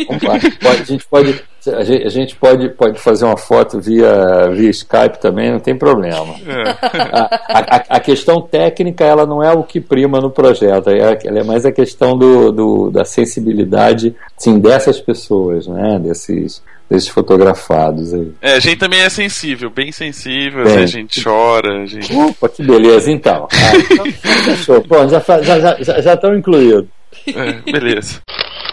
pode, 0.62 0.82
a 0.82 0.84
gente 0.84 1.06
pode. 1.08 1.52
A 1.68 1.84
gente, 1.84 2.04
a 2.08 2.10
gente, 2.10 2.36
pode, 2.36 2.70
pode 2.70 3.00
fazer 3.00 3.24
uma 3.24 3.38
foto 3.38 3.80
via, 3.80 4.50
via 4.50 4.70
Skype 4.72 5.20
também, 5.20 5.52
não 5.52 5.60
tem 5.60 5.78
problema. 5.78 6.34
É. 6.48 6.70
A, 7.48 7.60
a, 7.60 7.84
a, 7.98 8.00
questão 8.00 8.42
técnica 8.42 9.04
ela 9.04 9.28
não 9.28 9.44
é 9.44 9.52
o 9.52 9.64
que 9.64 9.80
prima 9.80 10.20
no 10.20 10.32
projeto, 10.32 10.90
é, 10.90 11.20
ela 11.24 11.40
é 11.40 11.44
mais 11.44 11.64
a 11.64 11.72
questão 11.72 12.18
do, 12.18 12.52
do, 12.52 12.90
da 12.90 13.06
sensibilidade 13.06 14.16
sim, 14.36 14.58
dessas 14.58 15.00
pessoas, 15.00 15.68
né? 15.68 16.00
desses, 16.00 16.64
desses 16.92 17.08
fotografados 17.08 18.14
aí. 18.14 18.34
É, 18.42 18.54
a 18.56 18.60
gente 18.60 18.76
também 18.76 19.00
é 19.00 19.10
sensível, 19.10 19.70
bem 19.70 19.94
sensível, 19.94 20.66
bem, 20.66 20.80
a 20.80 20.86
gente 20.86 21.24
chora. 21.24 21.84
A 21.84 21.86
gente... 21.86 22.14
Opa, 22.14 22.50
que 22.50 22.62
beleza, 22.62 23.10
então. 23.10 23.48
Ah. 24.24 24.82
Bom, 24.88 25.08
já 25.08 25.18
estão 25.18 25.44
já, 25.44 25.60
já, 25.60 25.82
já, 25.82 26.02
já 26.02 26.36
incluídos. 26.36 26.88
É, 27.28 27.72
beleza. 27.72 28.22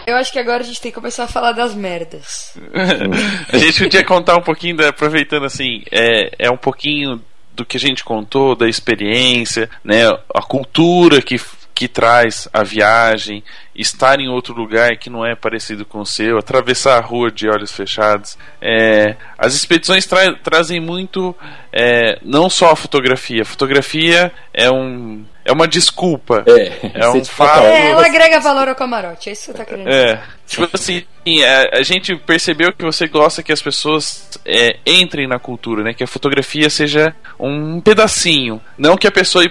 Eu 0.05 0.15
acho 0.15 0.31
que 0.31 0.39
agora 0.39 0.61
a 0.61 0.65
gente 0.65 0.81
tem 0.81 0.91
que 0.91 0.95
começar 0.95 1.23
a 1.23 1.27
falar 1.27 1.51
das 1.51 1.73
merdas. 1.73 2.53
a 3.51 3.57
gente 3.57 3.83
podia 3.83 4.03
contar 4.03 4.35
um 4.35 4.41
pouquinho, 4.41 4.85
aproveitando 4.85 5.45
assim, 5.45 5.83
é, 5.91 6.31
é 6.37 6.51
um 6.51 6.57
pouquinho 6.57 7.21
do 7.53 7.65
que 7.65 7.77
a 7.77 7.79
gente 7.79 8.03
contou, 8.03 8.55
da 8.55 8.67
experiência, 8.67 9.69
né, 9.83 10.07
a 10.33 10.41
cultura 10.41 11.21
que 11.21 11.37
que 11.79 11.87
traz 11.87 12.45
a 12.51 12.61
viagem, 12.61 13.41
estar 13.73 14.19
em 14.19 14.27
outro 14.27 14.53
lugar 14.53 14.97
que 14.97 15.09
não 15.09 15.25
é 15.25 15.33
parecido 15.33 15.85
com 15.85 16.01
o 16.01 16.05
seu, 16.05 16.37
atravessar 16.37 16.97
a 16.97 16.99
rua 16.99 17.31
de 17.31 17.47
olhos 17.47 17.71
fechados. 17.71 18.37
É, 18.61 19.15
as 19.37 19.55
expedições 19.55 20.05
tra 20.05 20.33
trazem 20.43 20.81
muito, 20.81 21.33
é, 21.71 22.19
não 22.21 22.49
só 22.49 22.71
a 22.71 22.75
fotografia. 22.75 23.43
A 23.43 23.45
fotografia 23.45 24.29
é 24.53 24.69
um 24.69 25.23
é 25.45 25.53
uma 25.53 25.69
desculpa. 25.69 26.43
É, 26.45 27.01
é 27.01 27.09
um 27.11 27.23
fato. 27.23 27.63
É, 27.63 27.91
ela 27.91 28.05
agrega 28.05 28.41
valor 28.41 28.67
ao 28.67 28.75
camarote, 28.75 29.29
é 29.29 29.31
isso 29.31 29.45
que 29.45 29.51
você 29.53 29.57
tá 29.57 29.63
querendo 29.63 29.87
dizer. 29.87 30.05
É. 30.05 30.23
Tipo 30.45 30.69
assim, 30.73 31.05
a, 31.45 31.77
a, 31.77 31.81
gente 31.81 32.13
percebeu 32.17 32.73
que 32.73 32.83
você 32.83 33.07
gosta 33.07 33.41
que 33.41 33.53
as 33.53 33.61
pessoas 33.61 34.37
é, 34.45 34.79
entrem 34.85 35.29
na 35.29 35.39
cultura, 35.39 35.81
né? 35.81 35.93
Que 35.93 36.03
a 36.03 36.07
fotografia 36.07 36.69
seja 36.69 37.15
um 37.39 37.79
pedacinho. 37.79 38.61
Não 38.77 38.97
que 38.97 39.07
a 39.07 39.11
pessoa 39.11 39.45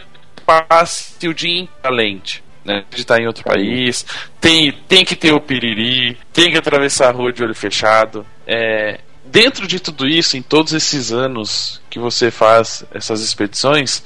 passe 0.48 1.28
o 1.28 1.34
dia 1.34 1.50
em 1.50 1.68
lente. 1.90 2.42
Né, 2.64 2.84
de 2.90 3.00
estar 3.00 3.18
em 3.18 3.26
outro 3.26 3.42
país, 3.44 4.04
tem, 4.38 4.72
tem 4.86 5.02
que 5.02 5.16
ter 5.16 5.32
o 5.32 5.40
piriri, 5.40 6.18
tem 6.34 6.50
que 6.50 6.58
atravessar 6.58 7.08
a 7.08 7.12
rua 7.12 7.32
de 7.32 7.42
olho 7.42 7.54
fechado. 7.54 8.26
É, 8.46 9.00
dentro 9.24 9.66
de 9.66 9.80
tudo 9.80 10.06
isso, 10.06 10.36
em 10.36 10.42
todos 10.42 10.74
esses 10.74 11.10
anos 11.10 11.80
que 11.88 11.98
você 11.98 12.30
faz 12.30 12.84
essas 12.92 13.22
expedições, 13.22 14.02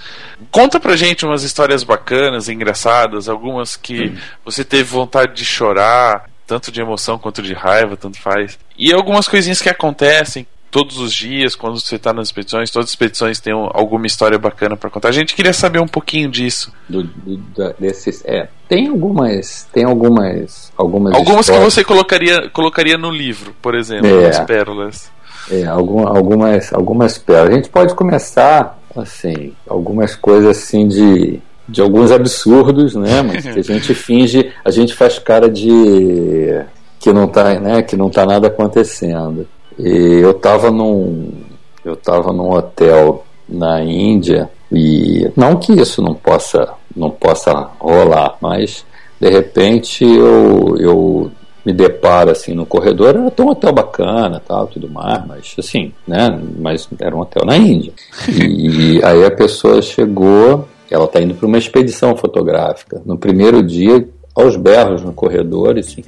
conta 0.48 0.78
pra 0.78 0.94
gente 0.94 1.24
umas 1.24 1.42
histórias 1.42 1.82
bacanas, 1.82 2.48
engraçadas, 2.48 3.28
algumas 3.28 3.76
que 3.76 4.10
hum. 4.10 4.16
você 4.44 4.64
teve 4.64 4.84
vontade 4.84 5.34
de 5.34 5.44
chorar, 5.44 6.30
tanto 6.46 6.70
de 6.70 6.80
emoção 6.80 7.18
quanto 7.18 7.42
de 7.42 7.54
raiva, 7.54 7.96
tanto 7.96 8.20
faz. 8.20 8.58
E 8.78 8.92
algumas 8.92 9.26
coisinhas 9.26 9.60
que 9.60 9.68
acontecem 9.68 10.46
todos 10.72 10.96
os 10.96 11.12
dias, 11.12 11.54
quando 11.54 11.78
você 11.78 11.96
está 11.96 12.14
nas 12.14 12.28
expedições, 12.28 12.70
todas 12.70 12.86
as 12.86 12.90
expedições 12.90 13.38
têm 13.38 13.52
alguma 13.52 14.06
história 14.06 14.38
bacana 14.38 14.74
para 14.74 14.88
contar. 14.88 15.10
A 15.10 15.12
gente 15.12 15.34
queria 15.34 15.52
saber 15.52 15.78
um 15.78 15.86
pouquinho 15.86 16.30
disso. 16.30 16.72
Do, 16.88 17.04
do, 17.04 17.74
desses, 17.78 18.24
é, 18.24 18.48
tem 18.66 18.88
algumas, 18.88 19.68
tem 19.70 19.84
algumas, 19.84 20.72
algumas. 20.74 21.14
Algumas 21.14 21.40
histórias. 21.42 21.64
que 21.64 21.70
você 21.70 21.84
colocaria, 21.84 22.48
colocaria 22.48 22.96
no 22.96 23.10
livro, 23.10 23.54
por 23.60 23.74
exemplo, 23.74 24.08
é, 24.08 24.28
as 24.30 24.40
pérolas. 24.40 25.12
É, 25.50 25.66
algum, 25.66 26.08
algumas, 26.08 26.72
algumas 26.72 27.18
pérolas. 27.18 27.52
A 27.52 27.56
gente 27.56 27.68
pode 27.68 27.94
começar 27.94 28.78
assim, 28.96 29.52
algumas 29.68 30.16
coisas 30.16 30.56
assim 30.56 30.88
de 30.88 31.40
de 31.68 31.80
alguns 31.80 32.10
absurdos, 32.10 32.94
né? 32.94 33.22
Mas 33.22 33.44
que 33.44 33.60
a 33.60 33.62
gente 33.62 33.94
finge, 33.94 34.52
a 34.64 34.70
gente 34.70 34.94
faz 34.94 35.18
cara 35.18 35.48
de 35.48 36.60
que 36.98 37.12
não 37.12 37.26
tá, 37.28 37.58
né? 37.58 37.82
Que 37.82 37.96
não 37.96 38.10
tá 38.10 38.26
nada 38.26 38.48
acontecendo. 38.48 39.46
E 39.78 40.20
eu 40.22 40.30
estava 40.32 40.70
num, 40.70 41.32
eu 41.84 41.96
tava 41.96 42.32
num 42.32 42.50
hotel 42.50 43.24
na 43.48 43.82
Índia 43.82 44.50
e 44.70 45.30
não 45.36 45.56
que 45.56 45.72
isso 45.72 46.00
não 46.00 46.14
possa, 46.14 46.74
não 46.96 47.10
possa 47.10 47.52
rolar, 47.78 48.36
mas 48.40 48.84
de 49.20 49.28
repente 49.28 50.04
eu, 50.04 50.76
eu 50.78 51.30
me 51.64 51.72
deparo 51.72 52.30
assim 52.30 52.54
no 52.54 52.66
corredor, 52.66 53.10
era 53.10 53.26
até 53.26 53.42
um 53.42 53.50
hotel 53.50 53.72
bacana, 53.72 54.42
tal, 54.46 54.66
tudo 54.66 54.88
mais, 54.88 55.24
mas 55.26 55.54
assim, 55.58 55.92
né? 56.06 56.40
Mas 56.58 56.88
era 56.98 57.14
um 57.14 57.20
hotel 57.20 57.44
na 57.44 57.56
Índia. 57.56 57.92
E 58.28 59.02
aí 59.04 59.24
a 59.24 59.30
pessoa 59.30 59.80
chegou, 59.80 60.68
ela 60.90 61.04
está 61.04 61.20
indo 61.20 61.34
para 61.34 61.46
uma 61.46 61.58
expedição 61.58 62.16
fotográfica. 62.16 63.00
No 63.04 63.16
primeiro 63.16 63.62
dia, 63.62 64.08
aos 64.34 64.56
berros 64.56 65.02
no 65.02 65.12
corredor, 65.12 65.78
assim, 65.78 66.02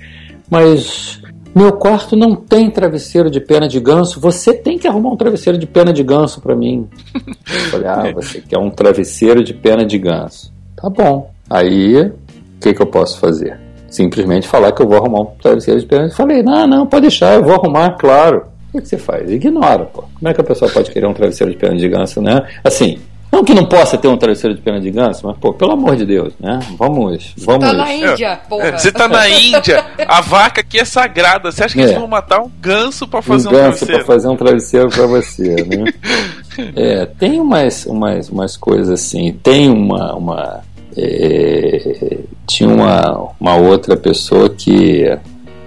mas 0.51 1.20
meu 1.55 1.72
quarto 1.72 2.16
não 2.16 2.35
tem 2.35 2.70
travesseiro 2.70 3.31
de 3.31 3.40
pena 3.40 3.68
de 3.68 3.78
ganso. 3.78 4.18
Você 4.20 4.52
tem 4.52 4.78
que 4.78 4.89
arrumar 4.89 5.10
um 5.10 5.16
travesseiro 5.16 5.59
de 5.59 5.66
pena 5.66 5.93
de 5.93 6.02
ganso 6.02 6.40
para 6.40 6.56
mim. 6.56 6.89
Eu 7.14 7.60
falei, 7.70 7.86
ah, 7.86 8.12
você 8.14 8.40
quer 8.40 8.59
um 8.59 8.70
travesseiro 8.70 9.44
de 9.44 9.55
pena 9.55 9.85
de 9.85 9.98
ganso. 9.98 10.52
Tá 10.76 10.90
bom. 10.90 11.31
Aí, 11.48 12.01
o 12.01 12.12
que, 12.60 12.74
que 12.74 12.82
eu 12.82 12.86
posso 12.86 13.18
fazer? 13.18 13.59
Simplesmente 13.89 14.48
falar 14.48 14.72
que 14.72 14.82
eu 14.82 14.89
vou 14.89 14.97
arrumar 14.97 15.20
um 15.20 15.26
travesseiro 15.40 15.78
de 15.81 15.86
pena 15.86 16.09
de 16.09 16.14
Falei, 16.14 16.43
não, 16.43 16.66
não, 16.66 16.86
pode 16.86 17.02
deixar, 17.02 17.35
eu 17.35 17.44
vou 17.44 17.55
arrumar, 17.55 17.97
claro. 17.97 18.47
O 18.72 18.81
que 18.81 18.89
você 18.89 18.98
faz? 18.98 19.31
Ignora, 19.31 19.85
pô. 19.85 20.02
Como 20.02 20.28
é 20.28 20.35
que 20.35 20.40
a 20.40 20.44
pessoa 20.44 20.68
pode 20.68 20.90
querer 20.90 21.06
um 21.06 21.14
travesseiro 21.14 21.52
de 21.52 21.59
pena 21.59 21.76
de 21.76 21.89
ganso, 21.89 22.20
né? 22.20 22.44
Assim, 22.64 22.98
não 23.35 23.44
que 23.44 23.52
não 23.52 23.66
possa 23.66 23.98
ter 23.98 24.06
um 24.06 24.16
travesseiro 24.16 24.55
de 24.55 24.62
pena 24.62 24.81
de 24.81 24.90
ganso, 24.90 25.27
mas, 25.27 25.36
pô, 25.39 25.52
pelo 25.52 25.73
amor 25.73 25.97
de 25.97 26.06
Deus, 26.06 26.32
né? 26.39 26.61
Vamos, 26.78 27.35
vamos. 27.36 27.66
Você 27.66 27.73
tá 27.73 27.73
na 27.73 27.93
Índia, 27.94 28.40
porra. 28.48 28.78
Você 28.78 28.93
tá 28.93 29.09
na 29.09 29.28
Índia, 29.28 29.85
a 30.06 30.20
vaca 30.20 30.61
aqui 30.61 30.78
é 30.78 30.85
sagrada. 30.85 31.51
Você 31.51 31.65
acha 31.65 31.74
que 31.74 31.81
é. 31.81 31.85
eles 31.85 31.97
vão 31.97 32.06
matar 32.06 32.40
um 32.40 32.51
ganso 32.61 33.09
para 33.09 33.20
fazer 33.20 33.48
um, 33.48 33.51
um 33.51 33.55
ganso 33.55 33.78
travesseiro? 33.78 34.05
pra 34.05 34.15
fazer 34.15 34.28
um 34.28 34.36
travesseiro 34.36 34.89
pra 34.89 35.06
você, 35.06 35.55
né? 35.65 35.93
é, 36.77 37.06
tem 37.06 37.40
umas, 37.40 37.86
umas, 37.86 38.28
umas 38.28 38.56
coisas 38.56 38.89
assim. 38.89 39.32
Tem 39.43 39.69
uma. 39.69 40.15
uma 40.15 40.61
é, 40.97 42.19
tinha 42.47 42.69
uma, 42.69 43.31
uma 43.40 43.56
outra 43.56 43.97
pessoa 43.97 44.48
que, 44.48 45.05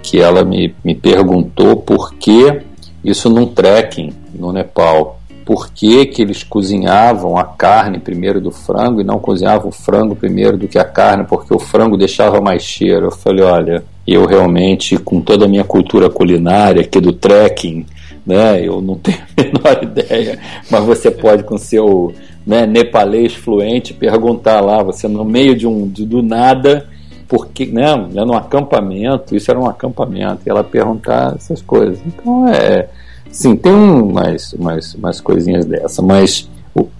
que 0.02 0.18
ela 0.18 0.42
me, 0.42 0.74
me 0.82 0.94
perguntou 0.94 1.76
por 1.76 2.14
que 2.14 2.62
isso 3.04 3.28
num 3.28 3.46
trekking 3.46 4.14
no 4.34 4.52
Nepal 4.52 5.17
por 5.48 5.72
que, 5.72 6.04
que 6.04 6.20
eles 6.20 6.42
cozinhavam 6.42 7.38
a 7.38 7.42
carne 7.42 7.98
primeiro 7.98 8.38
do 8.38 8.50
frango 8.50 9.00
e 9.00 9.04
não 9.04 9.18
cozinhavam 9.18 9.70
o 9.70 9.72
frango 9.72 10.14
primeiro 10.14 10.58
do 10.58 10.68
que 10.68 10.78
a 10.78 10.84
carne, 10.84 11.24
porque 11.24 11.54
o 11.54 11.58
frango 11.58 11.96
deixava 11.96 12.38
mais 12.38 12.62
cheiro. 12.62 13.06
Eu 13.06 13.10
falei, 13.10 13.42
olha, 13.42 13.82
eu 14.06 14.26
realmente, 14.26 14.98
com 14.98 15.22
toda 15.22 15.46
a 15.46 15.48
minha 15.48 15.64
cultura 15.64 16.10
culinária 16.10 16.82
aqui 16.82 17.00
do 17.00 17.14
trekking, 17.14 17.86
né, 18.26 18.62
eu 18.62 18.82
não 18.82 18.96
tenho 19.00 19.16
a 19.16 19.42
menor 19.42 19.82
ideia, 19.82 20.38
mas 20.70 20.84
você 20.84 21.10
pode 21.10 21.44
com 21.44 21.56
seu 21.56 22.12
né, 22.46 22.66
nepalês 22.66 23.32
fluente 23.32 23.94
perguntar 23.94 24.60
lá, 24.60 24.82
você 24.82 25.08
no 25.08 25.24
meio 25.24 25.56
de 25.56 25.66
um 25.66 25.88
de, 25.88 26.04
do 26.04 26.22
nada, 26.22 26.86
porque, 27.26 27.64
né, 27.64 27.96
num 27.96 28.36
acampamento, 28.36 29.34
isso 29.34 29.50
era 29.50 29.58
um 29.58 29.66
acampamento, 29.66 30.42
e 30.44 30.50
ela 30.50 30.62
perguntar 30.62 31.36
essas 31.36 31.62
coisas. 31.62 31.98
Então 32.06 32.46
é 32.48 32.90
Sim, 33.30 33.56
tem 33.56 33.72
umas, 33.72 34.52
umas, 34.52 34.94
umas 34.94 35.20
coisinhas 35.20 35.64
dessa, 35.64 36.02
mas 36.02 36.48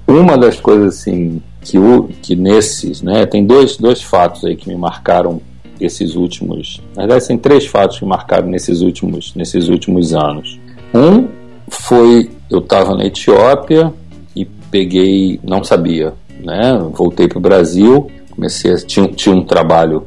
uma 0.07 0.37
das 0.37 0.61
coisas 0.61 0.99
assim 0.99 1.43
que, 1.61 1.79
o, 1.79 2.09
que 2.23 2.35
nesses, 2.35 3.03
né, 3.03 3.27
tem 3.27 3.45
dois, 3.45 3.77
dois 3.77 4.03
fatos 4.03 4.45
aí 4.45 4.57
que 4.57 4.69
me 4.69 4.77
marcaram 4.77 5.41
esses 5.81 6.17
últimos, 6.17 6.83
na 6.97 7.03
verdade 7.03 7.29
tem 7.29 7.39
três 7.39 7.67
fatos 7.67 7.99
que 7.99 8.05
marcaram 8.05 8.49
nesses 8.49 8.81
últimos, 8.81 9.35
nesses 9.35 9.69
últimos 9.69 10.13
anos. 10.13 10.59
Um 10.95 11.29
foi 11.69 12.31
eu 12.51 12.61
estava 12.61 12.97
na 12.97 13.05
Etiópia 13.05 13.93
e 14.35 14.45
peguei, 14.45 15.39
não 15.45 15.63
sabia, 15.63 16.15
né, 16.43 16.79
voltei 16.93 17.29
para 17.29 17.39
o 17.39 17.43
Brasil, 17.43 18.11
comecei 18.31 18.73
a, 18.73 18.77
tinha, 18.77 19.09
tinha 19.09 19.35
um 19.35 19.45
trabalho 19.45 20.07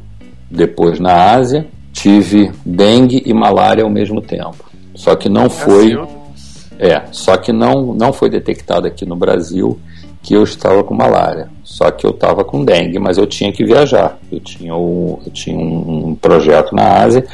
depois 0.50 0.98
na 0.98 1.32
Ásia, 1.32 1.66
tive 1.92 2.50
dengue 2.66 3.22
e 3.24 3.32
malária 3.32 3.84
ao 3.84 3.90
mesmo 3.90 4.20
tempo. 4.20 4.71
Só 5.02 5.16
que 5.16 5.28
não 5.28 5.50
foi. 5.50 5.98
É, 6.78 7.02
só 7.10 7.36
que 7.36 7.52
não, 7.52 7.92
não 7.92 8.12
foi 8.12 8.30
detectado 8.30 8.86
aqui 8.86 9.04
no 9.04 9.16
Brasil 9.16 9.76
que 10.22 10.32
eu 10.32 10.44
estava 10.44 10.84
com 10.84 10.94
malária. 10.94 11.50
Só 11.64 11.90
que 11.90 12.06
eu 12.06 12.10
estava 12.10 12.44
com 12.44 12.64
dengue, 12.64 13.00
mas 13.00 13.18
eu 13.18 13.26
tinha 13.26 13.52
que 13.52 13.64
viajar. 13.64 14.16
Eu 14.30 14.38
tinha, 14.38 14.76
o, 14.76 15.20
eu 15.26 15.32
tinha 15.32 15.58
um, 15.58 16.10
um 16.10 16.14
projeto 16.14 16.72
na 16.72 17.02
Ásia. 17.02 17.26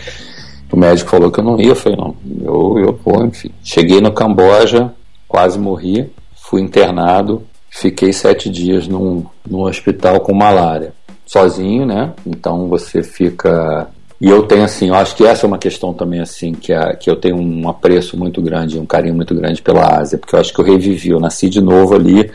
O 0.72 0.78
médico 0.78 1.10
falou 1.10 1.30
que 1.30 1.40
eu 1.40 1.44
não 1.44 1.60
ia. 1.60 1.68
Eu 1.68 1.76
falei, 1.76 1.98
não, 1.98 2.16
eu, 2.40 2.78
eu 2.78 3.00
vou, 3.04 3.26
enfim. 3.26 3.50
Cheguei 3.62 4.00
no 4.00 4.12
Camboja, 4.12 4.90
quase 5.28 5.58
morri. 5.58 6.10
Fui 6.36 6.62
internado. 6.62 7.42
Fiquei 7.68 8.14
sete 8.14 8.48
dias 8.48 8.88
num, 8.88 9.26
num 9.46 9.60
hospital 9.64 10.20
com 10.20 10.32
malária. 10.32 10.94
Sozinho, 11.26 11.84
né? 11.84 12.14
Então 12.26 12.66
você 12.66 13.02
fica 13.02 13.90
e 14.20 14.28
eu 14.28 14.42
tenho 14.42 14.64
assim, 14.64 14.88
eu 14.88 14.94
acho 14.94 15.14
que 15.14 15.24
essa 15.24 15.46
é 15.46 15.48
uma 15.48 15.58
questão 15.58 15.92
também 15.92 16.20
assim 16.20 16.52
que, 16.52 16.72
a, 16.72 16.94
que 16.94 17.08
eu 17.08 17.16
tenho 17.16 17.36
um 17.36 17.68
apreço 17.68 18.18
muito 18.18 18.42
grande, 18.42 18.78
um 18.78 18.86
carinho 18.86 19.14
muito 19.14 19.34
grande 19.34 19.62
pela 19.62 19.98
Ásia, 19.98 20.18
porque 20.18 20.34
eu 20.34 20.40
acho 20.40 20.52
que 20.52 20.60
eu 20.60 20.64
revivi, 20.64 21.10
eu 21.10 21.20
nasci 21.20 21.48
de 21.48 21.60
novo 21.60 21.94
ali, 21.94 22.30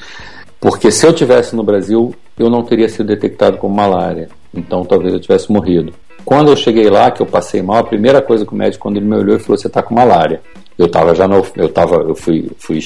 porque 0.59 0.91
se 0.91 1.05
eu 1.05 1.11
tivesse 1.11 1.55
no 1.55 1.63
Brasil, 1.63 2.15
eu 2.37 2.49
não 2.49 2.63
teria 2.63 2.87
sido 2.87 3.07
detectado 3.07 3.57
com 3.57 3.67
malária, 3.67 4.29
então 4.53 4.85
talvez 4.85 5.13
eu 5.13 5.19
tivesse 5.19 5.51
morrido. 5.51 5.93
Quando 6.23 6.49
eu 6.49 6.55
cheguei 6.55 6.89
lá, 6.89 7.11
que 7.11 7.21
eu 7.21 7.25
passei 7.25 7.61
mal, 7.61 7.77
a 7.77 7.83
primeira 7.83 8.21
coisa 8.21 8.45
que 8.45 8.53
o 8.53 8.55
médico 8.55 8.83
quando 8.83 8.97
ele 8.97 9.05
me 9.05 9.15
olhou, 9.15 9.35
ele 9.35 9.43
falou: 9.43 9.57
"Você 9.57 9.67
está 9.67 9.83
com 9.83 9.93
malária". 9.93 10.41
Eu 10.77 10.87
estava 10.87 11.13
já 11.13 11.27
no, 11.27 11.45
eu 11.55 11.69
tava, 11.69 11.97
eu 11.97 12.15
fui, 12.15 12.49
fui, 12.57 12.79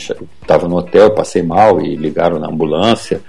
tava 0.45 0.67
no 0.67 0.77
hotel, 0.77 1.11
passei 1.11 1.41
mal 1.41 1.79
e 1.79 1.95
ligaram 1.95 2.37
na 2.39 2.47
ambulância. 2.47 3.21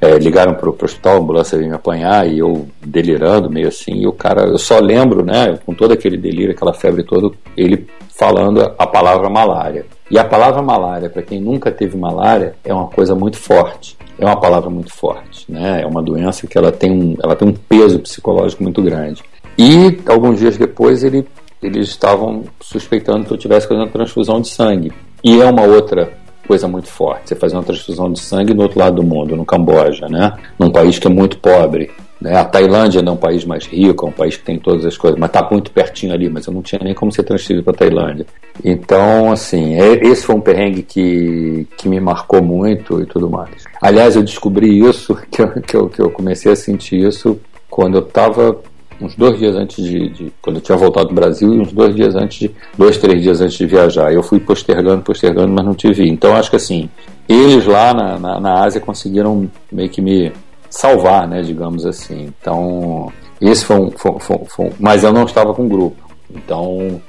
É, 0.00 0.18
ligaram 0.18 0.54
para 0.54 0.68
o 0.68 0.76
hospital, 0.80 1.14
a 1.14 1.18
ambulância 1.18 1.58
veio 1.58 1.70
me 1.70 1.76
apanhar 1.76 2.28
e 2.28 2.38
eu 2.38 2.68
delirando, 2.84 3.50
meio 3.50 3.68
assim. 3.68 3.94
E 3.94 4.06
o 4.06 4.12
cara, 4.12 4.46
eu 4.46 4.58
só 4.58 4.78
lembro, 4.78 5.24
né, 5.24 5.58
com 5.64 5.74
todo 5.74 5.92
aquele 5.92 6.16
delírio, 6.16 6.52
aquela 6.52 6.72
febre 6.72 7.02
toda, 7.02 7.34
ele 7.56 7.86
falando 8.18 8.60
a 8.76 8.86
palavra 8.86 9.30
malária. 9.30 9.86
E 10.10 10.18
a 10.18 10.24
palavra 10.24 10.60
malária, 10.60 11.08
para 11.08 11.22
quem 11.22 11.40
nunca 11.40 11.70
teve 11.70 11.96
malária, 11.96 12.54
é 12.64 12.74
uma 12.74 12.88
coisa 12.88 13.14
muito 13.14 13.36
forte. 13.36 13.96
É 14.18 14.24
uma 14.24 14.40
palavra 14.40 14.68
muito 14.68 14.92
forte, 14.92 15.44
né? 15.48 15.82
É 15.82 15.86
uma 15.86 16.02
doença 16.02 16.46
que 16.46 16.58
ela 16.58 16.72
tem 16.72 16.90
um, 16.90 17.16
ela 17.22 17.36
tem 17.36 17.46
um 17.46 17.52
peso 17.52 18.00
psicológico 18.00 18.62
muito 18.62 18.82
grande. 18.82 19.22
E 19.56 20.00
alguns 20.06 20.40
dias 20.40 20.56
depois 20.56 21.04
ele, 21.04 21.26
eles 21.62 21.88
estavam 21.88 22.44
suspeitando 22.60 23.26
que 23.26 23.32
eu 23.32 23.38
tivesse 23.38 23.68
fazendo 23.68 23.90
transfusão 23.90 24.40
de 24.40 24.48
sangue. 24.48 24.92
E 25.22 25.40
é 25.40 25.44
uma 25.44 25.62
outra 25.62 26.12
coisa 26.48 26.66
muito 26.66 26.88
forte. 26.88 27.28
Você 27.28 27.34
fazer 27.36 27.56
uma 27.56 27.62
transfusão 27.62 28.10
de 28.10 28.18
sangue 28.18 28.54
no 28.54 28.62
outro 28.62 28.78
lado 28.78 28.96
do 28.96 29.02
mundo, 29.02 29.36
no 29.36 29.44
Camboja, 29.44 30.08
né? 30.08 30.32
Num 30.58 30.70
país 30.70 30.98
que 30.98 31.06
é 31.06 31.10
muito 31.10 31.38
pobre. 31.38 31.90
Né? 32.20 32.34
A 32.36 32.44
Tailândia 32.44 33.02
não 33.02 33.12
é 33.12 33.14
um 33.14 33.18
país 33.18 33.44
mais 33.44 33.66
rico, 33.66 34.06
é 34.06 34.08
um 34.08 34.12
país 34.12 34.36
que 34.36 34.42
tem 34.42 34.58
todas 34.58 34.84
as 34.84 34.96
coisas, 34.96 35.20
mas 35.20 35.28
está 35.28 35.46
muito 35.48 35.70
pertinho 35.70 36.12
ali, 36.12 36.28
mas 36.28 36.46
eu 36.46 36.52
não 36.52 36.62
tinha 36.62 36.80
nem 36.82 36.94
como 36.94 37.12
ser 37.12 37.22
transferido 37.22 37.62
para 37.62 37.74
a 37.74 37.76
Tailândia. 37.76 38.26
Então, 38.64 39.30
assim, 39.30 39.74
é, 39.74 39.92
esse 40.04 40.24
foi 40.24 40.34
um 40.34 40.40
perrengue 40.40 40.82
que, 40.82 41.68
que 41.76 41.88
me 41.88 42.00
marcou 42.00 42.42
muito 42.42 43.00
e 43.00 43.06
tudo 43.06 43.28
mais. 43.28 43.64
Aliás, 43.80 44.16
eu 44.16 44.22
descobri 44.22 44.80
isso, 44.80 45.16
que 45.30 45.42
eu, 45.42 45.50
que 45.60 45.76
eu, 45.76 45.88
que 45.88 46.00
eu 46.00 46.10
comecei 46.10 46.50
a 46.50 46.56
sentir 46.56 47.06
isso 47.06 47.38
quando 47.70 47.98
eu 47.98 48.02
estava 48.02 48.58
uns 49.00 49.14
dois 49.14 49.38
dias 49.38 49.54
antes 49.54 49.84
de, 49.84 50.08
de, 50.08 50.32
quando 50.42 50.56
eu 50.56 50.62
tinha 50.62 50.76
voltado 50.76 51.08
do 51.08 51.14
Brasil 51.14 51.54
e 51.54 51.60
uns 51.60 51.72
dois 51.72 51.94
dias 51.94 52.14
antes 52.14 52.38
de, 52.38 52.50
dois, 52.76 52.96
três 52.98 53.22
dias 53.22 53.40
antes 53.40 53.56
de 53.56 53.66
viajar. 53.66 54.12
Eu 54.12 54.22
fui 54.22 54.40
postergando, 54.40 55.02
postergando, 55.02 55.52
mas 55.52 55.64
não 55.64 55.74
tive. 55.74 56.08
Então 56.08 56.34
acho 56.34 56.50
que 56.50 56.56
assim, 56.56 56.88
eles 57.28 57.66
lá 57.66 57.94
na, 57.94 58.18
na, 58.18 58.40
na 58.40 58.64
Ásia 58.64 58.80
conseguiram 58.80 59.48
meio 59.70 59.88
que 59.88 60.00
me 60.00 60.32
salvar, 60.70 61.28
né, 61.28 61.42
digamos 61.42 61.86
assim. 61.86 62.32
Então, 62.40 63.12
esse 63.40 63.64
foi 63.64 63.76
um, 63.76 63.90
foi, 63.90 64.18
foi, 64.18 64.38
foi, 64.46 64.70
mas 64.78 65.04
eu 65.04 65.12
não 65.12 65.24
estava 65.24 65.54
com 65.54 65.68
grupo. 65.68 65.96
Então, 66.30 67.00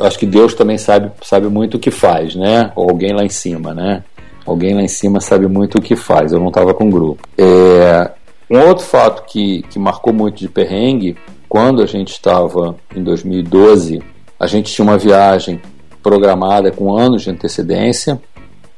acho 0.00 0.18
que 0.18 0.26
Deus 0.26 0.54
também 0.54 0.78
sabe, 0.78 1.10
sabe 1.22 1.48
muito 1.48 1.76
o 1.76 1.80
que 1.80 1.90
faz, 1.90 2.34
né? 2.34 2.72
Ou 2.74 2.88
alguém 2.88 3.12
lá 3.12 3.24
em 3.24 3.28
cima, 3.28 3.74
né? 3.74 4.02
Alguém 4.46 4.74
lá 4.74 4.82
em 4.82 4.88
cima 4.88 5.20
sabe 5.20 5.46
muito 5.46 5.78
o 5.78 5.82
que 5.82 5.96
faz. 5.96 6.32
Eu 6.32 6.40
não 6.40 6.48
estava 6.48 6.74
com 6.74 6.90
grupo. 6.90 7.26
É, 7.38 8.10
um 8.50 8.58
outro 8.60 8.84
fato 8.84 9.24
que, 9.24 9.62
que 9.70 9.78
marcou 9.78 10.12
muito 10.12 10.38
de 10.38 10.48
perrengue, 10.48 11.16
quando 11.48 11.82
a 11.82 11.86
gente 11.86 12.12
estava 12.12 12.76
em 12.94 13.02
2012, 13.02 14.02
a 14.38 14.46
gente 14.46 14.72
tinha 14.72 14.84
uma 14.84 14.98
viagem 14.98 15.60
programada 16.02 16.70
com 16.70 16.96
anos 16.96 17.22
de 17.22 17.30
antecedência 17.30 18.20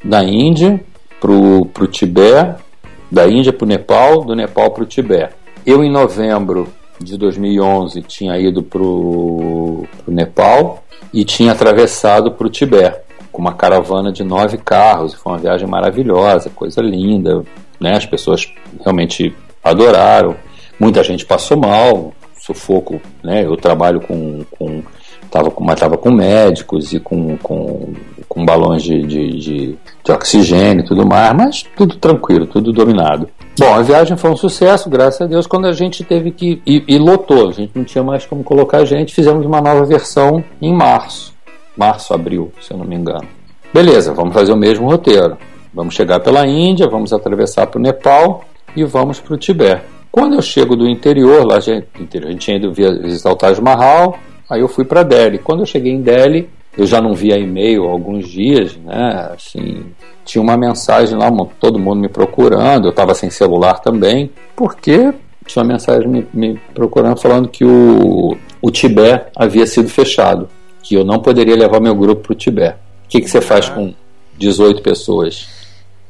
da 0.04 0.22
Índia 0.22 0.80
para 1.20 1.32
o 1.32 1.86
Tibete, 1.88 2.62
da 3.10 3.26
Índia 3.26 3.52
para 3.52 3.64
o 3.64 3.68
Nepal, 3.68 4.24
do 4.24 4.34
Nepal 4.34 4.70
para 4.70 4.82
o 4.82 4.86
Tibete. 4.86 5.34
Eu, 5.64 5.82
em 5.82 5.90
novembro 5.90 6.68
de 7.00 7.16
2011, 7.16 8.02
tinha 8.02 8.38
ido 8.38 8.62
para 8.62 8.82
o 8.82 9.86
Nepal 10.06 10.84
e 11.12 11.24
tinha 11.24 11.52
atravessado 11.52 12.30
para 12.30 12.46
o 12.46 12.50
Tibete 12.50 13.00
com 13.32 13.42
uma 13.42 13.54
caravana 13.54 14.12
de 14.12 14.22
nove 14.22 14.58
carros. 14.58 15.14
Foi 15.14 15.32
uma 15.32 15.38
viagem 15.38 15.66
maravilhosa, 15.66 16.50
coisa 16.50 16.80
linda. 16.80 17.42
Né? 17.80 17.96
As 17.96 18.06
pessoas 18.06 18.50
realmente 18.82 19.34
adoraram. 19.66 20.36
Muita 20.78 21.02
gente 21.02 21.24
passou 21.24 21.56
mal, 21.56 22.12
sufoco, 22.38 23.00
né? 23.22 23.44
Eu 23.44 23.56
trabalho 23.56 24.00
com, 24.00 24.44
com 24.50 24.82
tava 25.30 25.50
com, 25.50 25.66
tava 25.74 25.96
com 25.96 26.10
médicos 26.10 26.92
e 26.92 27.00
com, 27.00 27.36
com, 27.38 27.92
com 28.28 28.44
balões 28.44 28.82
de, 28.82 29.02
de, 29.02 29.38
de, 29.38 29.78
de 30.04 30.12
oxigênio 30.12 30.84
e 30.84 30.86
tudo 30.86 31.06
mais, 31.06 31.34
mas 31.34 31.62
tudo 31.76 31.96
tranquilo, 31.96 32.46
tudo 32.46 32.72
dominado. 32.72 33.28
Bom, 33.58 33.72
a 33.74 33.82
viagem 33.82 34.16
foi 34.16 34.30
um 34.30 34.36
sucesso, 34.36 34.88
graças 34.88 35.20
a 35.22 35.26
Deus, 35.26 35.46
quando 35.46 35.66
a 35.66 35.72
gente 35.72 36.04
teve 36.04 36.30
que. 36.30 36.60
E, 36.66 36.84
e 36.86 36.98
lotou, 36.98 37.48
a 37.48 37.52
gente 37.52 37.72
não 37.74 37.84
tinha 37.84 38.04
mais 38.04 38.26
como 38.26 38.44
colocar 38.44 38.78
a 38.78 38.84
gente, 38.84 39.14
fizemos 39.14 39.44
uma 39.44 39.60
nova 39.60 39.84
versão 39.84 40.44
em 40.60 40.74
março. 40.74 41.34
Março, 41.76 42.14
abril, 42.14 42.52
se 42.60 42.72
eu 42.72 42.78
não 42.78 42.84
me 42.84 42.96
engano. 42.96 43.26
Beleza, 43.72 44.12
vamos 44.14 44.32
fazer 44.32 44.52
o 44.52 44.56
mesmo 44.56 44.88
roteiro. 44.88 45.36
Vamos 45.72 45.94
chegar 45.94 46.20
pela 46.20 46.46
Índia, 46.46 46.88
vamos 46.88 47.12
atravessar 47.12 47.66
para 47.66 47.78
o 47.78 47.82
Nepal, 47.82 48.44
e 48.76 48.84
vamos 48.84 49.18
para 49.18 49.34
o 49.34 49.38
Tibete. 49.38 49.82
Quando 50.12 50.34
eu 50.34 50.42
chego 50.42 50.76
do 50.76 50.88
interior, 50.88 51.44
lá 51.44 51.56
a 51.56 51.60
gente, 51.60 51.88
a 51.94 52.26
gente 52.28 52.38
tinha 52.38 52.56
ido 52.56 52.72
visitar 52.72 53.32
o 53.32 53.36
Taj 53.36 53.60
Mahal, 53.60 54.18
aí 54.48 54.60
eu 54.60 54.68
fui 54.68 54.84
para 54.84 55.02
Delhi. 55.02 55.38
Quando 55.38 55.60
eu 55.60 55.66
cheguei 55.66 55.92
em 55.92 56.00
Delhi, 56.00 56.48
eu 56.76 56.86
já 56.86 57.00
não 57.00 57.14
via 57.14 57.38
e-mail 57.38 57.86
há 57.86 57.90
alguns 57.90 58.28
dias, 58.28 58.76
né? 58.76 59.30
Assim, 59.34 59.84
tinha 60.24 60.42
uma 60.42 60.56
mensagem 60.56 61.18
lá, 61.18 61.30
todo 61.58 61.78
mundo 61.78 62.00
me 62.00 62.08
procurando, 62.08 62.86
eu 62.86 62.90
estava 62.90 63.14
sem 63.14 63.30
celular 63.30 63.80
também, 63.80 64.30
porque 64.54 65.12
tinha 65.46 65.62
uma 65.62 65.72
mensagem 65.72 66.08
me, 66.08 66.26
me 66.34 66.60
procurando 66.74 67.18
falando 67.18 67.48
que 67.48 67.64
o, 67.64 68.36
o 68.60 68.70
Tibete 68.70 69.26
havia 69.34 69.66
sido 69.66 69.88
fechado, 69.88 70.48
que 70.82 70.94
eu 70.94 71.04
não 71.04 71.18
poderia 71.18 71.56
levar 71.56 71.80
meu 71.80 71.94
grupo 71.94 72.22
para 72.22 72.32
o 72.32 72.36
Tibete. 72.36 72.76
O 73.04 73.08
que, 73.08 73.20
que 73.20 73.28
você 73.28 73.40
faz 73.40 73.68
com 73.68 73.94
18 74.36 74.82
pessoas 74.82 75.48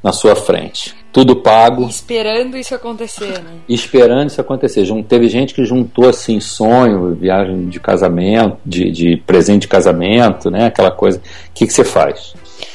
na 0.03 0.13
sua 0.13 0.35
frente? 0.35 0.95
Tudo 1.17 1.35
pago. 1.35 1.89
Esperando 1.89 2.59
isso 2.59 2.75
acontecer, 2.75 3.43
né? 3.43 3.53
Esperando 3.67 4.29
isso 4.29 4.39
acontecer. 4.39 4.87
Teve 5.09 5.31
gente 5.31 5.55
que 5.55 5.65
juntou 5.65 6.11
assim 6.11 6.39
sonho, 6.41 7.15
viagem 7.15 7.71
de 7.71 7.81
casamento, 7.81 8.59
de, 8.67 8.91
de 8.91 9.17
presente 9.27 9.63
de 9.63 9.69
casamento, 9.69 10.51
né? 10.51 10.67
Aquela 10.67 10.91
coisa. 10.91 11.17
O 11.17 11.23
que, 11.55 11.67
que 11.67 11.73
você 11.73 11.85
faz? 11.85 12.35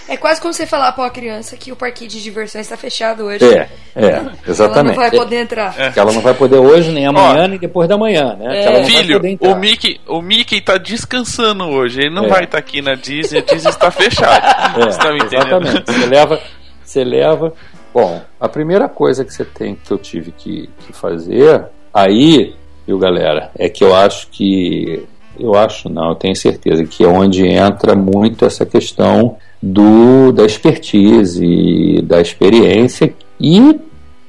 É 0.10 0.18
quase 0.18 0.42
como 0.42 0.52
você 0.52 0.66
falar 0.66 0.92
para 0.94 1.04
uma 1.04 1.12
criança 1.12 1.56
que 1.56 1.72
o 1.72 1.76
parque 1.76 2.08
de 2.08 2.20
diversões 2.20 2.66
está 2.66 2.76
fechado 2.76 3.26
hoje. 3.26 3.46
É, 3.46 3.70
é, 3.96 4.24
exatamente. 4.48 4.98
Ela 4.98 5.06
não 5.06 5.12
vai 5.12 5.12
poder 5.12 5.36
entrar. 5.36 5.76
É. 5.80 5.94
Ela 5.96 6.12
não 6.12 6.22
vai 6.22 6.34
poder 6.34 6.58
hoje, 6.58 6.92
nem 6.92 7.06
amanhã, 7.06 7.44
Ó, 7.44 7.48
nem 7.48 7.60
depois 7.60 7.88
da 7.88 7.96
manhã, 7.96 8.36
né? 8.40 8.80
É. 8.80 8.84
Filho, 8.86 9.22
o 9.40 9.56
Mickey, 9.56 10.02
o 10.08 10.20
Mickey 10.20 10.62
tá 10.62 10.80
descansando 10.80 11.66
hoje. 11.66 12.00
Ele 12.02 12.16
não 12.16 12.26
é. 12.26 12.28
vai 12.28 12.44
estar 12.46 12.58
tá 12.58 12.58
aqui 12.58 12.82
na 12.82 12.96
Disney, 12.96 13.38
a 13.38 13.42
Disney 13.44 13.70
está 13.70 13.92
fechada. 13.92 14.82
É, 14.82 14.88
exatamente. 14.88 15.86
Você 15.86 16.06
leva, 16.08 16.42
Você 16.84 17.04
leva. 17.04 17.54
Bom, 17.94 18.22
a 18.40 18.48
primeira 18.48 18.88
coisa 18.88 19.26
que 19.26 19.34
você 19.34 19.44
tem 19.44 19.76
que 19.76 19.92
eu 19.92 19.98
tive 19.98 20.32
que, 20.32 20.70
que 20.80 20.94
fazer 20.94 21.66
aí, 21.94 22.56
viu, 22.88 22.98
galera, 22.98 23.52
é 23.58 23.70
que 23.70 23.84
eu 23.84 23.94
acho 23.96 24.28
que. 24.30 25.06
Eu 25.40 25.56
acho 25.56 25.90
não, 25.90 26.10
eu 26.10 26.16
tenho 26.16 26.36
certeza 26.36 26.84
que 26.84 27.04
é 27.04 27.08
onde 27.08 27.48
entra 27.48 27.96
muito 27.96 28.46
essa 28.46 28.66
questão 28.66 29.38
do 29.62 30.32
da 30.32 30.46
expertise, 30.46 32.02
da 32.04 32.20
experiência 32.20 33.14
e 33.40 33.80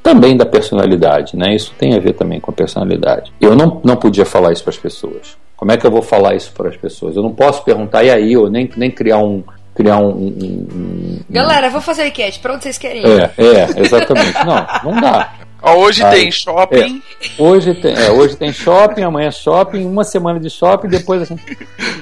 também 0.03 0.37
da 0.37 0.45
personalidade, 0.45 1.37
né? 1.37 1.55
Isso 1.55 1.73
tem 1.79 1.95
a 1.95 2.01
ver 2.01 2.15
também 2.15 2.41
com 2.41 2.51
a 2.51 2.55
personalidade. 2.55 3.33
Eu 3.41 3.55
não, 3.55 3.81
não 3.85 3.97
podia 3.97 4.25
falar 4.25 4.53
isso 4.53 4.65
para 4.65 4.71
as 4.71 4.79
pessoas. 4.79 5.37
Como 5.57 5.71
é 5.71 5.77
que 5.77 5.87
eu 5.87 5.91
vou 5.91 6.03
falar 6.03 6.35
isso 6.35 6.53
para 6.53 6.69
as 6.69 6.77
pessoas? 6.77 7.15
Eu 7.15 7.23
não 7.23 7.33
posso 7.33 7.63
perguntar, 7.63 8.03
e 8.03 8.11
aí, 8.11 8.37
ou 8.37 8.51
nem, 8.51 8.69
nem 8.77 8.91
criar 8.91 9.19
um. 9.19 9.45
Criar 9.75 9.99
um, 9.99 10.11
um, 10.11 10.69
um 10.75 11.21
Galera, 11.31 11.71
vou 11.71 11.81
fazer 11.81 12.07
enquete. 12.07 12.39
Pra 12.41 12.55
onde 12.55 12.65
vocês 12.65 12.79
querem 12.79 13.03
ir? 13.03 13.09
É, 13.09 13.33
é, 13.39 13.81
exatamente. 13.81 14.35
Não, 14.45 14.93
não 14.93 15.01
dá. 15.01 15.33
Ó, 15.63 15.77
hoje 15.81 16.03
Aí, 16.05 16.21
tem 16.21 16.31
shopping. 16.31 17.03
Hoje 17.39 17.75
tem, 17.75 17.95
é, 17.95 18.11
hoje 18.11 18.37
tem 18.37 18.53
shopping, 18.53 19.03
amanhã 19.03 19.29
é 19.29 19.31
shopping, 19.31 19.87
uma 19.87 20.05
semana 20.05 20.39
de 20.39 20.51
shopping, 20.51 20.89
depois 20.89 21.23
assim. 21.23 21.39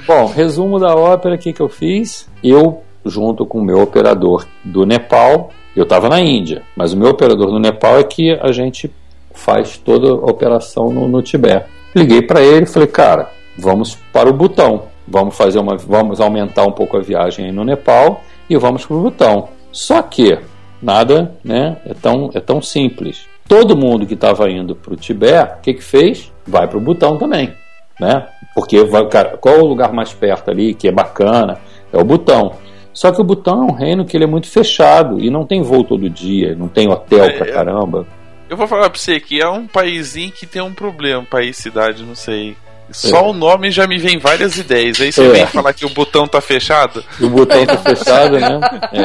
Bom, 0.06 0.26
resumo 0.26 0.80
da 0.80 0.94
ópera, 0.96 1.36
o 1.36 1.38
que, 1.38 1.52
que 1.52 1.60
eu 1.60 1.68
fiz? 1.68 2.28
Eu, 2.42 2.82
junto 3.06 3.46
com 3.46 3.58
o 3.58 3.64
meu 3.64 3.80
operador 3.80 4.46
do 4.64 4.84
Nepal, 4.84 5.50
eu 5.76 5.84
estava 5.84 6.08
na 6.08 6.20
Índia, 6.20 6.62
mas 6.74 6.92
o 6.92 6.96
meu 6.96 7.10
operador 7.10 7.52
no 7.52 7.60
Nepal 7.60 7.98
é 7.98 8.04
que 8.04 8.32
a 8.32 8.50
gente 8.50 8.90
faz 9.32 9.76
toda 9.78 10.08
a 10.08 10.30
operação 10.30 10.90
no, 10.90 11.06
no 11.06 11.22
Tibete. 11.22 11.66
Liguei 11.94 12.22
para 12.22 12.42
ele 12.42 12.64
e 12.64 12.68
falei, 12.68 12.88
cara, 12.88 13.30
vamos 13.56 13.96
para 14.12 14.28
o 14.28 14.32
Butão, 14.32 14.84
vamos 15.10 15.36
fazer 15.36 15.58
uma, 15.58 15.76
vamos 15.76 16.20
aumentar 16.20 16.64
um 16.64 16.72
pouco 16.72 16.96
a 16.96 17.00
viagem 17.00 17.46
aí 17.46 17.52
no 17.52 17.64
Nepal 17.64 18.22
e 18.48 18.56
vamos 18.56 18.86
para 18.86 18.96
o 18.96 19.02
Butão. 19.02 19.48
Só 19.72 20.00
que 20.00 20.38
nada, 20.80 21.34
né, 21.44 21.76
é 21.84 21.92
tão, 21.92 22.30
é 22.32 22.40
tão 22.40 22.62
simples. 22.62 23.28
Todo 23.46 23.76
mundo 23.76 24.06
que 24.06 24.14
estava 24.14 24.48
indo 24.48 24.76
para 24.76 24.94
o 24.94 24.96
Tibete, 24.96 25.54
o 25.58 25.60
que 25.62 25.74
que 25.74 25.82
fez? 25.82 26.32
Vai 26.46 26.68
para 26.68 26.78
o 26.78 26.80
Butão 26.80 27.18
também, 27.18 27.52
né? 27.98 28.28
Porque 28.54 28.84
vai, 28.84 29.06
cara, 29.08 29.36
qual 29.36 29.56
é 29.56 29.58
o 29.58 29.66
lugar 29.66 29.92
mais 29.92 30.12
perto 30.12 30.50
ali 30.50 30.72
que 30.72 30.86
é 30.88 30.92
bacana? 30.92 31.58
É 31.92 31.98
o 31.98 32.04
Butão. 32.04 32.52
Só 32.92 33.10
que 33.10 33.20
o 33.20 33.24
Butão 33.24 33.62
é 33.62 33.72
um 33.72 33.74
reino 33.74 34.04
que 34.04 34.16
ele 34.16 34.24
é 34.24 34.26
muito 34.26 34.48
fechado 34.48 35.20
e 35.20 35.30
não 35.30 35.44
tem 35.44 35.62
voo 35.62 35.84
todo 35.84 36.08
dia, 36.08 36.54
não 36.54 36.68
tem 36.68 36.88
hotel 36.88 37.24
É, 37.24 37.30
pra 37.30 37.46
é. 37.48 37.52
caramba. 37.52 38.06
Eu 38.48 38.56
vou 38.56 38.66
falar 38.66 38.90
pra 38.90 38.98
você 38.98 39.20
que 39.20 39.40
é 39.40 39.48
um 39.48 39.66
paísinho 39.66 40.32
que 40.32 40.44
tem 40.44 40.60
um 40.60 40.74
problema, 40.74 41.24
país, 41.24 41.56
cidade, 41.56 42.02
não 42.04 42.16
sei. 42.16 42.56
Só 42.92 43.30
o 43.30 43.32
nome 43.32 43.70
já 43.70 43.86
me 43.86 43.98
vem 43.98 44.18
várias 44.18 44.56
ideias. 44.58 45.00
Aí 45.00 45.12
você 45.12 45.24
É. 45.24 45.28
vem 45.30 45.46
falar 45.46 45.72
que 45.72 45.84
o 45.86 45.90
botão 45.90 46.26
tá 46.26 46.40
fechado. 46.40 47.02
O 47.20 47.28
botão 47.28 47.64
tá 47.66 47.76
fechado, 47.78 48.38
né? 48.38 48.60
É. 48.92 49.04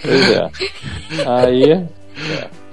Pois 0.00 0.30
é. 0.30 0.50
Aí, 1.26 1.72
é. 1.72 1.84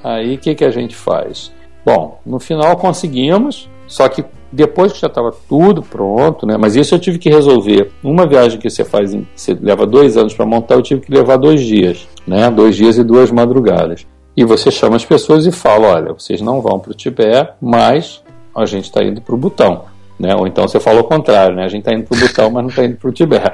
aí 0.03 0.35
o 0.35 0.37
que, 0.37 0.55
que 0.55 0.63
a 0.65 0.71
gente 0.71 0.95
faz? 0.95 1.51
Bom, 1.85 2.19
no 2.25 2.39
final 2.39 2.75
conseguimos, 2.77 3.69
só 3.87 4.07
que 4.09 4.23
depois 4.51 4.93
que 4.93 4.99
já 5.01 5.07
estava 5.07 5.33
tudo 5.47 5.81
pronto, 5.81 6.45
né? 6.45 6.55
Mas 6.57 6.75
isso 6.75 6.95
eu 6.95 6.99
tive 6.99 7.17
que 7.17 7.29
resolver. 7.29 7.91
Uma 8.03 8.25
viagem 8.27 8.59
que 8.59 8.69
você 8.69 8.83
faz, 8.85 9.13
em, 9.13 9.27
você 9.35 9.57
leva 9.61 9.85
dois 9.85 10.17
anos 10.17 10.33
para 10.33 10.45
montar, 10.45 10.75
eu 10.75 10.81
tive 10.81 11.01
que 11.01 11.11
levar 11.11 11.37
dois 11.37 11.61
dias, 11.61 12.07
né? 12.25 12.49
Dois 12.49 12.75
dias 12.75 12.97
e 12.97 13.03
duas 13.03 13.31
madrugadas. 13.31 14.05
E 14.35 14.45
você 14.45 14.69
chama 14.69 14.95
as 14.95 15.03
pessoas 15.05 15.45
e 15.45 15.51
fala, 15.51 15.87
olha, 15.87 16.13
vocês 16.13 16.41
não 16.41 16.61
vão 16.61 16.77
para 16.79 16.91
o 16.91 16.95
Tibete, 16.95 17.51
mas 17.61 18.21
a 18.55 18.65
gente 18.65 18.85
está 18.85 19.03
indo 19.03 19.21
para 19.21 19.33
o 19.33 19.37
Butão, 19.37 19.85
né? 20.19 20.35
Ou 20.35 20.47
então 20.47 20.67
você 20.67 20.79
fala 20.79 21.01
o 21.01 21.03
contrário, 21.03 21.55
né? 21.55 21.65
A 21.65 21.67
gente 21.67 21.81
está 21.81 21.93
indo 21.93 22.03
para 22.03 22.17
o 22.17 22.19
Butão, 22.19 22.49
mas 22.49 22.63
não 22.63 22.69
está 22.69 22.85
indo 22.85 22.97
para 22.97 23.09
o 23.09 23.13
Tibete. 23.13 23.51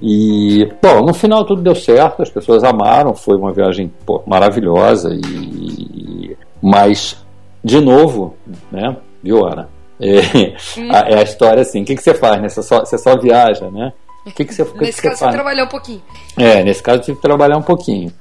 E, 0.00 0.70
bom, 0.82 1.00
no 1.06 1.14
final 1.14 1.44
tudo 1.44 1.62
deu 1.62 1.74
certo, 1.74 2.22
as 2.22 2.28
pessoas 2.28 2.62
amaram, 2.62 3.14
foi 3.14 3.36
uma 3.36 3.52
viagem 3.52 3.90
pô, 4.04 4.22
maravilhosa 4.26 5.08
e 5.14 6.36
mas 6.62 7.16
de 7.64 7.80
novo, 7.80 8.36
né, 8.70 8.96
viu, 9.22 9.44
Ana? 9.44 9.68
É, 9.98 10.18
a, 10.92 11.10
é 11.10 11.18
a 11.18 11.22
história 11.22 11.62
assim, 11.62 11.82
o 11.82 11.84
que, 11.84 11.96
que 11.96 12.02
você 12.02 12.14
faz, 12.14 12.40
né? 12.40 12.48
Você 12.48 12.62
só, 12.62 12.80
você 12.80 12.98
só 12.98 13.16
viaja, 13.16 13.70
né? 13.70 13.92
Que, 14.34 14.44
que 14.44 14.52
você, 14.52 14.64
Nesse 14.64 15.00
que 15.00 15.08
caso, 15.08 15.16
você 15.16 15.16
você 15.16 15.16
faz? 15.24 15.34
trabalhar 15.34 15.64
um 15.64 15.68
pouquinho. 15.68 16.02
É, 16.36 16.62
nesse 16.64 16.82
caso 16.82 16.98
eu 16.98 17.02
tive 17.02 17.16
que 17.16 17.22
trabalhar 17.22 17.56
um 17.56 17.62
pouquinho. 17.62 18.12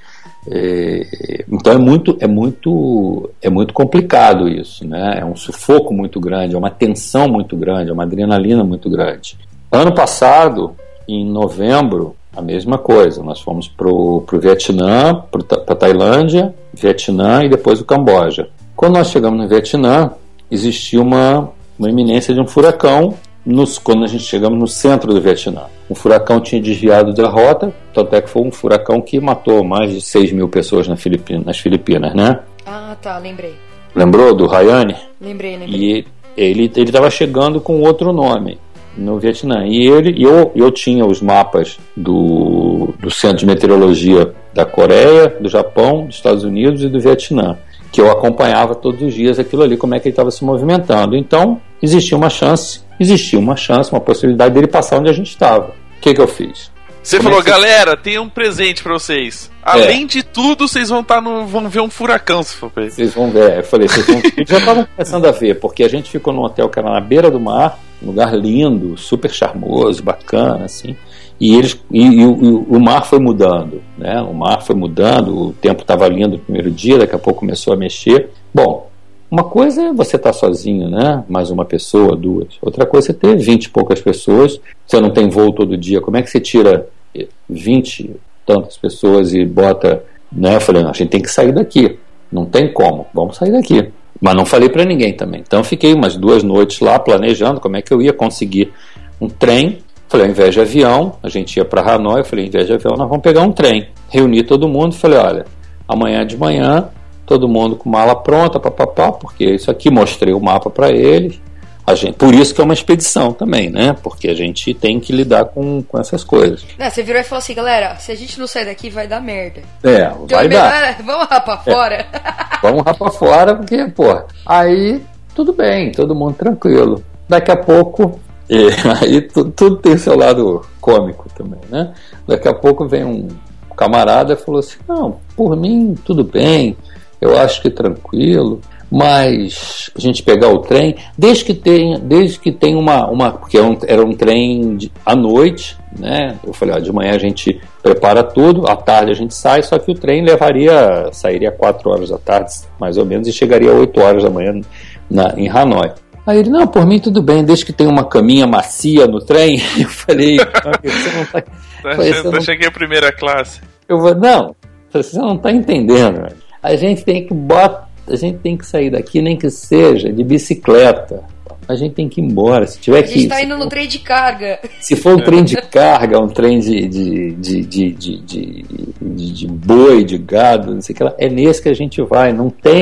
É, 0.50 1.44
então 1.52 1.74
é 1.74 1.78
muito, 1.78 2.18
é 2.20 2.28
muito, 2.28 3.30
é 3.42 3.50
muito 3.50 3.74
complicado 3.74 4.48
isso, 4.48 4.88
né? 4.88 5.18
É 5.20 5.26
um 5.26 5.36
sufoco 5.36 5.94
muito 5.94 6.20
grande, 6.20 6.56
é 6.56 6.58
uma 6.58 6.70
tensão 6.70 7.28
muito 7.28 7.56
grande, 7.58 7.90
é 7.90 7.94
uma 7.94 8.04
adrenalina 8.04 8.64
muito 8.64 8.90
grande. 8.90 9.38
Ano 9.72 9.94
passado, 9.94 10.76
em 11.08 11.26
novembro, 11.26 12.16
a 12.36 12.42
mesma 12.42 12.78
coisa. 12.78 13.24
Nós 13.24 13.40
fomos 13.40 13.68
para 13.68 13.88
o 13.88 14.24
Vietnã, 14.34 15.24
para 15.32 15.76
Tailândia, 15.76 16.54
Vietnã 16.74 17.44
e 17.44 17.50
depois 17.50 17.80
o 17.80 17.86
Camboja. 17.86 18.50
Quando 18.76 18.94
nós 18.94 19.08
chegamos 19.08 19.40
no 19.40 19.48
Vietnã, 19.48 20.12
existia 20.52 21.02
uma, 21.02 21.50
uma 21.80 21.90
iminência 21.90 22.34
de 22.34 22.42
um 22.42 22.48
furacão 22.48 23.16
nos, 23.46 23.78
quando 23.78 24.04
a 24.04 24.08
gente 24.08 24.24
chegamos 24.24 24.58
no 24.58 24.68
centro 24.68 25.14
do 25.14 25.22
Vietnã. 25.22 25.64
O 25.88 25.96
furacão 25.96 26.40
tinha 26.40 26.62
desviado 26.62 27.14
da 27.14 27.28
rota, 27.30 27.74
tanto 27.94 28.16
é 28.16 28.22
que 28.22 28.30
foi 28.30 28.42
um 28.42 28.52
furacão 28.52 29.00
que 29.02 29.20
matou 29.20 29.64
mais 29.64 29.92
de 29.92 30.02
6 30.02 30.32
mil 30.32 30.50
pessoas 30.50 30.88
na 30.88 30.96
Filipina, 30.96 31.44
nas 31.46 31.60
Filipinas, 31.60 32.14
né? 32.16 32.40
Ah, 32.66 32.96
tá, 33.02 33.18
lembrei. 33.20 33.54
Lembrou 33.94 34.34
do 34.34 34.48
Rayane? 34.48 34.96
Lembrei, 35.22 35.58
lembrei. 35.58 35.80
E 35.80 36.06
ele 36.36 36.72
ele 36.76 36.90
estava 36.90 37.10
chegando 37.10 37.62
com 37.62 37.80
outro 37.82 38.12
nome 38.12 38.58
no 38.98 39.20
Vietnã. 39.20 39.66
E 39.66 39.88
ele 39.88 40.22
eu, 40.22 40.52
eu 40.56 40.72
tinha 40.72 41.06
os 41.06 41.22
mapas 41.22 41.78
do, 41.96 42.94
do 43.00 43.12
Centro 43.12 43.38
de 43.38 43.46
Meteorologia 43.46 44.34
da 44.54 44.66
Coreia, 44.66 45.30
do 45.40 45.50
Japão, 45.50 46.06
dos 46.06 46.16
Estados 46.16 46.44
Unidos 46.44 46.84
e 46.84 46.90
do 46.90 47.00
Vietnã, 47.00 47.58
que 47.96 48.02
eu 48.02 48.12
acompanhava 48.12 48.76
todos 48.76 49.02
os 49.02 49.14
dias 49.14 49.40
aquilo 49.40 49.64
ali, 49.64 49.78
como 49.78 49.96
é 49.96 50.02
que 50.02 50.10
ele 50.10 50.12
estava 50.12 50.30
se 50.30 50.44
movimentando. 50.44 51.16
Então, 51.16 51.62
existia 51.82 52.18
uma 52.18 52.30
chance, 52.30 52.82
existia 53.00 53.40
uma 53.40 53.56
chance, 53.56 53.90
uma 53.90 54.02
possibilidade 54.02 54.54
dele 54.54 54.68
passar 54.68 55.00
onde 55.00 55.10
a 55.10 55.14
gente 55.14 55.30
estava. 55.30 55.68
O 55.70 56.02
que, 56.02 56.14
que 56.14 56.20
eu 56.20 56.28
fiz? 56.28 56.70
Você 57.02 57.16
é 57.16 57.22
falou, 57.22 57.42
galera, 57.42 57.96
tem 57.96 58.20
um 58.20 58.28
presente 58.28 58.84
pra 58.84 58.92
vocês. 58.92 59.50
Além 59.64 60.06
de 60.06 60.24
tudo, 60.24 60.68
vocês 60.68 60.90
vão 60.90 61.00
estar 61.00 61.22
no. 61.22 61.48
vão 61.48 61.70
ver 61.70 61.80
um 61.80 61.90
furacão, 61.90 62.44
se 62.44 62.58
for 62.58 62.70
pra 62.70 62.86
isso. 62.86 62.98
Vocês 62.98 63.14
vão 63.14 63.32
ver. 63.32 63.60
Eu 63.60 63.64
falei, 63.64 63.88
vocês 63.88 64.06
vão... 64.06 64.22
Já 64.46 64.58
estavam 64.58 64.86
começando 64.94 65.26
a 65.26 65.32
ver, 65.32 65.58
porque 65.62 65.82
a 65.82 65.88
gente 65.88 66.12
ficou 66.12 66.34
num 66.34 66.42
hotel 66.42 66.68
que 66.68 66.78
era 66.78 66.92
na 66.92 67.00
beira 67.00 67.32
do 67.32 67.40
mar, 67.40 67.80
um 68.04 68.08
lugar 68.08 68.36
lindo, 68.36 68.98
super 68.98 69.32
charmoso, 69.32 70.04
bacana, 70.04 70.66
assim. 70.66 70.98
E 71.40 71.56
eles 71.56 71.80
e, 71.92 72.02
e 72.02 72.26
o, 72.26 72.44
e 72.44 72.76
o 72.76 72.80
mar 72.80 73.06
foi 73.06 73.20
mudando, 73.20 73.82
né? 73.98 74.22
O 74.22 74.34
mar 74.34 74.62
foi 74.62 74.76
mudando, 74.76 75.50
o 75.50 75.54
tempo 75.54 75.82
estava 75.82 76.08
lindo 76.08 76.38
no 76.38 76.40
primeiro 76.40 76.72
dia, 76.72 76.98
daqui 76.98 77.16
a 77.16 77.20
pouco 77.20 77.42
começou 77.42 77.74
a 77.74 77.78
mexer. 77.78 78.30
Bom, 78.54 78.90
uma 79.30 79.44
coisa 79.44 79.88
é 79.88 79.94
você 79.94 80.16
estar 80.16 80.32
sozinho, 80.32 80.90
né? 80.90 81.24
Mais 81.28 81.50
uma 81.50 81.66
pessoa, 81.66 82.16
duas. 82.16 82.56
Outra 82.62 82.86
coisa 82.86 83.12
é 83.12 83.14
ter 83.14 83.36
vinte 83.36 83.66
e 83.66 83.70
poucas 83.70 84.02
pessoas. 84.02 84.62
Você 84.86 85.02
não 85.02 85.10
tem 85.12 85.28
voo 85.28 85.52
todo 85.52 85.76
dia. 85.76 86.00
Como 86.00 86.16
é 86.16 86.22
que 86.22 86.30
você 86.30 86.40
tira 86.40 86.88
eh, 87.14 87.28
vinte 87.50 88.16
tantas 88.46 88.78
pessoas 88.78 89.34
e 89.34 89.44
bota, 89.44 90.04
né? 90.32 90.56
Eu 90.56 90.62
falei, 90.62 90.84
a 90.84 90.94
gente 90.94 91.10
tem 91.10 91.22
que 91.22 91.30
sair 91.30 91.52
daqui. 91.52 91.98
Não 92.32 92.46
tem 92.46 92.72
como. 92.72 93.08
Vamos 93.14 93.36
sair 93.36 93.52
daqui. 93.52 93.92
Mas 94.22 94.36
não 94.36 94.46
falei 94.46 94.70
para 94.70 94.86
ninguém 94.86 95.14
também. 95.14 95.42
Então 95.46 95.64
fiquei 95.64 95.94
umas 95.94 96.16
duas 96.16 96.44
noites 96.44 96.80
lá 96.80 96.98
planejando 96.98 97.60
como 97.60 97.76
é 97.76 97.82
que 97.82 97.94
eu 97.94 98.02
ia 98.02 98.14
conseguir 98.14 98.72
um 99.20 99.28
trem. 99.28 99.80
Falei, 100.16 100.28
ao 100.28 100.32
invés 100.32 100.54
de 100.54 100.62
avião, 100.62 101.18
a 101.22 101.28
gente 101.28 101.58
ia 101.58 101.66
para 101.66 101.82
Hanoi. 101.82 102.22
Eu 102.22 102.26
falei, 102.26 102.46
ao 102.46 102.48
invés 102.48 102.68
de 102.68 102.72
avião, 102.72 102.96
nós 102.98 103.10
vamos 103.10 103.22
pegar 103.22 103.42
um 103.42 103.52
trem. 103.52 103.90
Reuni 104.10 104.44
todo 104.44 104.66
mundo. 104.66 104.96
Falei, 104.96 105.20
olha, 105.20 105.46
amanhã 105.86 106.26
de 106.26 106.38
manhã, 106.38 106.88
todo 107.26 107.50
mundo 107.50 107.76
com 107.76 107.90
mala 107.90 108.16
pronta, 108.16 108.58
papapá, 108.58 109.12
porque 109.12 109.44
isso 109.44 109.70
aqui 109.70 109.92
mostrei 109.92 110.34
o 110.34 110.40
mapa 110.40 110.70
para 110.70 110.90
eles. 110.90 111.42
A 111.86 111.96
gente, 111.96 112.14
por 112.16 112.34
isso 112.34 112.56
que 112.56 112.62
é 112.62 112.64
uma 112.64 112.74
expedição 112.74 113.34
também, 113.34 113.70
né? 113.70 113.94
Porque 114.02 114.30
a 114.30 114.34
gente 114.34 114.74
tem 114.74 115.02
que 115.02 115.12
lidar 115.12 115.44
com, 115.48 115.84
com 115.84 116.00
essas 116.00 116.24
coisas. 116.24 116.66
Não, 116.80 116.90
você 116.90 117.04
virou 117.04 117.20
e 117.20 117.24
falou 117.26 117.40
assim, 117.40 117.54
galera, 117.54 117.98
se 117.98 118.10
a 118.10 118.16
gente 118.16 118.40
não 118.40 118.48
sair 118.48 118.66
daqui, 118.68 118.90
vai 118.90 119.10
dar 119.10 119.20
merda. 119.20 119.64
É, 119.84 120.04
Então, 120.04 120.28
vai 120.30 120.48
melhor, 120.48 120.62
dar. 120.72 120.92
é, 120.92 120.94
vamos 121.04 121.28
lá 121.30 121.42
pra 121.42 121.58
fora. 121.58 122.06
Vamos 122.64 122.84
rapar 122.86 123.12
fora, 123.12 123.54
porque, 123.54 123.86
pô, 123.90 124.24
aí 124.46 125.02
tudo 125.36 125.52
bem, 125.52 125.92
todo 125.92 126.16
mundo 126.16 126.36
tranquilo. 126.36 127.04
Daqui 127.28 127.52
a 127.52 127.58
pouco, 127.58 128.20
e 128.50 128.68
aí 129.02 129.22
tu- 129.22 129.50
tudo 129.52 129.78
tem 129.78 129.98
seu 129.98 130.18
lado 130.18 130.62
cômico 130.80 131.28
também, 131.36 131.60
né? 131.70 131.94
Daqui 132.28 132.48
a 132.48 132.54
pouco 132.54 132.88
vem 132.88 133.04
um 133.04 133.28
camarada 133.76 134.34
e 134.34 134.38
falou 134.38 134.60
assim: 134.60 134.78
não, 134.88 135.18
por 135.36 135.56
mim 135.56 135.96
tudo 136.06 136.24
bem, 136.24 136.76
eu 137.20 137.38
acho 137.38 137.62
que 137.62 137.70
tranquilo. 137.70 138.62
Mas 138.92 139.90
a 139.98 140.00
gente 140.00 140.22
pegar 140.22 140.50
o 140.50 140.60
trem, 140.60 140.96
desde 141.18 141.44
que 141.44 141.56
tenha, 141.56 141.98
desde 141.98 142.40
que 142.40 142.52
tenha 142.52 142.78
uma, 142.78 143.08
uma 143.10 143.32
porque 143.32 143.58
era 143.58 143.66
um, 143.66 143.78
era 143.88 144.06
um 144.06 144.14
trem 144.14 144.78
de, 144.78 144.92
à 145.04 145.16
noite, 145.16 145.76
né? 145.98 146.36
Eu 146.46 146.54
falei, 146.54 146.80
de 146.80 146.92
manhã 146.94 147.16
a 147.16 147.18
gente 147.18 147.60
prepara 147.82 148.24
tudo, 148.24 148.68
à 148.68 148.76
tarde 148.76 149.12
a 149.12 149.16
gente 149.16 149.34
sai, 149.34 149.64
só 149.64 149.80
que 149.80 149.92
o 149.92 149.96
trem 149.96 150.24
levaria, 150.24 151.10
sairia 151.12 151.52
4 151.52 151.90
horas 151.90 152.10
da 152.10 152.20
tarde, 152.20 152.52
mais 152.80 152.96
ou 152.96 153.06
menos, 153.06 153.28
e 153.28 153.34
chegaria 153.34 153.74
8 153.74 154.00
horas 154.00 154.24
da 154.24 154.30
manhã 154.30 154.62
na, 155.10 155.34
em 155.36 155.50
Hanoi. 155.50 155.92
Aí 156.26 156.40
ele, 156.40 156.50
não, 156.50 156.66
por 156.66 156.86
mim 156.88 157.00
tudo 157.00 157.22
bem, 157.22 157.44
desde 157.44 157.66
que 157.66 157.74
tenha 157.74 157.90
uma 157.90 158.04
caminha 158.04 158.48
macia 158.48 159.06
no 159.08 159.20
trem. 159.20 159.60
Eu 159.80 159.88
falei, 159.90 160.38
"Amigo, 160.40 160.50
você 160.84 161.18
não 161.18 161.26
tá. 161.26 161.42
Tá 161.86 161.94
você 161.98 162.14
tá 162.24 162.32
não- 162.32 162.42
é 162.64 162.66
a 162.66 162.72
primeira 162.72 163.12
classe. 163.12 163.62
Eu 163.88 164.00
vou, 164.00 164.16
não. 164.16 164.56
Você 164.92 165.16
não 165.20 165.36
está 165.36 165.52
entendendo. 165.52 166.26
A 166.64 166.76
gente 166.76 167.04
tem 167.06 167.28
que 167.28 167.32
botar, 167.34 167.88
a 168.10 168.16
gente 168.16 168.40
tem 168.40 168.58
que 168.58 168.66
sair 168.66 168.90
daqui, 168.90 169.22
nem 169.22 169.38
que 169.38 169.52
seja 169.52 170.12
de 170.12 170.24
bicicleta. 170.24 171.24
A 171.68 171.76
gente 171.76 171.94
tem 171.94 172.08
que 172.10 172.22
ir 172.22 172.24
embora. 172.24 172.66
Se 172.66 172.80
tiver 172.80 173.04
A 173.04 173.06
gente 173.06 173.28
tá 173.28 173.36
se 173.36 173.46
indo 173.46 173.58
no 173.58 173.68
trem 173.68 173.88
de 173.88 174.00
carga. 174.00 174.60
Se 174.80 174.96
for 174.96 175.16
um 175.16 175.24
trem 175.24 175.44
de 175.44 175.56
carga, 175.70 176.20
um 176.20 176.28
trem 176.28 176.60
de, 176.60 176.88
de, 176.88 177.32
de, 177.34 177.62
de, 177.62 177.92
de, 177.92 178.18
de, 178.22 178.66
de- 179.02 179.32
de 179.34 179.48
boi, 179.48 180.04
de 180.04 180.18
gado, 180.18 180.74
não 180.74 180.82
sei 180.82 180.94
o 180.94 180.98
que 180.98 181.04
lá, 181.04 181.14
é 181.20 181.30
nesse 181.30 181.62
que 181.62 181.70
a 181.70 181.74
gente 181.76 182.02
vai. 182.02 182.32
Não 182.34 182.50
tem. 182.50 182.82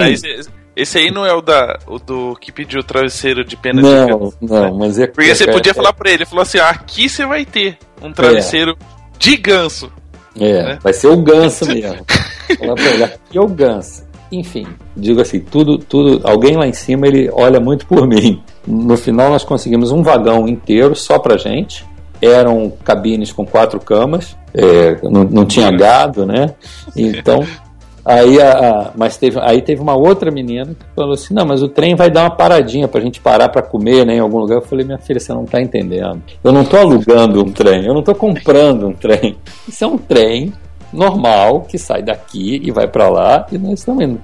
Esse, 0.76 0.98
aí 0.98 1.12
não 1.12 1.26
é 1.26 1.34
o, 1.34 1.41
da, 1.41 1.78
o 1.88 2.00
do 2.00 2.36
que 2.41 2.52
pediu 2.52 2.80
o 2.80 2.84
travesseiro 2.84 3.45
de 3.45 3.56
pena 3.56 3.82
de 3.82 3.88
Não, 3.88 4.08
ganso, 4.20 4.38
não, 4.41 4.62
né? 4.62 4.72
mas 4.80 4.98
é 5.00 5.06
Porque 5.08 5.34
você 5.36 5.44
é- 5.44 5.52
podia 5.54 5.72
é- 5.72 5.74
falar 5.76 5.94
pra 5.94 6.10
ele, 6.10 6.20
ele 6.24 6.26
falou 6.26 6.41
assim: 6.41 6.58
ah, 6.58 6.70
aqui 6.70 7.08
você 7.08 7.26
vai 7.26 7.45
ter 7.45 7.78
um 8.02 8.12
travesseiro 8.12 8.76
de 9.20 9.38
ganso. 9.38 9.91
É, 10.40 10.64
né? 10.64 10.80
vai 10.82 10.94
ser 10.94 11.08
o 11.08 11.18
ganso 11.18 11.66
mesmo. 11.72 12.04
Falar 12.58 12.74
pra 12.76 12.86
ele, 12.91 13.04
aqui 13.04 13.38
é 13.38 13.41
o 13.41 13.48
ganso. 13.48 14.04
Enfim, 14.32 14.66
digo 14.98 15.22
assim, 15.22 15.40
tudo, 15.40 15.78
tudo, 15.78 16.28
alguém 16.28 16.58
lá 16.58 16.66
em 16.66 16.74
cima 16.74 17.06
ele 17.06 17.30
olha 17.32 17.60
muito 17.60 17.86
por 17.86 18.08
mim. 18.08 18.41
No 18.66 18.98
final 18.98 19.30
nós 19.30 19.44
conseguimos 19.44 19.91
um 19.91 20.02
vagão 20.02 20.48
inteiro 20.48 20.95
só 20.95 21.20
pra 21.20 21.38
gente. 21.38 21.86
Eram 22.20 22.74
cabines 22.84 23.32
com 23.32 23.45
quatro 23.45 23.80
camas, 23.80 24.36
é, 24.54 24.98
não, 25.04 25.24
não 25.26 25.45
tinha 25.45 25.70
gado, 25.70 26.26
né? 26.26 26.56
Então, 26.95 27.45
aí, 28.05 28.41
a, 28.41 28.91
mas 28.95 29.17
teve, 29.17 29.39
aí 29.41 29.61
teve 29.61 29.81
uma 29.81 29.95
outra 29.95 30.31
menina 30.31 30.67
que 30.67 30.85
falou 30.95 31.13
assim: 31.13 31.34
não, 31.34 31.45
mas 31.45 31.61
o 31.63 31.67
trem 31.67 31.95
vai 31.95 32.09
dar 32.09 32.23
uma 32.23 32.35
paradinha 32.35 32.88
pra 32.88 33.01
gente 33.01 33.19
parar 33.19 33.49
pra 33.49 33.61
comer, 33.61 34.05
né? 34.05 34.15
Em 34.15 34.19
algum 34.19 34.39
lugar. 34.39 34.55
Eu 34.55 34.61
falei: 34.61 34.85
minha 34.85 34.97
filha, 34.97 35.19
você 35.19 35.34
não 35.34 35.45
tá 35.45 35.61
entendendo. 35.61 36.21
Eu 36.43 36.51
não 36.51 36.63
tô 36.63 36.77
alugando 36.77 37.41
um 37.43 37.51
trem, 37.51 37.85
eu 37.85 37.93
não 37.93 38.03
tô 38.03 38.13
comprando 38.15 38.88
um 38.88 38.93
trem. 38.93 39.38
Isso 39.67 39.84
é 39.84 39.88
um 39.88 39.97
trem 39.97 40.53
normal 40.91 41.61
que 41.61 41.77
sai 41.77 42.01
daqui 42.03 42.61
e 42.63 42.71
vai 42.71 42.88
pra 42.88 43.09
lá 43.09 43.47
e 43.51 43.57
nós 43.57 43.80
estamos 43.80 44.03
indo. 44.03 44.21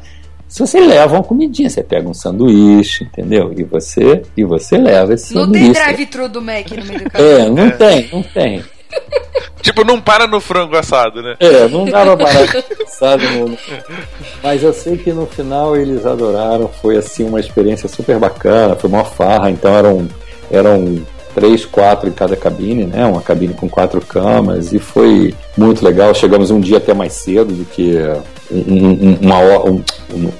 Se 0.47 0.59
você 0.61 0.79
leva 0.79 1.15
uma 1.15 1.23
comidinha, 1.23 1.69
você 1.69 1.83
pega 1.83 2.09
um 2.09 2.13
sanduíche, 2.13 3.03
entendeu? 3.03 3.53
E 3.55 3.63
você 3.63 4.23
e 4.35 4.43
você 4.43 4.77
leva 4.79 5.13
esse 5.13 5.33
Não 5.35 5.43
tem 5.51 5.65
sanduíche. 5.65 5.81
drive-thru 5.83 6.27
do 6.29 6.41
Mac 6.41 6.71
no 6.71 6.85
meio 6.85 7.03
do 7.03 7.09
caminho. 7.11 7.31
É, 7.31 7.49
não 7.49 7.69
tem, 7.71 8.09
não 8.11 8.23
tem. 8.23 8.63
Tipo, 9.61 9.83
não 9.83 9.99
para 9.99 10.25
no 10.25 10.39
frango 10.39 10.75
assado, 10.77 11.21
né? 11.21 11.35
É, 11.39 11.67
não 11.67 11.83
dava 11.85 12.15
para 12.15 12.29
sabe? 12.87 13.25
no- 13.27 13.57
Mas 14.41 14.63
eu 14.63 14.71
sei 14.73 14.97
que 14.97 15.11
no 15.11 15.25
final 15.25 15.75
eles 15.75 16.05
adoraram, 16.05 16.69
foi 16.81 16.95
assim 16.97 17.25
uma 17.25 17.39
experiência 17.41 17.89
super 17.89 18.17
bacana, 18.17 18.75
foi 18.75 18.89
uma 18.89 19.03
farra, 19.03 19.51
então 19.51 19.75
eram 19.75 20.07
eram 20.49 21.01
três, 21.35 21.65
quatro 21.65 22.09
em 22.09 22.11
cada 22.13 22.35
cabine, 22.37 22.85
né? 22.85 23.05
Uma 23.05 23.21
cabine 23.21 23.53
com 23.53 23.69
quatro 23.69 23.99
camas 24.01 24.71
e 24.73 24.79
foi 24.79 25.35
muito 25.57 25.83
legal. 25.85 26.15
Chegamos 26.15 26.49
um 26.51 26.59
dia 26.59 26.77
até 26.77 26.93
mais 26.93 27.13
cedo 27.13 27.53
do 27.53 27.65
que 27.65 27.95
um- 28.49 28.57
um- 29.11 29.17
uma 29.21 29.37
hora 29.39 29.71
um- 29.71 29.83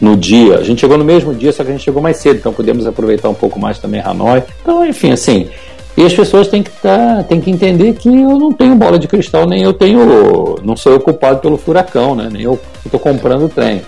no 0.01 0.15
dia. 0.17 0.57
A 0.57 0.63
gente 0.63 0.79
chegou 0.81 0.97
no 0.97 1.05
mesmo 1.05 1.33
dia, 1.35 1.51
só 1.51 1.63
que 1.63 1.69
a 1.69 1.73
gente 1.73 1.83
chegou 1.83 2.01
mais 2.01 2.17
cedo, 2.17 2.37
então 2.37 2.53
podemos 2.53 2.87
aproveitar 2.87 3.29
um 3.29 3.35
pouco 3.35 3.59
mais 3.59 3.77
também 3.79 4.01
Hanoi. 4.01 4.43
Então, 4.61 4.83
enfim, 4.85 5.11
assim, 5.11 5.49
e 5.97 6.05
as 6.05 6.13
pessoas 6.13 6.47
têm 6.47 6.63
que, 6.63 6.71
tá, 6.71 7.23
têm 7.27 7.41
que 7.41 7.51
entender 7.51 7.93
que 7.93 8.07
eu 8.07 8.37
não 8.37 8.53
tenho 8.53 8.75
bola 8.75 8.97
de 8.97 9.07
cristal, 9.07 9.45
nem 9.45 9.63
eu 9.63 9.73
tenho. 9.73 10.55
Não 10.63 10.75
sou 10.75 10.93
eu 10.93 10.99
culpado 10.99 11.39
pelo 11.39 11.57
furacão, 11.57 12.15
né? 12.15 12.29
Nem 12.31 12.43
eu 12.43 12.59
estou 12.85 12.99
comprando 12.99 13.45
o 13.45 13.49
trem. 13.49 13.81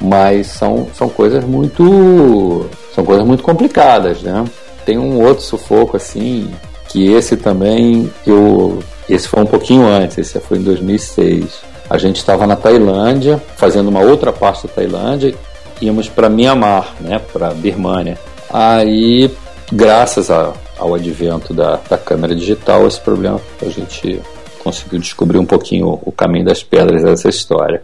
Mas 0.00 0.48
são, 0.48 0.88
são 0.92 1.08
coisas 1.08 1.44
muito. 1.44 2.66
São 2.94 3.04
coisas 3.04 3.24
muito 3.24 3.42
complicadas, 3.42 4.22
né? 4.22 4.44
Tem 4.84 4.98
um 4.98 5.22
outro 5.22 5.44
sufoco 5.44 5.96
assim, 5.96 6.50
que 6.88 7.12
esse 7.12 7.36
também 7.36 8.10
eu. 8.26 8.80
Esse 9.08 9.28
foi 9.28 9.42
um 9.42 9.46
pouquinho 9.46 9.86
antes, 9.86 10.18
esse 10.18 10.40
foi 10.40 10.58
em 10.58 10.62
2006. 10.62 11.60
A 11.88 11.98
gente 11.98 12.16
estava 12.16 12.46
na 12.46 12.56
Tailândia, 12.56 13.40
fazendo 13.56 13.88
uma 13.88 14.00
outra 14.00 14.32
parte 14.32 14.66
da 14.66 14.72
Tailândia, 14.72 15.34
íamos 15.80 16.08
para 16.08 16.28
Myanmar, 16.28 16.92
né? 17.00 17.20
Para 17.32 17.50
Birmânia. 17.50 18.18
Aí 18.50 19.30
graças 19.72 20.30
a- 20.30 20.52
ao 20.78 20.94
advento 20.94 21.54
da, 21.54 21.76
da 21.88 21.96
câmera 21.98 22.34
digital, 22.34 22.86
esse 22.86 23.00
problema 23.00 23.40
a 23.60 23.68
gente 23.68 24.20
conseguiu 24.62 25.00
descobrir 25.00 25.38
um 25.38 25.46
pouquinho 25.46 25.98
o 26.04 26.12
caminho 26.12 26.44
das 26.44 26.62
pedras 26.62 27.02
dessa 27.02 27.28
história. 27.28 27.82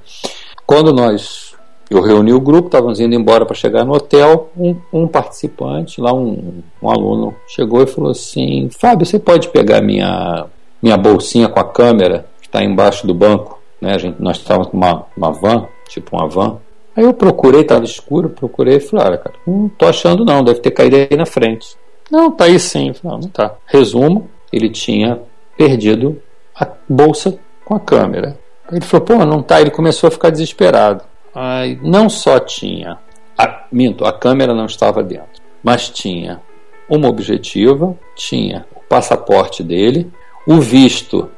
Quando 0.66 0.92
nós 0.92 1.48
eu 1.90 2.02
reuni 2.02 2.34
o 2.34 2.40
grupo, 2.40 2.68
estávamos 2.68 3.00
indo 3.00 3.14
embora 3.14 3.46
para 3.46 3.54
chegar 3.56 3.82
no 3.82 3.94
hotel, 3.94 4.50
um, 4.54 4.76
um 4.92 5.08
participante, 5.08 6.00
lá 6.02 6.12
um, 6.12 6.62
um 6.82 6.90
aluno, 6.90 7.34
chegou 7.46 7.82
e 7.82 7.86
falou 7.86 8.10
assim: 8.10 8.68
Fábio, 8.78 9.06
você 9.06 9.18
pode 9.18 9.48
pegar 9.48 9.80
minha, 9.80 10.44
minha 10.82 10.98
bolsinha 10.98 11.48
com 11.48 11.58
a 11.58 11.64
câmera 11.64 12.26
que 12.42 12.46
está 12.46 12.62
embaixo 12.62 13.06
do 13.06 13.14
banco? 13.14 13.58
Né, 13.80 13.94
a 13.94 13.98
gente, 13.98 14.20
nós 14.20 14.36
estávamos 14.36 14.68
com 14.68 14.76
uma, 14.76 15.06
uma 15.16 15.32
van, 15.32 15.66
tipo 15.88 16.14
uma 16.16 16.28
van. 16.28 16.58
Aí 16.98 17.04
eu 17.04 17.14
procurei, 17.14 17.60
estava 17.60 17.84
escuro, 17.84 18.28
procurei 18.28 18.78
e 18.78 18.80
falei: 18.80 19.06
Olha, 19.06 19.18
cara, 19.18 19.36
não 19.46 19.68
tô 19.68 19.86
achando 19.86 20.24
não, 20.24 20.42
deve 20.42 20.58
ter 20.58 20.72
caído 20.72 20.96
aí 20.96 21.16
na 21.16 21.24
frente. 21.24 21.76
Não, 22.10 22.28
tá 22.32 22.46
aí 22.46 22.58
sim. 22.58 22.88
Eu 22.88 22.94
falei, 22.94 23.16
Não, 23.16 23.22
não 23.22 23.28
tá. 23.28 23.54
Resumo, 23.66 24.28
ele 24.52 24.68
tinha 24.68 25.20
perdido 25.56 26.20
a 26.58 26.66
bolsa 26.88 27.38
com 27.64 27.76
a 27.76 27.78
câmera. 27.78 28.36
Ele 28.72 28.80
falou, 28.80 29.06
pô, 29.06 29.24
não 29.24 29.40
tá. 29.40 29.60
Ele 29.60 29.70
começou 29.70 30.08
a 30.08 30.10
ficar 30.10 30.30
desesperado. 30.30 31.04
Aí, 31.32 31.78
não 31.84 32.08
só 32.08 32.40
tinha, 32.40 32.98
a, 33.38 33.66
minto, 33.70 34.04
a 34.04 34.12
câmera 34.12 34.52
não 34.52 34.66
estava 34.66 35.00
dentro, 35.00 35.40
mas 35.62 35.88
tinha 35.88 36.42
uma 36.88 37.08
objetiva, 37.08 37.96
tinha 38.16 38.66
o 38.74 38.80
passaporte 38.80 39.62
dele, 39.62 40.10
o 40.44 40.60
visto 40.60 41.30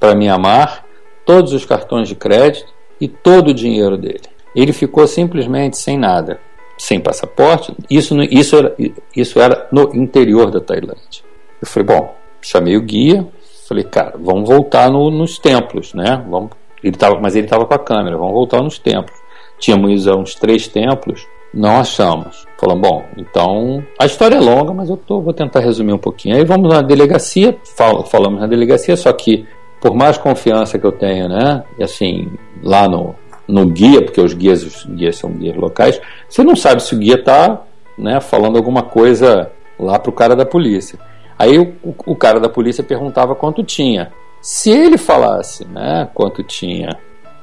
para 0.00 0.16
Mianmar, 0.16 0.84
todos 1.24 1.52
os 1.52 1.64
cartões 1.64 2.08
de 2.08 2.16
crédito 2.16 2.72
e 3.00 3.06
todo 3.06 3.48
o 3.48 3.54
dinheiro 3.54 3.96
dele. 3.96 4.34
Ele 4.56 4.72
ficou 4.72 5.06
simplesmente 5.06 5.76
sem 5.76 5.98
nada, 5.98 6.40
sem 6.78 6.98
passaporte. 6.98 7.74
Isso, 7.90 8.16
isso, 8.22 8.56
era, 8.56 8.74
isso 9.14 9.38
era 9.40 9.68
no 9.70 9.94
interior 9.94 10.50
da 10.50 10.60
Tailândia. 10.60 11.22
Eu 11.60 11.66
falei, 11.68 11.86
bom, 11.86 12.14
chamei 12.40 12.76
o 12.76 12.80
guia, 12.82 13.26
falei, 13.68 13.84
cara, 13.84 14.14
vamos 14.18 14.48
voltar 14.48 14.90
no- 14.90 15.10
nos 15.10 15.38
templos, 15.38 15.92
né? 15.94 16.24
Vamos, 16.28 16.50
ele 16.82 16.96
tava, 16.96 17.20
mas 17.20 17.36
ele 17.36 17.46
estava 17.46 17.66
com 17.66 17.74
a 17.74 17.78
câmera, 17.78 18.16
vamos 18.16 18.32
voltar 18.32 18.62
nos 18.62 18.78
templos. 18.78 19.16
Tínhamos 19.58 20.02
ido 20.02 20.12
a 20.12 20.16
uns 20.16 20.34
três 20.34 20.68
templos, 20.68 21.26
não 21.52 21.76
achamos. 21.80 22.46
Falamos, 22.58 22.88
bom, 22.88 23.04
então 23.16 23.82
a 23.98 24.06
história 24.06 24.36
é 24.36 24.40
longa, 24.40 24.72
mas 24.72 24.88
eu 24.90 24.96
tô, 24.96 25.20
vou 25.20 25.32
tentar 25.32 25.60
resumir 25.60 25.92
um 25.92 25.98
pouquinho. 25.98 26.36
Aí 26.36 26.44
vamos 26.44 26.68
na 26.72 26.80
delegacia, 26.82 27.56
fal- 27.76 28.04
falamos 28.04 28.40
na 28.40 28.46
delegacia, 28.46 28.96
só 28.96 29.12
que 29.12 29.46
por 29.80 29.94
mais 29.94 30.16
confiança 30.18 30.78
que 30.78 30.86
eu 30.86 30.92
tenho, 30.92 31.28
né? 31.28 31.62
E 31.78 31.84
assim, 31.84 32.30
lá 32.62 32.86
no, 32.88 33.14
no 33.48 33.66
guia, 33.66 34.02
porque 34.02 34.20
os 34.20 34.34
guias, 34.34 34.62
os 34.62 34.84
guias 34.86 35.16
são 35.16 35.30
guias 35.30 35.56
locais, 35.56 36.00
você 36.28 36.42
não 36.42 36.56
sabe 36.56 36.82
se 36.82 36.94
o 36.94 36.98
guia 36.98 37.14
está 37.14 37.62
né, 37.96 38.20
falando 38.20 38.56
alguma 38.56 38.82
coisa 38.82 39.50
lá 39.78 39.98
pro 39.98 40.12
cara 40.12 40.34
da 40.34 40.44
polícia. 40.44 40.98
Aí 41.38 41.58
o, 41.58 41.74
o, 41.82 41.94
o 42.06 42.16
cara 42.16 42.40
da 42.40 42.48
polícia 42.48 42.82
perguntava 42.82 43.34
quanto 43.34 43.62
tinha. 43.62 44.12
Se 44.40 44.70
ele 44.70 44.98
falasse 44.98 45.66
né, 45.66 46.08
quanto 46.14 46.42
tinha 46.42 46.96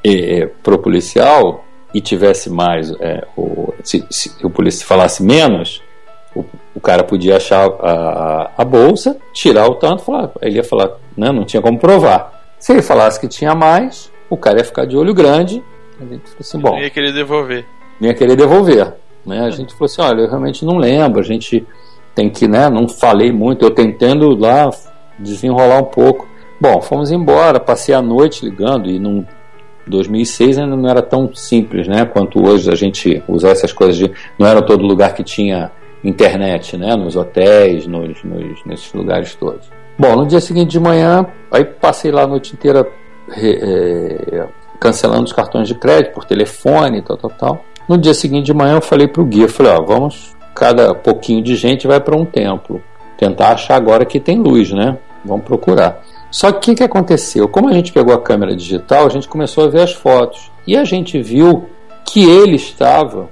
eh, 0.03 0.49
pro 0.61 0.79
policial 0.79 1.63
e 1.93 2.01
tivesse 2.01 2.49
mais, 2.49 2.91
é, 2.99 3.25
o, 3.37 3.73
se, 3.83 4.05
se 4.09 4.33
o 4.43 4.49
polícia 4.49 4.85
falasse 4.85 5.21
menos, 5.21 5.81
o, 6.35 6.43
o 6.73 6.79
cara 6.79 7.03
podia 7.03 7.37
achar 7.37 7.67
a, 7.67 7.91
a, 7.91 8.51
a 8.57 8.65
bolsa, 8.65 9.17
tirar 9.31 9.67
o 9.67 9.75
tanto, 9.75 10.03
falar, 10.03 10.31
ele 10.41 10.55
ia 10.55 10.63
falar, 10.63 10.91
né, 11.15 11.31
não 11.31 11.45
tinha 11.45 11.61
como 11.61 11.77
provar. 11.77 12.41
Se 12.57 12.71
ele 12.71 12.81
falasse 12.81 13.19
que 13.19 13.27
tinha 13.27 13.53
mais, 13.53 14.11
o 14.29 14.37
cara 14.37 14.59
ia 14.59 14.63
ficar 14.63 14.85
de 14.85 14.97
olho 14.97 15.13
grande. 15.13 15.63
A 16.09 16.13
gente 16.13 16.23
falou 16.23 16.37
assim, 16.39 16.59
bom, 16.59 16.71
Não 16.71 16.79
ia 16.79 16.89
querer 16.89 17.13
devolver. 17.13 17.65
nem 17.99 18.11
ia 18.11 18.15
querer 18.17 18.35
devolver. 18.35 18.93
Né? 19.25 19.39
A 19.41 19.49
gente 19.49 19.73
falou 19.73 19.85
assim, 19.85 20.01
olha, 20.01 20.21
eu 20.21 20.27
realmente 20.27 20.65
não 20.65 20.77
lembro, 20.77 21.19
a 21.19 21.23
gente 21.23 21.65
tem 22.13 22.29
que, 22.29 22.47
né, 22.47 22.69
não 22.69 22.87
falei 22.87 23.31
muito, 23.31 23.65
eu 23.65 23.71
tentando 23.71 24.35
lá 24.35 24.69
desenrolar 25.17 25.79
um 25.79 25.85
pouco. 25.85 26.27
Bom, 26.59 26.81
fomos 26.81 27.11
embora, 27.11 27.59
passei 27.59 27.93
a 27.95 28.01
noite 28.01 28.45
ligando 28.45 28.89
e 28.89 28.99
num 28.99 29.25
2006 29.87 30.59
ainda 30.59 30.75
não 30.75 30.89
era 30.89 31.01
tão 31.01 31.33
simples, 31.33 31.87
né, 31.87 32.05
quanto 32.05 32.45
hoje 32.45 32.71
a 32.71 32.75
gente 32.75 33.21
usar 33.27 33.49
essas 33.49 33.73
coisas 33.73 33.97
de, 33.97 34.11
não 34.37 34.47
era 34.47 34.61
todo 34.61 34.83
lugar 34.85 35.13
que 35.13 35.23
tinha 35.23 35.71
internet, 36.03 36.77
né, 36.77 36.95
nos 36.95 37.15
hotéis, 37.15 37.87
nos, 37.87 38.23
nos 38.23 38.65
nesses 38.65 38.93
lugares 38.93 39.35
todos. 39.35 39.69
Bom, 39.97 40.15
no 40.15 40.25
dia 40.25 40.39
seguinte 40.39 40.71
de 40.71 40.79
manhã, 40.79 41.25
aí 41.51 41.63
passei 41.65 42.11
lá 42.11 42.23
a 42.23 42.27
noite 42.27 42.53
inteira 42.53 42.87
é, 43.35 44.47
cancelando 44.83 45.23
os 45.23 45.31
cartões 45.31 45.65
de 45.65 45.75
crédito 45.75 46.13
por 46.13 46.25
telefone, 46.25 47.01
tal, 47.01 47.15
tal, 47.15 47.29
tal. 47.31 47.65
No 47.87 47.97
dia 47.97 48.13
seguinte 48.13 48.47
de 48.47 48.53
manhã 48.53 48.75
eu 48.75 48.81
falei 48.81 49.07
pro 49.07 49.23
guia, 49.23 49.47
falei, 49.47 49.71
ó, 49.71 49.81
vamos, 49.81 50.35
cada 50.53 50.93
pouquinho 50.93 51.41
de 51.41 51.55
gente 51.55 51.87
vai 51.87 52.01
para 52.01 52.17
um 52.17 52.25
templo, 52.25 52.83
tentar 53.17 53.53
achar 53.53 53.75
agora 53.75 54.03
que 54.03 54.19
tem 54.19 54.37
luz, 54.37 54.73
né? 54.73 54.97
Vamos 55.23 55.45
procurar. 55.45 56.03
Só 56.29 56.51
que 56.51 56.57
o 56.57 56.59
que, 56.59 56.75
que 56.75 56.83
aconteceu? 56.83 57.47
Como 57.47 57.69
a 57.69 57.73
gente 57.73 57.93
pegou 57.93 58.13
a 58.13 58.19
câmera 58.19 58.53
digital, 58.53 59.05
a 59.05 59.09
gente 59.09 59.27
começou 59.27 59.63
a 59.63 59.67
ver 59.69 59.83
as 59.83 59.93
fotos 59.93 60.51
e 60.67 60.75
a 60.75 60.83
gente 60.83 61.21
viu 61.21 61.69
que 62.05 62.25
ele 62.29 62.57
estava 62.57 63.29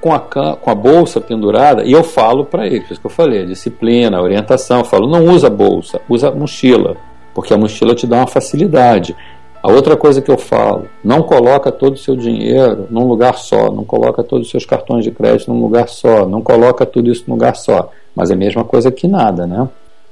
com 0.00 0.14
a, 0.14 0.20
com 0.20 0.70
a 0.70 0.74
bolsa 0.74 1.20
pendurada 1.20 1.82
e 1.82 1.90
eu 1.90 2.04
falo 2.04 2.44
para 2.44 2.64
ele, 2.66 2.82
por 2.82 2.92
isso 2.92 3.00
que 3.00 3.06
eu 3.06 3.10
falei, 3.10 3.44
disciplina, 3.44 4.22
orientação, 4.22 4.78
eu 4.78 4.84
falo, 4.84 5.08
não 5.08 5.24
usa 5.26 5.50
bolsa, 5.50 6.00
usa 6.08 6.30
mochila, 6.30 6.96
porque 7.34 7.52
a 7.52 7.58
mochila 7.58 7.92
te 7.92 8.06
dá 8.06 8.18
uma 8.18 8.26
facilidade. 8.28 9.16
A 9.62 9.70
outra 9.70 9.96
coisa 9.96 10.20
que 10.20 10.30
eu 10.30 10.36
falo, 10.36 10.88
não 11.04 11.22
coloca 11.22 11.70
todo 11.70 11.94
o 11.94 11.98
seu 11.98 12.16
dinheiro 12.16 12.88
num 12.90 13.06
lugar 13.06 13.36
só, 13.36 13.70
não 13.70 13.84
coloca 13.84 14.24
todos 14.24 14.46
os 14.46 14.50
seus 14.50 14.66
cartões 14.66 15.04
de 15.04 15.12
crédito 15.12 15.52
num 15.52 15.60
lugar 15.62 15.88
só, 15.88 16.26
não 16.26 16.42
coloca 16.42 16.84
tudo 16.84 17.12
isso 17.12 17.24
num 17.28 17.34
lugar 17.34 17.54
só. 17.54 17.90
Mas 18.14 18.30
é 18.30 18.34
a 18.34 18.36
mesma 18.36 18.64
coisa 18.64 18.90
que 18.90 19.06
nada, 19.06 19.46
né? 19.46 19.68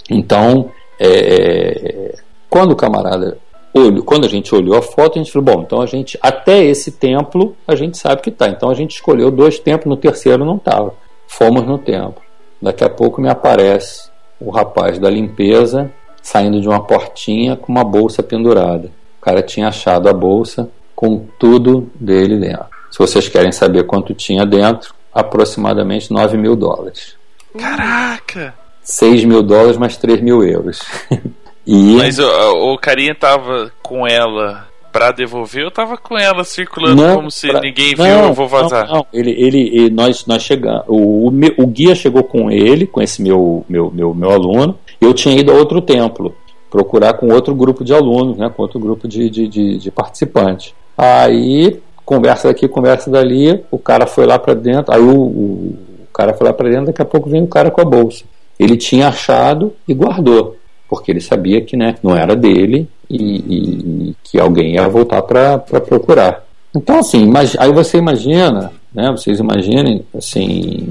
Então, 0.08 0.70
é, 1.00 2.14
quando 2.48 2.72
o 2.72 2.76
camarada 2.76 3.38
olhou, 3.74 4.04
quando 4.04 4.24
a 4.24 4.28
gente 4.28 4.54
olhou 4.54 4.76
a 4.76 4.82
foto, 4.82 5.18
a 5.18 5.22
gente 5.22 5.32
falou, 5.32 5.56
bom, 5.56 5.62
então 5.62 5.80
a 5.80 5.86
gente, 5.86 6.16
até 6.22 6.62
esse 6.62 6.92
templo, 6.92 7.56
a 7.66 7.74
gente 7.74 7.98
sabe 7.98 8.22
que 8.22 8.30
está. 8.30 8.48
Então 8.48 8.70
a 8.70 8.74
gente 8.74 8.92
escolheu 8.92 9.30
dois 9.32 9.58
templos, 9.58 9.88
no 9.88 9.96
terceiro 9.96 10.44
não 10.44 10.56
estava. 10.56 10.94
Fomos 11.26 11.66
no 11.66 11.78
templo. 11.78 12.22
Daqui 12.62 12.84
a 12.84 12.90
pouco 12.90 13.20
me 13.20 13.28
aparece 13.28 14.10
o 14.40 14.50
rapaz 14.50 14.98
da 14.98 15.10
limpeza 15.10 15.90
saindo 16.22 16.60
de 16.60 16.68
uma 16.68 16.84
portinha 16.84 17.56
com 17.56 17.72
uma 17.72 17.82
bolsa 17.82 18.22
pendurada. 18.22 18.90
O 19.20 19.24
cara 19.24 19.42
tinha 19.42 19.68
achado 19.68 20.08
a 20.08 20.12
bolsa 20.12 20.70
com 20.96 21.26
tudo 21.38 21.90
dele 21.94 22.38
dentro. 22.38 22.66
Se 22.90 22.98
vocês 22.98 23.28
querem 23.28 23.52
saber 23.52 23.84
quanto 23.84 24.14
tinha 24.14 24.44
dentro, 24.46 24.94
aproximadamente 25.14 26.10
9 26.10 26.36
mil 26.36 26.56
dólares. 26.56 27.14
Caraca! 27.58 28.54
6 28.82 29.24
mil 29.24 29.42
dólares 29.42 29.76
mais 29.76 29.96
3 29.96 30.20
mil 30.20 30.42
euros. 30.42 30.80
e... 31.66 31.96
Mas 31.96 32.18
o, 32.18 32.72
o 32.72 32.78
carinha 32.78 33.14
tava 33.14 33.70
com 33.82 34.06
ela 34.06 34.68
para 34.92 35.12
devolver 35.12 35.64
ou 35.64 35.70
tava 35.70 35.96
com 35.96 36.18
ela 36.18 36.42
circulando 36.42 37.00
Não, 37.00 37.16
como 37.16 37.30
se 37.30 37.48
pra- 37.48 37.60
ninguém 37.60 37.94
viu, 37.94 38.04
Não, 38.04 38.28
eu 38.28 38.34
vou 38.34 38.48
vazar? 38.48 38.88
Não, 38.88 38.94
não. 38.96 39.06
Ele, 39.12 39.30
ele, 39.30 39.58
ele- 39.68 39.90
nós, 39.90 40.26
nós 40.26 40.42
chegamos. 40.42 40.84
O, 40.88 41.28
o, 41.28 41.32
o 41.58 41.66
guia 41.66 41.94
chegou 41.94 42.24
com 42.24 42.50
ele, 42.50 42.86
com 42.86 43.00
esse 43.00 43.22
meu, 43.22 43.64
meu, 43.68 43.90
meu, 43.90 44.12
meu 44.14 44.30
aluno. 44.30 44.76
Eu 45.00 45.14
tinha 45.14 45.38
ido 45.38 45.52
a 45.52 45.54
outro 45.54 45.80
templo 45.80 46.34
procurar 46.70 47.14
com 47.14 47.32
outro 47.32 47.54
grupo 47.54 47.84
de 47.84 47.92
alunos, 47.92 48.36
né, 48.38 48.48
com 48.54 48.62
outro 48.62 48.78
grupo 48.78 49.08
de, 49.08 49.28
de, 49.28 49.48
de, 49.48 49.78
de 49.78 49.90
participantes. 49.90 50.72
Aí 50.96 51.80
conversa 52.04 52.48
daqui, 52.48 52.68
conversa 52.68 53.10
dali. 53.10 53.62
O 53.70 53.78
cara 53.78 54.06
foi 54.06 54.26
lá 54.26 54.38
para 54.38 54.54
dentro. 54.54 54.94
Aí 54.94 55.00
o, 55.00 55.16
o, 55.20 55.76
cara 56.12 56.34
foi 56.34 56.46
lá 56.46 56.52
para 56.52 56.68
dentro. 56.68 56.86
Daqui 56.86 57.02
a 57.02 57.04
pouco 57.04 57.30
vem 57.30 57.42
o 57.42 57.46
cara 57.46 57.70
com 57.70 57.80
a 57.80 57.84
bolsa. 57.84 58.24
Ele 58.58 58.76
tinha 58.76 59.08
achado 59.08 59.72
e 59.88 59.94
guardou, 59.94 60.56
porque 60.88 61.10
ele 61.10 61.20
sabia 61.20 61.60
que 61.62 61.76
né, 61.76 61.94
não 62.02 62.14
era 62.16 62.36
dele 62.36 62.88
e, 63.08 63.16
e- 63.16 64.08
e 64.10 64.16
que 64.22 64.38
alguém 64.38 64.74
ia 64.74 64.88
voltar 64.88 65.22
para 65.22 65.58
procurar. 65.58 66.44
Então, 66.74 66.98
assim, 66.98 67.26
mas 67.26 67.56
aí 67.58 67.72
você 67.72 67.96
imagina, 67.98 68.70
né? 68.94 69.10
Vocês 69.10 69.40
imaginem, 69.40 70.04
assim, 70.14 70.88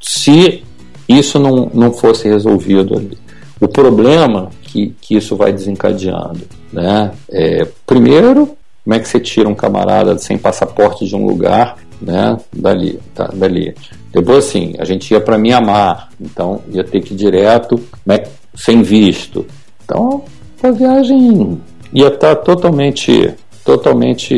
se 0.00 0.62
isso 1.08 1.38
não, 1.38 1.70
não 1.72 1.92
fosse 1.92 2.28
resolvido 2.28 2.96
ali. 2.96 3.16
O 3.60 3.68
problema 3.68 4.50
que, 4.62 4.94
que 5.00 5.16
isso 5.16 5.34
vai 5.36 5.52
desencadeando, 5.52 6.42
né? 6.72 7.12
É, 7.30 7.66
primeiro, 7.86 8.56
como 8.84 8.94
é 8.94 9.00
que 9.00 9.08
você 9.08 9.18
tira 9.18 9.48
um 9.48 9.54
camarada 9.54 10.18
sem 10.18 10.36
passaporte 10.36 11.06
de 11.06 11.16
um 11.16 11.26
lugar, 11.26 11.76
né? 12.00 12.36
Dali, 12.52 13.00
tá, 13.14 13.30
dali. 13.32 13.74
Depois, 14.12 14.46
assim, 14.46 14.74
a 14.78 14.84
gente 14.84 15.10
ia 15.10 15.20
para 15.20 15.38
Mianmar, 15.38 16.08
então 16.20 16.62
ia 16.70 16.84
ter 16.84 17.00
que 17.00 17.14
ir 17.14 17.16
direto, 17.16 17.80
né, 18.04 18.24
sem 18.54 18.82
visto. 18.82 19.46
Então, 19.84 20.24
a 20.62 20.70
viagem 20.70 21.60
ia 21.92 22.08
estar 22.08 22.36
totalmente, 22.36 23.34
totalmente 23.64 24.34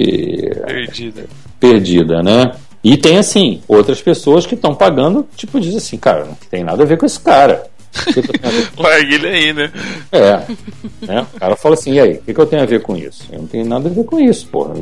Perdida. 0.66 1.27
perdida, 1.59 2.23
né? 2.23 2.53
E 2.82 2.97
tem 2.97 3.19
assim, 3.19 3.61
outras 3.66 4.01
pessoas 4.01 4.47
que 4.47 4.55
estão 4.55 4.74
pagando, 4.74 5.27
tipo, 5.36 5.61
diz 5.61 5.74
assim, 5.74 5.97
cara, 5.97 6.24
não 6.24 6.36
tem 6.51 6.62
nada 6.62 6.82
a 6.82 6.86
ver 6.86 6.97
com 6.97 7.07
esse 7.07 7.20
cara. 7.20 7.66
O 8.00 8.12
que 8.12 8.12
que 8.12 8.18
eu 8.18 8.40
tenho 8.40 8.46
a 8.46 8.50
ver 8.50 8.68
Larga 8.78 9.14
ele 9.14 9.26
aí, 9.26 9.52
né? 9.52 9.72
é. 10.12 11.06
Né? 11.06 11.26
O 11.34 11.40
cara 11.40 11.56
fala 11.56 11.74
assim, 11.74 11.92
e 11.94 12.00
aí, 12.00 12.12
o 12.14 12.22
que, 12.22 12.34
que 12.34 12.40
eu 12.40 12.46
tenho 12.46 12.62
a 12.62 12.66
ver 12.66 12.82
com 12.82 12.96
isso? 12.96 13.24
Eu 13.32 13.40
não 13.40 13.46
tenho 13.46 13.66
nada 13.66 13.88
a 13.88 13.92
ver 13.92 14.04
com 14.04 14.18
isso, 14.20 14.46
porra. 14.48 14.74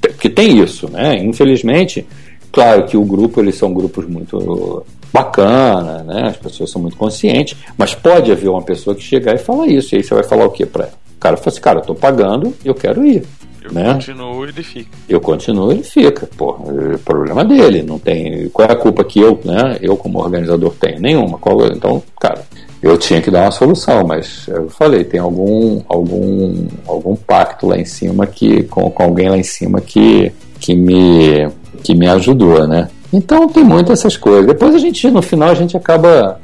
Porque 0.00 0.28
tem 0.28 0.58
isso, 0.62 0.90
né? 0.90 1.16
Infelizmente, 1.16 2.06
claro 2.52 2.86
que 2.86 2.96
o 2.96 3.04
grupo, 3.04 3.40
eles 3.40 3.56
são 3.56 3.72
grupos 3.72 4.06
muito 4.06 4.84
bacana, 5.12 6.02
né? 6.04 6.28
As 6.28 6.36
pessoas 6.36 6.70
são 6.70 6.80
muito 6.80 6.96
conscientes, 6.96 7.56
mas 7.76 7.94
pode 7.94 8.30
haver 8.30 8.48
uma 8.48 8.62
pessoa 8.62 8.94
que 8.94 9.02
chegar 9.02 9.34
e 9.34 9.38
falar 9.38 9.66
isso, 9.66 9.94
e 9.94 9.98
aí 9.98 10.04
você 10.04 10.14
vai 10.14 10.24
falar 10.24 10.46
o 10.46 10.50
que 10.50 10.64
pra 10.64 10.84
ela? 10.84 11.00
O 11.16 11.20
cara 11.20 11.36
fala 11.36 11.48
assim, 11.48 11.60
cara, 11.60 11.78
eu 11.80 11.84
tô 11.84 11.94
pagando, 11.94 12.54
eu 12.64 12.74
quero 12.74 13.04
ir. 13.04 13.24
Eu 13.70 13.74
Né? 13.74 13.92
continuo, 13.94 14.44
ele 14.44 14.62
fica. 14.62 14.90
Eu 15.08 15.20
continuo, 15.20 15.72
ele 15.72 15.82
fica. 15.82 16.28
Porra, 16.36 16.64
é 16.94 16.96
problema 16.98 17.44
dele. 17.44 17.82
Não 17.82 17.98
tem. 17.98 18.48
Qual 18.50 18.68
é 18.68 18.72
a 18.72 18.76
culpa 18.76 19.04
que 19.04 19.20
eu, 19.20 19.38
né? 19.44 19.78
Eu 19.80 19.96
como 19.96 20.18
organizador 20.18 20.74
tenho? 20.80 21.00
Nenhuma. 21.00 21.38
Qual, 21.38 21.66
então, 21.66 22.02
cara, 22.20 22.42
eu 22.82 22.96
tinha 22.96 23.20
que 23.20 23.30
dar 23.30 23.42
uma 23.42 23.50
solução, 23.50 24.06
mas 24.06 24.46
eu 24.48 24.68
falei, 24.70 25.04
tem 25.04 25.20
algum 25.20 25.82
algum 25.86 26.66
algum 26.86 27.14
pacto 27.14 27.66
lá 27.66 27.76
em 27.78 27.84
cima 27.84 28.26
que 28.26 28.62
com, 28.64 28.90
com 28.90 29.02
alguém 29.02 29.28
lá 29.28 29.36
em 29.36 29.42
cima 29.42 29.80
que 29.80 30.32
que 30.58 30.74
me 30.74 31.48
que 31.82 31.94
me 31.94 32.08
ajudou, 32.08 32.66
né? 32.66 32.88
Então 33.12 33.48
tem 33.48 33.64
muito 33.64 33.92
essas 33.92 34.16
coisas. 34.16 34.46
Depois 34.46 34.74
a 34.74 34.78
gente 34.78 35.10
no 35.10 35.20
final 35.20 35.50
a 35.50 35.54
gente 35.54 35.76
acaba 35.76 36.40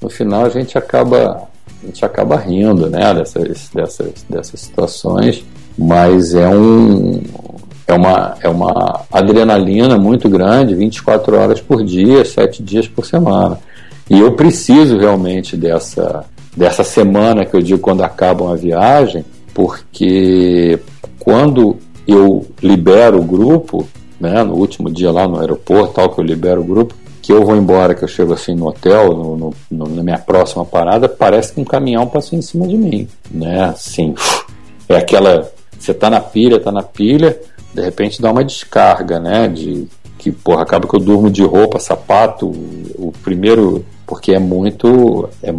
no 0.00 0.08
final 0.08 0.44
a 0.44 0.48
gente 0.48 0.78
acaba 0.78 1.48
a 1.82 1.86
gente 1.86 2.04
acaba 2.04 2.36
rindo, 2.36 2.88
né, 2.88 3.12
dessas 3.14 3.68
dessas 3.74 4.12
dessas 4.28 4.60
situações, 4.60 5.44
mas 5.78 6.34
é 6.34 6.48
um 6.48 7.22
é 7.86 7.92
uma, 7.94 8.34
é 8.40 8.48
uma 8.48 9.00
adrenalina 9.10 9.98
muito 9.98 10.28
grande, 10.28 10.76
24 10.76 11.36
horas 11.36 11.60
por 11.60 11.82
dia, 11.84 12.24
7 12.24 12.62
dias 12.62 12.86
por 12.86 13.04
semana. 13.04 13.58
E 14.08 14.18
eu 14.20 14.32
preciso 14.32 14.96
realmente 14.96 15.56
dessa, 15.56 16.24
dessa 16.56 16.84
semana 16.84 17.44
que 17.44 17.54
eu 17.56 17.60
digo 17.60 17.80
quando 17.80 18.02
acaba 18.04 18.44
uma 18.44 18.56
viagem, 18.56 19.24
porque 19.52 20.78
quando 21.18 21.76
eu 22.06 22.46
libero 22.62 23.18
o 23.20 23.24
grupo, 23.24 23.88
né, 24.20 24.42
no 24.44 24.54
último 24.54 24.88
dia 24.88 25.10
lá 25.10 25.26
no 25.26 25.40
aeroporto, 25.40 25.94
tal, 25.94 26.10
que 26.10 26.20
eu 26.20 26.24
libero 26.24 26.60
o 26.60 26.64
grupo, 26.64 26.94
que 27.20 27.32
eu 27.32 27.44
vou 27.44 27.56
embora, 27.56 27.94
que 27.94 28.04
eu 28.04 28.08
chego 28.08 28.32
assim 28.32 28.54
no 28.54 28.68
hotel, 28.68 29.14
no, 29.16 29.36
no- 29.36 29.54
no- 29.70 29.88
na 29.96 30.02
minha 30.02 30.18
próxima 30.18 30.64
parada, 30.64 31.08
parece 31.08 31.52
que 31.52 31.60
um 31.60 31.64
caminhão 31.64 32.06
passou 32.06 32.38
em 32.38 32.42
cima 32.42 32.66
de 32.68 32.76
mim, 32.76 33.08
né, 33.30 33.64
assim, 33.64 34.14
é 34.88 34.96
aquela, 34.96 35.50
você 35.80 35.94
tá 35.94 36.10
na 36.10 36.20
pilha, 36.20 36.60
tá 36.60 36.70
na 36.70 36.82
pilha, 36.82 37.38
de 37.74 37.82
repente 37.82 38.20
dá 38.20 38.30
uma 38.30 38.44
descarga, 38.44 39.18
né, 39.18 39.48
de 39.48 39.88
que, 40.18 40.30
porra, 40.30 40.62
acaba 40.62 40.86
que 40.86 40.94
eu 40.94 41.00
durmo 41.00 41.30
de 41.30 41.42
roupa, 41.42 41.78
sapato, 41.78 42.46
o, 42.46 43.12
primeiro, 43.22 43.84
porque 44.06 44.32
é 44.32 44.38
muito, 44.38 45.28
é, 45.42 45.52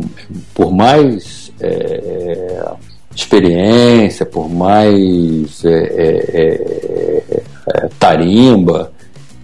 por 0.53 0.71
mais 0.71 1.51
é, 1.59 2.71
experiência, 3.15 4.23
por 4.25 4.47
mais 4.49 5.65
é, 5.65 5.71
é, 5.71 6.31
é, 6.41 7.43
é, 7.73 7.89
tarimba 7.97 8.91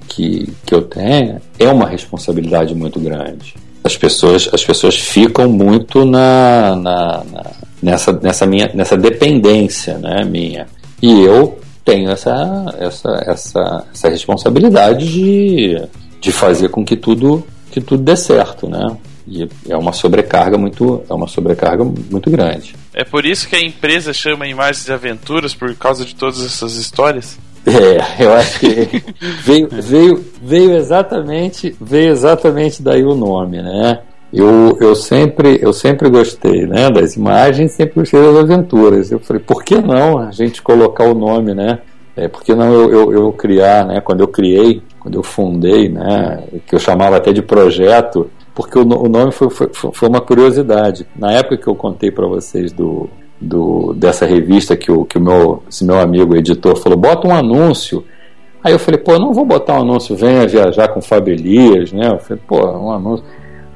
que, 0.08 0.54
que 0.66 0.76
eu 0.76 0.84
tenha, 0.84 1.42
é 1.58 1.68
uma 1.68 1.88
responsabilidade 1.88 2.76
muito 2.76 3.00
grande. 3.00 3.56
As 3.84 3.98
pessoas, 3.98 4.50
as 4.54 4.64
pessoas 4.64 4.98
ficam 4.98 5.50
muito 5.50 6.06
na, 6.06 6.76
na, 6.76 7.24
na- 7.24 7.52
nessa, 7.82 8.12
nessa, 8.14 8.46
minha, 8.46 8.70
nessa 8.74 8.98
dependência 8.98 9.98
né, 9.98 10.24
minha. 10.24 10.68
E 11.02 11.22
eu 11.22 11.60
tenho 11.84 12.10
essa, 12.12 12.76
essa, 12.80 13.24
essa, 13.26 13.86
essa 13.94 14.10
responsabilidade 14.10 15.08
de, 15.08 15.82
de 16.20 16.32
fazer 16.32 16.70
com 16.70 16.84
que 16.84 16.98
tudo, 16.98 17.46
que 17.72 17.80
tudo 17.80 18.04
dê 18.04 18.16
certo, 18.16 18.68
né? 18.68 18.98
E 19.28 19.48
é 19.70 19.76
uma 19.76 19.92
sobrecarga 19.92 20.58
muito, 20.58 21.04
é 21.10 21.14
uma 21.14 21.28
sobrecarga 21.28 21.84
muito 21.84 22.30
grande. 22.30 22.76
É 22.94 23.04
por 23.04 23.26
isso 23.26 23.48
que 23.48 23.56
a 23.56 23.62
empresa 23.62 24.14
chama 24.14 24.48
Imagens 24.48 24.86
de 24.86 24.94
Aventuras, 24.94 25.54
por 25.54 25.74
causa 25.76 26.06
de 26.06 26.16
todas 26.16 26.44
essas 26.46 26.76
histórias? 26.76 27.38
É, 27.66 28.24
eu 28.24 28.34
acho 28.34 28.60
que 28.62 29.04
veio, 29.44 29.68
veio, 29.70 30.26
veio 30.42 30.78
exatamente, 30.78 31.76
veio 31.82 32.12
exatamente 32.12 32.82
daí 32.82 33.04
o 33.04 33.14
nome, 33.14 33.62
né? 33.62 34.00
Eu, 34.38 34.78
eu 34.80 34.96
sempre, 34.96 35.58
eu 35.62 35.74
sempre 35.74 36.10
gostei, 36.10 36.68
né, 36.68 36.92
das 36.92 37.16
imagens, 37.16 37.72
sempre 37.72 37.96
gostei 37.96 38.22
das 38.22 38.36
aventuras. 38.36 39.12
Eu 39.12 39.20
falei, 39.20 39.42
por 39.42 39.64
que 39.64 39.82
não 39.82 40.20
a 40.20 40.30
gente 40.30 40.62
colocar 40.62 41.06
o 41.06 41.16
nome, 41.16 41.56
né? 41.56 41.80
É, 42.16 42.28
por 42.28 42.44
que 42.44 42.54
não 42.54 42.72
eu, 42.72 42.92
eu, 42.92 43.14
eu 43.14 43.32
criar, 43.32 43.86
né? 43.86 44.00
Quando 44.00 44.22
eu 44.22 44.28
criei, 44.28 44.82
quando 45.00 45.16
eu 45.16 45.24
fundei, 45.24 45.90
né? 45.90 46.44
Que 46.68 46.76
eu 46.76 46.80
chamava 46.80 47.18
até 47.18 47.34
de 47.34 47.42
projeto, 47.42 48.30
porque 48.54 48.78
o, 48.78 48.82
o 48.82 49.10
nome 49.10 49.32
foi, 49.32 49.50
foi, 49.50 49.70
foi 49.72 50.10
uma 50.10 50.22
curiosidade. 50.22 51.08
Na 51.16 51.32
época 51.32 51.58
que 51.58 51.68
eu 51.68 51.76
contei 51.76 52.12
para 52.12 52.28
vocês 52.28 52.72
do, 52.72 53.10
do, 53.40 53.94
dessa 53.94 54.26
revista 54.26 54.76
que 54.76 54.92
o, 54.92 55.06
que 55.06 55.18
o 55.18 55.22
meu, 55.22 55.64
esse 55.70 55.84
meu 55.84 56.00
amigo 56.00 56.36
editor 56.36 56.76
falou, 56.76 56.98
bota 56.98 57.28
um 57.28 57.34
anúncio. 57.34 58.04
Aí 58.64 58.74
eu 58.74 58.80
falei, 58.80 59.00
pô, 59.00 59.18
não 59.18 59.34
vou 59.34 59.46
botar 59.46 59.76
um 59.76 59.82
anúncio, 59.82 60.16
venha 60.16 60.48
viajar 60.48 60.90
com 60.90 61.02
Fábio 61.02 61.34
Elias, 61.34 61.92
né? 61.92 62.08
Eu 62.10 62.20
falei, 62.20 62.42
pô, 62.48 62.66
um 62.66 62.92
anúncio. 62.92 63.26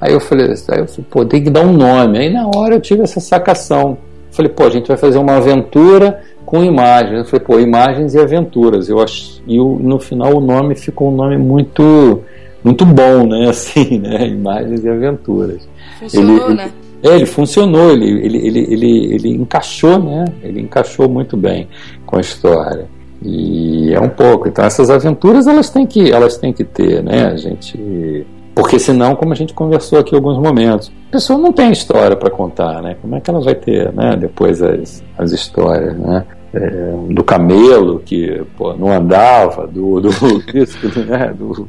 Aí 0.02 0.14
eu 0.14 0.20
falei, 0.20 0.48
aí 0.48 0.80
eu 0.80 0.88
falei, 0.88 1.06
pô, 1.10 1.24
tem 1.24 1.44
que 1.44 1.50
dar 1.52 1.62
um 1.62 1.74
nome. 1.74 2.18
Aí 2.18 2.30
na 2.34 2.48
hora 2.48 2.74
eu 2.74 2.82
tive 2.82 3.04
essa 3.04 3.20
sacação. 3.20 4.00
Falei, 4.32 4.52
pô, 4.52 4.64
a 4.64 4.70
gente 4.72 4.88
vai 4.88 4.98
fazer 4.98 5.20
uma 5.20 5.38
aventura 5.38 6.22
com 6.44 6.64
imagens. 6.64 7.20
Eu 7.20 7.26
falei, 7.26 7.46
pô, 7.46 7.60
imagens 7.60 8.16
e 8.16 8.20
aventuras. 8.20 8.90
Eu 8.90 9.00
ach... 9.00 9.40
E 9.48 9.58
no 9.58 10.00
final 10.00 10.36
o 10.36 10.42
nome 10.42 10.74
ficou 10.74 11.12
um 11.12 11.16
nome 11.16 11.38
muito, 11.38 12.22
muito 12.64 12.84
bom, 12.84 13.28
né? 13.28 13.48
Assim, 13.52 14.00
né? 14.00 14.28
Imagens 14.28 14.84
e 14.84 14.90
aventuras. 14.90 15.68
Funcionou, 16.00 16.46
Ele- 16.48 16.56
né? 16.56 16.72
É, 17.04 17.16
ele 17.16 17.26
funcionou, 17.26 17.92
ele, 17.92 18.06
ele, 18.06 18.38
ele, 18.48 18.60
ele, 18.60 19.14
ele 19.16 19.30
encaixou, 19.30 19.98
né? 19.98 20.26
Ele 20.44 20.62
encaixou 20.62 21.10
muito 21.10 21.36
bem 21.36 21.68
com 22.06 22.18
a 22.18 22.22
história. 22.22 22.86
E 23.24 23.92
é 23.92 24.00
um 24.00 24.10
pouco. 24.10 24.48
Então 24.48 24.64
essas 24.64 24.90
aventuras 24.92 25.48
elas 25.48 25.72
têm 25.72 25.88
que, 25.88 26.12
elas 26.12 26.38
têm 26.38 26.54
que 26.54 26.64
ter, 26.64 27.04
né? 27.04 27.26
A 27.26 27.36
gente 27.36 28.26
porque 28.54 28.78
senão, 28.78 29.16
como 29.16 29.34
a 29.34 29.36
gente 29.36 29.54
conversou 29.54 30.00
aqui 30.00 30.14
alguns 30.14 30.38
momentos, 30.38 30.92
a 31.10 31.12
pessoa 31.12 31.40
não 31.40 31.54
tem 31.54 31.72
história 31.72 32.16
para 32.16 32.30
contar, 32.30 32.82
né? 32.82 32.96
Como 33.02 33.16
é 33.16 33.22
que 33.22 33.30
ela 33.30 33.42
vai 33.42 33.56
ter, 33.56 33.92
né? 33.94 34.16
Depois 34.18 34.62
as, 34.62 35.04
as 35.18 35.32
histórias, 35.32 35.98
né? 35.98 36.26
É, 36.54 36.94
do 37.10 37.24
camelo 37.24 38.00
que 38.00 38.44
pô, 38.58 38.74
não 38.74 38.92
andava, 38.92 39.66
do, 39.66 40.02
do, 40.02 40.10
né? 41.08 41.34
do 41.34 41.66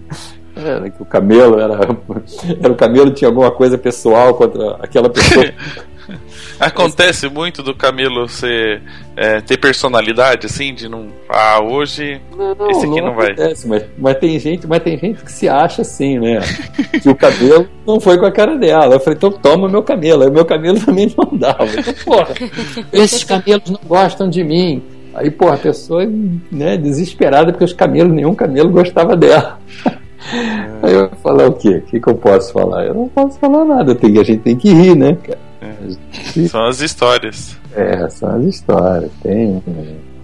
que 0.91 1.03
o 1.03 1.07
camelo 1.07 1.59
era, 1.59 1.75
era 2.61 2.73
o 2.73 2.77
camelo 2.77 3.13
tinha 3.13 3.29
alguma 3.29 3.51
coisa 3.51 3.79
pessoal 3.79 4.35
contra 4.35 4.77
aquela 4.81 5.09
pessoa 5.09 5.47
Acontece 6.63 7.29
muito 7.29 7.61
do 7.61 7.75
Camilo 7.75 8.29
ser, 8.29 8.83
é, 9.17 9.41
ter 9.41 9.57
personalidade, 9.57 10.47
assim, 10.47 10.73
de 10.73 10.89
não. 10.89 11.09
Ah, 11.29 11.61
hoje 11.61 12.21
não, 12.37 12.71
esse 12.71 12.87
aqui 12.87 13.01
não, 13.01 13.09
não 13.09 13.15
vai. 13.17 13.33
Acontece, 13.33 13.67
mas, 13.67 13.85
mas, 13.99 14.19
tem 14.19 14.39
gente, 14.39 14.65
mas 14.69 14.81
tem 14.81 14.97
gente 14.97 15.25
que 15.25 15.33
se 15.33 15.49
acha 15.49 15.83
assim, 15.83 16.21
né? 16.21 16.39
que 17.03 17.09
o 17.09 17.17
cabelo 17.17 17.67
não 17.85 17.99
foi 17.99 18.17
com 18.17 18.27
a 18.27 18.31
cara 18.31 18.57
dela. 18.57 18.95
Eu 18.95 19.01
falei, 19.01 19.17
então 19.17 19.33
toma 19.33 19.69
meu 19.69 19.83
camelo. 19.83 20.23
Aí 20.23 20.29
o 20.29 20.33
meu 20.33 20.45
camelo 20.45 20.79
também 20.87 21.13
não 21.19 21.37
dava. 21.37 21.67
Então, 21.67 21.95
porra, 22.05 22.29
esses 22.93 23.25
camelos 23.25 23.69
não 23.69 23.81
gostam 23.85 24.31
de 24.31 24.45
mim. 24.45 24.85
Aí, 25.15 25.33
porra, 25.33 25.55
a 25.55 25.59
pessoa 25.59 26.09
né, 26.51 26.77
desesperada 26.77 27.51
porque 27.51 27.65
os 27.65 27.73
camelos, 27.73 28.13
nenhum 28.13 28.37
camelo 28.37 28.71
gostava 28.71 29.17
dela. 29.17 29.59
Aí 30.81 30.95
eu 30.95 31.11
falei 31.21 31.47
o 31.47 31.53
quê? 31.55 31.79
O 31.79 31.83
que, 31.83 31.99
que 31.99 32.09
eu 32.09 32.15
posso 32.15 32.53
falar? 32.53 32.87
Eu 32.87 32.95
não 32.95 33.09
posso 33.09 33.37
falar 33.41 33.65
nada, 33.65 33.97
tem, 33.97 34.17
a 34.17 34.23
gente 34.23 34.43
tem 34.43 34.57
que 34.57 34.73
rir, 34.73 34.95
né, 34.95 35.19
cara? 35.21 35.52
É. 36.37 36.49
São 36.49 36.67
as 36.67 36.81
histórias. 36.81 37.57
É, 37.75 38.09
são 38.09 38.37
as 38.37 38.45
histórias. 38.45 39.11
Tem, 39.23 39.63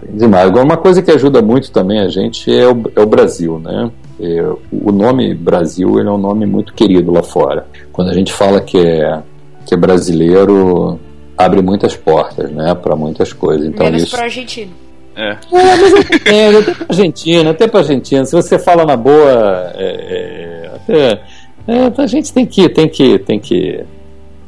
tem 0.01 0.17
demais. 0.17 0.47
Agora, 0.47 0.65
uma 0.65 0.77
coisa 0.77 1.01
que 1.01 1.11
ajuda 1.11 1.41
muito 1.41 1.71
também 1.71 1.99
a 1.99 2.07
gente 2.07 2.53
é 2.53 2.67
o, 2.67 2.83
é 2.95 3.01
o 3.01 3.05
Brasil, 3.05 3.59
né? 3.59 3.91
É, 4.19 4.41
o 4.71 4.91
nome 4.91 5.33
Brasil 5.33 5.99
ele 5.99 6.09
é 6.09 6.11
um 6.11 6.17
nome 6.17 6.45
muito 6.45 6.73
querido 6.73 7.11
lá 7.11 7.23
fora. 7.23 7.65
Quando 7.91 8.09
a 8.09 8.13
gente 8.13 8.33
fala 8.33 8.59
que 8.59 8.77
é, 8.77 9.21
que 9.65 9.73
é 9.73 9.77
brasileiro, 9.77 10.99
abre 11.37 11.61
muitas 11.61 11.95
portas, 11.95 12.51
né, 12.51 12.75
para 12.75 12.95
muitas 12.95 13.31
coisas. 13.31 13.65
Então, 13.65 13.85
Menos 13.85 14.03
isso... 14.03 14.15
para 14.15 14.25
argentino. 14.25 14.71
É. 15.15 15.31
é, 15.31 15.37
mas 15.81 15.93
eu 15.93 15.99
entendo, 15.99 16.59
até 16.59 16.73
pra 16.73 16.85
Argentina, 16.89 17.51
até 17.51 17.67
pra 17.67 17.79
Argentina. 17.79 18.25
Se 18.25 18.31
você 18.31 18.59
fala 18.59 18.85
na 18.85 18.95
boa, 18.95 19.71
é, 19.75 20.63
é, 20.65 20.71
até, 20.75 21.21
é, 21.67 22.01
a 22.01 22.07
gente 22.07 22.33
tem 22.33 22.45
que, 22.45 22.69
tem 22.69 22.87
que, 22.87 23.19
tem 23.19 23.39
que 23.39 23.83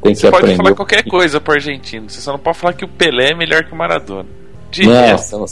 tem 0.02 0.14
você 0.14 0.30
pode 0.30 0.56
falar 0.56 0.74
qualquer 0.74 1.04
coisa 1.04 1.40
pro 1.40 1.54
argentino, 1.54 2.10
você 2.10 2.20
só 2.20 2.32
não 2.32 2.38
pode 2.38 2.58
falar 2.58 2.72
que 2.72 2.84
o 2.84 2.88
Pelé 2.88 3.30
é 3.30 3.34
melhor 3.34 3.64
que 3.64 3.72
o 3.72 3.76
Maradona. 3.76 4.28
De 4.70 4.86
não, 4.86 4.92
resto. 4.92 5.44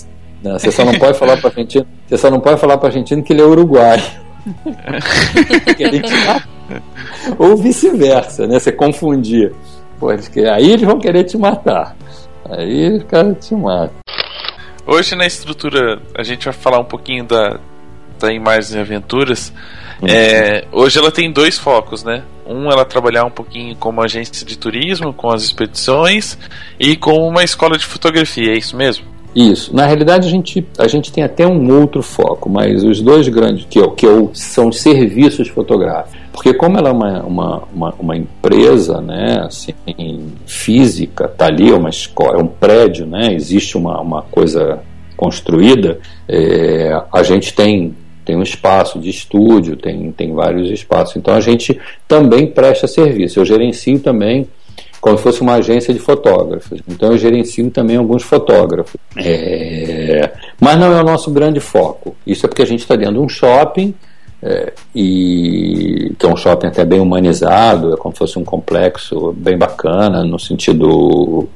Não, 0.42 0.58
você 0.58 0.72
só 0.72 0.84
não 0.84 0.98
pode 0.98 1.18
falar 1.18 1.36
pro 1.36 1.48
argentino, 1.48 1.86
você 2.06 2.16
só 2.16 2.30
não 2.30 2.40
pode 2.40 2.60
falar 2.60 2.78
pro 2.78 2.88
argentino 2.88 3.22
que 3.22 3.32
ele 3.32 3.42
é 3.42 3.44
uruguai. 3.44 4.02
Ou 7.38 7.56
vice-versa, 7.56 8.46
né? 8.46 8.58
Você 8.58 8.72
confundir. 8.72 9.52
Pô, 9.98 10.12
eles, 10.12 10.30
aí 10.52 10.72
eles 10.72 10.86
vão 10.86 10.98
querer 10.98 11.24
te 11.24 11.36
matar. 11.36 11.94
Aí 12.48 12.96
os 12.96 13.04
caras 13.04 13.46
te 13.46 13.54
matam. 13.54 13.96
Hoje 14.86 15.14
na 15.14 15.26
estrutura 15.26 16.00
a 16.16 16.22
gente 16.22 16.46
vai 16.46 16.54
falar 16.54 16.80
um 16.80 16.84
pouquinho 16.84 17.24
da, 17.24 17.60
da 18.18 18.32
Imagens 18.32 18.74
e 18.74 18.78
Aventuras. 18.78 19.52
Uhum. 20.00 20.08
É, 20.08 20.64
hoje 20.72 20.98
ela 20.98 21.12
tem 21.12 21.30
dois 21.30 21.58
focos, 21.58 22.02
né? 22.02 22.24
Um, 22.50 22.70
ela 22.70 22.84
trabalhar 22.84 23.24
um 23.24 23.30
pouquinho 23.30 23.76
como 23.76 24.02
agência 24.02 24.44
de 24.44 24.58
turismo, 24.58 25.12
com 25.12 25.30
as 25.30 25.42
expedições, 25.44 26.36
e 26.78 26.96
com 26.96 27.28
uma 27.28 27.44
escola 27.44 27.78
de 27.78 27.86
fotografia, 27.86 28.52
é 28.52 28.58
isso 28.58 28.76
mesmo? 28.76 29.06
Isso. 29.34 29.74
Na 29.74 29.86
realidade, 29.86 30.26
a 30.26 30.30
gente, 30.30 30.66
a 30.76 30.88
gente 30.88 31.12
tem 31.12 31.22
até 31.22 31.46
um 31.46 31.80
outro 31.80 32.02
foco, 32.02 32.50
mas 32.50 32.82
os 32.82 33.00
dois 33.00 33.28
grandes, 33.28 33.64
que, 33.70 33.80
que 33.90 34.06
são 34.32 34.68
os 34.68 34.80
serviços 34.80 35.46
fotográficos. 35.48 36.18
Porque 36.32 36.52
como 36.52 36.76
ela 36.78 36.88
é 36.88 36.92
uma, 36.92 37.22
uma, 37.22 37.62
uma, 37.72 37.94
uma, 37.98 38.16
empresa 38.16 39.00
né, 39.00 39.42
assim, 39.44 39.74
física, 40.46 41.28
tá 41.28 41.46
ali, 41.46 41.70
é 41.70 41.74
uma 41.74 41.90
escola, 41.90 42.38
é 42.38 42.42
um 42.42 42.46
prédio, 42.46 43.06
né, 43.06 43.32
existe 43.32 43.76
uma, 43.76 44.00
uma 44.00 44.22
coisa 44.22 44.80
construída, 45.16 46.00
é, 46.26 47.00
a 47.12 47.22
gente 47.22 47.52
tem 47.52 47.94
tem 48.30 48.36
um 48.36 48.42
espaço 48.44 49.00
de 49.00 49.10
estúdio, 49.10 49.76
tem, 49.76 50.12
tem 50.12 50.32
vários 50.32 50.70
espaços. 50.70 51.16
Então 51.16 51.34
a 51.34 51.40
gente 51.40 51.80
também 52.06 52.46
presta 52.46 52.86
serviço. 52.86 53.40
Eu 53.40 53.44
gerencio 53.44 53.98
também 53.98 54.46
como 55.00 55.16
se 55.16 55.24
fosse 55.24 55.40
uma 55.40 55.54
agência 55.54 55.92
de 55.92 55.98
fotógrafos. 55.98 56.80
Então 56.88 57.10
eu 57.10 57.18
gerencio 57.18 57.68
também 57.70 57.96
alguns 57.96 58.22
fotógrafos. 58.22 58.94
É... 59.16 60.30
Mas 60.60 60.78
não 60.78 60.96
é 60.96 61.00
o 61.00 61.04
nosso 61.04 61.28
grande 61.32 61.58
foco. 61.58 62.14
Isso 62.24 62.46
é 62.46 62.48
porque 62.48 62.62
a 62.62 62.66
gente 62.66 62.80
está 62.80 62.94
dentro 62.94 63.14
de 63.14 63.18
um 63.18 63.28
shopping 63.28 63.92
é, 64.42 64.72
e 64.94 66.14
que 66.18 66.24
é 66.24 66.28
um 66.28 66.36
shopping 66.36 66.68
até 66.68 66.84
bem 66.84 66.98
humanizado, 66.98 67.92
é 67.92 67.96
como 67.96 68.14
se 68.14 68.18
fosse 68.20 68.38
um 68.38 68.44
complexo 68.44 69.32
bem 69.36 69.56
bacana 69.56 70.24
no 70.24 70.38
sentido 70.38 71.48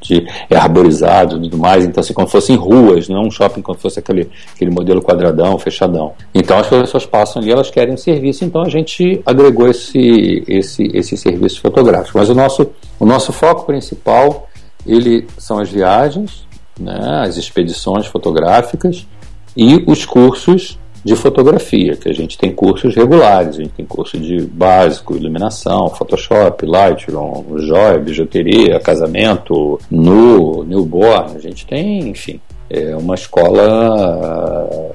de 0.00 0.26
é 0.48 0.56
arborizado 0.56 1.36
e 1.36 1.40
tudo 1.42 1.58
mais, 1.58 1.84
então 1.84 2.00
assim 2.00 2.14
como 2.14 2.26
se 2.26 2.32
fossem 2.32 2.56
ruas, 2.56 3.08
não 3.08 3.24
um 3.24 3.30
shopping 3.30 3.60
como 3.60 3.76
se 3.76 3.82
fosse 3.82 3.98
aquele, 3.98 4.30
aquele 4.54 4.70
modelo 4.70 5.02
quadradão, 5.02 5.58
fechadão. 5.58 6.12
Então 6.34 6.58
as 6.58 6.66
pessoas 6.66 7.04
passam 7.04 7.42
ali, 7.42 7.50
elas 7.50 7.70
querem 7.70 7.94
um 7.94 7.98
serviço, 7.98 8.44
então 8.44 8.62
a 8.62 8.68
gente 8.68 9.20
agregou 9.26 9.68
esse 9.68 10.44
esse 10.46 10.84
esse 10.94 11.16
serviço 11.16 11.60
fotográfico. 11.60 12.16
Mas 12.16 12.30
o 12.30 12.34
nosso 12.34 12.70
o 12.98 13.04
nosso 13.04 13.32
foco 13.32 13.66
principal 13.66 14.48
ele 14.86 15.26
são 15.36 15.58
as 15.58 15.68
viagens, 15.68 16.46
né, 16.78 17.22
as 17.24 17.36
expedições 17.36 18.06
fotográficas 18.06 19.06
e 19.56 19.82
os 19.86 20.06
cursos 20.06 20.78
de 21.04 21.16
fotografia, 21.16 21.96
que 21.96 22.08
a 22.08 22.12
gente 22.12 22.36
tem 22.36 22.52
cursos 22.52 22.94
regulares, 22.94 23.56
a 23.56 23.62
gente 23.62 23.72
tem 23.72 23.86
curso 23.86 24.18
de 24.18 24.42
básico, 24.42 25.16
iluminação, 25.16 25.88
Photoshop, 25.88 26.66
Lightroom, 26.66 27.58
joia, 27.58 27.98
bijuteria, 27.98 28.78
casamento, 28.80 29.80
nu, 29.90 30.62
newborn, 30.62 31.36
a 31.36 31.40
gente 31.40 31.66
tem, 31.66 32.10
enfim, 32.10 32.40
é 32.68 32.94
uma 32.94 33.14
escola 33.14 34.92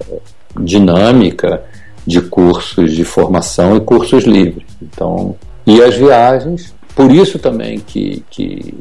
dinâmica 0.59 1.63
de 2.05 2.21
cursos 2.21 2.91
de 2.93 3.03
formação 3.03 3.75
e 3.75 3.81
cursos 3.81 4.25
livres. 4.25 4.67
Então, 4.81 5.35
e 5.65 5.81
as 5.81 5.95
viagens, 5.95 6.75
por 6.95 7.11
isso 7.11 7.39
também 7.39 7.79
que, 7.79 8.23
que, 8.29 8.75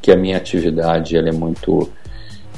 que 0.00 0.12
a 0.12 0.16
minha 0.16 0.36
atividade 0.36 1.16
ela 1.16 1.28
é 1.28 1.32
muito 1.32 1.88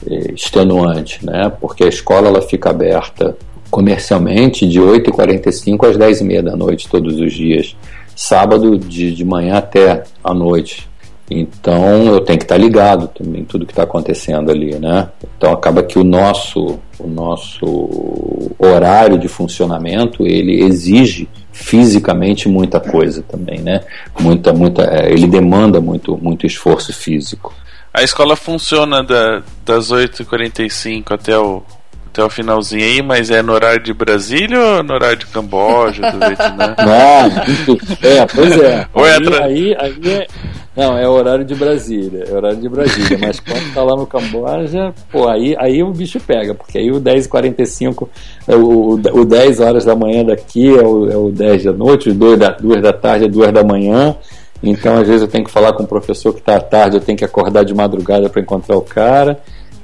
é, 0.06 0.32
extenuante, 0.32 1.24
né? 1.24 1.50
porque 1.60 1.84
a 1.84 1.88
escola 1.88 2.28
ela 2.28 2.42
fica 2.42 2.70
aberta 2.70 3.36
comercialmente 3.70 4.66
de 4.66 4.80
8h45 4.80 5.88
às 5.88 5.96
10h30 5.96 6.42
da 6.42 6.56
noite 6.56 6.88
todos 6.88 7.18
os 7.18 7.32
dias. 7.32 7.76
Sábado 8.14 8.76
de, 8.76 9.14
de 9.14 9.24
manhã 9.24 9.56
até 9.56 10.02
a 10.22 10.34
noite. 10.34 10.90
Então 11.30 12.06
eu 12.06 12.20
tenho 12.20 12.38
que 12.38 12.44
estar 12.44 12.56
ligado 12.56 13.06
também 13.06 13.44
tudo 13.44 13.64
que 13.64 13.70
está 13.72 13.84
acontecendo 13.84 14.50
ali, 14.50 14.74
né? 14.74 15.08
Então 15.36 15.52
acaba 15.52 15.82
que 15.82 15.98
o 15.98 16.02
nosso 16.02 16.80
o 16.98 17.06
nosso 17.06 18.50
horário 18.58 19.16
de 19.16 19.28
funcionamento 19.28 20.26
ele 20.26 20.64
exige 20.64 21.28
fisicamente 21.52 22.48
muita 22.48 22.80
coisa 22.80 23.22
também, 23.22 23.60
né? 23.60 23.80
Muita 24.18 24.52
muita 24.52 24.82
é, 24.82 25.12
ele 25.12 25.28
demanda 25.28 25.80
muito 25.80 26.18
muito 26.20 26.46
esforço 26.46 26.92
físico. 26.92 27.54
A 27.94 28.02
escola 28.02 28.34
funciona 28.34 29.02
da, 29.02 29.42
das 29.64 29.92
8h45 29.92 31.12
até 31.12 31.38
o 31.38 31.62
até 32.12 32.24
o 32.24 32.28
finalzinho 32.28 32.84
aí, 32.84 33.02
mas 33.02 33.30
é 33.30 33.40
no 33.40 33.52
horário 33.52 33.80
de 33.80 33.94
Brasília 33.94 34.58
ou 34.58 34.82
no 34.82 34.94
horário 34.94 35.16
de 35.16 35.26
Camboja, 35.26 36.10
do 36.10 36.18
Vietnã? 36.18 36.74
Não, 36.84 38.10
é, 38.10 38.26
pois 38.26 38.60
é. 38.60 38.86
Ou 38.92 39.06
é 39.06 39.16
aí, 39.16 39.26
aí, 39.42 39.76
aí 39.78 40.10
é, 40.12 40.26
não, 40.76 40.98
é 40.98 41.08
horário 41.08 41.44
de 41.44 41.54
Brasília, 41.54 42.24
é 42.28 42.32
horário 42.32 42.56
de 42.56 42.68
Brasília, 42.68 43.18
mas 43.20 43.38
quando 43.38 43.74
tá 43.74 43.82
lá 43.82 43.96
no 43.96 44.06
Camboja, 44.06 44.92
pô, 45.10 45.28
aí, 45.28 45.54
aí 45.58 45.82
o 45.82 45.90
bicho 45.92 46.18
pega, 46.20 46.54
porque 46.54 46.78
aí 46.78 46.90
o 46.90 47.00
10h45, 47.00 48.08
é 48.48 48.56
o, 48.56 48.94
o 48.94 49.24
10 49.24 49.60
horas 49.60 49.84
da 49.84 49.94
manhã 49.94 50.24
daqui 50.24 50.68
é 50.68 50.82
o, 50.82 51.10
é 51.10 51.16
o 51.16 51.30
10 51.30 51.64
da 51.64 51.72
noite, 51.72 52.10
o 52.10 52.14
2 52.14 52.38
da, 52.38 52.50
2 52.52 52.82
da 52.82 52.92
tarde 52.92 53.26
é 53.26 53.28
2 53.28 53.52
da 53.52 53.62
manhã, 53.62 54.16
então 54.62 54.98
às 54.98 55.06
vezes 55.06 55.22
eu 55.22 55.28
tenho 55.28 55.44
que 55.44 55.50
falar 55.50 55.72
com 55.74 55.82
o 55.82 55.88
professor 55.88 56.32
que 56.32 56.40
está 56.40 56.56
à 56.56 56.60
tarde, 56.60 56.96
eu 56.96 57.00
tenho 57.00 57.18
que 57.18 57.24
acordar 57.24 57.64
de 57.64 57.74
madrugada 57.74 58.28
para 58.28 58.40
encontrar 58.40 58.76
o 58.76 58.82
cara, 58.82 59.38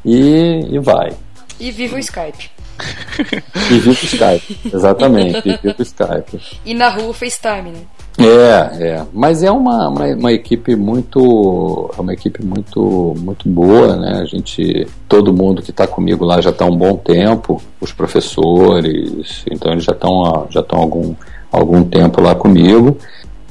e, 0.05 0.67
e 0.71 0.79
vai. 0.79 1.13
E 1.59 1.71
viva 1.71 1.97
o 1.97 1.99
Skype. 1.99 2.51
e 3.71 3.79
viva 3.79 3.91
o 3.91 3.93
Skype, 3.93 4.59
exatamente, 4.73 5.49
e 5.49 5.57
viva 5.57 5.77
o 5.79 5.83
Skype. 5.83 6.41
E 6.65 6.75
na 6.75 6.91
rua 6.91 7.09
o 7.09 7.13
FaceTime, 7.13 7.71
né? 7.71 7.81
É, 8.19 8.89
é, 8.89 9.07
mas 9.13 9.43
é 9.43 9.51
uma, 9.51 9.89
uma, 9.89 10.07
uma, 10.07 10.33
equipe 10.33 10.75
muito, 10.75 11.91
é 11.99 12.01
uma 12.01 12.15
equipe 12.15 12.43
muito, 12.43 13.15
muito 13.19 13.47
boa, 13.47 13.95
né? 13.97 14.21
A 14.23 14.25
gente, 14.25 14.89
todo 15.07 15.35
mundo 15.35 15.61
que 15.61 15.71
está 15.71 15.87
comigo 15.87 16.25
lá 16.25 16.41
já 16.41 16.49
está 16.49 16.65
há 16.65 16.69
um 16.69 16.77
bom 16.77 16.97
tempo, 16.97 17.61
os 17.79 17.93
professores, 17.93 19.45
então 19.51 19.71
eles 19.73 19.85
já 19.85 19.93
estão 19.93 20.47
já 20.49 20.61
estão 20.61 20.79
algum 20.79 21.15
algum 21.53 21.85
tempo 21.85 22.21
lá 22.21 22.35
comigo 22.35 22.99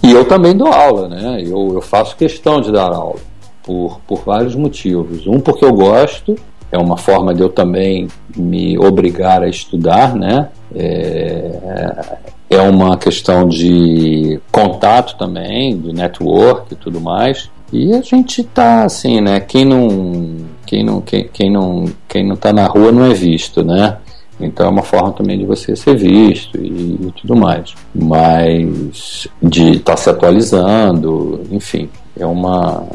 E 0.04 0.12
eu 0.12 0.26
também 0.26 0.56
dou 0.56 0.68
aula, 0.68 1.10
né? 1.10 1.42
Eu, 1.42 1.72
eu 1.76 1.82
faço 1.82 2.16
questão 2.16 2.60
de 2.60 2.72
dar 2.72 2.92
aula 2.92 3.20
por, 3.62 4.00
por 4.08 4.24
vários 4.24 4.56
motivos. 4.56 5.28
Um, 5.28 5.40
porque 5.40 5.64
eu 5.64 5.74
gosto, 5.74 6.36
é 6.76 6.78
uma 6.78 6.98
forma 6.98 7.34
de 7.34 7.42
eu 7.42 7.50
também 7.50 8.08
me 8.36 8.78
obrigar 8.78 9.42
a 9.42 9.48
estudar, 9.48 10.14
né? 10.14 10.50
É, 10.76 12.18
é 12.50 12.62
uma 12.62 12.98
questão 12.98 13.48
de 13.48 14.40
contato 14.52 15.18
também, 15.18 15.78
de 15.78 15.94
network 15.94 16.74
e 16.74 16.76
tudo 16.76 17.00
mais. 17.00 17.50
E 17.72 17.94
a 17.94 18.02
gente 18.02 18.44
tá 18.44 18.84
assim, 18.84 19.22
né? 19.22 19.40
Quem 19.40 19.66
não, 19.66 20.36
quem 20.66 20.84
não, 20.84 21.02
quem, 21.02 21.30
quem 21.32 21.52
não, 21.52 21.86
quem 22.08 22.28
não 22.28 22.36
tá 22.36 22.52
na 22.52 22.68
rua 22.68 22.92
não 22.92 23.06
é 23.06 23.14
visto, 23.14 23.64
né? 23.64 23.98
Então 24.40 24.66
é 24.66 24.70
uma 24.70 24.84
forma 24.84 25.14
também 25.14 25.40
de 25.40 25.46
você 25.46 25.78
ser 25.78 25.96
visto 25.96 26.58
e, 26.58 27.08
e 27.08 27.14
tudo 27.22 27.38
mais. 27.38 27.74
Mas 27.94 29.28
de 29.42 29.78
estar 29.78 29.94
tá 29.94 29.98
se 29.98 30.10
atualizando, 30.10 31.42
enfim, 31.50 31.90
é 32.20 32.26
uma 32.26 32.86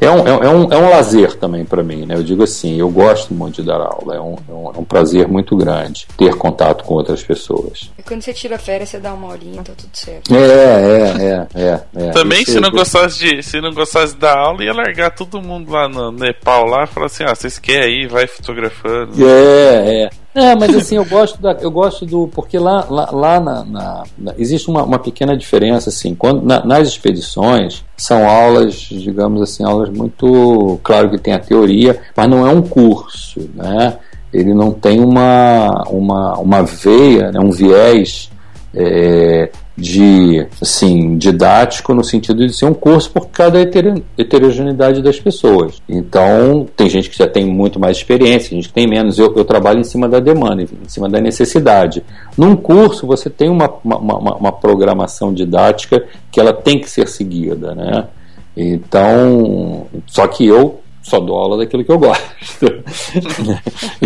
é 0.00 0.10
um, 0.10 0.26
é, 0.26 0.48
um, 0.48 0.72
é 0.72 0.76
um 0.76 0.90
lazer 0.90 1.34
também 1.36 1.64
para 1.64 1.82
mim, 1.82 2.06
né? 2.06 2.14
Eu 2.14 2.22
digo 2.22 2.42
assim, 2.44 2.78
eu 2.78 2.88
gosto 2.88 3.34
muito 3.34 3.60
de 3.62 3.68
dar 3.68 3.80
aula, 3.80 4.14
é 4.14 4.20
um, 4.20 4.36
é 4.48 4.52
um, 4.52 4.72
é 4.74 4.78
um, 4.78 4.84
prazer 4.84 5.26
muito 5.26 5.56
grande 5.56 6.06
ter 6.16 6.34
contato 6.36 6.84
com 6.84 6.94
outras 6.94 7.22
pessoas. 7.22 7.90
E 7.98 8.02
quando 8.02 8.22
você 8.22 8.32
tira 8.32 8.58
férias, 8.58 8.90
você 8.90 8.98
dá 8.98 9.12
uma 9.12 9.32
aulinha, 9.32 9.62
tá 9.62 9.72
tudo 9.76 9.90
certo. 9.92 10.34
É, 10.34 10.38
é, 10.38 11.48
é, 11.54 11.62
é. 11.62 12.06
é. 12.06 12.10
Também, 12.10 12.44
se 12.44 12.60
não, 12.60 12.70
gostasse 12.70 13.18
de, 13.18 13.42
se 13.42 13.60
não 13.60 13.72
gostasse 13.72 14.14
de 14.14 14.20
dar 14.20 14.38
aula, 14.38 14.62
ia 14.62 14.72
largar 14.72 15.10
todo 15.10 15.42
mundo 15.42 15.72
lá 15.72 15.88
no 15.88 16.12
Nepal 16.12 16.66
lá 16.66 16.84
e 16.84 16.86
falar 16.86 17.06
assim, 17.06 17.24
ah, 17.24 17.34
vocês 17.34 17.58
querem 17.58 18.02
aí, 18.02 18.06
vai 18.06 18.26
fotografando. 18.26 19.12
É, 19.24 20.04
é. 20.04 20.10
É, 20.38 20.54
mas 20.54 20.72
assim, 20.76 20.94
eu 20.94 21.04
gosto, 21.04 21.42
da, 21.42 21.52
eu 21.54 21.70
gosto 21.70 22.06
do. 22.06 22.28
Porque 22.28 22.58
lá, 22.60 22.86
lá, 22.88 23.10
lá 23.10 23.40
na, 23.40 23.64
na, 23.64 24.04
na, 24.16 24.34
existe 24.38 24.70
uma, 24.70 24.84
uma 24.84 24.98
pequena 24.98 25.36
diferença, 25.36 25.90
assim, 25.90 26.14
quando, 26.14 26.44
na, 26.44 26.64
nas 26.64 26.86
expedições, 26.86 27.84
são 27.96 28.24
aulas, 28.24 28.74
digamos 28.74 29.42
assim, 29.42 29.64
aulas 29.64 29.90
muito. 29.90 30.78
Claro 30.84 31.10
que 31.10 31.18
tem 31.18 31.34
a 31.34 31.40
teoria, 31.40 32.00
mas 32.16 32.28
não 32.28 32.46
é 32.46 32.50
um 32.50 32.62
curso, 32.62 33.50
né? 33.52 33.98
Ele 34.32 34.54
não 34.54 34.70
tem 34.70 35.00
uma, 35.00 35.82
uma, 35.90 36.38
uma 36.38 36.62
veia, 36.62 37.32
né, 37.32 37.40
um 37.40 37.50
viés 37.50 38.30
é, 38.72 39.50
de 39.78 40.44
assim 40.60 41.16
didático 41.16 41.94
no 41.94 42.02
sentido 42.02 42.44
de 42.44 42.52
ser 42.52 42.66
um 42.66 42.74
curso 42.74 43.10
por 43.12 43.28
cada 43.28 43.60
heterogeneidade 43.60 45.00
das 45.00 45.20
pessoas. 45.20 45.80
Então 45.88 46.66
tem 46.76 46.90
gente 46.90 47.08
que 47.08 47.16
já 47.16 47.28
tem 47.28 47.46
muito 47.46 47.78
mais 47.78 47.96
experiência, 47.96 48.56
gente 48.56 48.68
que 48.68 48.74
tem 48.74 48.88
menos. 48.88 49.18
Eu, 49.18 49.32
eu 49.36 49.44
trabalho 49.44 49.78
em 49.78 49.84
cima 49.84 50.08
da 50.08 50.18
demanda, 50.18 50.62
em 50.62 50.88
cima 50.88 51.08
da 51.08 51.20
necessidade. 51.20 52.02
Num 52.36 52.56
curso 52.56 53.06
você 53.06 53.30
tem 53.30 53.48
uma, 53.48 53.72
uma, 53.84 53.96
uma, 53.96 54.34
uma 54.34 54.52
programação 54.52 55.32
didática 55.32 56.04
que 56.30 56.40
ela 56.40 56.52
tem 56.52 56.80
que 56.80 56.90
ser 56.90 57.06
seguida, 57.06 57.72
né? 57.74 58.08
Então, 58.56 59.86
só 60.08 60.26
que 60.26 60.44
eu 60.44 60.80
só 61.08 61.18
dou 61.18 61.36
aula 61.36 61.58
daquilo 61.58 61.84
que 61.84 61.90
eu 61.90 61.98
gosto. 61.98 62.24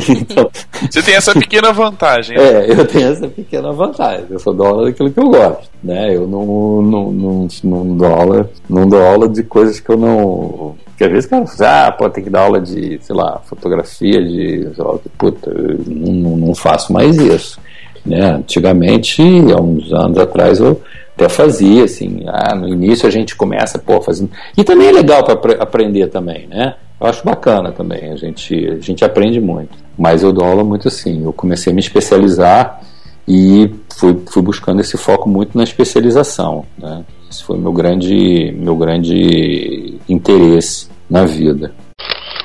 então, 0.08 0.50
Você 0.90 1.02
tem 1.02 1.14
essa 1.14 1.32
pequena 1.32 1.72
vantagem. 1.72 2.36
Né? 2.36 2.44
É, 2.44 2.70
eu 2.70 2.86
tenho 2.86 3.12
essa 3.12 3.28
pequena 3.28 3.72
vantagem. 3.72 4.26
Eu 4.30 4.38
só 4.38 4.52
dou 4.52 4.66
aula 4.66 4.84
daquilo 4.86 5.10
que 5.10 5.18
eu 5.18 5.28
gosto. 5.28 5.70
Né? 5.82 6.14
Eu 6.14 6.26
não, 6.26 6.82
não, 6.82 7.12
não, 7.12 7.48
não, 7.64 7.96
dou 7.96 8.06
aula, 8.06 8.50
não 8.68 8.88
dou 8.88 9.02
aula 9.02 9.28
de 9.28 9.42
coisas 9.42 9.80
que 9.80 9.90
eu 9.90 9.96
não. 9.96 10.76
Porque 10.86 11.04
às 11.04 11.10
vezes, 11.10 11.26
cara, 11.26 11.44
ah, 11.60 11.92
pode 11.92 12.14
ter 12.14 12.22
que 12.22 12.30
dar 12.30 12.42
aula 12.42 12.60
de, 12.60 12.98
sei 13.02 13.16
lá, 13.16 13.40
fotografia, 13.44 14.22
de. 14.22 14.70
Sei 14.74 14.84
lá, 14.84 14.98
puta, 15.18 15.50
eu 15.50 15.80
não, 15.86 16.36
não 16.36 16.54
faço 16.54 16.92
mais 16.92 17.16
isso. 17.16 17.58
Né? 18.06 18.20
Antigamente, 18.32 19.22
há 19.52 19.60
uns 19.60 19.92
anos 19.92 20.18
atrás, 20.18 20.60
eu 20.60 20.80
até 21.14 21.28
fazia, 21.28 21.84
assim, 21.84 22.24
ah, 22.26 22.54
no 22.54 22.68
início 22.68 23.06
a 23.06 23.10
gente 23.10 23.36
começa, 23.36 23.78
pô, 23.78 24.00
fazendo. 24.00 24.30
E 24.56 24.64
também 24.64 24.88
é 24.88 24.92
legal 24.92 25.22
para 25.24 25.62
aprender 25.62 26.08
também, 26.08 26.46
né? 26.46 26.74
Eu 27.00 27.06
acho 27.06 27.24
bacana 27.24 27.72
também, 27.72 28.12
a 28.12 28.16
gente, 28.16 28.54
a 28.68 28.78
gente 28.78 29.04
aprende 29.04 29.40
muito. 29.40 29.76
Mas 29.98 30.22
eu 30.22 30.32
dou 30.32 30.44
aula 30.44 30.64
muito 30.64 30.88
assim. 30.88 31.24
Eu 31.24 31.32
comecei 31.32 31.72
a 31.72 31.74
me 31.74 31.80
especializar 31.80 32.80
e 33.26 33.70
fui, 33.96 34.22
fui 34.30 34.42
buscando 34.42 34.80
esse 34.80 34.96
foco 34.96 35.28
muito 35.28 35.56
na 35.56 35.64
especialização. 35.64 36.64
Né? 36.78 37.04
Esse 37.30 37.42
foi 37.42 37.58
meu 37.58 37.72
grande, 37.72 38.54
meu 38.56 38.76
grande 38.76 39.98
interesse 40.08 40.88
na 41.10 41.24
vida. 41.24 41.74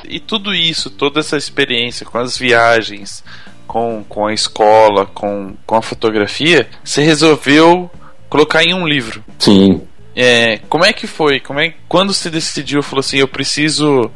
E 0.09 0.19
tudo 0.19 0.53
isso, 0.53 0.89
toda 0.89 1.19
essa 1.19 1.37
experiência 1.37 2.05
com 2.05 2.17
as 2.17 2.37
viagens, 2.37 3.23
com, 3.67 4.03
com 4.07 4.25
a 4.25 4.33
escola, 4.33 5.05
com, 5.05 5.53
com 5.65 5.75
a 5.75 5.81
fotografia, 5.81 6.67
você 6.83 7.01
resolveu 7.01 7.89
colocar 8.29 8.63
em 8.63 8.73
um 8.73 8.87
livro. 8.87 9.23
Sim. 9.39 9.81
É, 10.15 10.57
como 10.69 10.83
é 10.83 10.91
que 10.91 11.05
foi? 11.05 11.39
Como 11.39 11.59
é, 11.59 11.73
quando 11.87 12.13
você 12.13 12.29
decidiu, 12.29 12.81
falou 12.81 13.01
assim, 13.01 13.17
eu 13.17 13.27
preciso 13.27 14.09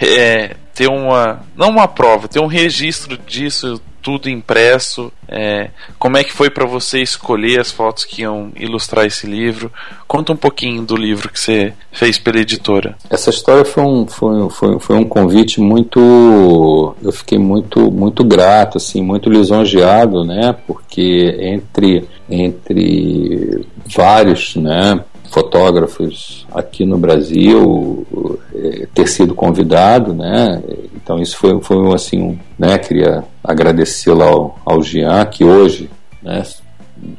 é, 0.00 0.54
ter 0.78 0.88
uma. 0.88 1.40
Não 1.56 1.70
uma 1.70 1.88
prova, 1.88 2.28
ter 2.28 2.38
um 2.38 2.46
registro 2.46 3.18
disso 3.18 3.80
tudo 4.00 4.30
impresso. 4.30 5.12
É, 5.26 5.70
como 5.98 6.16
é 6.16 6.22
que 6.22 6.32
foi 6.32 6.48
para 6.48 6.64
você 6.64 7.02
escolher 7.02 7.60
as 7.60 7.72
fotos 7.72 8.04
que 8.04 8.22
iam 8.22 8.52
ilustrar 8.54 9.04
esse 9.04 9.26
livro? 9.26 9.72
Conta 10.06 10.32
um 10.32 10.36
pouquinho 10.36 10.82
do 10.82 10.96
livro 10.96 11.30
que 11.30 11.40
você 11.40 11.74
fez 11.90 12.16
pela 12.16 12.38
editora. 12.38 12.96
Essa 13.10 13.30
história 13.30 13.64
foi 13.64 13.82
um, 13.82 14.06
foi, 14.06 14.48
foi, 14.50 14.78
foi 14.78 14.96
um 14.96 15.04
convite 15.04 15.60
muito. 15.60 16.94
Eu 17.02 17.10
fiquei 17.10 17.38
muito, 17.38 17.90
muito 17.90 18.22
grato, 18.22 18.78
assim, 18.78 19.02
muito 19.02 19.28
lisonjeado, 19.28 20.24
né? 20.24 20.54
Porque 20.64 21.36
entre, 21.40 22.08
entre 22.30 23.66
vários, 23.84 24.54
né? 24.54 25.00
Fotógrafos 25.30 26.46
aqui 26.52 26.84
no 26.84 26.98
Brasil 26.98 28.06
é, 28.54 28.86
ter 28.94 29.06
sido 29.06 29.34
convidado, 29.34 30.12
né? 30.12 30.62
Então 30.96 31.18
isso 31.18 31.36
foi, 31.36 31.60
foi 31.60 31.94
assim, 31.94 32.20
um, 32.20 32.38
né? 32.58 32.78
Queria 32.78 33.24
agradecer 33.42 34.12
lá 34.12 34.26
ao, 34.26 34.58
ao 34.64 34.82
Jean, 34.82 35.24
que 35.26 35.44
hoje, 35.44 35.90
né? 36.22 36.42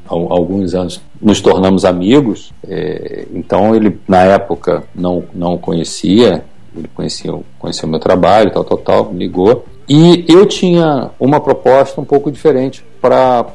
Alguns 0.07 0.75
anos 0.75 1.01
nos 1.21 1.39
tornamos 1.39 1.85
amigos. 1.85 2.51
É, 2.67 3.25
então 3.33 3.75
ele 3.75 3.97
na 4.07 4.23
época 4.23 4.83
não 4.93 5.23
não 5.33 5.57
conhecia, 5.57 6.43
ele 6.75 6.89
conhecia 6.95 7.33
o 7.33 7.87
meu 7.87 7.99
trabalho, 7.99 8.51
tal, 8.51 8.63
tal, 8.63 8.77
tal, 8.77 9.13
ligou. 9.13 9.65
E 9.87 10.23
eu 10.27 10.45
tinha 10.45 11.09
uma 11.19 11.39
proposta 11.39 11.99
um 11.99 12.05
pouco 12.05 12.31
diferente 12.31 12.85
para 13.01 13.45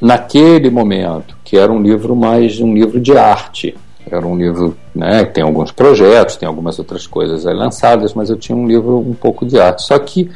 naquele 0.00 0.70
momento, 0.70 1.36
que 1.42 1.56
era 1.56 1.72
um 1.72 1.80
livro 1.80 2.14
mais 2.14 2.60
um 2.60 2.74
livro 2.74 3.00
de 3.00 3.16
arte. 3.16 3.74
Era 4.08 4.24
um 4.24 4.36
livro, 4.36 4.76
né, 4.94 5.24
tem 5.24 5.42
alguns 5.42 5.72
projetos, 5.72 6.36
tem 6.36 6.46
algumas 6.46 6.78
outras 6.78 7.06
coisas 7.06 7.44
lançadas, 7.44 8.14
mas 8.14 8.30
eu 8.30 8.36
tinha 8.36 8.56
um 8.56 8.66
livro 8.66 8.98
um 8.98 9.14
pouco 9.14 9.44
de 9.44 9.58
arte. 9.58 9.82
Só 9.82 9.98
que 9.98 10.22
o 10.22 10.30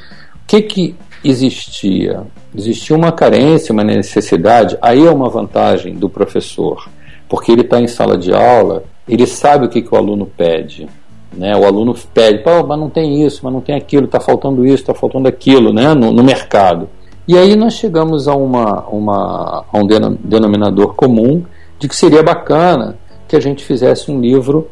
que 0.47 0.63
que 0.63 0.97
existia? 1.23 2.23
Existia 2.57 2.97
uma 2.97 3.13
carência, 3.13 3.73
uma 3.73 3.85
necessidade, 3.85 4.77
aí 4.83 5.07
é 5.07 5.11
uma 5.11 5.29
vantagem 5.29 5.95
do 5.95 6.09
professor, 6.09 6.89
porque 7.29 7.53
ele 7.53 7.61
está 7.61 7.81
em 7.81 7.87
sala 7.87 8.19
de 8.19 8.33
aula, 8.33 8.83
ele 9.09 9.27
sabe 9.27 9.67
o 9.67 9.69
que, 9.69 9.83
que 9.83 9.95
o 9.95 9.99
aluno 9.99 10.27
pede. 10.27 10.89
Né? 11.33 11.57
O 11.57 11.65
aluno 11.65 11.95
pede, 12.13 12.43
mas 12.67 12.79
não 12.79 12.91
tem 12.91 13.25
isso, 13.25 13.41
mas 13.45 13.53
não 13.53 13.61
tem 13.61 13.77
aquilo, 13.77 14.07
está 14.07 14.19
faltando 14.19 14.67
isso, 14.67 14.83
está 14.83 14.95
faltando 14.95 15.29
aquilo 15.29 15.73
né? 15.73 15.95
no, 15.95 16.11
no 16.11 16.25
mercado. 16.25 16.89
E 17.31 17.39
aí 17.39 17.55
nós 17.55 17.75
chegamos 17.75 18.27
a, 18.27 18.35
uma, 18.35 18.81
uma, 18.89 19.65
a 19.73 19.79
um 19.79 19.87
denominador 19.87 20.95
comum 20.95 21.45
de 21.79 21.87
que 21.87 21.95
seria 21.95 22.25
bacana 22.25 22.99
que 23.29 23.37
a 23.37 23.41
gente 23.41 23.65
fizesse 23.65 24.11
um 24.11 24.21
livro 24.21 24.67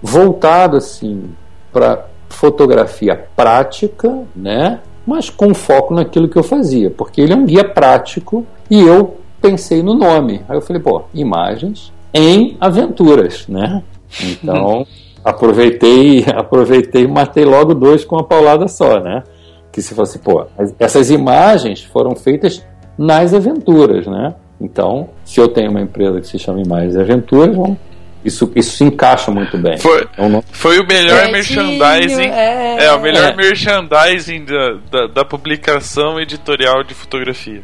voltado 0.00 0.76
assim 0.76 1.24
para 1.72 2.06
fotografia 2.28 3.26
prática, 3.34 4.20
né? 4.36 4.78
Mas 5.04 5.30
com 5.30 5.52
foco 5.52 5.94
naquilo 5.94 6.28
que 6.28 6.36
eu 6.36 6.44
fazia, 6.44 6.92
porque 6.92 7.20
ele 7.20 7.32
é 7.32 7.36
um 7.36 7.44
guia 7.44 7.64
prático 7.64 8.46
e 8.70 8.80
eu 8.80 9.16
pensei 9.42 9.82
no 9.82 9.92
nome. 9.92 10.42
Aí 10.48 10.56
eu 10.56 10.62
falei, 10.62 10.80
pô, 10.80 11.02
imagens 11.12 11.92
em 12.14 12.56
aventuras, 12.60 13.48
né? 13.48 13.82
Então 14.22 14.86
aproveitei, 15.24 16.24
aproveitei 16.32 17.02
e 17.02 17.08
matei 17.08 17.44
logo 17.44 17.74
dois 17.74 18.04
com 18.04 18.14
uma 18.14 18.22
paulada 18.22 18.68
só, 18.68 19.00
né? 19.00 19.24
Que 19.76 19.82
se 19.82 19.94
fosse, 19.94 20.18
pô, 20.18 20.46
essas 20.78 21.10
imagens 21.10 21.82
foram 21.82 22.16
feitas 22.16 22.64
nas 22.96 23.34
aventuras, 23.34 24.06
né? 24.06 24.34
Então, 24.58 25.10
se 25.22 25.38
eu 25.38 25.48
tenho 25.48 25.70
uma 25.70 25.82
empresa 25.82 26.18
que 26.18 26.26
se 26.26 26.38
chama 26.38 26.62
Imagens 26.62 26.96
Aventuras, 26.96 27.54
bom, 27.54 27.76
isso, 28.24 28.50
isso 28.56 28.74
se 28.74 28.84
encaixa 28.84 29.30
muito 29.30 29.58
bem. 29.58 29.76
Foi, 29.76 30.08
então, 30.14 30.42
foi 30.50 30.80
o 30.80 30.86
melhor 30.86 31.30
merchandising. 31.30 32.22
É, 32.22 32.86
é, 32.86 32.92
o 32.94 33.00
melhor 33.02 33.32
é. 33.32 33.36
merchandising 33.36 34.46
da, 34.46 34.78
da, 34.90 35.06
da, 35.08 35.24
publicação 35.26 36.18
editorial 36.18 36.82
de 36.82 36.94
fotografia. 36.94 37.60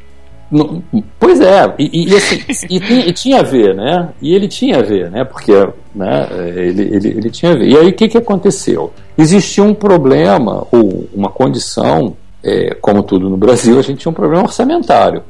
No, 0.52 0.84
pois 1.18 1.40
é, 1.40 1.74
e, 1.78 2.10
e, 2.10 2.14
assim, 2.14 2.38
e, 2.68 2.78
tinha, 2.78 3.06
e, 3.06 3.12
tinha 3.14 3.40
a 3.40 3.42
ver, 3.42 3.74
né? 3.74 4.10
E 4.20 4.34
ele 4.34 4.46
tinha 4.46 4.80
a 4.80 4.82
ver, 4.82 5.10
né? 5.10 5.24
Porque 5.24 5.50
né, 5.94 6.28
ele, 6.54 6.82
ele, 6.94 7.08
ele 7.08 7.30
tinha 7.30 7.52
a 7.52 7.54
ver. 7.54 7.68
E 7.68 7.78
aí 7.78 7.88
o 7.88 7.92
que, 7.94 8.06
que 8.06 8.18
aconteceu? 8.18 8.92
Existia 9.16 9.64
um 9.64 9.72
problema, 9.72 10.66
ou 10.70 11.08
uma 11.14 11.30
condição, 11.30 12.14
é, 12.44 12.74
como 12.74 13.02
tudo 13.02 13.30
no 13.30 13.36
Brasil, 13.38 13.78
a 13.78 13.82
gente 13.82 14.00
tinha 14.00 14.10
um 14.10 14.14
problema 14.14 14.42
orçamentário. 14.42 15.22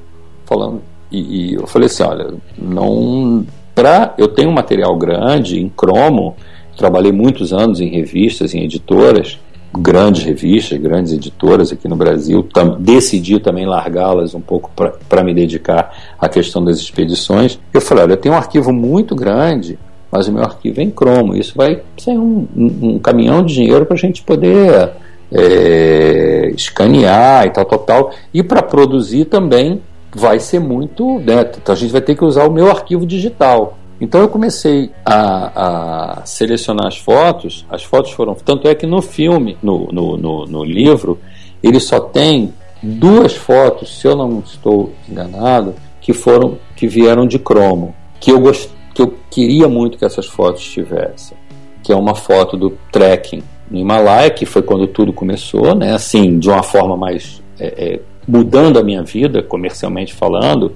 Falando, 0.45 0.83
e, 1.11 1.53
e 1.53 1.55
eu 1.55 1.69
falei 1.69 1.87
assim: 1.87 2.03
olha, 2.03 2.35
não, 2.59 3.47
para 3.77 4.15
eu 4.19 4.27
tenho 4.27 4.51
um 4.51 4.55
material 4.55 4.99
grande 4.99 5.61
em 5.61 5.69
cromo, 5.69 6.35
trabalhei 6.77 7.13
muitos 7.13 7.53
anos 7.53 7.81
em 7.81 7.89
revistas, 7.89 8.55
em 8.55 8.65
editoras, 8.65 9.39
grandes 9.77 10.25
revistas, 10.25 10.79
grandes 10.79 11.13
editoras 11.13 11.73
aqui 11.73 11.89
no 11.89 11.97
Brasil. 11.97 12.43
Tam, 12.53 12.77
decidi 12.79 13.39
também 13.41 13.67
largá-las 13.67 14.35
um 14.35 14.41
pouco 14.41 14.71
para 15.09 15.25
me 15.25 15.33
dedicar 15.33 16.15
à 16.19 16.29
questão 16.29 16.63
das 16.63 16.79
expedições. 16.79 17.59
Eu 17.73 17.81
falei: 17.81 18.05
olha, 18.05 18.13
eu 18.13 18.17
tenho 18.17 18.35
um 18.35 18.39
arquivo 18.39 18.73
muito 18.73 19.15
grande, 19.15 19.79
mas 20.11 20.29
o 20.29 20.33
meu 20.33 20.43
arquivo 20.43 20.81
é 20.81 20.85
em 20.85 20.91
cromo. 20.91 21.35
Isso 21.35 21.55
vai 21.57 21.83
ser 21.97 22.13
um, 22.13 22.47
um, 22.57 22.99
caminhão 22.99 23.45
de 23.45 23.55
dinheiro 23.55 23.87
para 23.87 23.95
a 23.95 23.99
gente 23.99 24.23
poder 24.23 24.91
é, 25.33 26.53
escanear 26.55 27.47
e 27.47 27.51
tal, 27.51 27.65
tal, 27.65 27.79
tal. 27.79 28.11
E 28.33 28.43
para 28.43 28.63
produzir 28.63 29.25
também 29.25 29.81
vai 30.15 30.39
ser 30.39 30.61
muito. 30.61 31.19
Né, 31.21 31.51
então 31.57 31.75
a 31.75 31.79
gente 31.79 31.93
vai 31.93 32.03
ter 32.03 32.15
que 32.15 32.25
usar 32.25 32.47
o 32.47 32.53
meu 32.53 32.71
arquivo 32.71 33.07
digital. 33.07 33.79
Então 34.03 34.21
eu 34.21 34.29
comecei 34.29 34.91
a, 35.05 36.23
a, 36.23 36.27
selecionar 36.27 36.89
as 36.89 36.99
fotos. 36.99 37.65
As 37.71 37.85
fotos 37.85 38.11
foram. 38.11 38.35
Tanto 38.35 38.67
é 38.67 38.75
que 38.75 38.85
no 38.85 39.01
filme, 39.01 39.57
no, 39.63 39.87
no, 39.93 40.17
no, 40.17 40.45
no 40.45 40.65
livro, 40.65 41.21
ele 41.63 41.79
só 41.79 42.01
tem 42.01 42.53
duas 42.83 43.37
fotos, 43.37 44.01
se 44.01 44.09
eu 44.09 44.17
não 44.17 44.41
estou 44.41 44.93
enganado, 45.09 45.77
que 46.01 46.13
foram 46.13 46.59
que 46.75 46.89
vieram 46.89 47.29
de 47.29 47.39
cromo, 47.39 47.95
que 48.19 48.33
eu 48.33 48.41
gost, 48.41 48.69
que 48.93 49.03
eu 49.03 49.15
queria 49.31 49.69
muito 49.69 49.97
que 49.97 50.05
essas 50.05 50.27
fotos 50.27 50.65
tivessem, 50.65 51.37
que 51.81 51.93
é 51.93 51.97
uma 51.97 52.17
foto 52.17 52.57
do 52.57 52.77
trekking 52.91 53.45
no 53.71 53.79
Himalaia, 53.79 54.31
que 54.31 54.45
foi 54.45 54.63
quando 54.63 54.89
tudo 54.89 55.13
começou, 55.13 55.77
né? 55.77 55.95
Assim, 55.95 56.41
de 56.41 56.49
uma 56.49 56.65
forma 56.65 56.97
mais 56.97 57.41
é, 57.57 57.67
é, 57.67 58.01
mudando 58.27 58.81
a 58.81 58.83
minha 58.83 59.05
vida, 59.05 59.45
comercialmente 59.45 60.13
falando, 60.13 60.75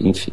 enfim. 0.00 0.32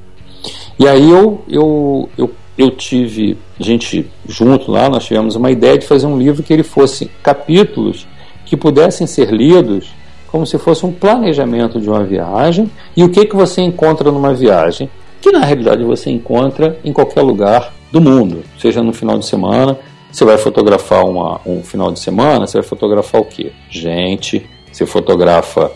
E 0.80 0.88
aí 0.88 1.10
eu, 1.10 1.42
eu, 1.48 2.10
eu, 2.18 2.32
eu 2.58 2.72
tive, 2.72 3.38
gente 3.60 4.06
junto 4.28 4.72
lá, 4.72 4.90
nós 4.90 5.06
tivemos 5.06 5.36
uma 5.36 5.52
ideia 5.52 5.78
de 5.78 5.86
fazer 5.86 6.08
um 6.08 6.18
livro 6.18 6.44
que 6.44 6.54
ele 6.54 6.64
fosse 6.64 7.10
capítulos 7.24 8.08
que 8.46 8.56
pudessem 8.56 9.08
ser 9.08 9.32
lidos 9.32 9.88
como 10.28 10.46
se 10.46 10.58
fosse 10.58 10.86
um 10.86 10.92
planejamento 10.92 11.80
de 11.80 11.90
uma 11.90 12.04
viagem. 12.04 12.70
E 12.96 13.04
o 13.04 13.10
que, 13.10 13.26
que 13.26 13.36
você 13.36 13.62
encontra 13.62 14.12
numa 14.12 14.34
viagem, 14.34 14.90
que 15.22 15.32
na 15.32 15.46
realidade 15.46 15.84
você 15.84 16.10
encontra 16.10 16.78
em 16.84 16.92
qualquer 16.92 17.22
lugar 17.22 17.74
do 17.92 18.02
mundo, 18.02 18.44
seja 18.60 18.84
no 18.84 18.92
final 18.92 19.18
de 19.18 19.26
semana, 19.26 19.78
você 20.12 20.26
vai 20.26 20.38
fotografar 20.38 21.06
uma, 21.06 21.40
um 21.46 21.64
final 21.64 21.90
de 21.92 22.00
semana, 22.00 22.46
você 22.46 22.58
vai 22.58 22.68
fotografar 22.68 23.22
o 23.22 23.26
quê? 23.26 23.52
Gente, 23.70 24.46
você 24.72 24.86
fotografa 24.86 25.72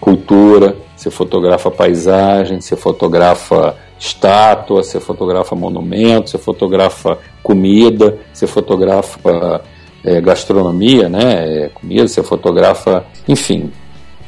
cultura, 0.00 0.76
você 0.96 1.10
fotografa 1.10 1.70
paisagem, 1.70 2.60
você 2.60 2.76
fotografa 2.76 3.76
estátua, 3.98 4.82
você 4.82 5.00
fotografa 5.00 5.54
monumento, 5.54 6.30
você 6.30 6.38
fotografa 6.38 7.18
comida, 7.42 8.18
você 8.32 8.46
fotografa 8.46 9.62
é, 10.04 10.20
gastronomia, 10.20 11.08
né? 11.08 11.64
É, 11.64 11.68
comida, 11.68 12.06
você 12.08 12.22
fotografa, 12.22 13.04
enfim, 13.28 13.70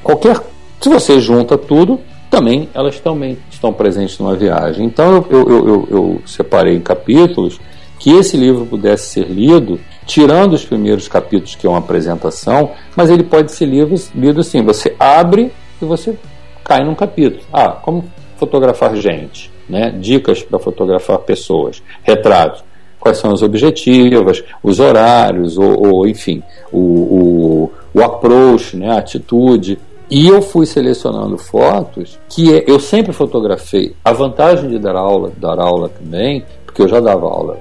qualquer. 0.03 0.40
Se 0.81 0.89
você 0.89 1.20
junta 1.20 1.59
tudo, 1.59 2.01
também 2.31 2.69
elas 2.74 3.01
também 3.01 3.39
estão 3.51 3.73
presentes 3.73 4.19
numa 4.19 4.35
viagem. 4.35 4.86
Então 4.86 5.27
eu, 5.31 5.49
eu, 5.49 5.69
eu, 5.69 5.89
eu 5.90 6.23
separei 6.27 6.77
em 6.77 6.81
capítulos 6.81 7.61
que 7.99 8.11
esse 8.11 8.36
livro 8.36 8.65
pudesse 8.65 9.11
ser 9.11 9.27
lido, 9.27 9.81
tirando 10.09 10.55
os 10.55 10.64
primeiros 10.64 11.06
capítulos 11.06 11.55
que 11.55 11.66
é 11.66 11.70
uma 11.70 11.78
apresentação, 11.78 12.72
mas 12.97 13.10
ele 13.10 13.22
pode 13.22 13.52
ser 13.52 13.66
lido, 13.66 13.94
lido 14.14 14.40
assim: 14.40 14.64
você 14.64 14.97
abre 14.98 15.52
e 15.80 15.85
você 15.85 16.16
cai 16.64 16.82
num 16.82 16.94
capítulo. 16.94 17.44
Ah, 17.52 17.68
como 17.68 18.05
fotografar 18.39 18.97
gente, 18.97 19.52
né? 19.68 19.90
Dicas 19.90 20.43
para 20.43 20.59
fotografar 20.59 21.18
pessoas, 21.18 21.82
retratos. 22.02 22.64
Quais 22.98 23.18
são 23.18 23.32
as 23.32 23.43
objetivas, 23.43 24.43
os 24.60 24.80
horários, 24.80 25.56
ou, 25.56 25.86
ou 25.86 26.06
enfim, 26.09 26.43
o, 26.72 26.80
o, 26.80 27.72
o 27.94 28.02
approach, 28.02 28.76
né? 28.76 28.90
a 28.90 28.98
atitude. 28.98 29.78
E 30.10 30.26
eu 30.26 30.43
fui 30.43 30.66
selecionando 30.66 31.39
fotos 31.39 32.18
que 32.28 32.64
eu 32.66 32.80
sempre 32.80 33.12
fotografei. 33.12 33.94
A 34.05 34.12
vantagem 34.12 34.68
de 34.68 34.78
dar 34.78 34.97
aula, 34.97 35.30
dar 35.36 35.60
aula 35.60 35.90
também, 35.90 36.44
porque 36.66 36.82
eu 36.82 36.89
já 36.89 36.98
dava 36.98 37.26
aula, 37.26 37.59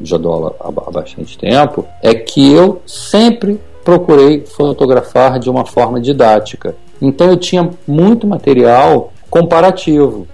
já 0.00 0.16
dou 0.16 0.54
há 0.60 0.90
bastante 0.90 1.38
tempo, 1.38 1.86
é 2.02 2.14
que 2.14 2.52
eu 2.52 2.82
sempre 2.86 3.60
procurei 3.84 4.44
fotografar 4.44 5.38
de 5.38 5.48
uma 5.48 5.64
forma 5.64 6.00
didática. 6.00 6.74
Então 7.00 7.28
eu 7.28 7.36
tinha 7.36 7.70
muito 7.86 8.26
material 8.26 9.12
comparativo. 9.30 10.26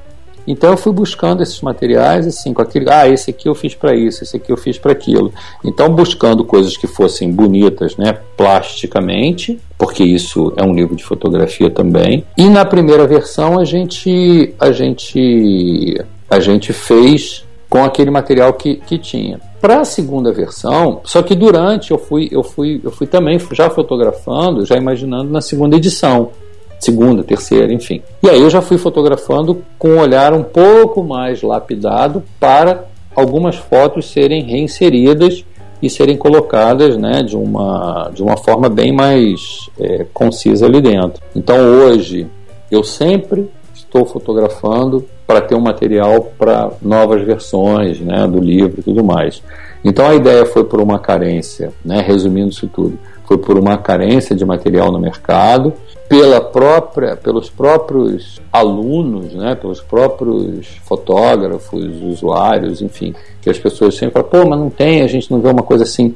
Então 0.47 0.71
eu 0.71 0.77
fui 0.77 0.93
buscando 0.93 1.43
esses 1.43 1.61
materiais 1.61 2.27
assim, 2.27 2.53
com 2.53 2.63
aquele, 2.63 2.91
ah, 2.91 3.09
esse 3.09 3.31
aqui 3.31 3.49
eu 3.49 3.55
fiz 3.55 3.75
para 3.75 3.95
isso, 3.95 4.25
esse 4.25 4.37
aqui 4.37 4.51
eu 4.51 4.57
fiz 4.57 4.79
para 4.79 4.93
aquilo. 4.93 5.33
Então 5.65 5.89
buscando 5.95 6.45
coisas 6.45 6.77
que 6.77 6.87
fossem 6.87 7.31
bonitas, 7.31 7.97
né, 7.97 8.19
plasticamente, 8.37 9.61
porque 9.79 10.03
isso 10.03 10.53
é 10.57 10.65
um 10.65 10.75
livro 10.75 10.97
de 10.97 11.05
fotografia 11.05 11.71
também. 11.71 12.25
E 12.37 12.49
na 12.49 12.65
primeira 12.65 13.07
versão 13.07 13.59
a 13.59 13.65
gente 13.65 14.53
a 14.59 14.73
gente 14.73 16.05
a 16.29 16.41
gente 16.41 16.73
fez 16.73 17.45
com 17.73 17.83
aquele 17.83 18.11
material 18.11 18.53
que, 18.53 18.75
que 18.75 18.99
tinha. 18.99 19.41
Para 19.59 19.81
a 19.81 19.85
segunda 19.87 20.31
versão, 20.31 21.01
só 21.05 21.23
que 21.23 21.35
durante 21.35 21.91
eu 21.91 21.97
fui 21.97 22.29
eu 22.31 22.45
fui 22.45 22.79
eu 22.85 22.91
fui 22.91 23.07
também 23.07 23.39
já 23.53 23.71
fotografando, 23.71 24.67
já 24.67 24.77
imaginando 24.77 25.33
na 25.33 25.41
segunda 25.41 25.75
edição 25.75 26.33
segunda, 26.79 27.25
terceira, 27.25 27.73
enfim. 27.73 28.03
E 28.23 28.29
aí 28.29 28.43
eu 28.43 28.51
já 28.51 28.61
fui 28.61 28.77
fotografando 28.77 29.65
com 29.79 29.89
um 29.89 30.01
olhar 30.01 30.35
um 30.35 30.43
pouco 30.43 31.03
mais 31.03 31.41
lapidado 31.41 32.23
para 32.39 32.85
algumas 33.17 33.57
fotos 33.57 34.11
serem 34.11 34.43
reinseridas 34.43 35.43
e 35.81 35.89
serem 35.89 36.19
colocadas 36.19 36.99
né, 36.99 37.23
de, 37.23 37.37
uma, 37.37 38.11
de 38.13 38.23
uma 38.23 38.37
forma 38.37 38.69
bem 38.69 38.93
mais 38.93 39.71
é, 39.81 40.05
concisa 40.13 40.67
ali 40.67 40.83
dentro. 40.83 41.23
Então 41.35 41.57
hoje 41.57 42.27
eu 42.71 42.85
sempre 42.85 43.49
estou 43.93 44.07
fotografando 44.07 45.05
para 45.27 45.43
ter 45.43 45.55
um 45.55 45.61
material 45.61 46.33
para 46.39 46.73
novas 46.81 47.23
versões 47.23 48.01
né, 48.01 48.27
do 48.27 48.41
livro 48.41 48.81
e 48.81 48.83
tudo 48.83 49.05
mais. 49.05 49.43
Então 49.85 50.07
a 50.07 50.15
ideia 50.15 50.47
foi 50.47 50.65
por 50.65 50.81
uma 50.81 50.99
carência, 50.99 51.73
né, 51.85 52.01
resumindo 52.01 52.49
isso 52.49 52.67
tudo, 52.67 52.99
foi 53.27 53.37
por 53.37 53.59
uma 53.59 53.77
carência 53.77 54.35
de 54.35 54.45
material 54.45 54.91
no 54.91 54.99
mercado 54.99 55.75
pela 56.09 56.41
própria, 56.41 57.17
pelos 57.17 57.49
próprios 57.49 58.41
alunos, 58.53 59.33
né, 59.35 59.55
pelos 59.55 59.81
próprios 59.81 60.67
fotógrafos, 60.85 61.85
usuários, 62.03 62.83
enfim, 62.83 63.15
que 63.41 63.49
as 63.49 63.59
pessoas 63.59 63.95
sempre 63.95 64.23
falam, 64.23 64.29
pô, 64.29 64.49
mas 64.51 64.59
não 64.59 64.71
tem, 64.71 65.03
a 65.03 65.07
gente 65.07 65.31
não 65.31 65.41
vê 65.41 65.49
uma 65.49 65.63
coisa 65.63 65.85
assim 65.85 66.15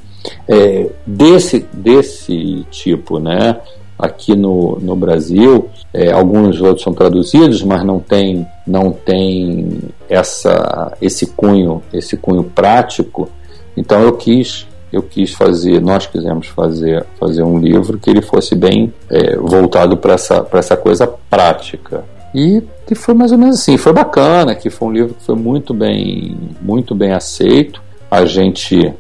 é, 0.49 0.91
desse, 1.07 1.67
desse 1.73 2.67
tipo, 2.71 3.19
né? 3.19 3.59
Aqui 3.99 4.37
no, 4.37 4.79
no 4.81 4.95
Brasil, 4.95 5.71
é, 5.93 6.13
alguns 6.13 6.61
outros 6.61 6.83
são 6.83 6.93
traduzidos, 6.93 7.63
mas 7.63 7.83
não 7.83 7.99
tem, 7.99 8.47
não 8.67 8.93
tem 8.93 9.81
essa, 10.09 10.93
esse 11.01 11.29
cunho, 11.29 11.83
esse 11.93 12.17
cunho 12.17 12.45
prático. 12.45 13.29
Então 13.77 14.03
eu 14.03 14.13
quis 14.13 14.67
eu 14.93 15.03
quis 15.03 15.33
fazer, 15.33 15.81
nós 15.81 16.07
quisemos 16.07 16.47
fazer, 16.47 17.05
fazer 17.19 17.43
um 17.43 17.59
livro 17.59 17.99
que 17.99 18.09
ele 18.09 18.23
fosse 18.23 18.55
bem 18.55 18.93
é, 19.11 19.37
voltado 19.37 19.97
para 19.97 20.15
essa, 20.15 20.47
essa 20.53 20.77
coisa 20.77 21.07
prática. 21.29 22.05
E 22.35 22.63
que 22.87 22.95
foi 22.95 23.15
mais 23.15 23.33
ou 23.33 23.39
menos 23.39 23.57
assim, 23.57 23.77
foi 23.77 23.93
bacana, 23.93 24.55
que 24.55 24.71
foi 24.71 24.89
um 24.89 24.93
livro 24.93 25.15
que 25.15 25.25
foi 25.25 25.35
muito 25.35 25.75
bem, 25.75 26.37
muito 26.61 26.95
bem 26.95 27.13
aceito. 27.13 27.83
A 28.11 28.25
gente, 28.25 28.93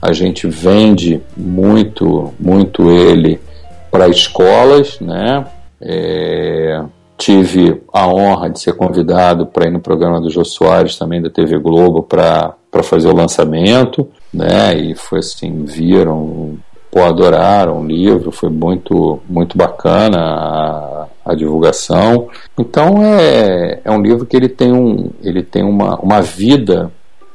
a 0.00 0.12
gente 0.12 0.46
vende 0.46 1.20
muito, 1.36 2.32
muito 2.38 2.90
ele 2.90 3.40
para 3.92 4.08
escolas, 4.08 4.98
né? 4.98 5.46
É, 5.80 6.82
tive 7.16 7.80
a 7.92 8.08
honra 8.08 8.50
de 8.50 8.58
ser 8.58 8.72
convidado 8.72 9.46
para 9.46 9.66
ir 9.66 9.70
no 9.70 9.78
programa 9.78 10.20
do 10.20 10.30
Jô 10.30 10.44
Soares, 10.44 10.98
também 10.98 11.22
da 11.22 11.30
TV 11.30 11.56
Globo, 11.58 12.02
para 12.02 12.56
fazer 12.82 13.06
o 13.06 13.14
lançamento 13.14 14.08
né? 14.32 14.74
E 14.76 14.94
foi 14.94 15.18
assim, 15.18 15.64
viram, 15.64 16.56
pô, 16.90 17.02
adoraram 17.02 17.80
o 17.80 17.86
livro, 17.86 18.32
foi 18.32 18.48
muito, 18.48 19.20
muito 19.28 19.58
bacana 19.58 20.18
a, 20.18 21.06
a 21.24 21.34
divulgação. 21.34 22.28
Então 22.58 23.04
é, 23.04 23.80
é 23.84 23.90
um 23.90 24.00
livro 24.00 24.24
que 24.24 24.36
ele 24.36 24.48
tem, 24.48 24.72
um, 24.72 25.10
ele 25.22 25.42
tem 25.42 25.62
uma, 25.62 25.96
uma 25.96 26.22
vida 26.22 26.90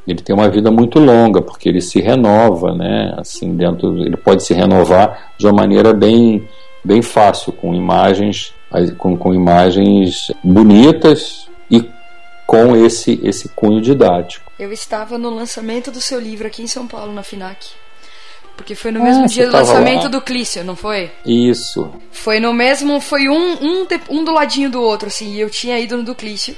ele 0.08 0.22
tem 0.22 0.34
uma 0.34 0.50
vida 0.50 0.72
muito 0.72 1.00
longa 1.00 1.42
porque 1.42 1.68
ele 1.68 1.82
se 1.82 2.00
renova, 2.00 2.74
né? 2.74 3.14
Assim 3.18 3.56
dentro, 3.56 3.98
ele 3.98 4.16
pode 4.16 4.44
se 4.44 4.54
renovar 4.54 5.34
de 5.38 5.46
uma 5.46 5.54
maneira 5.54 5.94
bem, 5.94 6.48
bem 6.84 7.02
fácil 7.02 7.52
com 7.52 7.76
imagens, 7.76 8.54
com, 8.98 9.18
com 9.18 9.34
imagens 9.34 10.32
bonitas 10.44 11.50
e 11.70 11.84
com 12.46 12.76
esse 12.76 13.20
esse 13.22 13.50
cunho 13.50 13.82
didático. 13.82 14.50
Eu 14.58 14.72
estava 14.72 15.18
no 15.18 15.30
lançamento 15.30 15.92
do 15.92 16.00
seu 16.00 16.20
livro 16.20 16.48
aqui 16.48 16.64
em 16.64 16.68
São 16.68 16.88
Paulo, 16.88 17.14
na 17.14 17.22
FINAC. 17.22 17.68
Porque 18.56 18.74
foi 18.74 18.92
no 18.92 19.02
ah, 19.02 19.04
mesmo 19.04 19.28
dia 19.28 19.46
do 19.46 19.54
lançamento 19.54 20.04
lá? 20.04 20.10
do 20.10 20.20
Clício, 20.20 20.64
não 20.64 20.76
foi? 20.76 21.12
Isso. 21.24 21.92
Foi 22.12 22.40
no 22.40 22.52
mesmo. 22.52 23.00
Foi 23.00 23.30
um, 23.30 23.54
um, 23.54 23.88
um 24.10 24.24
do 24.24 24.32
ladinho 24.32 24.72
do 24.72 24.82
outro, 24.82 25.10
assim. 25.10 25.36
E 25.36 25.40
eu 25.40 25.50
tinha 25.50 25.80
ido 25.80 25.96
no 25.96 26.04
do 26.04 26.16
Clício. 26.16 26.56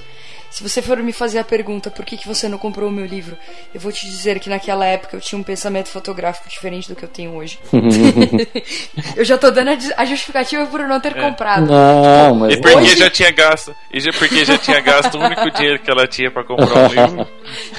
Se 0.49 0.63
você 0.63 0.81
for 0.81 0.97
me 0.97 1.13
fazer 1.13 1.39
a 1.39 1.43
pergunta 1.43 1.91
por 1.91 2.03
que, 2.03 2.17
que 2.17 2.27
você 2.27 2.47
não 2.47 2.57
comprou 2.57 2.89
o 2.89 2.91
meu 2.91 3.05
livro, 3.05 3.37
eu 3.73 3.79
vou 3.79 3.91
te 3.91 4.05
dizer 4.05 4.39
que 4.39 4.49
naquela 4.49 4.85
época 4.85 5.15
eu 5.15 5.21
tinha 5.21 5.39
um 5.39 5.43
pensamento 5.43 5.89
fotográfico 5.89 6.49
diferente 6.49 6.89
do 6.89 6.95
que 6.95 7.03
eu 7.03 7.09
tenho 7.09 7.35
hoje. 7.35 7.59
eu 9.15 9.23
já 9.23 9.37
tô 9.37 9.51
dando 9.51 9.71
a 9.95 10.05
justificativa 10.05 10.65
por 10.65 10.81
não 10.87 10.99
ter 10.99 11.15
é. 11.15 11.21
comprado. 11.21 11.67
Não, 11.67 12.35
mas 12.35 12.53
e 12.53 12.57
porque 12.61 12.77
hoje... 12.77 12.97
já 12.97 13.09
tinha 13.09 13.31
gasto. 13.31 13.75
E 13.93 13.99
já, 13.99 14.11
porque 14.11 14.43
já 14.43 14.57
tinha 14.57 14.79
gasto 14.81 15.15
o 15.15 15.23
único 15.23 15.51
dinheiro 15.51 15.79
que 15.79 15.91
ela 15.91 16.07
tinha 16.07 16.31
pra 16.31 16.43
comprar 16.43 16.85
um 16.85 16.87
livro. 16.93 17.27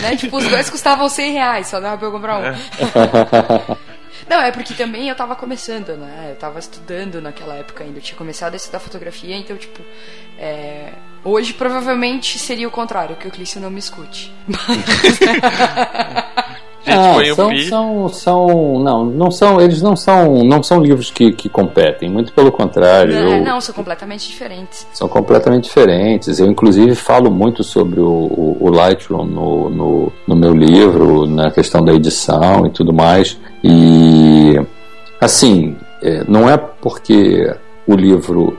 né? 0.01 0.17
Tipo, 0.17 0.37
os 0.37 0.47
dois 0.47 0.71
custavam 0.71 1.09
100 1.09 1.33
reais, 1.33 1.67
só 1.67 1.81
dava 1.81 1.99
pra 1.99 2.07
eu 2.07 2.13
comprar 2.13 2.39
um. 2.39 2.45
É. 2.45 2.57
Não, 4.29 4.41
é 4.41 4.51
porque 4.51 4.75
também 4.75 5.09
eu 5.09 5.15
tava 5.15 5.35
começando, 5.37 5.97
né? 5.97 6.29
Eu 6.31 6.37
tava 6.37 6.59
estudando 6.59 7.21
naquela 7.21 7.55
época 7.55 7.85
ainda. 7.85 7.99
Eu 7.99 8.03
tinha 8.03 8.17
começado 8.17 8.55
a 8.55 8.57
estudar 8.57 8.79
fotografia, 8.79 9.37
então, 9.37 9.57
tipo. 9.57 9.83
É... 10.39 10.93
Hoje 11.23 11.53
provavelmente 11.53 12.39
seria 12.39 12.67
o 12.67 12.71
contrário, 12.71 13.17
que 13.17 13.29
o 13.29 13.31
Clício 13.31 13.61
não 13.61 13.71
me 13.71 13.79
escute. 13.79 14.33
Gente, 16.91 17.31
ah, 17.31 17.35
são, 17.35 17.59
são, 17.69 18.09
são, 18.09 18.79
não, 18.81 19.05
não 19.05 19.31
são, 19.31 19.61
eles 19.61 19.81
não 19.81 19.95
são, 19.95 20.43
não 20.45 20.62
são 20.62 20.81
livros 20.81 21.11
que, 21.11 21.33
que 21.33 21.49
competem, 21.49 22.11
muito 22.11 22.33
pelo 22.33 22.51
contrário. 22.51 23.15
Não, 23.15 23.37
eu, 23.37 23.45
não, 23.45 23.61
são 23.61 23.75
completamente 23.75 24.29
diferentes. 24.29 24.87
São 24.93 25.09
completamente 25.09 25.65
diferentes. 25.65 26.39
Eu, 26.41 26.47
inclusive, 26.47 26.95
falo 26.95 27.31
muito 27.31 27.62
sobre 27.62 28.01
o, 28.01 28.09
o, 28.09 28.57
o 28.61 28.71
Lightroom 28.71 29.25
no, 29.25 29.71
no, 29.71 30.12
no, 30.27 30.37
meu 30.37 30.53
livro, 30.53 31.27
na 31.27 31.51
questão 31.51 31.85
da 31.85 31.93
edição 31.93 32.67
e 32.67 32.71
tudo 32.71 32.93
mais. 32.93 33.39
E, 33.62 34.61
assim, 35.21 35.77
é, 36.03 36.25
não 36.27 36.49
é 36.49 36.57
porque 36.57 37.55
o 37.87 37.95
livro 37.95 38.57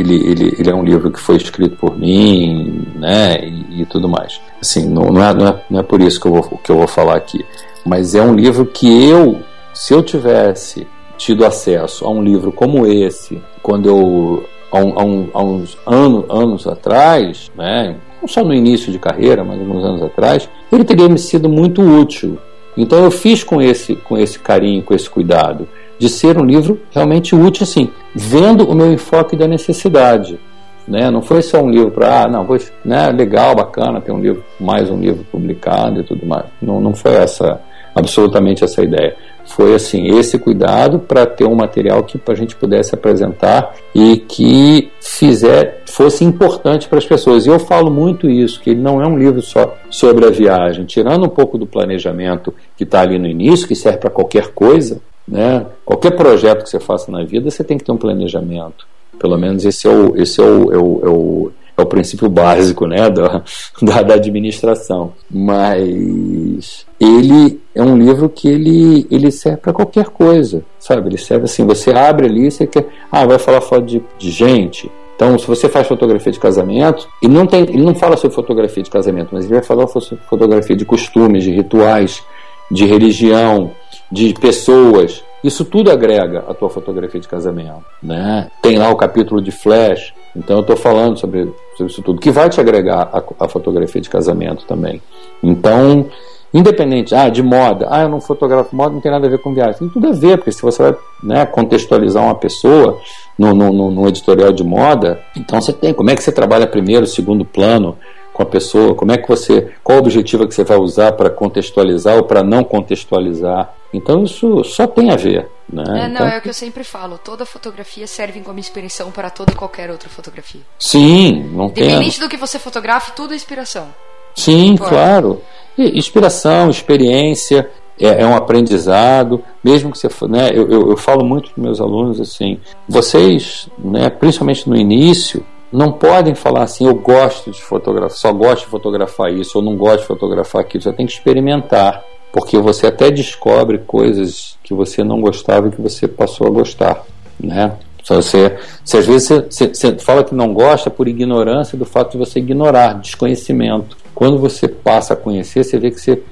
ele, 0.00 0.14
ele, 0.14 0.54
ele 0.58 0.70
é 0.70 0.74
um 0.74 0.82
livro 0.82 1.10
que 1.10 1.20
foi 1.20 1.36
escrito 1.36 1.76
por 1.76 1.96
mim, 1.96 2.86
né, 2.96 3.38
e, 3.44 3.82
e 3.82 3.86
tudo 3.86 4.08
mais. 4.08 4.40
Assim, 4.60 4.88
não, 4.88 5.10
não, 5.10 5.22
é, 5.22 5.34
não, 5.34 5.48
é, 5.48 5.60
não 5.70 5.80
é 5.80 5.82
por 5.82 6.00
isso 6.00 6.20
que 6.20 6.26
eu, 6.26 6.32
vou, 6.32 6.42
que 6.42 6.70
eu 6.70 6.76
vou 6.76 6.86
falar 6.86 7.16
aqui, 7.16 7.44
mas 7.84 8.14
é 8.14 8.22
um 8.22 8.34
livro 8.34 8.66
que 8.66 9.08
eu, 9.08 9.40
se 9.74 9.94
eu 9.94 10.02
tivesse 10.02 10.86
tido 11.16 11.44
acesso 11.44 12.04
a 12.04 12.10
um 12.10 12.22
livro 12.22 12.50
como 12.50 12.86
esse, 12.86 13.40
quando 13.62 13.88
eu, 13.88 14.44
há, 14.72 14.78
um, 14.78 15.28
há, 15.34 15.42
uns 15.42 15.78
anos, 15.86 16.24
anos 16.28 16.66
atrás, 16.66 17.50
né, 17.56 17.96
não 18.20 18.28
só 18.28 18.42
no 18.42 18.54
início 18.54 18.90
de 18.90 18.98
carreira, 18.98 19.44
mas 19.44 19.60
alguns 19.60 19.84
anos 19.84 20.02
atrás, 20.02 20.48
ele 20.72 20.84
teria 20.84 21.08
me 21.08 21.18
sido 21.18 21.48
muito 21.48 21.82
útil. 21.82 22.38
Então 22.76 23.02
eu 23.04 23.10
fiz 23.10 23.42
com 23.42 23.60
esse, 23.60 23.96
com 23.96 24.16
esse 24.16 24.38
carinho, 24.38 24.82
com 24.82 24.94
esse 24.94 25.10
cuidado 25.10 25.66
de 26.00 26.08
ser 26.08 26.38
um 26.38 26.44
livro 26.46 26.80
realmente 26.90 27.36
útil, 27.36 27.64
assim, 27.64 27.90
vendo 28.14 28.64
o 28.64 28.74
meu 28.74 28.90
enfoque 28.90 29.36
da 29.36 29.46
necessidade. 29.46 30.40
Né? 30.88 31.10
Não 31.10 31.20
foi 31.20 31.42
só 31.42 31.60
um 31.60 31.70
livro 31.70 31.90
para, 31.90 32.24
ah, 32.24 32.26
não, 32.26 32.46
foi 32.46 32.58
né, 32.82 33.10
legal, 33.10 33.54
bacana 33.54 34.00
ter 34.00 34.10
um 34.10 34.18
livro, 34.18 34.42
mais 34.58 34.90
um 34.90 34.98
livro 34.98 35.26
publicado 35.30 36.00
e 36.00 36.02
tudo 36.02 36.24
mais. 36.24 36.46
Não, 36.60 36.80
não 36.80 36.94
foi 36.94 37.12
essa, 37.12 37.60
absolutamente 37.94 38.64
essa 38.64 38.82
ideia. 38.82 39.14
Foi 39.44 39.74
assim, 39.74 40.06
esse 40.18 40.38
cuidado 40.38 41.00
para 41.00 41.26
ter 41.26 41.44
um 41.44 41.54
material 41.54 42.02
que 42.02 42.18
a 42.26 42.34
gente 42.34 42.56
pudesse 42.56 42.94
apresentar 42.94 43.74
e 43.94 44.16
que 44.16 44.90
fizer, 45.02 45.82
fosse 45.84 46.24
importante 46.24 46.88
para 46.88 46.96
as 46.96 47.04
pessoas. 47.04 47.44
E 47.44 47.50
eu 47.50 47.58
falo 47.58 47.90
muito 47.90 48.28
isso, 48.28 48.58
que 48.62 48.70
ele 48.70 48.80
não 48.80 49.02
é 49.02 49.06
um 49.06 49.18
livro 49.18 49.42
só 49.42 49.76
sobre 49.90 50.24
a 50.24 50.30
viagem, 50.30 50.86
tirando 50.86 51.26
um 51.26 51.28
pouco 51.28 51.58
do 51.58 51.66
planejamento 51.66 52.54
que 52.74 52.84
está 52.84 53.02
ali 53.02 53.18
no 53.18 53.26
início, 53.26 53.68
que 53.68 53.74
serve 53.74 53.98
para 53.98 54.10
qualquer 54.10 54.48
coisa, 54.54 54.98
né? 55.30 55.66
Qualquer 55.84 56.10
projeto 56.12 56.64
que 56.64 56.70
você 56.70 56.80
faça 56.80 57.10
na 57.10 57.24
vida, 57.24 57.50
você 57.50 57.62
tem 57.62 57.78
que 57.78 57.84
ter 57.84 57.92
um 57.92 57.96
planejamento. 57.96 58.86
Pelo 59.18 59.38
menos 59.38 59.64
esse 59.64 59.86
é 59.86 59.90
o, 59.90 60.16
esse 60.16 60.40
é 60.40 60.44
o, 60.44 60.72
é 60.72 60.76
o, 60.76 61.00
é 61.02 61.08
o, 61.08 61.52
é 61.78 61.82
o 61.82 61.86
princípio 61.86 62.28
básico 62.30 62.86
né? 62.86 63.08
da, 63.08 63.42
da, 63.80 64.02
da 64.02 64.14
administração. 64.14 65.12
Mas 65.30 66.84
ele 66.98 67.60
é 67.74 67.82
um 67.82 67.96
livro 67.96 68.28
que 68.28 68.48
ele, 68.48 69.06
ele 69.10 69.30
serve 69.30 69.58
para 69.58 69.72
qualquer 69.72 70.06
coisa, 70.06 70.62
sabe? 70.78 71.08
Ele 71.08 71.18
serve 71.18 71.44
assim, 71.44 71.64
você 71.64 71.90
abre 71.90 72.26
ali, 72.26 72.50
você 72.50 72.66
quer, 72.66 72.88
ah, 73.12 73.24
vai 73.24 73.38
falar 73.38 73.60
foto 73.60 73.86
de, 73.86 74.02
de 74.18 74.30
gente, 74.30 74.90
então, 75.20 75.38
se 75.38 75.46
você 75.46 75.68
faz 75.68 75.86
fotografia 75.86 76.32
de 76.32 76.40
casamento, 76.40 77.06
ele 77.22 77.34
não, 77.34 77.46
tem, 77.46 77.64
ele 77.64 77.82
não 77.82 77.94
fala 77.94 78.16
sobre 78.16 78.34
fotografia 78.34 78.82
de 78.82 78.88
casamento, 78.88 79.28
mas 79.32 79.44
ele 79.44 79.52
vai 79.52 79.62
falar 79.62 79.86
sobre 79.86 80.24
fotografia 80.24 80.74
de 80.74 80.86
costumes, 80.86 81.44
de 81.44 81.50
rituais, 81.50 82.22
de 82.70 82.86
religião, 82.86 83.70
de 84.10 84.34
pessoas. 84.34 85.22
Isso 85.42 85.64
tudo 85.64 85.90
agrega 85.90 86.44
a 86.48 86.54
tua 86.54 86.68
fotografia 86.68 87.20
de 87.20 87.28
casamento, 87.28 87.84
né? 88.02 88.50
Tem 88.60 88.76
lá 88.78 88.90
o 88.90 88.96
capítulo 88.96 89.40
de 89.40 89.50
flash, 89.50 90.12
então 90.36 90.56
eu 90.56 90.60
estou 90.60 90.76
falando 90.76 91.18
sobre, 91.18 91.52
sobre 91.76 91.92
isso 91.92 92.02
tudo, 92.02 92.20
que 92.20 92.30
vai 92.30 92.48
te 92.48 92.60
agregar 92.60 93.08
a, 93.12 93.44
a, 93.44 93.48
fotografia 93.48 94.00
de 94.00 94.10
casamento 94.10 94.66
também. 94.66 95.00
Então, 95.42 96.06
independente, 96.52 97.14
ah, 97.14 97.28
de 97.28 97.42
moda, 97.42 97.88
ah, 97.90 98.02
eu 98.02 98.08
não 98.08 98.20
fotografo 98.20 98.76
moda, 98.76 98.92
não 98.92 99.00
tem 99.00 99.10
nada 99.10 99.26
a 99.26 99.30
ver 99.30 99.38
com 99.38 99.54
viagem. 99.54 99.78
Tem 99.78 99.88
tudo 99.88 100.08
a 100.08 100.12
ver, 100.12 100.36
porque 100.36 100.52
se 100.52 100.60
você 100.60 100.82
vai 100.82 100.96
né, 101.22 101.46
contextualizar 101.46 102.22
uma 102.22 102.34
pessoa 102.34 102.98
no, 103.38 103.54
no, 103.54 103.90
no, 103.90 104.08
editorial 104.08 104.52
de 104.52 104.62
moda, 104.62 105.20
então 105.36 105.60
você 105.60 105.72
tem 105.72 105.94
como 105.94 106.10
é 106.10 106.14
que 106.14 106.22
você 106.22 106.32
trabalha 106.32 106.66
primeiro, 106.66 107.06
segundo 107.06 107.44
plano, 107.44 107.96
com 108.32 108.42
a 108.42 108.46
pessoa, 108.46 108.94
como 108.94 109.12
é 109.12 109.18
que 109.18 109.28
você, 109.28 109.70
qual 109.82 109.98
o 109.98 110.00
objetivo 110.00 110.46
que 110.46 110.54
você 110.54 110.64
vai 110.64 110.78
usar 110.78 111.12
para 111.12 111.30
contextualizar 111.30 112.16
ou 112.16 112.24
para 112.24 112.42
não 112.42 112.62
contextualizar. 112.62 113.74
Então 113.92 114.24
isso 114.24 114.62
só 114.64 114.86
tem 114.86 115.10
a 115.10 115.16
ver. 115.16 115.48
Né? 115.72 115.84
É, 115.86 116.08
não, 116.08 116.14
então... 116.14 116.28
é 116.28 116.38
o 116.38 116.40
que 116.40 116.48
eu 116.48 116.54
sempre 116.54 116.84
falo. 116.84 117.18
Toda 117.18 117.44
fotografia 117.44 118.06
serve 118.06 118.40
como 118.40 118.58
inspiração 118.58 119.10
para 119.10 119.30
toda 119.30 119.52
e 119.52 119.56
qualquer 119.56 119.90
outra 119.90 120.08
fotografia. 120.08 120.60
Sim, 120.78 121.50
não 121.52 121.68
tem. 121.68 121.84
Independente 121.84 122.20
do 122.20 122.28
que 122.28 122.36
você 122.36 122.58
fotografe, 122.58 123.12
tudo 123.12 123.32
é 123.32 123.36
inspiração. 123.36 123.88
Sim, 124.34 124.76
claro. 124.76 125.42
E 125.76 125.98
inspiração, 125.98 126.70
experiência, 126.70 127.70
é, 128.00 128.22
é, 128.22 128.26
um 128.26 128.34
aprendizado, 128.34 129.42
mesmo 129.62 129.92
que 129.92 129.98
você 129.98 130.08
né, 130.26 130.50
eu, 130.54 130.70
eu, 130.70 130.90
eu 130.90 130.96
falo 130.96 131.24
muito 131.24 131.50
para 131.50 131.62
meus 131.62 131.80
alunos 131.80 132.20
assim, 132.20 132.58
vocês, 132.88 133.68
né, 133.78 134.08
principalmente 134.08 134.68
no 134.68 134.76
início, 134.76 135.44
não 135.70 135.92
podem 135.92 136.34
falar 136.34 136.62
assim, 136.62 136.86
eu 136.86 136.94
gosto 136.94 137.50
de 137.50 137.62
fotografar, 137.62 138.10
só 138.10 138.32
gosto 138.32 138.64
de 138.64 138.70
fotografar 138.70 139.32
isso, 139.32 139.58
ou 139.58 139.64
não 139.64 139.76
gosto 139.76 140.00
de 140.00 140.06
fotografar 140.06 140.62
aquilo. 140.62 140.82
Você 140.82 140.92
tem 140.92 141.06
que 141.06 141.12
experimentar, 141.12 142.02
porque 142.32 142.58
você 142.58 142.86
até 142.86 143.10
descobre 143.10 143.78
coisas 143.78 144.56
que 144.62 144.72
você 144.72 145.02
não 145.02 145.20
gostava 145.20 145.68
e 145.68 145.70
que 145.70 145.80
você 145.80 146.06
passou 146.06 146.46
a 146.46 146.50
gostar, 146.50 147.04
né? 147.38 147.72
Você, 148.08 148.56
se 148.84 148.96
às 148.96 149.06
vezes 149.06 149.28
você, 149.28 149.68
você, 149.68 149.98
fala 149.98 150.24
que 150.24 150.34
não 150.34 150.52
gosta 150.52 150.90
por 150.90 151.06
ignorância 151.06 151.78
do 151.78 151.84
fato 151.84 152.12
de 152.12 152.18
você 152.18 152.40
ignorar, 152.40 152.94
desconhecimento. 152.94 153.96
Quando 154.14 154.38
você 154.38 154.66
passa 154.66 155.12
a 155.14 155.16
conhecer, 155.16 155.64
você 155.64 155.78
vê 155.78 155.90
que 155.90 156.00
você 156.00 156.22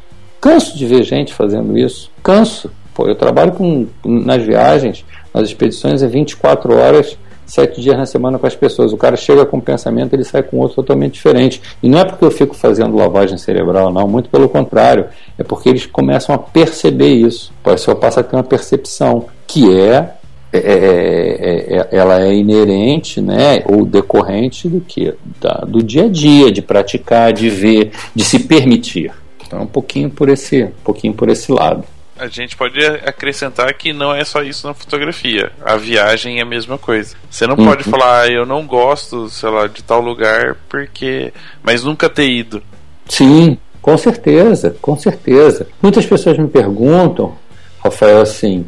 canso 0.41 0.77
de 0.77 0.87
ver 0.87 1.05
gente 1.05 1.33
fazendo 1.33 1.79
isso, 1.79 2.11
canso. 2.23 2.70
Pô, 2.95 3.07
eu 3.07 3.15
trabalho 3.15 3.53
com 3.53 3.87
nas 4.05 4.43
viagens, 4.43 5.05
nas 5.33 5.49
expedições 5.49 6.03
é 6.03 6.09
24 6.09 6.75
horas 6.75 7.16
sete 7.49 7.81
dias 7.81 7.97
na 7.97 8.07
semana 8.07 8.39
com 8.39 8.47
as 8.47 8.55
pessoas. 8.55 8.93
O 8.93 8.97
cara 8.97 9.16
chega 9.16 9.45
com 9.45 9.57
um 9.57 9.61
pensamento, 9.61 10.12
ele 10.12 10.23
sai 10.23 10.43
com 10.43 10.59
outro 10.59 10.77
totalmente 10.77 11.15
diferente. 11.15 11.61
E 11.83 11.89
não 11.89 11.99
é 11.99 12.05
porque 12.05 12.25
eu 12.25 12.31
fico 12.31 12.55
fazendo 12.55 12.95
lavagem 12.95 13.39
cerebral, 13.39 13.91
não, 13.91 14.07
muito 14.07 14.29
pelo 14.29 14.49
contrário. 14.49 15.07
É 15.37 15.43
porque 15.43 15.69
eles 15.69 15.87
começam 15.87 16.35
a 16.35 16.39
perceber 16.39 17.09
isso. 17.09 17.53
A 17.65 17.70
pessoa 17.70 17.97
passa 17.97 18.20
a 18.20 18.23
ter 18.23 18.37
uma 18.37 18.45
percepção 18.45 19.27
que 19.47 19.75
é, 19.75 20.12
é, 20.53 20.59
é, 20.59 21.77
é 21.77 21.89
ela 21.91 22.20
é 22.20 22.35
inerente, 22.35 23.20
né, 23.20 23.62
ou 23.65 23.85
decorrente 23.85 24.69
do 24.69 24.81
que 24.81 25.15
da, 25.41 25.65
do 25.66 25.83
dia 25.83 26.05
a 26.05 26.09
dia, 26.09 26.53
de 26.53 26.61
praticar, 26.61 27.33
de 27.33 27.49
ver, 27.49 27.93
de 28.15 28.25
se 28.25 28.41
permitir. 28.41 29.11
Então, 29.47 29.62
um 29.62 29.66
pouquinho 29.66 30.11
por 30.11 30.29
esse, 30.29 30.65
um 30.65 30.85
pouquinho 30.85 31.15
por 31.15 31.31
esse 31.31 31.51
lado 31.51 31.83
a 32.19 32.27
gente 32.27 32.57
pode 32.57 32.85
acrescentar 32.85 33.73
que 33.74 33.93
não 33.93 34.15
é 34.15 34.24
só 34.24 34.43
isso 34.43 34.66
na 34.66 34.74
fotografia. 34.74 35.53
A 35.65 35.77
viagem 35.77 36.39
é 36.39 36.43
a 36.43 36.47
mesma 36.47 36.77
coisa. 36.77 37.16
Você 37.31 37.47
não 37.47 37.57
uhum. 37.57 37.66
pode 37.66 37.85
falar, 37.85 38.23
ah, 38.23 38.28
eu 38.28 38.45
não 38.45 38.66
gosto, 38.66 39.28
sei 39.28 39.49
lá, 39.49 39.66
de 39.66 39.82
tal 39.82 40.01
lugar 40.01 40.57
porque. 40.69 41.32
Mas 41.62 41.85
nunca 41.85 42.09
ter 42.09 42.28
ido. 42.28 42.62
Sim, 43.09 43.57
com 43.81 43.97
certeza, 43.97 44.77
com 44.82 44.97
certeza. 44.97 45.69
Muitas 45.81 46.05
pessoas 46.05 46.36
me 46.36 46.49
perguntam, 46.49 47.36
Rafael, 47.82 48.20
assim, 48.20 48.66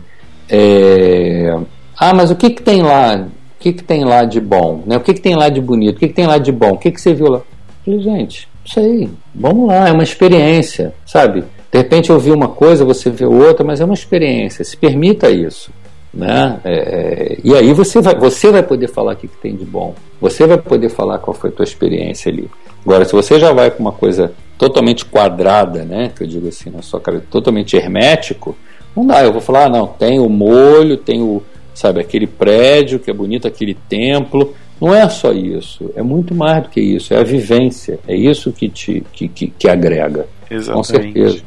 é... 0.48 1.54
ah, 1.98 2.14
mas 2.14 2.30
o 2.30 2.36
que, 2.36 2.50
que 2.50 2.62
tem 2.62 2.82
lá? 2.82 3.16
O 3.16 3.62
que, 3.62 3.72
que 3.72 3.84
tem 3.84 4.04
lá 4.04 4.24
de 4.24 4.40
bom? 4.40 4.82
Né? 4.86 4.96
O 4.96 5.00
que, 5.00 5.12
que 5.12 5.20
tem 5.20 5.36
lá 5.36 5.48
de 5.50 5.60
bonito? 5.60 5.96
O 5.96 5.98
que, 6.00 6.08
que 6.08 6.14
tem 6.14 6.26
lá 6.26 6.38
de 6.38 6.50
bom? 6.50 6.70
O 6.70 6.78
que, 6.78 6.90
que 6.90 7.00
você 7.00 7.12
viu 7.12 7.26
lá? 7.26 7.38
Eu 7.38 7.44
falei, 7.84 8.00
gente, 8.00 8.48
não 8.64 8.72
sei, 8.72 9.10
vamos 9.34 9.68
lá, 9.68 9.88
é 9.88 9.92
uma 9.92 10.02
experiência, 10.02 10.94
sabe? 11.04 11.44
De 11.70 11.78
repente 11.78 12.10
ouvir 12.10 12.32
uma 12.32 12.48
coisa, 12.48 12.84
você 12.84 13.10
vê 13.10 13.24
outra, 13.24 13.64
mas 13.64 13.80
é 13.80 13.84
uma 13.84 13.94
experiência. 13.94 14.64
Se 14.64 14.76
permita 14.76 15.30
isso. 15.30 15.70
Né? 16.12 16.58
É, 16.64 16.72
é, 16.74 17.38
e 17.44 17.54
aí 17.54 17.72
você 17.72 18.00
vai, 18.00 18.16
você 18.16 18.50
vai 18.50 18.64
poder 18.64 18.88
falar 18.88 19.12
o 19.12 19.16
que, 19.16 19.28
tem 19.28 19.54
de 19.54 19.64
bom. 19.64 19.94
Você 20.20 20.46
vai 20.46 20.58
poder 20.58 20.88
falar 20.88 21.18
qual 21.18 21.34
foi 21.34 21.50
a 21.50 21.52
tua 21.52 21.64
experiência 21.64 22.30
ali. 22.30 22.50
Agora, 22.84 23.04
se 23.04 23.12
você 23.12 23.38
já 23.38 23.52
vai 23.52 23.70
com 23.70 23.80
uma 23.80 23.92
coisa 23.92 24.32
totalmente 24.58 25.04
quadrada, 25.04 25.84
né? 25.84 26.10
Que 26.14 26.24
eu 26.24 26.26
digo 26.26 26.48
assim, 26.48 26.70
na 26.70 26.82
sua 26.82 27.00
cabeça, 27.00 27.24
totalmente 27.30 27.76
hermético, 27.76 28.56
não 28.96 29.06
dá. 29.06 29.22
Eu 29.22 29.32
vou 29.32 29.40
falar, 29.40 29.66
ah, 29.66 29.68
não, 29.68 29.86
tem 29.86 30.18
o 30.18 30.28
molho, 30.28 30.96
tem 30.96 31.22
o, 31.22 31.42
sabe, 31.72 32.00
aquele 32.00 32.26
prédio 32.26 32.98
que 32.98 33.10
é 33.10 33.14
bonito, 33.14 33.46
aquele 33.46 33.74
templo, 33.74 34.54
não 34.80 34.94
é 34.94 35.08
só 35.08 35.32
isso, 35.32 35.90
é 35.94 36.02
muito 36.02 36.34
mais 36.34 36.62
do 36.62 36.68
que 36.70 36.80
isso, 36.80 37.12
é 37.12 37.18
a 37.18 37.22
vivência, 37.22 37.98
é 38.08 38.16
isso 38.16 38.50
que 38.50 38.68
te 38.68 39.04
que, 39.12 39.28
que, 39.28 39.46
que 39.48 39.68
agrega. 39.68 40.26
Exatamente. 40.50 40.74
Com 40.76 40.82
certeza. 40.84 41.44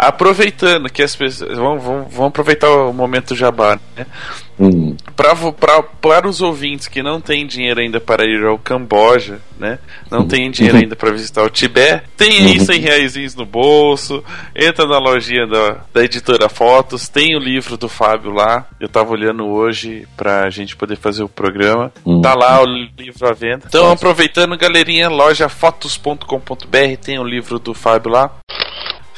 Aproveitando 0.00 0.88
que 0.88 1.02
as 1.02 1.14
pessoas. 1.14 1.58
Vamos, 1.58 1.84
vamos, 1.84 2.06
vamos 2.10 2.28
aproveitar 2.28 2.70
o 2.70 2.90
momento 2.90 3.34
jabá, 3.36 3.78
né? 3.94 4.06
Hum. 4.58 4.96
Pra, 5.14 5.34
pra, 5.52 5.82
para 5.82 6.26
os 6.26 6.40
ouvintes 6.40 6.88
que 6.88 7.02
não 7.02 7.20
têm 7.20 7.46
dinheiro 7.46 7.80
ainda 7.80 8.00
para 8.00 8.24
ir 8.24 8.42
ao 8.44 8.58
Camboja, 8.58 9.40
né? 9.58 9.78
Não 10.10 10.26
têm 10.26 10.50
dinheiro 10.50 10.78
ainda 10.78 10.96
para 10.96 11.10
visitar 11.10 11.42
o 11.42 11.50
Tibete, 11.50 12.04
tem 12.16 12.32
aí 12.32 12.58
Uhum. 12.58 12.64
100 12.64 12.80
reais 12.80 13.34
no 13.34 13.44
bolso, 13.44 14.24
entra 14.56 14.86
na 14.86 14.98
lojinha 14.98 15.46
da, 15.46 15.76
da 15.92 16.02
editora 16.02 16.48
Fotos, 16.48 17.08
tem 17.08 17.36
o 17.36 17.38
livro 17.38 17.76
do 17.76 17.88
Fábio 17.88 18.32
lá. 18.32 18.66
Eu 18.80 18.88
tava 18.88 19.12
olhando 19.12 19.46
hoje 19.46 20.06
pra 20.16 20.48
gente 20.48 20.76
poder 20.76 20.96
fazer 20.96 21.22
o 21.22 21.28
programa. 21.28 21.92
Hum. 22.06 22.22
Tá 22.22 22.34
lá 22.34 22.62
o 22.62 22.66
livro 22.66 23.28
à 23.28 23.32
venda. 23.32 23.64
Então, 23.66 23.90
aproveitando, 23.90 24.56
galerinha, 24.56 25.10
lojafotos.com.br 25.10 26.96
tem 27.02 27.18
o 27.18 27.24
livro 27.24 27.58
do 27.58 27.74
Fábio 27.74 28.10
lá. 28.12 28.30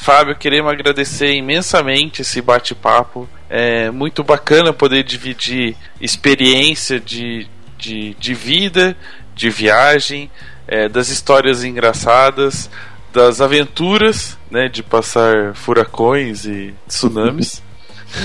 Fábio, 0.03 0.35
queremos 0.35 0.73
agradecer 0.73 1.33
imensamente 1.33 2.23
esse 2.23 2.43
bate-papo. 2.43 3.29
É 3.49 3.89
muito 3.89 4.25
bacana 4.25 4.73
poder 4.73 5.05
dividir 5.05 5.77
experiência 6.01 6.99
de, 6.99 7.47
de, 7.79 8.13
de 8.15 8.35
vida, 8.35 8.97
de 9.33 9.49
viagem, 9.49 10.29
é, 10.67 10.89
das 10.89 11.09
histórias 11.09 11.63
engraçadas, 11.63 12.69
das 13.13 13.41
aventuras, 13.41 14.37
né, 14.51 14.69
de 14.69 14.83
passar 14.83 15.55
furacões 15.55 16.47
e 16.47 16.75
tsunamis. 16.89 17.63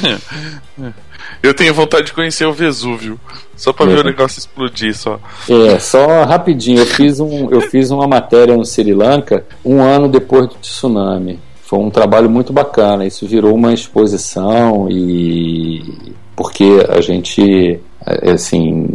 Eu 1.44 1.54
tenho 1.54 1.76
vontade 1.76 2.08
de 2.08 2.14
conhecer 2.14 2.46
o 2.46 2.54
Vesúvio, 2.54 3.20
só 3.56 3.72
pra 3.72 3.86
ver 3.86 4.00
o 4.00 4.04
negócio 4.04 4.40
explodir 4.40 4.98
só. 4.98 5.20
É, 5.48 5.78
só 5.78 6.24
rapidinho, 6.24 6.80
eu 6.80 6.86
fiz, 6.86 7.20
um, 7.20 7.52
eu 7.52 7.62
fiz 7.62 7.92
uma 7.92 8.08
matéria 8.08 8.56
no 8.56 8.66
Sri 8.66 8.94
Lanka 8.94 9.46
um 9.64 9.82
ano 9.82 10.08
depois 10.08 10.48
do 10.48 10.56
tsunami. 10.56 11.40
Foi 11.68 11.80
um 11.80 11.90
trabalho 11.90 12.30
muito 12.30 12.54
bacana. 12.54 13.06
Isso 13.06 13.28
virou 13.28 13.54
uma 13.54 13.74
exposição 13.74 14.88
e 14.90 16.14
porque 16.34 16.86
a 16.88 17.02
gente, 17.02 17.78
é, 18.06 18.32
assim, 18.32 18.88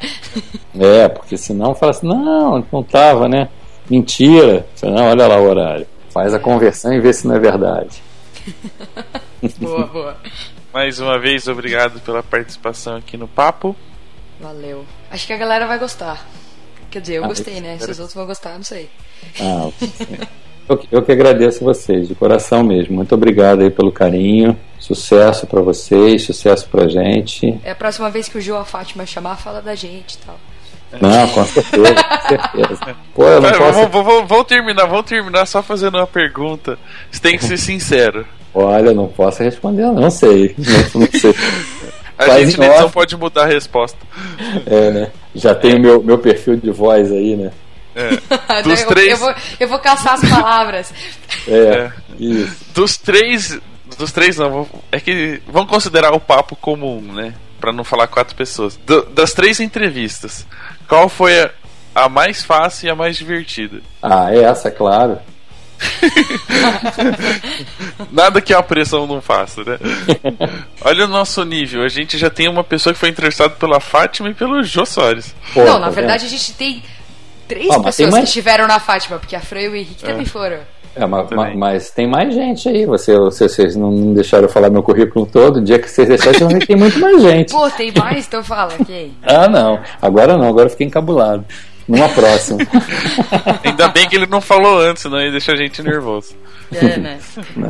É, 0.78 1.08
porque 1.08 1.38
senão 1.38 1.74
fala 1.74 1.92
assim, 1.92 2.08
não, 2.08 2.66
não 2.72 2.84
tava, 2.84 3.30
né? 3.30 3.48
Mentira. 3.90 4.66
Não, 4.84 5.10
olha 5.10 5.28
lá 5.28 5.38
o 5.40 5.50
horário. 5.50 5.88
Faz 6.10 6.34
a 6.34 6.40
conversão 6.40 6.92
e 6.92 7.00
vê 7.00 7.14
se 7.14 7.28
não 7.28 7.36
é 7.36 7.40
verdade. 7.40 8.02
Boa, 9.58 9.86
boa. 9.88 10.18
Mais 10.74 11.00
uma 11.00 11.18
vez, 11.18 11.48
obrigado 11.48 12.00
pela 12.02 12.22
participação 12.22 12.98
aqui 12.98 13.16
no 13.16 13.28
papo. 13.28 13.74
Valeu. 14.40 14.84
Acho 15.10 15.26
que 15.26 15.34
a 15.34 15.38
galera 15.38 15.66
vai 15.66 15.80
gostar. 15.80 16.28
Quer 16.90 17.02
dizer, 17.02 17.16
eu 17.16 17.26
Ah, 17.26 17.28
gostei, 17.28 17.62
né? 17.62 17.78
Se 17.80 17.90
os 17.92 18.00
outros 18.00 18.16
vão 18.16 18.26
gostar, 18.26 18.54
não 18.56 18.64
sei. 18.64 18.90
Ah, 19.40 19.70
eu, 20.68 20.78
que- 20.78 20.88
eu 20.92 21.02
que 21.04 21.12
agradeço 21.12 21.64
vocês, 21.64 22.08
de 22.08 22.16
coração 22.16 22.64
mesmo. 22.64 22.96
Muito 22.96 23.14
obrigado 23.16 23.62
aí 23.62 23.70
pelo 23.70 23.92
carinho. 23.92 24.58
Sucesso 24.80 25.46
para 25.46 25.62
vocês, 25.62 26.24
sucesso 26.24 26.68
pra 26.70 26.88
gente. 26.88 27.60
É 27.64 27.72
a 27.72 27.76
próxima 27.76 28.10
vez 28.10 28.28
que 28.28 28.38
o 28.38 28.42
Gil 28.42 28.58
a 28.58 28.66
Fátima 28.66 29.06
chamar, 29.06 29.36
fala 29.38 29.62
da 29.62 29.76
gente 29.76 30.14
e 30.14 30.18
tal. 30.20 30.40
Não, 31.00 31.28
com 31.28 31.46
certeza, 31.46 31.94
com 32.04 32.28
certeza. 32.28 32.96
Pô, 33.14 33.24
eu 33.24 33.40
não 33.42 33.52
Cara, 33.52 33.60
posso. 33.66 33.74
vamos, 33.88 33.92
vamos- 33.92 34.28
vamos 34.30 34.48
terminar, 34.48 34.86
vamos 34.88 35.06
terminar 35.06 35.46
só 35.46 35.62
fazendo 35.62 35.98
uma 36.00 36.08
pergunta. 36.08 36.80
Você 37.12 37.20
tem 37.22 37.38
que 37.38 37.44
ser 37.46 37.58
sincero. 37.58 38.26
Olha, 38.56 38.88
eu 38.90 38.96
não 38.96 39.08
posso 39.08 39.44
responder, 39.44 39.84
não 39.92 40.10
sei. 40.10 40.56
Não, 40.96 41.02
não 41.02 41.08
sei. 41.20 41.36
A 42.18 42.26
Faz 42.26 42.46
gente 42.48 42.56
em 42.56 42.60
na 42.60 42.66
edição 42.66 42.86
off. 42.86 42.94
pode 42.94 43.16
mudar 43.16 43.44
a 43.44 43.46
resposta. 43.46 43.98
É, 44.66 44.90
né? 44.92 45.12
Já 45.36 45.54
tenho 45.56 45.80
meu, 45.80 46.02
meu 46.04 46.18
perfil 46.18 46.56
de 46.58 46.72
voz 46.72 47.12
aí, 47.12 47.36
né? 47.36 47.52
Dos 48.64 48.82
eu, 48.82 48.88
três- 48.88 49.12
eu, 49.12 49.18
vou, 49.18 49.36
eu 49.60 49.68
vou 49.68 49.80
caçar 49.80 50.14
as 50.14 50.22
palavras. 50.30 50.94
É, 51.48 51.54
É. 51.58 51.92
isso. 52.20 52.56
Dos 52.74 52.98
três. 52.98 53.60
Dos 53.98 54.12
três 54.12 54.38
não, 54.38 54.68
é 54.92 55.00
que 55.00 55.42
vamos 55.48 55.70
considerar 55.70 56.14
o 56.14 56.20
papo 56.20 56.56
comum, 56.56 57.02
né? 57.02 57.34
Pra 57.60 57.74
não 57.74 57.84
falar 57.84 58.08
quatro 58.08 58.36
pessoas. 58.36 58.78
Do- 58.78 59.06
das 59.08 59.34
três 59.34 59.60
entrevistas, 59.60 60.46
qual 60.88 61.10
foi 61.10 61.42
a, 61.42 61.50
a 61.96 62.08
mais 62.10 62.44
fácil 62.44 62.88
e 62.88 62.90
a 62.90 62.96
mais 62.96 63.18
divertida? 63.18 63.82
Ah, 64.02 64.34
é 64.34 64.44
essa, 64.44 64.72
claro. 64.72 65.18
Nada 68.12 68.42
que 68.42 68.54
a 68.54 68.62
pressão 68.62 69.08
não 69.08 69.22
faça, 69.22 69.64
né? 69.64 69.78
Olha 70.82 71.06
o 71.06 71.08
nosso 71.08 71.44
nível. 71.44 71.84
A 71.84 71.90
gente 71.90 72.18
já 72.18 72.30
tem 72.30 72.48
uma 72.50 72.64
pessoa 72.64 72.94
que 72.94 73.00
foi 73.00 73.10
entrevistada 73.10 73.54
pela 73.56 73.80
Fátima 73.80 74.30
e 74.30 74.34
pelo 74.34 74.62
Jô 74.64 74.86
Soares. 74.86 75.36
Pô, 75.54 75.62
não, 75.64 75.74
tá 75.74 75.80
na 75.80 75.86
vendo? 75.88 75.96
verdade 75.96 76.26
a 76.26 76.30
gente 76.30 76.54
tem 76.54 76.84
três 77.48 77.68
pessoas 77.78 78.12
mais- 78.12 78.24
que 78.24 78.28
estiveram 78.30 78.68
na 78.68 78.80
Fátima, 78.80 79.18
porque 79.20 79.36
a 79.36 79.42
Fran 79.42 79.62
e 79.62 79.68
o 79.70 79.76
Henrique 79.76 80.04
também 80.04 80.26
foram. 80.26 80.58
É, 80.96 81.06
mas, 81.06 81.28
mas- 81.30 81.56
mas 81.56 81.92
tem 81.92 82.10
mais 82.10 82.34
gente 82.34 82.68
aí. 82.68 82.86
Você, 82.86 83.16
você- 83.18 83.48
vocês 83.48 83.76
não 83.76 84.14
deixaram 84.14 84.44
eu 84.46 84.50
falar 84.50 84.70
meu 84.70 84.84
currículo 84.84 85.26
todo. 85.26 85.58
O 85.58 85.64
dia 85.64 85.80
que 85.80 85.88
vocês 85.90 86.10
que 86.20 86.66
tem 86.66 86.76
muito 86.76 87.00
mais 87.00 87.22
gente. 87.22 87.52
Pô, 87.52 87.70
tem 87.70 87.94
mais? 87.96 88.26
Então 88.28 88.44
fala, 88.44 88.74
quem? 88.86 89.14
Ah, 89.24 89.48
não. 89.48 89.80
Agora 90.02 90.36
não. 90.36 90.48
Agora 90.50 90.66
eu 90.66 90.72
fiquei 90.72 90.88
encabulado. 90.88 91.46
Numa 91.90 92.08
próxima. 92.10 92.60
Ainda 93.66 93.88
bem 93.90 94.08
que 94.08 94.16
ele 94.16 94.28
não 94.28 94.40
falou 94.40 94.80
antes, 94.80 95.02
senão 95.04 95.20
ia 95.20 95.32
deixar 95.32 95.54
a 95.54 95.58
gente 95.58 95.82
nervoso. 95.84 96.36
É, 96.72 96.98
né? 96.98 97.18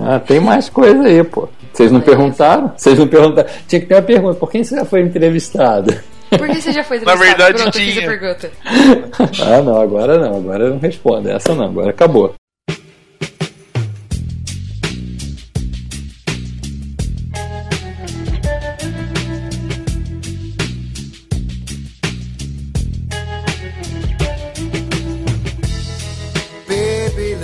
Ah, 0.05 0.19
tem 0.19 0.39
mais 0.41 0.67
coisa 0.69 1.01
aí, 1.03 1.23
pô. 1.23 1.47
Vocês 1.73 1.89
não 1.91 2.01
perguntaram? 2.01 2.73
Vocês 2.75 2.99
não 2.99 3.07
perguntaram. 3.07 3.49
Tinha 3.67 3.79
que 3.79 3.87
ter 3.87 3.95
uma 3.95 4.01
pergunta. 4.01 4.35
Por 4.35 4.51
quem 4.51 4.63
você 4.63 4.75
já 4.75 4.83
foi 4.85 5.01
entrevistado? 5.01 5.95
Por 6.29 6.47
que 6.49 6.61
você 6.61 6.71
já 6.73 6.83
foi 6.83 6.97
Na 7.05 7.13
entrevistado? 7.13 7.19
verdade, 7.37 7.53
Pronto, 7.63 7.77
eu 7.77 7.81
fiz 7.81 7.97
a 7.97 8.01
tinha. 8.01 8.09
pergunta. 8.09 8.51
Ah, 9.47 9.61
não. 9.61 9.81
Agora 9.81 10.17
não. 10.19 10.37
Agora 10.37 10.63
eu 10.65 10.69
não 10.71 10.79
respondo. 10.79 11.29
Essa 11.29 11.55
não. 11.55 11.65
Agora 11.65 11.91
acabou. 11.91 12.33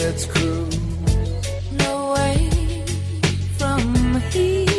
Let's 0.06 0.28
cruise. 0.28 0.78
away 1.82 2.38
from 3.58 4.22
here. 4.30 4.70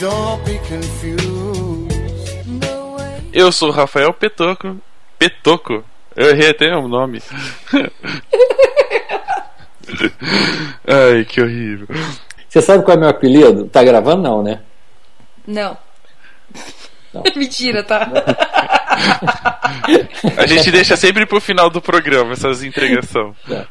Don't 0.00 0.42
be 0.46 0.58
confused. 0.66 1.92
Go 2.60 2.94
away. 2.94 3.20
Eu 3.34 3.52
sou 3.52 3.68
o 3.68 3.72
Rafael 3.72 4.14
Petoco. 4.14 4.80
Petoco? 5.18 5.84
Eu 6.16 6.30
errei 6.30 6.48
até 6.52 6.74
o 6.74 6.88
nome. 6.88 7.22
Ai, 10.88 11.26
que 11.26 11.42
horrível. 11.42 11.88
Você 12.48 12.62
sabe 12.62 12.82
qual 12.82 12.96
é 12.96 13.00
meu 13.00 13.10
apelido? 13.10 13.68
Tá 13.68 13.84
gravando 13.84 14.22
não, 14.22 14.42
né? 14.42 14.62
Não. 15.46 15.76
Não. 17.12 17.22
Mentira, 17.36 17.82
tá? 17.82 18.10
A 20.36 20.46
gente 20.46 20.70
deixa 20.70 20.96
sempre 20.96 21.26
pro 21.26 21.40
final 21.40 21.70
do 21.70 21.80
programa 21.80 22.32
essas 22.32 22.62
entregação. 22.62 23.34
Tá. 23.48 23.66